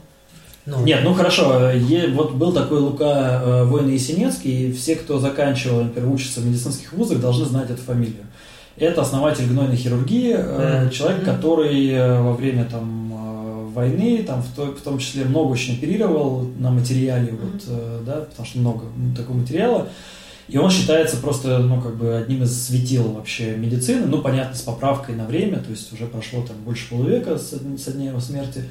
Ну. 0.66 0.82
Нет, 0.82 1.00
ну 1.04 1.12
хорошо, 1.12 1.70
е, 1.70 2.08
вот 2.08 2.34
был 2.34 2.52
такой 2.52 2.80
Лука 2.80 3.42
э, 3.44 3.64
Война 3.64 3.92
Есенинский, 3.92 4.68
и 4.68 4.72
все, 4.72 4.96
кто 4.96 5.18
заканчивал, 5.18 5.82
например, 5.82 6.10
учится 6.10 6.40
в 6.40 6.46
медицинских 6.46 6.94
вузах, 6.94 7.20
должны 7.20 7.44
знать 7.44 7.70
эту 7.70 7.82
фамилию. 7.82 8.24
Это 8.76 9.02
основатель 9.02 9.46
гнойной 9.46 9.76
хирургии, 9.76 10.34
mm-hmm. 10.34 10.90
человек, 10.90 11.24
который 11.24 11.90
э, 11.90 12.20
во 12.20 12.32
время 12.32 12.64
там 12.64 13.03
войны, 13.74 14.22
там 14.22 14.42
в, 14.42 14.54
то, 14.54 14.66
в 14.66 14.80
том 14.80 14.98
числе 14.98 15.24
много 15.24 15.52
очень 15.52 15.74
оперировал 15.74 16.48
на 16.58 16.70
материале, 16.70 17.32
mm-hmm. 17.32 17.52
вот, 17.52 17.62
э, 17.66 18.00
да, 18.06 18.12
потому 18.20 18.46
что 18.46 18.58
много 18.58 18.84
такого 19.16 19.36
материала. 19.36 19.88
И 20.46 20.58
он 20.58 20.70
считается 20.70 21.16
просто, 21.16 21.58
ну, 21.58 21.80
как 21.80 21.96
бы 21.96 22.16
одним 22.16 22.42
из 22.42 22.66
светил 22.66 23.12
вообще 23.12 23.56
медицины, 23.56 24.06
ну, 24.06 24.20
понятно, 24.20 24.54
с 24.54 24.62
поправкой 24.62 25.16
на 25.16 25.24
время, 25.24 25.58
то 25.58 25.70
есть 25.70 25.92
уже 25.92 26.06
прошло 26.06 26.42
там 26.42 26.56
больше 26.64 26.88
полувека 26.90 27.38
со, 27.38 27.58
со 27.78 27.92
дня 27.92 28.10
его 28.10 28.20
смерти. 28.20 28.64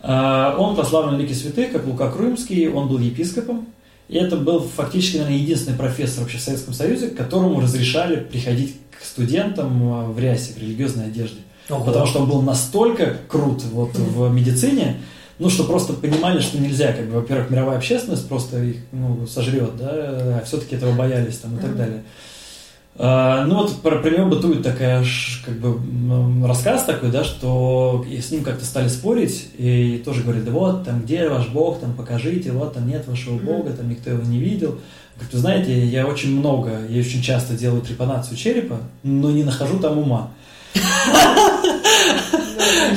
А, 0.00 0.56
он 0.58 0.76
прославлен 0.76 1.18
лики 1.20 1.34
святых, 1.34 1.72
как 1.72 1.86
Лука 1.86 2.10
Крымский, 2.10 2.68
он 2.68 2.88
был 2.88 2.98
епископом, 2.98 3.66
и 4.08 4.16
это 4.16 4.36
был 4.36 4.60
фактически, 4.60 5.18
наверное, 5.18 5.38
единственный 5.38 5.76
профессор 5.76 6.22
вообще 6.22 6.38
в 6.38 6.42
Советском 6.42 6.74
Союзе, 6.74 7.08
которому 7.08 7.60
разрешали 7.60 8.16
приходить 8.16 8.76
к 8.98 9.04
студентам 9.04 9.82
э, 9.82 10.06
в 10.06 10.18
рясе, 10.18 10.54
в 10.54 10.58
религиозной 10.58 11.06
одежде. 11.06 11.40
Ого. 11.70 11.84
Потому 11.84 12.06
что 12.06 12.20
он 12.20 12.28
был 12.28 12.42
настолько 12.42 13.16
крут 13.28 13.62
вот 13.64 13.94
в 13.94 14.32
медицине, 14.32 14.96
ну, 15.38 15.48
что 15.48 15.64
просто 15.64 15.94
понимали, 15.94 16.40
что 16.40 16.58
нельзя, 16.58 16.92
как 16.92 17.06
бы, 17.06 17.16
во-первых, 17.16 17.50
мировая 17.50 17.78
общественность 17.78 18.28
просто 18.28 18.62
их, 18.62 18.76
ну, 18.92 19.26
сожрет, 19.26 19.76
да, 19.78 19.88
а 19.88 20.42
все-таки 20.44 20.76
этого 20.76 20.92
боялись 20.92 21.38
там 21.38 21.56
и 21.56 21.60
так 21.60 21.76
далее. 21.76 22.02
А, 22.96 23.46
ну, 23.46 23.62
вот 23.62 23.80
про, 23.80 24.00
про 24.00 24.10
него 24.10 24.26
бытует 24.26 24.62
такая, 24.62 25.02
как 25.46 25.54
бы, 25.58 26.46
рассказ 26.46 26.84
такой, 26.84 27.10
да, 27.10 27.24
что 27.24 28.04
с 28.06 28.30
ним 28.30 28.44
как-то 28.44 28.66
стали 28.66 28.88
спорить, 28.88 29.48
и 29.56 30.02
тоже 30.04 30.22
говорят, 30.22 30.44
да 30.44 30.50
вот, 30.50 30.84
там, 30.84 31.00
где 31.00 31.26
ваш 31.28 31.48
Бог, 31.48 31.80
там, 31.80 31.94
покажите, 31.94 32.52
вот, 32.52 32.74
там 32.74 32.86
нет 32.86 33.08
вашего 33.08 33.38
Бога, 33.38 33.70
там, 33.70 33.88
никто 33.88 34.10
его 34.10 34.22
не 34.22 34.38
видел. 34.38 34.78
Как 35.18 35.32
вы 35.32 35.38
знаете, 35.38 35.86
я 35.86 36.06
очень 36.06 36.38
много, 36.38 36.86
я 36.88 37.00
очень 37.00 37.22
часто 37.22 37.54
делаю 37.54 37.80
трепанацию 37.80 38.36
черепа, 38.36 38.78
но 39.02 39.30
не 39.30 39.44
нахожу 39.44 39.78
там 39.78 39.98
ума. 39.98 40.30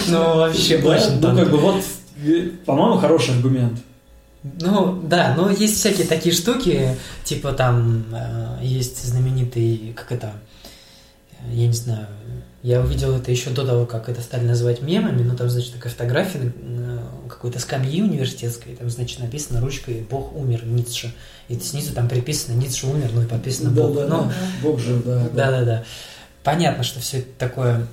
Ну, 0.08 0.38
вообще 0.38 0.78
очень 0.78 1.20
Ну, 1.20 1.36
как 1.36 1.50
бы 1.50 1.58
вот, 1.58 1.84
по-моему, 2.66 2.98
хороший 2.98 3.36
аргумент. 3.36 3.80
Ну, 4.60 5.02
да, 5.04 5.34
но 5.38 5.50
есть 5.50 5.78
всякие 5.78 6.06
такие 6.06 6.36
штуки, 6.36 6.98
типа 7.24 7.54
там 7.54 8.06
э, 8.12 8.58
есть 8.62 9.02
знаменитый, 9.06 9.94
как 9.96 10.12
это, 10.12 10.34
я 11.50 11.68
не 11.68 11.74
знаю, 11.74 12.08
я 12.62 12.82
увидел 12.82 13.16
это 13.16 13.32
еще 13.32 13.52
до 13.52 13.66
того, 13.66 13.86
как 13.86 14.10
это 14.10 14.22
стали 14.22 14.46
называть 14.46 14.82
мемами, 14.82 15.22
но 15.22 15.36
там, 15.36 15.50
значит, 15.50 15.74
такая 15.74 15.92
фотография 15.92 16.54
э, 16.62 17.00
какой-то 17.30 17.60
скамьи 17.60 18.02
университетской, 18.02 18.76
там, 18.76 18.90
значит, 18.90 19.20
написано 19.20 19.62
ручкой 19.62 20.06
«Бог 20.10 20.36
умер, 20.36 20.66
Ницше». 20.66 21.14
И 21.48 21.58
снизу 21.60 21.94
там 21.94 22.10
приписано 22.10 22.56
«Ницше 22.56 22.88
умер», 22.88 23.12
ну 23.14 23.22
и 23.22 23.26
подписано 23.26 23.70
«Бог». 23.70 23.96
Да, 23.96 24.08
ну, 24.08 24.24
да, 24.24 24.34
Бог 24.62 24.80
жив, 24.80 25.06
да. 25.06 25.30
Да, 25.34 25.52
да, 25.52 25.64
да. 25.64 25.84
Понятно, 26.44 26.84
что 26.84 27.00
все 27.00 27.20
это 27.20 27.30
такое 27.38 27.88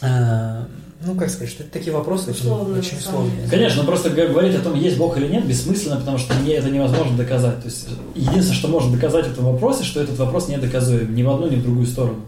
э, 0.00 0.64
ну, 1.04 1.14
как 1.16 1.30
сказать, 1.30 1.50
что 1.50 1.64
это 1.64 1.72
такие 1.72 1.92
вопросы 1.92 2.30
условные, 2.30 2.78
очень, 2.78 2.96
очень 2.96 3.00
сложные. 3.00 3.48
Конечно, 3.48 3.82
но 3.82 3.88
просто 3.88 4.10
говорить 4.10 4.54
о 4.54 4.60
том, 4.60 4.74
есть 4.74 4.96
Бог 4.98 5.16
или 5.18 5.26
нет, 5.26 5.46
бессмысленно, 5.46 5.96
потому 5.96 6.18
что 6.18 6.34
мне 6.34 6.54
это 6.54 6.70
невозможно 6.70 7.16
доказать. 7.16 7.58
То 7.60 7.66
есть 7.66 7.88
единственное, 8.14 8.54
что 8.54 8.68
можно 8.68 8.92
доказать 8.92 9.26
в 9.26 9.32
этом 9.32 9.46
вопросе, 9.46 9.84
что 9.84 10.00
этот 10.00 10.18
вопрос 10.18 10.48
не 10.48 10.58
доказуем 10.58 11.14
ни 11.14 11.22
в 11.22 11.30
одну, 11.30 11.48
ни 11.48 11.56
в 11.56 11.62
другую 11.62 11.86
сторону. 11.86 12.26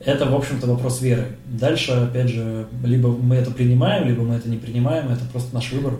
Это, 0.00 0.26
в 0.26 0.34
общем-то, 0.34 0.66
вопрос 0.66 1.00
веры. 1.00 1.36
Дальше, 1.46 1.92
опять 1.92 2.28
же, 2.28 2.66
либо 2.82 3.08
мы 3.08 3.36
это 3.36 3.50
принимаем, 3.50 4.08
либо 4.08 4.22
мы 4.22 4.34
это 4.34 4.48
не 4.48 4.56
принимаем, 4.56 5.10
это 5.10 5.24
просто 5.30 5.54
наш 5.54 5.70
выбор. 5.72 5.94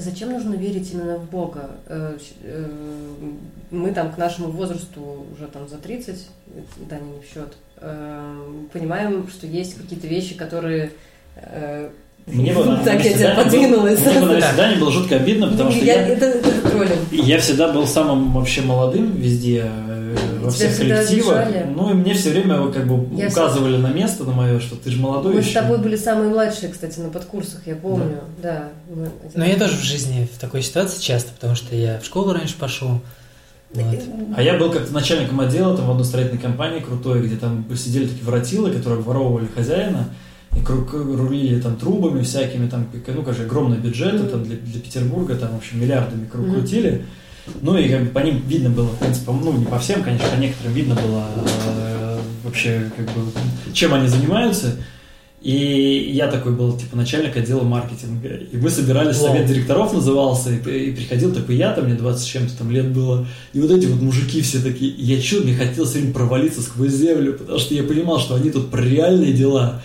Зачем 0.00 0.30
нужно 0.32 0.54
верить 0.54 0.92
именно 0.92 1.16
в 1.16 1.30
Бога? 1.30 1.70
Э, 1.86 2.16
э, 2.42 2.66
мы 3.70 3.92
там 3.92 4.12
к 4.12 4.18
нашему 4.18 4.50
возрасту 4.50 5.26
уже 5.32 5.46
там 5.46 5.68
за 5.68 5.76
30, 5.76 6.26
да, 6.88 6.98
не 6.98 7.20
в 7.20 7.32
счет, 7.32 7.54
э, 7.76 8.42
понимаем, 8.72 9.28
что 9.28 9.46
есть 9.46 9.74
какие-то 9.74 10.06
вещи, 10.06 10.34
которые 10.34 10.92
мне 12.26 12.52
бы, 12.52 12.78
так 12.84 13.04
я 13.04 13.12
тебя 13.12 13.34
подвинулась. 13.34 14.00
Мне 14.00 14.20
бы 14.20 14.26
на 14.26 14.40
свидание 14.40 14.78
было 14.78 14.92
жутко 14.92 15.16
обидно, 15.16 15.48
потому 15.48 15.70
ну, 15.70 15.76
что 15.76 15.84
я, 15.84 16.06
это, 16.06 16.26
это 16.26 16.48
я 17.10 17.38
всегда 17.38 17.72
был 17.72 17.86
самым 17.86 18.32
вообще 18.32 18.62
молодым 18.62 19.16
везде, 19.16 19.70
во 20.40 20.50
всех 20.50 20.76
коллективах. 20.76 21.48
Ну 21.74 21.90
и 21.90 21.94
мне 21.94 22.14
все 22.14 22.30
время 22.30 22.70
как 22.70 22.86
бы 22.86 23.16
я 23.16 23.28
указывали 23.28 23.76
на 23.76 23.88
место 23.88 24.24
на 24.24 24.32
мое, 24.32 24.60
что 24.60 24.76
ты 24.76 24.90
же 24.90 25.00
молодой 25.00 25.34
Мы 25.34 25.40
еще. 25.40 25.50
с 25.50 25.54
тобой 25.54 25.78
были 25.78 25.96
самые 25.96 26.30
младшие, 26.30 26.70
кстати, 26.70 26.98
на 27.00 27.10
подкурсах, 27.10 27.66
я 27.66 27.76
помню. 27.76 28.20
Да. 28.42 28.70
да 28.88 29.08
Но 29.34 29.44
я 29.44 29.56
тоже 29.56 29.76
в 29.76 29.82
жизни 29.82 30.28
в 30.32 30.38
такой 30.38 30.62
ситуации 30.62 31.00
часто, 31.00 31.32
потому 31.32 31.54
что 31.54 31.74
я 31.74 31.98
в 31.98 32.04
школу 32.04 32.32
раньше 32.32 32.56
пошел. 32.58 33.00
Вот. 33.72 33.98
А 34.36 34.42
я 34.42 34.58
был 34.58 34.70
как-то 34.72 34.92
начальником 34.92 35.40
отдела 35.40 35.76
там 35.76 35.86
в 35.86 35.90
одной 35.92 36.04
строительной 36.04 36.42
компании 36.42 36.80
крутой, 36.80 37.22
где 37.22 37.36
там 37.36 37.64
сидели 37.76 38.08
такие 38.08 38.24
воротилы, 38.24 38.72
которые 38.72 39.00
воровывали 39.00 39.46
хозяина 39.46 40.08
и 40.56 40.60
рулили 40.64 41.60
там 41.60 41.76
трубами 41.76 42.22
всякими, 42.22 42.68
там, 42.68 42.88
ну, 43.06 43.22
как 43.22 43.36
же, 43.36 43.44
огромный 43.44 43.78
бюджет 43.78 44.14
mm-hmm. 44.14 44.30
там, 44.30 44.44
для, 44.44 44.56
для 44.56 44.80
Петербурга, 44.80 45.36
там, 45.36 45.52
в 45.52 45.58
общем, 45.58 45.80
миллиардами 45.80 46.26
mm-hmm. 46.26 47.04
Ну, 47.62 47.76
и 47.76 47.88
как 47.88 48.04
бы 48.04 48.08
по 48.10 48.18
ним 48.20 48.42
видно 48.46 48.70
было, 48.70 48.88
в 48.88 48.98
принципе, 48.98 49.32
ну, 49.32 49.52
не 49.52 49.64
по 49.64 49.78
всем, 49.78 50.02
конечно, 50.02 50.28
по 50.28 50.40
некоторым 50.40 50.72
видно 50.72 50.94
было 50.94 51.24
э, 51.66 52.18
вообще, 52.44 52.90
как 52.96 53.06
бы, 53.06 53.30
чем 53.72 53.94
они 53.94 54.08
занимаются. 54.08 54.76
И 55.40 56.10
я 56.12 56.26
такой 56.26 56.52
был, 56.52 56.76
типа, 56.76 56.96
начальник 56.96 57.34
отдела 57.34 57.62
маркетинга. 57.62 58.28
И 58.28 58.58
мы 58.58 58.68
собирались, 58.68 59.16
совет 59.16 59.46
директоров 59.46 59.94
назывался, 59.94 60.50
и, 60.50 60.56
и 60.56 60.92
приходил 60.92 61.32
такой 61.32 61.56
я, 61.56 61.72
там 61.72 61.86
мне 61.86 61.94
20 61.94 62.22
с 62.22 62.26
чем-то 62.26 62.58
там 62.58 62.70
лет 62.70 62.92
было. 62.92 63.26
И 63.54 63.60
вот 63.60 63.70
эти 63.70 63.86
вот 63.86 64.02
мужики 64.02 64.42
все 64.42 64.60
такие, 64.60 64.92
я 64.98 65.18
чё, 65.18 65.42
мне 65.42 65.54
хотелось 65.54 65.96
им 65.96 66.12
провалиться 66.12 66.60
сквозь 66.60 66.92
землю, 66.92 67.32
потому 67.32 67.58
что 67.58 67.74
я 67.74 67.82
понимал, 67.84 68.20
что 68.20 68.34
они 68.34 68.50
тут 68.50 68.70
про 68.70 68.82
реальные 68.82 69.32
дела, 69.32 69.80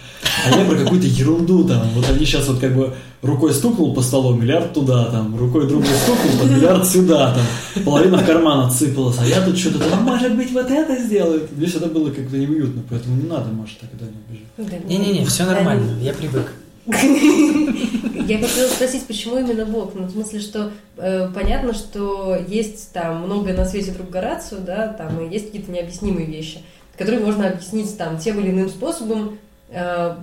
а 0.45 0.57
я 0.57 0.65
про 0.65 0.76
какую-то 0.76 1.07
ерунду 1.07 1.64
там. 1.64 1.88
Вот 1.95 2.06
они 2.10 2.26
сейчас 2.26 2.49
вот 2.49 2.60
как 2.60 2.76
бы 2.76 2.94
рукой 3.26 3.54
стукнул 3.54 3.94
по 3.94 4.02
столу, 4.02 4.34
миллиард 4.36 4.74
туда, 4.74 5.06
там, 5.06 5.38
рукой 5.38 5.68
другой 5.68 5.88
стукнул, 5.88 6.40
там, 6.40 6.56
миллиард 6.56 6.88
сюда, 6.88 7.34
там, 7.34 7.84
половина 7.84 8.18
в 8.18 8.26
карман 8.26 8.68
отсыпалась, 8.68 9.18
а 9.20 9.26
я 9.26 9.44
тут 9.44 9.58
что-то 9.58 9.80
там, 9.90 10.04
может 10.04 10.36
быть, 10.36 10.52
вот 10.52 10.70
это 10.70 10.98
сделает. 10.98 11.52
Мне 11.56 11.68
всегда 11.68 11.88
было 11.88 12.10
как-то 12.12 12.38
неуютно, 12.38 12.84
поэтому 12.90 13.16
не 13.16 13.28
надо, 13.28 13.52
Маша, 13.52 13.76
тогда 13.80 14.06
не 14.06 14.68
бежать. 14.68 14.86
Не-не-не, 14.86 15.26
все 15.26 15.46
нормально, 15.46 16.00
я 16.02 16.14
привык. 16.14 16.54
Я 16.88 18.40
хотела 18.40 18.68
спросить, 18.68 19.06
почему 19.08 19.40
именно 19.40 19.66
Бог? 19.66 19.94
Ну, 19.96 20.04
в 20.04 20.12
смысле, 20.12 20.40
что 20.40 20.72
э, 20.98 21.30
понятно, 21.34 21.74
что 21.74 22.38
есть 22.48 22.92
там 22.92 23.24
многое 23.24 23.56
на 23.56 23.66
свете 23.66 23.92
друг 23.92 24.10
Горацию, 24.10 24.62
да, 24.62 24.90
там 24.90 25.20
и 25.20 25.34
есть 25.34 25.48
какие-то 25.48 25.72
необъяснимые 25.72 26.28
вещи, 26.28 26.60
которые 26.98 27.24
можно 27.24 27.50
объяснить 27.50 27.98
там 27.98 28.18
тем 28.20 28.40
или 28.40 28.52
иным 28.52 28.70
способом, 28.70 29.38
э, 29.70 30.16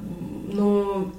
но 0.53 1.13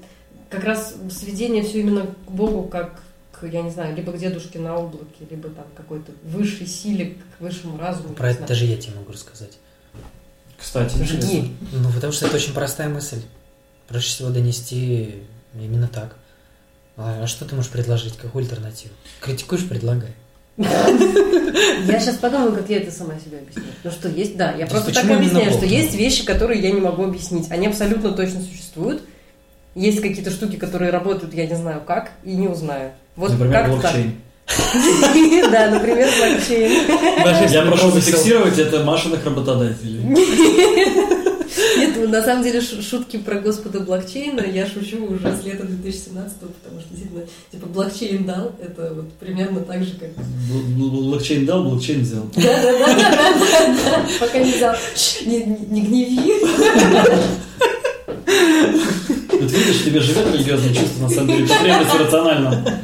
как 0.54 0.64
раз 0.64 0.94
сведение 1.10 1.64
все 1.64 1.80
именно 1.80 2.06
к 2.06 2.32
Богу, 2.32 2.68
как 2.68 3.02
к, 3.32 3.46
я 3.48 3.64
не 3.64 3.72
знаю, 3.72 3.96
либо 3.96 4.12
к 4.12 4.18
дедушке 4.20 4.60
на 4.60 4.78
облаке, 4.78 5.26
либо 5.30 5.50
там 5.50 5.66
какой-то 5.76 6.12
высшей 6.24 6.68
силе, 6.68 7.18
к 7.38 7.42
высшему 7.42 7.80
разуму. 7.80 8.14
Про 8.14 8.32
это 8.32 8.46
даже 8.46 8.66
я 8.66 8.78
тебе 8.78 8.94
могу 8.96 9.12
рассказать. 9.12 9.58
Кстати, 10.58 10.96
Жги. 11.04 11.56
Ну, 11.72 11.92
потому 11.92 12.14
что 12.14 12.28
это 12.28 12.36
очень 12.36 12.54
простая 12.54 12.88
мысль. 12.88 13.22
Проще 13.88 14.10
всего 14.10 14.30
донести 14.30 15.24
именно 15.56 15.88
так. 15.88 16.16
А, 16.96 17.24
а 17.24 17.28
что 17.28 17.46
ты 17.46 17.56
можешь 17.56 17.72
предложить? 17.72 18.16
Какую 18.16 18.44
альтернативу? 18.44 18.94
Критикуешь, 19.20 19.68
предлагай. 19.68 20.12
Я 20.58 22.00
сейчас 22.00 22.18
подумаю, 22.18 22.54
как 22.54 22.70
я 22.70 22.78
это 22.78 22.92
сама 22.92 23.16
себе 23.20 23.40
объясню. 23.40 23.64
Ну 23.84 23.92
что, 23.92 24.08
есть, 24.08 24.38
да, 24.38 24.52
я 24.52 24.68
То 24.68 24.74
просто 24.74 24.94
так 24.94 25.10
объясняю, 25.10 25.52
что 25.52 25.66
есть 25.66 25.96
вещи, 25.96 26.24
которые 26.24 26.62
я 26.62 26.72
не 26.72 26.80
могу 26.80 27.04
объяснить. 27.04 27.50
Они 27.50 27.66
абсолютно 27.66 28.12
точно 28.12 28.42
существуют. 28.42 29.02
Есть 29.76 30.02
какие-то 30.02 30.30
штуки, 30.32 30.56
которые 30.58 30.92
работают, 30.92 31.34
я 31.34 31.48
не 31.48 31.56
знаю 31.56 31.82
как, 31.86 32.12
и 32.24 32.36
не 32.36 32.48
узнаю. 32.48 32.92
Вот 33.16 33.32
Например, 33.32 33.54
как 33.54 33.82
так. 33.82 33.94
блокчейн. 33.94 34.14
Да, 35.52 35.70
например, 35.70 36.10
блокчейн. 36.18 37.52
Я 37.52 37.62
прошу 37.64 37.92
зафиксировать 37.92 38.60
это 38.60 38.84
Машиных 38.84 39.26
работодателей. 39.26 40.02
Нет, 41.78 41.94
ну, 41.98 42.08
на 42.08 42.22
самом 42.24 42.44
деле 42.44 42.62
шутки 42.62 43.18
про 43.18 43.40
господа 43.40 43.80
блокчейна 43.80 44.42
я 44.42 44.66
шучу 44.68 45.06
уже 45.06 45.36
с 45.36 45.44
лета 45.44 45.64
2017 45.66 46.38
потому 46.40 46.80
что 46.80 46.90
действительно, 46.90 47.24
типа, 47.52 47.68
блокчейн 47.68 48.26
дал, 48.26 48.52
это 48.62 48.94
вот 48.94 49.12
примерно 49.14 49.60
так 49.62 49.84
же, 49.84 49.94
как... 50.00 50.10
Бл- 50.10 50.90
Блокчейн 51.04 51.46
дал, 51.46 51.64
блокчейн 51.64 52.02
взял. 52.02 52.24
Да-да-да, 52.36 54.06
пока 54.20 54.40
не 54.40 54.52
взял. 54.52 54.76
Не, 55.26 55.44
не- 55.44 55.66
не 55.70 55.82
гневи. 55.82 56.34
Вот 59.44 59.52
видишь, 59.52 59.84
тебе 59.84 60.00
живет 60.00 60.34
религиозное 60.34 60.74
чувство, 60.74 61.04
на 61.04 61.10
самом 61.10 61.28
деле, 61.28 61.48
потребность 61.48 62.00
рационально. 62.00 62.82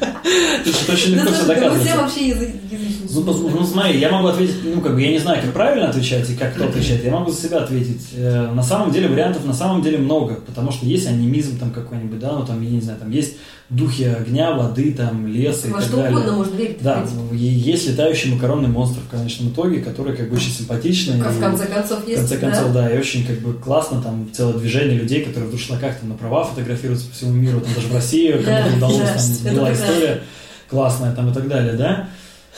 Ты 0.63 0.71
что 0.71 0.93
очень 0.93 1.13
легко 1.15 1.31
все 1.31 1.45
доказываешь. 1.45 1.87
все 1.87 1.97
вообще 1.97 2.27
язычники. 2.27 2.79
Ну, 3.11 3.21
ну, 3.23 3.65
смотри, 3.65 3.99
я 3.99 4.11
могу 4.11 4.27
ответить, 4.27 4.55
ну, 4.63 4.81
как 4.81 4.93
бы, 4.93 5.01
я 5.01 5.11
не 5.11 5.17
знаю, 5.19 5.41
как 5.41 5.53
правильно 5.53 5.89
отвечать 5.89 6.29
и 6.29 6.35
как 6.35 6.53
кто 6.53 6.65
отвечает, 6.65 7.03
я 7.03 7.11
могу 7.11 7.31
за 7.31 7.41
себя 7.41 7.57
ответить. 7.59 8.01
Э, 8.15 8.51
На 8.53 8.61
самом 8.61 8.91
деле 8.91 9.07
вариантов 9.07 9.45
на 9.45 9.53
самом 9.53 9.81
деле 9.81 9.97
много, 9.97 10.35
потому 10.45 10.71
что 10.71 10.85
есть 10.85 11.07
анимизм 11.07 11.57
там 11.57 11.71
какой-нибудь, 11.71 12.19
да, 12.19 12.33
ну, 12.33 12.45
там, 12.45 12.61
я 12.61 12.69
не 12.69 12.81
знаю, 12.81 12.99
там 12.99 13.09
есть 13.09 13.37
духи 13.69 14.03
огня, 14.03 14.51
воды, 14.53 14.93
там, 14.93 15.27
леса 15.27 15.67
и 15.67 15.71
Во 15.71 15.77
так 15.77 15.87
что 15.87 15.97
далее. 15.97 16.11
угодно 16.11 16.31
можно 16.37 16.55
верить. 16.55 16.77
Да, 16.81 17.03
в 17.03 17.13
ну, 17.15 17.33
и 17.33 17.37
есть 17.37 17.87
летающий 17.87 18.33
макаронный 18.33 18.67
монстр 18.69 18.99
в 19.01 19.09
конечном 19.09 19.49
итоге, 19.51 19.79
который 19.81 20.15
как 20.17 20.29
бы 20.29 20.37
очень 20.37 20.51
симпатичный. 20.51 21.21
В 21.21 21.37
и- 21.37 21.39
конце 21.39 21.65
концов, 21.67 22.03
в 22.03 22.07
есть, 22.07 22.19
конце 22.21 22.37
да. 22.39 22.49
концов, 22.49 22.73
да, 22.73 22.91
и 22.91 22.97
очень 22.97 23.27
как 23.27 23.39
бы 23.41 23.53
классно, 23.53 24.01
там 24.01 24.27
целое 24.33 24.55
движение 24.55 24.97
людей, 24.97 25.23
которые 25.23 25.49
в 25.49 25.51
дуршлаках 25.51 25.97
там 25.99 26.09
на 26.09 26.15
права 26.15 26.45
фотографируются 26.45 27.07
по 27.09 27.13
всему 27.13 27.33
миру, 27.33 27.61
там 27.61 27.73
даже 27.75 27.87
в 27.87 27.93
России 27.93 28.31
Да, 28.45 28.63
кому-то 28.63 28.77
удалось, 28.77 28.97
да, 29.43 29.49
там 29.49 29.55
была 29.55 29.73
история 29.73 30.21
классная 30.69 31.13
там 31.15 31.29
и 31.29 31.33
так 31.33 31.47
далее, 31.47 31.73
да. 31.73 32.09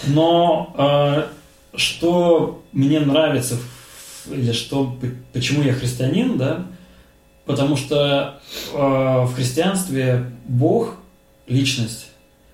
Но 0.08 0.74
э, 0.78 1.24
что 1.78 2.64
мне 2.72 3.00
нравится, 3.02 3.56
в- 4.26 4.34
или 4.34 4.54
что, 4.54 4.98
почему 5.34 5.62
я 5.64 5.74
христианин, 5.74 6.38
да, 6.38 6.66
потому 7.46 7.76
что 7.76 8.40
э, 8.74 8.78
в 8.78 9.34
христианстве 9.36 10.26
Бог, 10.46 10.96
личность, 11.52 12.07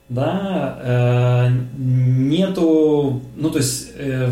да, 0.09 0.79
э, 0.81 1.49
нету, 1.77 3.21
ну, 3.35 3.49
то 3.49 3.59
есть 3.59 3.89
э, 3.95 4.29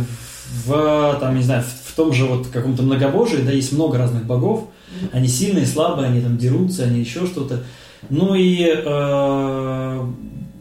в, 0.65 1.17
там, 1.19 1.35
не 1.35 1.43
знаю, 1.43 1.63
в, 1.63 1.91
в 1.91 1.95
том 1.95 2.13
же 2.13 2.25
вот 2.25 2.47
каком-то 2.47 2.83
многобожии, 2.83 3.41
да, 3.41 3.51
есть 3.51 3.71
много 3.71 3.97
разных 3.97 4.25
богов, 4.25 4.69
они 5.11 5.27
сильные, 5.27 5.65
слабые, 5.65 6.07
они 6.07 6.21
там 6.21 6.37
дерутся, 6.37 6.83
они 6.83 6.99
еще 6.99 7.25
что-то. 7.25 7.63
Ну 8.09 8.35
и 8.35 8.63
э, 8.65 10.07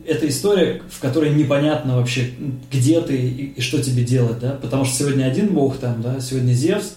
это 0.06 0.28
история, 0.28 0.82
в 0.90 1.00
которой 1.00 1.34
непонятно 1.34 1.96
вообще, 1.96 2.30
где 2.72 3.00
ты 3.00 3.16
и, 3.16 3.54
и 3.56 3.60
что 3.60 3.82
тебе 3.82 4.04
делать, 4.04 4.38
да, 4.40 4.58
потому 4.60 4.84
что 4.84 4.96
сегодня 4.96 5.24
один 5.24 5.48
бог 5.48 5.76
там, 5.78 6.02
да, 6.02 6.20
сегодня 6.20 6.52
Зевс, 6.52 6.94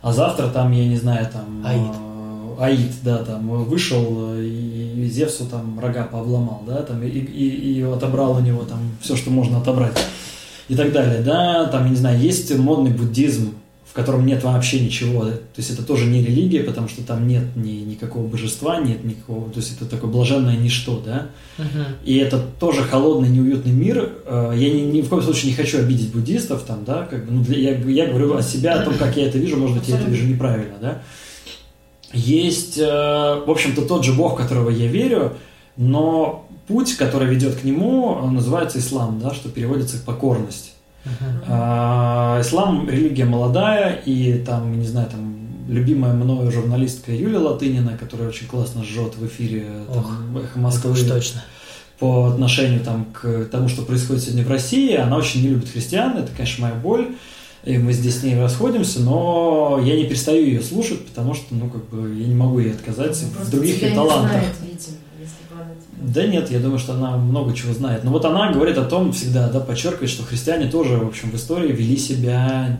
а 0.00 0.12
завтра 0.12 0.48
там, 0.48 0.72
я 0.72 0.86
не 0.86 0.96
знаю, 0.96 1.28
там... 1.32 1.62
Аид. 1.64 2.11
Аид, 2.60 2.92
да, 3.02 3.18
там 3.18 3.48
вышел 3.64 4.34
э, 4.34 4.44
и 4.44 5.08
Зевсу 5.10 5.46
там 5.46 5.78
рога 5.80 6.04
пообломал, 6.04 6.62
да, 6.66 6.82
там 6.82 7.02
и, 7.02 7.08
и, 7.08 7.78
и 7.78 7.82
отобрал 7.82 8.36
у 8.36 8.40
него 8.40 8.62
там 8.64 8.78
все, 9.00 9.16
что 9.16 9.30
можно 9.30 9.58
отобрать 9.58 9.98
и 10.68 10.74
так 10.76 10.92
далее, 10.92 11.20
да, 11.22 11.66
там, 11.66 11.84
я 11.84 11.90
не 11.90 11.96
знаю, 11.96 12.18
есть 12.20 12.54
модный 12.56 12.90
буддизм, 12.92 13.54
в 13.84 13.94
котором 13.94 14.24
нет 14.24 14.42
вообще 14.42 14.80
ничего, 14.80 15.24
да? 15.24 15.32
то 15.32 15.40
есть 15.58 15.70
это 15.70 15.82
тоже 15.82 16.06
не 16.06 16.24
религия, 16.24 16.60
потому 16.62 16.88
что 16.88 17.02
там 17.02 17.28
нет 17.28 17.42
ни, 17.56 17.72
никакого 17.82 18.26
божества, 18.26 18.78
нет 18.80 19.04
никакого, 19.04 19.50
то 19.50 19.58
есть 19.58 19.76
это 19.76 19.84
такое 19.84 20.10
блаженное 20.10 20.56
ничто, 20.56 21.02
да, 21.04 21.26
Мгм. 21.58 21.84
и 22.04 22.16
это 22.16 22.38
тоже 22.58 22.84
холодный, 22.84 23.28
неуютный 23.28 23.72
мир. 23.72 24.08
Э, 24.24 24.54
Я 24.56 24.70
ни, 24.72 24.80
ни 24.82 25.02
в 25.02 25.10
коем 25.10 25.22
случае 25.22 25.50
не 25.50 25.56
хочу 25.56 25.78
обидеть 25.78 26.10
буддистов, 26.10 26.62
там, 26.62 26.84
да, 26.86 27.02
как 27.10 27.26
бы, 27.26 27.32
ну, 27.32 27.42
для- 27.44 27.58
я, 27.72 27.76
я 27.76 28.06
говорю 28.06 28.34
о 28.34 28.40
себя, 28.42 28.80
о 28.80 28.84
том, 28.84 28.94
как 28.94 29.14
я 29.18 29.26
это 29.26 29.36
вижу, 29.36 29.58
может 29.58 29.76
быть, 29.78 29.88
я 29.88 29.96
это 29.98 30.08
вижу 30.08 30.26
неправильно, 30.26 30.76
да. 30.80 31.02
Есть, 32.12 32.78
э, 32.78 32.82
в 32.84 33.50
общем-то, 33.50 33.82
тот 33.82 34.04
же 34.04 34.12
Бог, 34.12 34.36
которого 34.36 34.70
я 34.70 34.86
верю, 34.86 35.32
но 35.76 36.46
путь, 36.68 36.96
который 36.96 37.28
ведет 37.28 37.56
к 37.56 37.64
нему, 37.64 38.14
называется 38.30 38.78
ислам, 38.78 39.20
да, 39.20 39.34
что 39.34 39.48
переводится 39.48 39.96
как 39.96 40.06
покорность. 40.06 40.74
А, 41.48 42.40
Ислам 42.40 42.88
религия 42.88 43.24
молодая, 43.24 43.94
и 44.04 44.38
там, 44.38 44.78
не 44.78 44.86
знаю, 44.86 45.08
там 45.10 45.32
любимая 45.68 46.12
мною 46.12 46.50
журналистка 46.52 47.12
Юлия 47.12 47.38
Латынина, 47.38 47.96
которая 47.98 48.28
очень 48.28 48.46
классно 48.46 48.84
жжет 48.84 49.16
в 49.16 49.26
эфире 49.26 49.66
там, 49.92 50.38
«Эхо 50.38 50.58
Москвы» 50.58 50.92
Уж 50.92 51.02
точно. 51.02 51.42
по 51.98 52.26
отношению 52.26 52.80
там, 52.80 53.06
к 53.12 53.46
тому, 53.46 53.68
что 53.68 53.82
происходит 53.82 54.22
сегодня 54.22 54.44
в 54.44 54.50
России. 54.50 54.94
Она 54.94 55.16
очень 55.16 55.42
не 55.42 55.48
любит 55.48 55.70
христиан, 55.70 56.16
это, 56.16 56.30
конечно, 56.36 56.66
моя 56.66 56.74
боль. 56.74 57.08
И 57.64 57.78
мы 57.78 57.92
здесь 57.92 58.20
с 58.20 58.22
ней 58.24 58.36
расходимся, 58.40 59.00
но 59.00 59.80
я 59.84 59.94
не 59.94 60.04
перестаю 60.04 60.44
ее 60.44 60.60
слушать, 60.62 61.06
потому 61.06 61.32
что, 61.34 61.54
ну, 61.54 61.68
как 61.70 61.84
бы, 61.90 62.12
я 62.14 62.26
не 62.26 62.34
могу 62.34 62.58
ей 62.58 62.72
отказать 62.72 63.16
в 63.16 63.30
Просто 63.36 63.52
других 63.56 63.80
ее 63.80 63.90
не 63.90 63.94
талантах. 63.94 64.30
знает, 64.32 64.46
видимо, 64.60 64.96
Да 66.14 66.26
нет, 66.26 66.50
я 66.50 66.58
думаю, 66.58 66.78
что 66.80 66.94
она 66.94 67.16
много 67.16 67.54
чего 67.54 67.72
знает. 67.72 68.02
Но 68.02 68.10
вот 68.10 68.24
она 68.24 68.50
говорит 68.52 68.78
о 68.78 68.84
том 68.84 69.12
всегда, 69.12 69.48
да, 69.48 69.60
подчеркивает, 69.60 70.10
что 70.10 70.24
христиане 70.24 70.68
тоже, 70.70 70.96
в 70.96 71.06
общем, 71.06 71.30
в 71.30 71.36
истории 71.36 71.70
вели 71.70 71.96
себя 71.96 72.78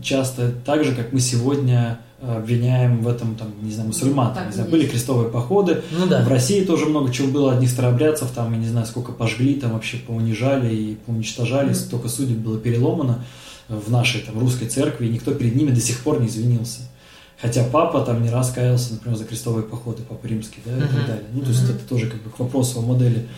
часто 0.00 0.50
так 0.64 0.82
же, 0.84 0.94
как 0.94 1.12
мы 1.12 1.20
сегодня 1.20 1.98
э, 2.22 2.36
обвиняем 2.38 3.02
в 3.02 3.08
этом, 3.08 3.34
там, 3.36 3.48
не 3.62 3.70
знаю, 3.72 3.88
мусульман. 3.88 4.32
Так 4.34 4.46
Не 4.46 4.52
знаю, 4.54 4.70
были 4.70 4.86
крестовые 4.86 5.28
походы, 5.28 5.82
Ну 5.90 6.06
да. 6.06 6.22
в 6.24 6.28
России 6.28 6.64
тоже 6.64 6.86
много 6.86 7.12
чего 7.12 7.28
было, 7.28 7.52
одних 7.52 7.68
старообрядцев, 7.70 8.30
там, 8.34 8.50
я 8.52 8.58
не 8.58 8.66
знаю, 8.66 8.86
сколько 8.86 9.12
пожгли, 9.12 9.54
там 9.56 9.72
вообще 9.72 9.98
поунижали 9.98 10.74
и 10.74 10.94
поуничтожали, 11.06 11.66
Мгм. 11.66 11.74
столько 11.74 12.08
судеб 12.08 12.38
было 12.38 12.58
переломано 12.58 13.22
в 13.68 13.90
нашей 13.90 14.20
там 14.22 14.38
русской 14.38 14.66
церкви, 14.68 15.06
и 15.06 15.10
никто 15.10 15.32
перед 15.34 15.54
ними 15.54 15.70
до 15.70 15.80
сих 15.80 16.00
пор 16.00 16.20
не 16.20 16.26
извинился. 16.28 16.80
Хотя 17.40 17.64
папа 17.64 18.02
там 18.02 18.22
не 18.22 18.30
раз 18.30 18.52
каялся, 18.52 18.92
например, 18.94 19.18
за 19.18 19.24
крестовые 19.24 19.64
походы, 19.64 20.02
папа 20.08 20.26
римский, 20.26 20.60
да, 20.64 20.76
и 20.76 20.80
так 20.80 21.06
далее. 21.06 21.24
Ну, 21.32 21.40
то 21.42 21.48
есть 21.48 21.64
это 21.64 21.78
тоже 21.88 22.08
как 22.08 22.22
бы 22.22 22.30
к 22.30 22.38
вопросу 22.38 22.78
о 22.78 22.82
модели. 22.82 23.28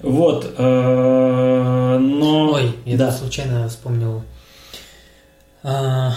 Вот, 0.00 0.54
э, 0.56 1.98
но... 1.98 2.52
Ой, 2.52 2.74
я 2.84 2.96
да. 2.96 3.12
случайно 3.12 3.68
вспомнил. 3.68 4.22
а, 5.62 6.14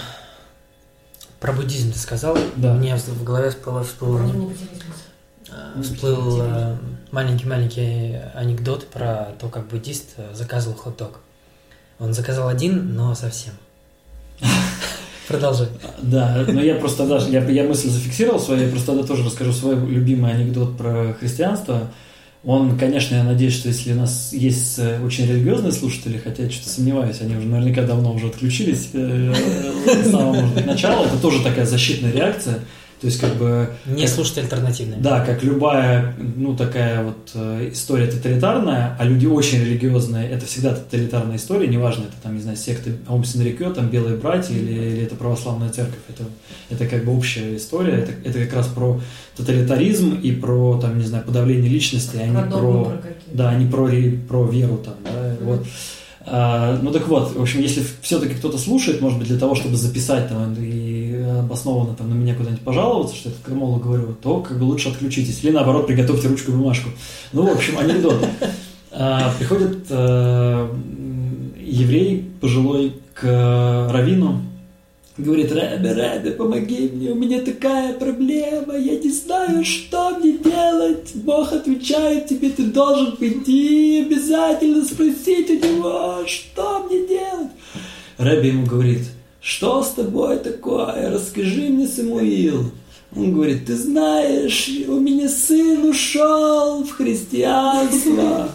Про 1.40 1.52
буддизм 1.52 1.92
ты 1.92 1.98
сказал. 1.98 2.36
Да. 2.56 2.74
Меня 2.76 2.96
в 2.96 3.24
голове 3.24 3.50
всплыл, 3.50 3.82
всплыл, 3.82 4.12
Главное, 4.18 4.32
не 4.34 4.46
потерять 4.52 4.82
мысль. 4.88 5.50
а, 5.50 5.82
всплыл 5.82 6.38
а, 6.42 6.78
маленький-маленький 7.10 8.18
анекдот 8.34 8.86
про 8.88 9.34
то, 9.40 9.48
как 9.48 9.66
буддист 9.68 10.10
а, 10.16 10.32
заказывал 10.34 10.76
хот-дог. 10.76 11.18
Он 12.02 12.12
заказал 12.12 12.48
один, 12.48 12.96
но 12.96 13.14
совсем. 13.14 13.52
Продолжай. 15.28 15.68
Да, 16.02 16.44
но 16.48 16.60
я 16.60 16.74
просто 16.74 17.06
даже, 17.06 17.30
я, 17.30 17.44
я 17.48 17.62
мысль 17.62 17.90
зафиксировал 17.90 18.40
свою, 18.40 18.62
я 18.62 18.68
просто 18.68 18.88
тогда 18.88 19.04
тоже 19.04 19.24
расскажу 19.24 19.52
свой 19.52 19.76
любимый 19.76 20.32
анекдот 20.32 20.76
про 20.76 21.14
христианство. 21.18 21.92
Он, 22.44 22.76
конечно, 22.76 23.14
я 23.14 23.22
надеюсь, 23.22 23.54
что 23.54 23.68
если 23.68 23.92
у 23.92 23.96
нас 23.96 24.32
есть 24.32 24.80
э, 24.80 25.00
очень 25.00 25.28
религиозные 25.28 25.70
слушатели, 25.70 26.18
хотя 26.18 26.42
я 26.42 26.50
что-то 26.50 26.70
сомневаюсь, 26.70 27.20
они 27.20 27.36
уже 27.36 27.46
наверняка 27.46 27.82
давно 27.82 28.12
уже 28.12 28.26
отключились 28.26 28.88
э, 28.94 29.32
с 29.86 30.10
самого, 30.10 30.32
может 30.32 30.54
быть, 30.56 30.66
начала, 30.66 31.06
это 31.06 31.18
тоже 31.18 31.40
такая 31.44 31.66
защитная 31.66 32.10
реакция. 32.10 32.58
То 33.02 33.08
есть, 33.08 33.18
как 33.18 33.34
бы... 33.34 33.68
Не 33.84 34.02
как- 34.02 34.10
слушать 34.14 34.38
альтернативные. 34.38 35.00
Да, 35.00 35.24
как 35.24 35.42
любая, 35.42 36.14
ну, 36.36 36.56
такая 36.56 37.02
вот 37.02 37.32
э, 37.34 37.70
история 37.72 38.06
тоталитарная, 38.06 38.96
а 38.96 39.04
люди 39.04 39.26
очень 39.26 39.58
религиозные, 39.58 40.30
это 40.30 40.46
всегда 40.46 40.72
тоталитарная 40.72 41.36
история, 41.36 41.66
неважно, 41.66 42.04
это 42.04 42.14
там, 42.22 42.36
не 42.36 42.40
знаю, 42.42 42.56
секта 42.56 42.90
Аум 43.08 43.24
Синрикё, 43.24 43.72
там 43.72 43.88
Белые 43.88 44.16
братья 44.16 44.54
или, 44.54 44.72
или 44.72 45.02
это 45.02 45.16
православная 45.16 45.70
церковь, 45.70 45.98
это, 46.08 46.22
это 46.70 46.86
как 46.86 47.04
бы 47.04 47.16
общая 47.16 47.56
история, 47.56 47.94
это, 47.94 48.12
это 48.24 48.38
как 48.44 48.54
раз 48.54 48.68
про 48.68 49.00
тоталитаризм 49.36 50.14
и 50.14 50.30
про, 50.30 50.78
там, 50.80 50.96
не 50.96 51.04
знаю, 51.04 51.24
подавление 51.24 51.68
личности, 51.68 52.16
а 52.16 52.26
не 52.26 52.32
Про 52.34 52.58
про... 52.58 52.92
Да, 53.32 53.54
не 53.54 53.66
про, 53.68 53.88
про 54.28 54.46
веру 54.46 54.76
там, 54.76 54.94
да, 55.04 55.34
Мгм. 55.40 55.44
вот. 55.44 55.66
А, 56.24 56.78
ну 56.80 56.92
так 56.92 57.08
вот, 57.08 57.34
в 57.34 57.42
общем, 57.42 57.60
если 57.60 57.82
все-таки 58.00 58.34
кто-то 58.34 58.56
слушает, 58.56 59.00
может 59.00 59.18
быть, 59.18 59.26
для 59.26 59.38
того, 59.38 59.56
чтобы 59.56 59.76
записать 59.76 60.28
там 60.28 60.54
и 60.56 60.91
обоснованно 61.44 61.94
там 61.94 62.10
на 62.10 62.14
меня 62.14 62.34
куда-нибудь 62.34 62.64
пожаловаться, 62.64 63.14
что 63.14 63.28
я 63.28 63.34
тут 63.34 63.44
крамолу 63.44 63.76
говорю, 63.76 64.14
то 64.20 64.40
как 64.40 64.58
бы 64.58 64.64
лучше 64.64 64.88
отключитесь. 64.88 65.42
Или 65.42 65.52
наоборот, 65.52 65.86
приготовьте 65.86 66.28
ручку 66.28 66.52
и 66.52 66.54
бумажку. 66.54 66.90
Ну, 67.32 67.46
в 67.46 67.52
общем, 67.52 67.78
анекдот. 67.78 68.24
А, 68.94 69.32
Приходит 69.38 69.86
э, 69.88 70.68
еврей 71.58 72.30
пожилой 72.40 72.94
к 73.14 73.88
равину 73.90 74.42
Говорит, 75.18 75.52
Рэбе, 75.52 75.92
Рэбе, 75.92 76.30
помоги 76.30 76.88
мне, 76.88 77.10
у 77.10 77.14
меня 77.14 77.42
такая 77.42 77.92
проблема, 77.92 78.74
я 78.78 78.98
не 78.98 79.10
знаю, 79.10 79.62
что 79.62 80.18
мне 80.18 80.38
делать. 80.38 81.10
Бог 81.16 81.52
отвечает 81.52 82.28
тебе, 82.28 82.48
ты 82.48 82.64
должен 82.64 83.18
пойти, 83.18 84.06
обязательно 84.06 84.82
спросить 84.82 85.50
у 85.50 85.54
него, 85.54 86.26
что 86.26 86.86
мне 86.86 87.06
делать. 87.06 87.50
Рэбе 88.16 88.48
ему 88.48 88.64
говорит, 88.64 89.02
что 89.42 89.82
с 89.82 89.90
тобой 89.90 90.38
такое, 90.38 91.10
расскажи 91.10 91.68
мне, 91.68 91.88
Самуил. 91.88 92.70
Он 93.14 93.34
говорит, 93.34 93.66
ты 93.66 93.76
знаешь, 93.76 94.70
у 94.88 94.98
меня 94.98 95.28
сын 95.28 95.84
ушел 95.84 96.84
в 96.84 96.92
христианство. 96.92 98.48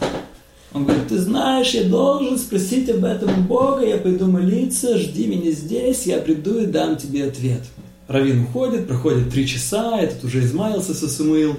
Он 0.74 0.86
говорит, 0.86 1.08
ты 1.10 1.20
знаешь, 1.20 1.72
я 1.72 1.84
должен 1.84 2.40
спросить 2.40 2.90
об 2.90 3.04
этом 3.04 3.46
Бога, 3.46 3.86
я 3.86 3.98
пойду 3.98 4.28
молиться, 4.28 4.98
жди 4.98 5.28
меня 5.28 5.52
здесь, 5.52 6.06
я 6.06 6.18
приду 6.18 6.60
и 6.60 6.66
дам 6.66 6.96
тебе 6.96 7.26
ответ. 7.26 7.62
Равин 8.08 8.44
уходит, 8.44 8.88
проходит 8.88 9.30
три 9.30 9.46
часа, 9.46 10.00
этот 10.00 10.24
уже 10.24 10.40
измаялся 10.40 10.94
со 10.94 11.08
Самуил. 11.10 11.58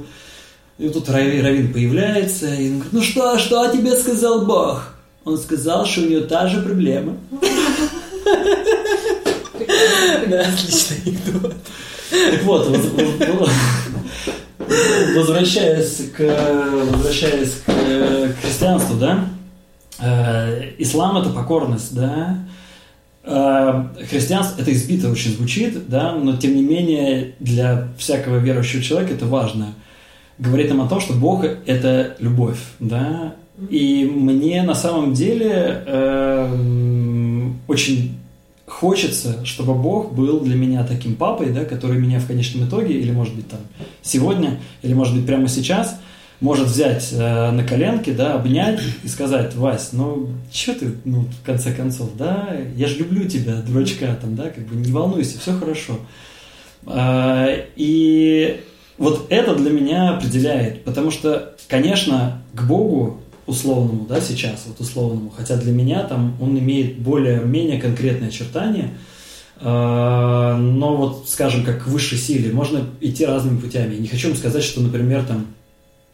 И 0.79 0.89
тут 0.89 1.09
Равин 1.09 1.73
появляется, 1.73 2.53
и 2.55 2.69
он 2.71 2.75
говорит, 2.79 2.93
ну 2.93 3.03
что, 3.03 3.39
что 3.39 3.71
тебе 3.71 3.97
сказал 3.97 4.47
Бог? 4.47 4.95
Он 5.25 5.37
сказал, 5.37 5.85
что 5.85 6.03
у 6.03 6.07
него 6.07 6.23
та 6.23 6.49
же 6.49 6.63
проблема. 6.63 7.17
Да, 10.29 10.41
отличный 10.41 10.97
анекдот. 11.07 11.55
Вот, 12.45 12.69
возвращаясь 15.15 16.11
к, 16.17 16.21
возвращаясь 16.93 17.63
к, 17.65 17.67
к 17.67 18.41
христианству, 18.43 18.97
да, 18.97 19.25
э, 20.01 20.73
ислам 20.79 21.19
это 21.19 21.31
покорность, 21.31 21.95
да, 21.95 22.39
э, 23.25 23.85
христианство 24.09 24.61
это 24.61 24.73
избито 24.73 25.11
очень 25.11 25.33
звучит, 25.33 25.89
да, 25.89 26.13
но 26.13 26.37
тем 26.37 26.57
не 26.57 26.63
менее 26.63 27.35
для 27.41 27.89
всякого 27.99 28.39
верующего 28.39 28.83
человека 28.83 29.15
это 29.15 29.27
важно. 29.27 29.75
Говорит 30.39 30.69
нам 30.69 30.81
о 30.81 30.89
том, 30.89 31.01
что 31.01 31.15
Бог 31.15 31.45
это 31.45 32.17
любовь, 32.21 32.59
да, 32.79 33.35
и 33.71 34.05
мне 34.05 34.63
на 34.63 34.75
самом 34.75 35.15
деле 35.15 35.83
э, 35.85 37.49
очень 37.67 38.19
хочется, 38.69 39.45
чтобы 39.45 39.75
Бог 39.75 40.13
был 40.13 40.41
для 40.41 40.55
меня 40.55 40.85
таким 40.85 41.17
папой, 41.17 41.51
да, 41.51 41.65
который 41.65 41.99
меня 41.99 42.21
в 42.21 42.27
конечном 42.27 42.69
итоге, 42.69 42.99
или 42.99 43.11
может 43.11 43.35
быть 43.35 43.49
там 43.49 43.61
сегодня, 44.03 44.61
или 44.83 44.95
может 44.95 45.17
быть 45.17 45.27
прямо 45.27 45.49
сейчас, 45.49 45.99
может 46.41 46.69
взять 46.69 47.09
э, 47.13 47.51
на 47.51 47.65
коленки, 47.65 48.11
да, 48.11 48.35
обнять 48.35 48.81
и 49.03 49.09
сказать, 49.09 49.55
Вась, 49.57 49.91
ну, 49.93 50.29
что 50.53 50.75
ты, 50.75 50.93
ну, 51.05 51.23
в 51.43 51.45
конце 51.45 51.73
концов, 51.73 52.11
да, 52.17 52.57
я 52.77 52.87
же 52.87 52.99
люблю 52.99 53.29
тебя, 53.29 53.57
дурачка, 53.57 54.17
там, 54.21 54.37
да, 54.37 54.51
как 54.51 54.67
бы 54.67 54.77
не 54.77 54.93
волнуйся, 54.93 55.41
все 55.41 55.53
хорошо. 55.53 55.99
Э, 56.87 57.65
и 57.75 58.61
вот 58.99 59.27
это 59.31 59.57
для 59.57 59.71
меня 59.71 60.11
определяет, 60.11 60.85
потому 60.85 61.11
что, 61.11 61.57
конечно, 61.69 62.43
к 62.55 62.63
Богу 62.63 63.21
условному, 63.49 64.07
да, 64.07 64.21
сейчас, 64.21 64.65
вот 64.67 64.79
условному, 64.81 65.33
хотя 65.37 65.57
для 65.57 65.73
меня 65.73 66.05
там 66.05 66.37
он 66.41 66.57
имеет 66.59 66.99
более-менее 66.99 67.81
конкретные 67.81 68.29
очертания, 68.29 68.95
а, 69.57 70.57
но 70.57 70.97
вот, 70.97 71.29
скажем, 71.29 71.65
как 71.65 71.85
к 71.85 71.87
высшей 71.89 72.19
силе, 72.19 72.53
можно 72.53 72.85
идти 73.01 73.25
разными 73.25 73.59
путями. 73.59 73.95
Я 73.95 74.01
не 74.01 74.09
хочу 74.09 74.29
вам 74.29 74.37
сказать, 74.37 74.63
что, 74.63 74.81
например, 74.81 75.25
там, 75.25 75.47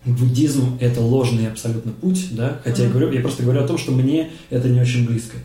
буддизм– 0.04 0.78
это 0.80 1.00
ложный 1.00 1.48
абсолютно 1.48 1.92
путь, 1.92 2.28
да, 2.30 2.60
хотя 2.62 2.82
mm-hmm. 2.82 2.86
я, 2.86 2.90
говорю, 2.90 3.12
я 3.12 3.20
просто 3.20 3.42
говорю 3.42 3.64
о 3.64 3.66
том, 3.66 3.78
что 3.78 3.92
мне 3.92 4.30
это 4.50 4.68
не 4.68 4.80
очень 4.80 5.04
близко. 5.04 5.36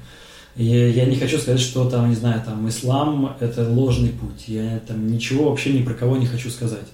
И 0.55 0.65
я 0.65 1.05
не 1.05 1.15
хочу 1.15 1.39
сказать, 1.39 1.59
что 1.59 1.89
там, 1.89 2.09
не 2.09 2.15
знаю, 2.15 2.41
там, 2.45 2.67
ислам– 2.69 3.35
это 3.39 3.67
ложный 3.67 4.09
путь. 4.09 4.45
Я 4.47 4.79
там 4.87 5.07
ничего 5.07 5.49
вообще 5.49 5.71
ни 5.71 5.83
про 5.83 5.93
кого 5.93 6.17
не 6.17 6.25
хочу 6.25 6.49
сказать. 6.49 6.87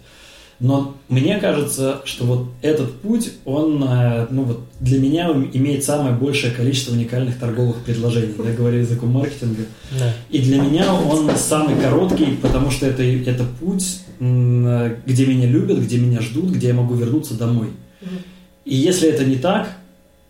Но 0.59 0.95
мне 1.09 1.37
кажется, 1.37 2.01
что 2.05 2.25
вот 2.25 2.47
этот 2.61 3.01
путь, 3.01 3.33
он, 3.43 3.83
э, 3.83 4.27
ну 4.29 4.43
вот 4.43 4.61
для 4.79 4.99
меня 4.99 5.29
имеет 5.53 5.83
самое 5.83 6.15
большее 6.15 6.53
количество 6.53 6.93
уникальных 6.93 7.37
торговых 7.37 7.83
предложений, 7.83 8.35
да, 8.37 8.51
говоря 8.51 8.79
языком 8.79 9.09
маркетинга. 9.09 9.63
Да. 9.99 10.13
И 10.29 10.39
для 10.39 10.61
меня 10.61 10.93
он 10.93 11.29
самый 11.35 11.75
короткий, 11.81 12.37
потому 12.41 12.71
что 12.71 12.85
это, 12.85 13.03
это 13.03 13.43
путь, 13.59 13.99
где 14.19 15.25
меня 15.25 15.47
любят, 15.47 15.79
где 15.79 15.97
меня 15.97 16.21
ждут, 16.21 16.51
где 16.51 16.67
я 16.67 16.73
могу 16.73 16.95
вернуться 16.95 17.33
домой. 17.33 17.67
И 18.63 18.75
если 18.75 19.09
это 19.09 19.25
не 19.25 19.35
так, 19.35 19.77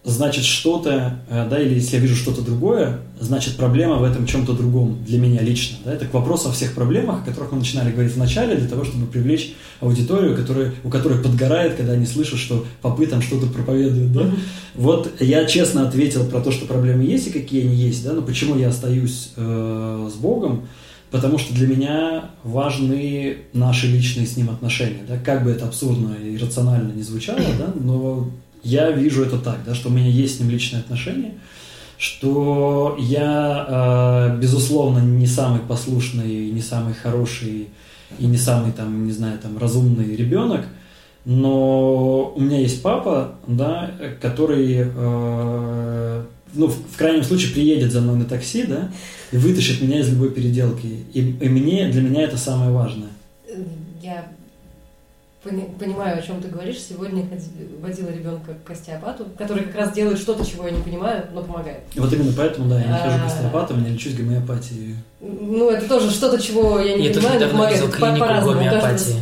значит 0.06 0.46
что-то, 0.46 1.20
э, 1.30 1.48
да, 1.50 1.60
или 1.60 1.74
если 1.76 1.96
я 1.96 2.02
вижу 2.02 2.16
что-то 2.16 2.42
другое, 2.42 3.00
значит 3.20 3.56
проблема 3.56 3.96
в 3.96 4.04
этом 4.04 4.28
чем-то 4.28 4.54
другом 4.54 5.04
для 5.04 5.18
меня 5.20 5.42
лично. 5.42 5.78
Да? 5.84 5.94
Это 5.94 6.06
к 6.06 6.14
вопросу 6.14 6.50
о 6.50 6.52
всех 6.52 6.74
проблемах, 6.74 7.22
о 7.22 7.26
которых 7.26 7.52
мы 7.52 7.60
начинали 7.60 7.92
говорить 7.92 8.14
в 8.14 8.18
начале, 8.18 8.56
для 8.56 8.68
того, 8.68 8.86
чтобы 8.86 9.08
привлечь 9.08 9.56
аудиторию, 9.82 10.36
которая, 10.36 10.74
у 10.84 10.90
которой 10.90 11.20
подгорает, 11.20 11.76
когда 11.76 11.94
они 11.94 12.06
слышат, 12.06 12.38
что 12.38 12.66
попы 12.84 13.08
там 13.08 13.24
что-то 13.24 13.48
проповедуют. 13.48 14.14
Да? 14.14 14.32
Вот 14.76 15.12
я 15.20 15.46
честно 15.46 15.88
ответил 15.88 16.26
про 16.26 16.40
то, 16.40 16.52
что 16.52 16.68
проблемы 16.68 17.04
есть 17.04 17.28
и 17.28 17.32
какие 17.32 17.66
они 17.66 17.76
есть, 17.76 18.04
да, 18.04 18.14
но 18.14 18.22
почему 18.22 18.58
я 18.58 18.70
остаюсь 18.70 19.32
э, 19.36 20.10
с 20.14 20.16
Богом, 20.18 20.68
потому 21.10 21.40
что 21.40 21.54
для 21.56 21.68
меня 21.68 22.30
важны 22.44 23.38
наши 23.54 23.88
личные 23.88 24.28
с 24.28 24.38
Ним 24.38 24.52
отношения. 24.52 25.02
Да? 25.08 25.18
Как 25.18 25.44
бы 25.44 25.50
это 25.50 25.66
абсурдно 25.66 26.14
и 26.14 26.38
рационально 26.38 26.92
не 26.92 27.02
звучало, 27.02 27.40
да? 27.58 27.74
но 27.76 28.30
я 28.66 28.92
вижу 28.92 29.24
это 29.24 29.38
так, 29.38 29.60
да, 29.66 29.76
что 29.76 29.90
у 29.90 29.92
меня 29.92 30.10
есть 30.10 30.38
с 30.38 30.40
ним 30.40 30.50
личные 30.50 30.80
отношения, 30.80 31.36
что 32.00 32.98
я, 33.00 34.32
э, 34.34 34.40
безусловно, 34.40 35.00
не 35.00 35.28
самый 35.28 35.62
послушный, 35.62 36.50
не 36.50 36.62
самый 36.62 36.96
хороший 36.96 37.70
и 38.18 38.26
не 38.26 38.38
самый, 38.38 38.72
там, 38.72 39.06
не 39.06 39.12
знаю, 39.12 39.38
там, 39.38 39.58
разумный 39.60 40.16
ребенок, 40.16 40.66
но 41.26 42.34
у 42.36 42.42
меня 42.42 42.60
есть 42.60 42.82
папа, 42.82 43.36
да, 43.48 43.92
который, 44.20 44.78
э, 44.78 46.24
ну, 46.54 46.68
в, 46.68 46.98
крайнем 46.98 47.24
случае 47.24 47.54
приедет 47.54 47.92
за 47.92 48.02
мной 48.02 48.18
на 48.18 48.26
такси, 48.26 48.64
да, 48.64 48.92
и 49.32 49.38
вытащит 49.38 49.80
меня 49.80 50.00
из 50.00 50.10
любой 50.10 50.32
переделки. 50.32 50.88
И, 51.14 51.20
и 51.20 51.50
мне, 51.50 51.88
для 51.90 52.02
меня 52.02 52.24
это 52.24 52.38
самое 52.38 52.72
важное. 52.72 53.10
Я 54.02 54.26
понимаю, 55.46 56.20
о 56.20 56.22
чем 56.22 56.42
ты 56.42 56.48
говоришь. 56.48 56.80
Сегодня 56.80 57.28
водила 57.82 58.10
ребенка 58.10 58.56
к 58.64 58.72
остеопату, 58.72 59.26
который 59.38 59.66
как 59.66 59.76
раз 59.76 59.94
делает 59.94 60.20
что-то, 60.20 60.46
чего 60.46 60.66
я 60.66 60.72
не 60.72 60.82
понимаю, 60.82 61.26
но 61.34 61.42
помогает. 61.42 61.82
Вот 61.96 62.12
именно 62.12 62.34
поэтому, 62.36 62.70
да, 62.70 62.80
я 62.80 62.88
не 62.88 62.98
хожу 62.98 63.18
к 63.20 63.22
а. 63.22 63.26
остеопату, 63.26 63.76
я 63.80 63.90
лечусь 63.90 64.16
гомеопатией. 64.16 64.96
Ну, 65.22 65.70
это 65.70 65.88
тоже 65.88 66.12
что-то, 66.12 66.42
чего 66.42 66.80
я 66.80 66.98
не 66.98 67.08
я 67.08 67.14
понимаю, 67.14 67.40
но 67.40 67.50
помогает. 67.50 67.82
Я 67.82 67.90
клинику 67.90 68.52
гомеопатии. 68.52 69.22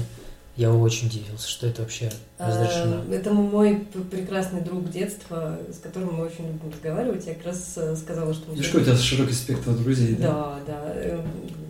Я 0.55 0.71
очень 0.71 1.07
удивился, 1.07 1.49
что 1.49 1.65
это 1.65 1.81
вообще 1.81 2.11
а, 2.37 2.47
разрешено. 2.47 3.03
Это 3.11 3.33
мой 3.33 3.87
прекрасный 4.11 4.61
друг 4.61 4.87
детства, 4.91 5.57
с 5.71 5.79
которым 5.79 6.13
мы 6.13 6.25
очень 6.25 6.45
любим 6.45 6.71
разговаривать. 6.71 7.25
Я 7.25 7.33
как 7.33 7.47
раз 7.47 7.73
э, 7.75 7.95
сказала, 7.95 8.35
что... 8.35 8.51
Видишь, 8.51 8.67
какой 8.67 8.81
у 8.81 8.85
тебя 8.85 8.95
широкий 8.95 9.33
спектр 9.33 9.71
друзей, 9.71 10.15
да? 10.15 10.27
Да, 10.27 10.59
да. 10.67 10.93
Эм, 10.93 11.25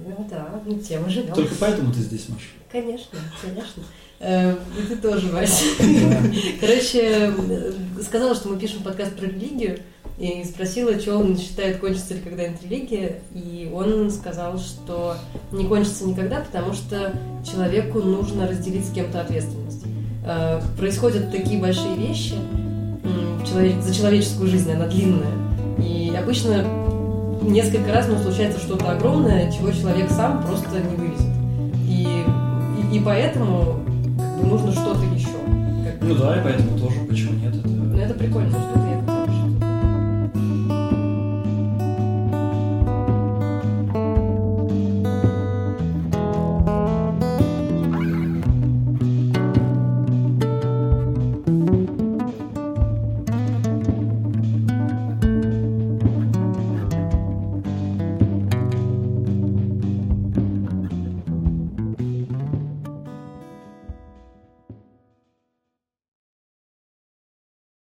ну 0.06 0.28
да, 0.30 0.62
ну, 0.66 0.78
тема 0.80 1.10
живем. 1.10 1.34
Только 1.34 1.56
поэтому 1.58 1.94
ты 1.94 2.00
здесь, 2.00 2.28
Маша? 2.28 2.44
Конечно, 2.70 3.20
конечно. 3.42 3.84
Э, 4.24 4.56
и 4.80 4.88
ты 4.88 4.95
тоже, 4.95 5.28
Вася. 5.32 5.66
Короче, 6.62 7.34
сказала, 8.02 8.34
что 8.36 8.50
мы 8.50 8.58
пишем 8.58 8.82
подкаст 8.82 9.16
про 9.16 9.26
религию, 9.26 9.80
и 10.18 10.44
спросила, 10.45 10.98
что 11.00 11.18
он 11.18 11.38
считает, 11.38 11.80
кончится 11.80 12.14
ли 12.14 12.22
когда-нибудь 12.22 12.64
религия, 12.64 13.20
и 13.34 13.70
он 13.74 14.10
сказал, 14.12 14.58
что 14.60 15.16
не 15.52 15.66
кончится 15.66 16.06
никогда, 16.06 16.40
потому 16.40 16.74
что 16.74 17.14
человеку 17.45 18.00
нужно 18.00 18.48
разделить 18.48 18.86
с 18.86 18.94
кем-то 18.94 19.22
ответственность. 19.22 19.84
Э, 20.26 20.62
происходят 20.78 21.32
такие 21.32 21.60
большие 21.60 21.95
вещи 21.95 22.36
за 23.54 23.94
человеческую 23.94 24.48
жизнь, 24.48 24.72
она 24.72 24.88
длинная, 24.88 25.34
и 25.78 26.12
обычно 26.16 26.66
несколько 27.41 27.91
раз 27.91 28.08
ну, 28.08 28.18
случается 28.18 28.60
что-то 28.60 28.90
огромное, 28.90 29.52
чего 29.52 29.72
человек 29.72 30.10
сам 30.10 30.44
просто 30.44 30.80
не 30.80 30.95
вывезет. 30.95 31.28
И, 31.88 32.24
и, 32.82 32.98
и 32.98 33.04
поэтому 33.04 33.82
нужно 34.45 34.72
что-то 34.72 35.06
еще. 35.14 35.28
Как... 35.84 36.02
Ну 36.02 36.15
да, 36.15 36.40
и 36.40 36.44
поэтому 36.44 36.78
тоже, 36.78 36.99
почему 37.07 37.34
нет. 37.40 37.56
Это, 37.56 37.68
ну, 37.68 37.98
это 37.98 38.14
прикольно. 38.14 38.82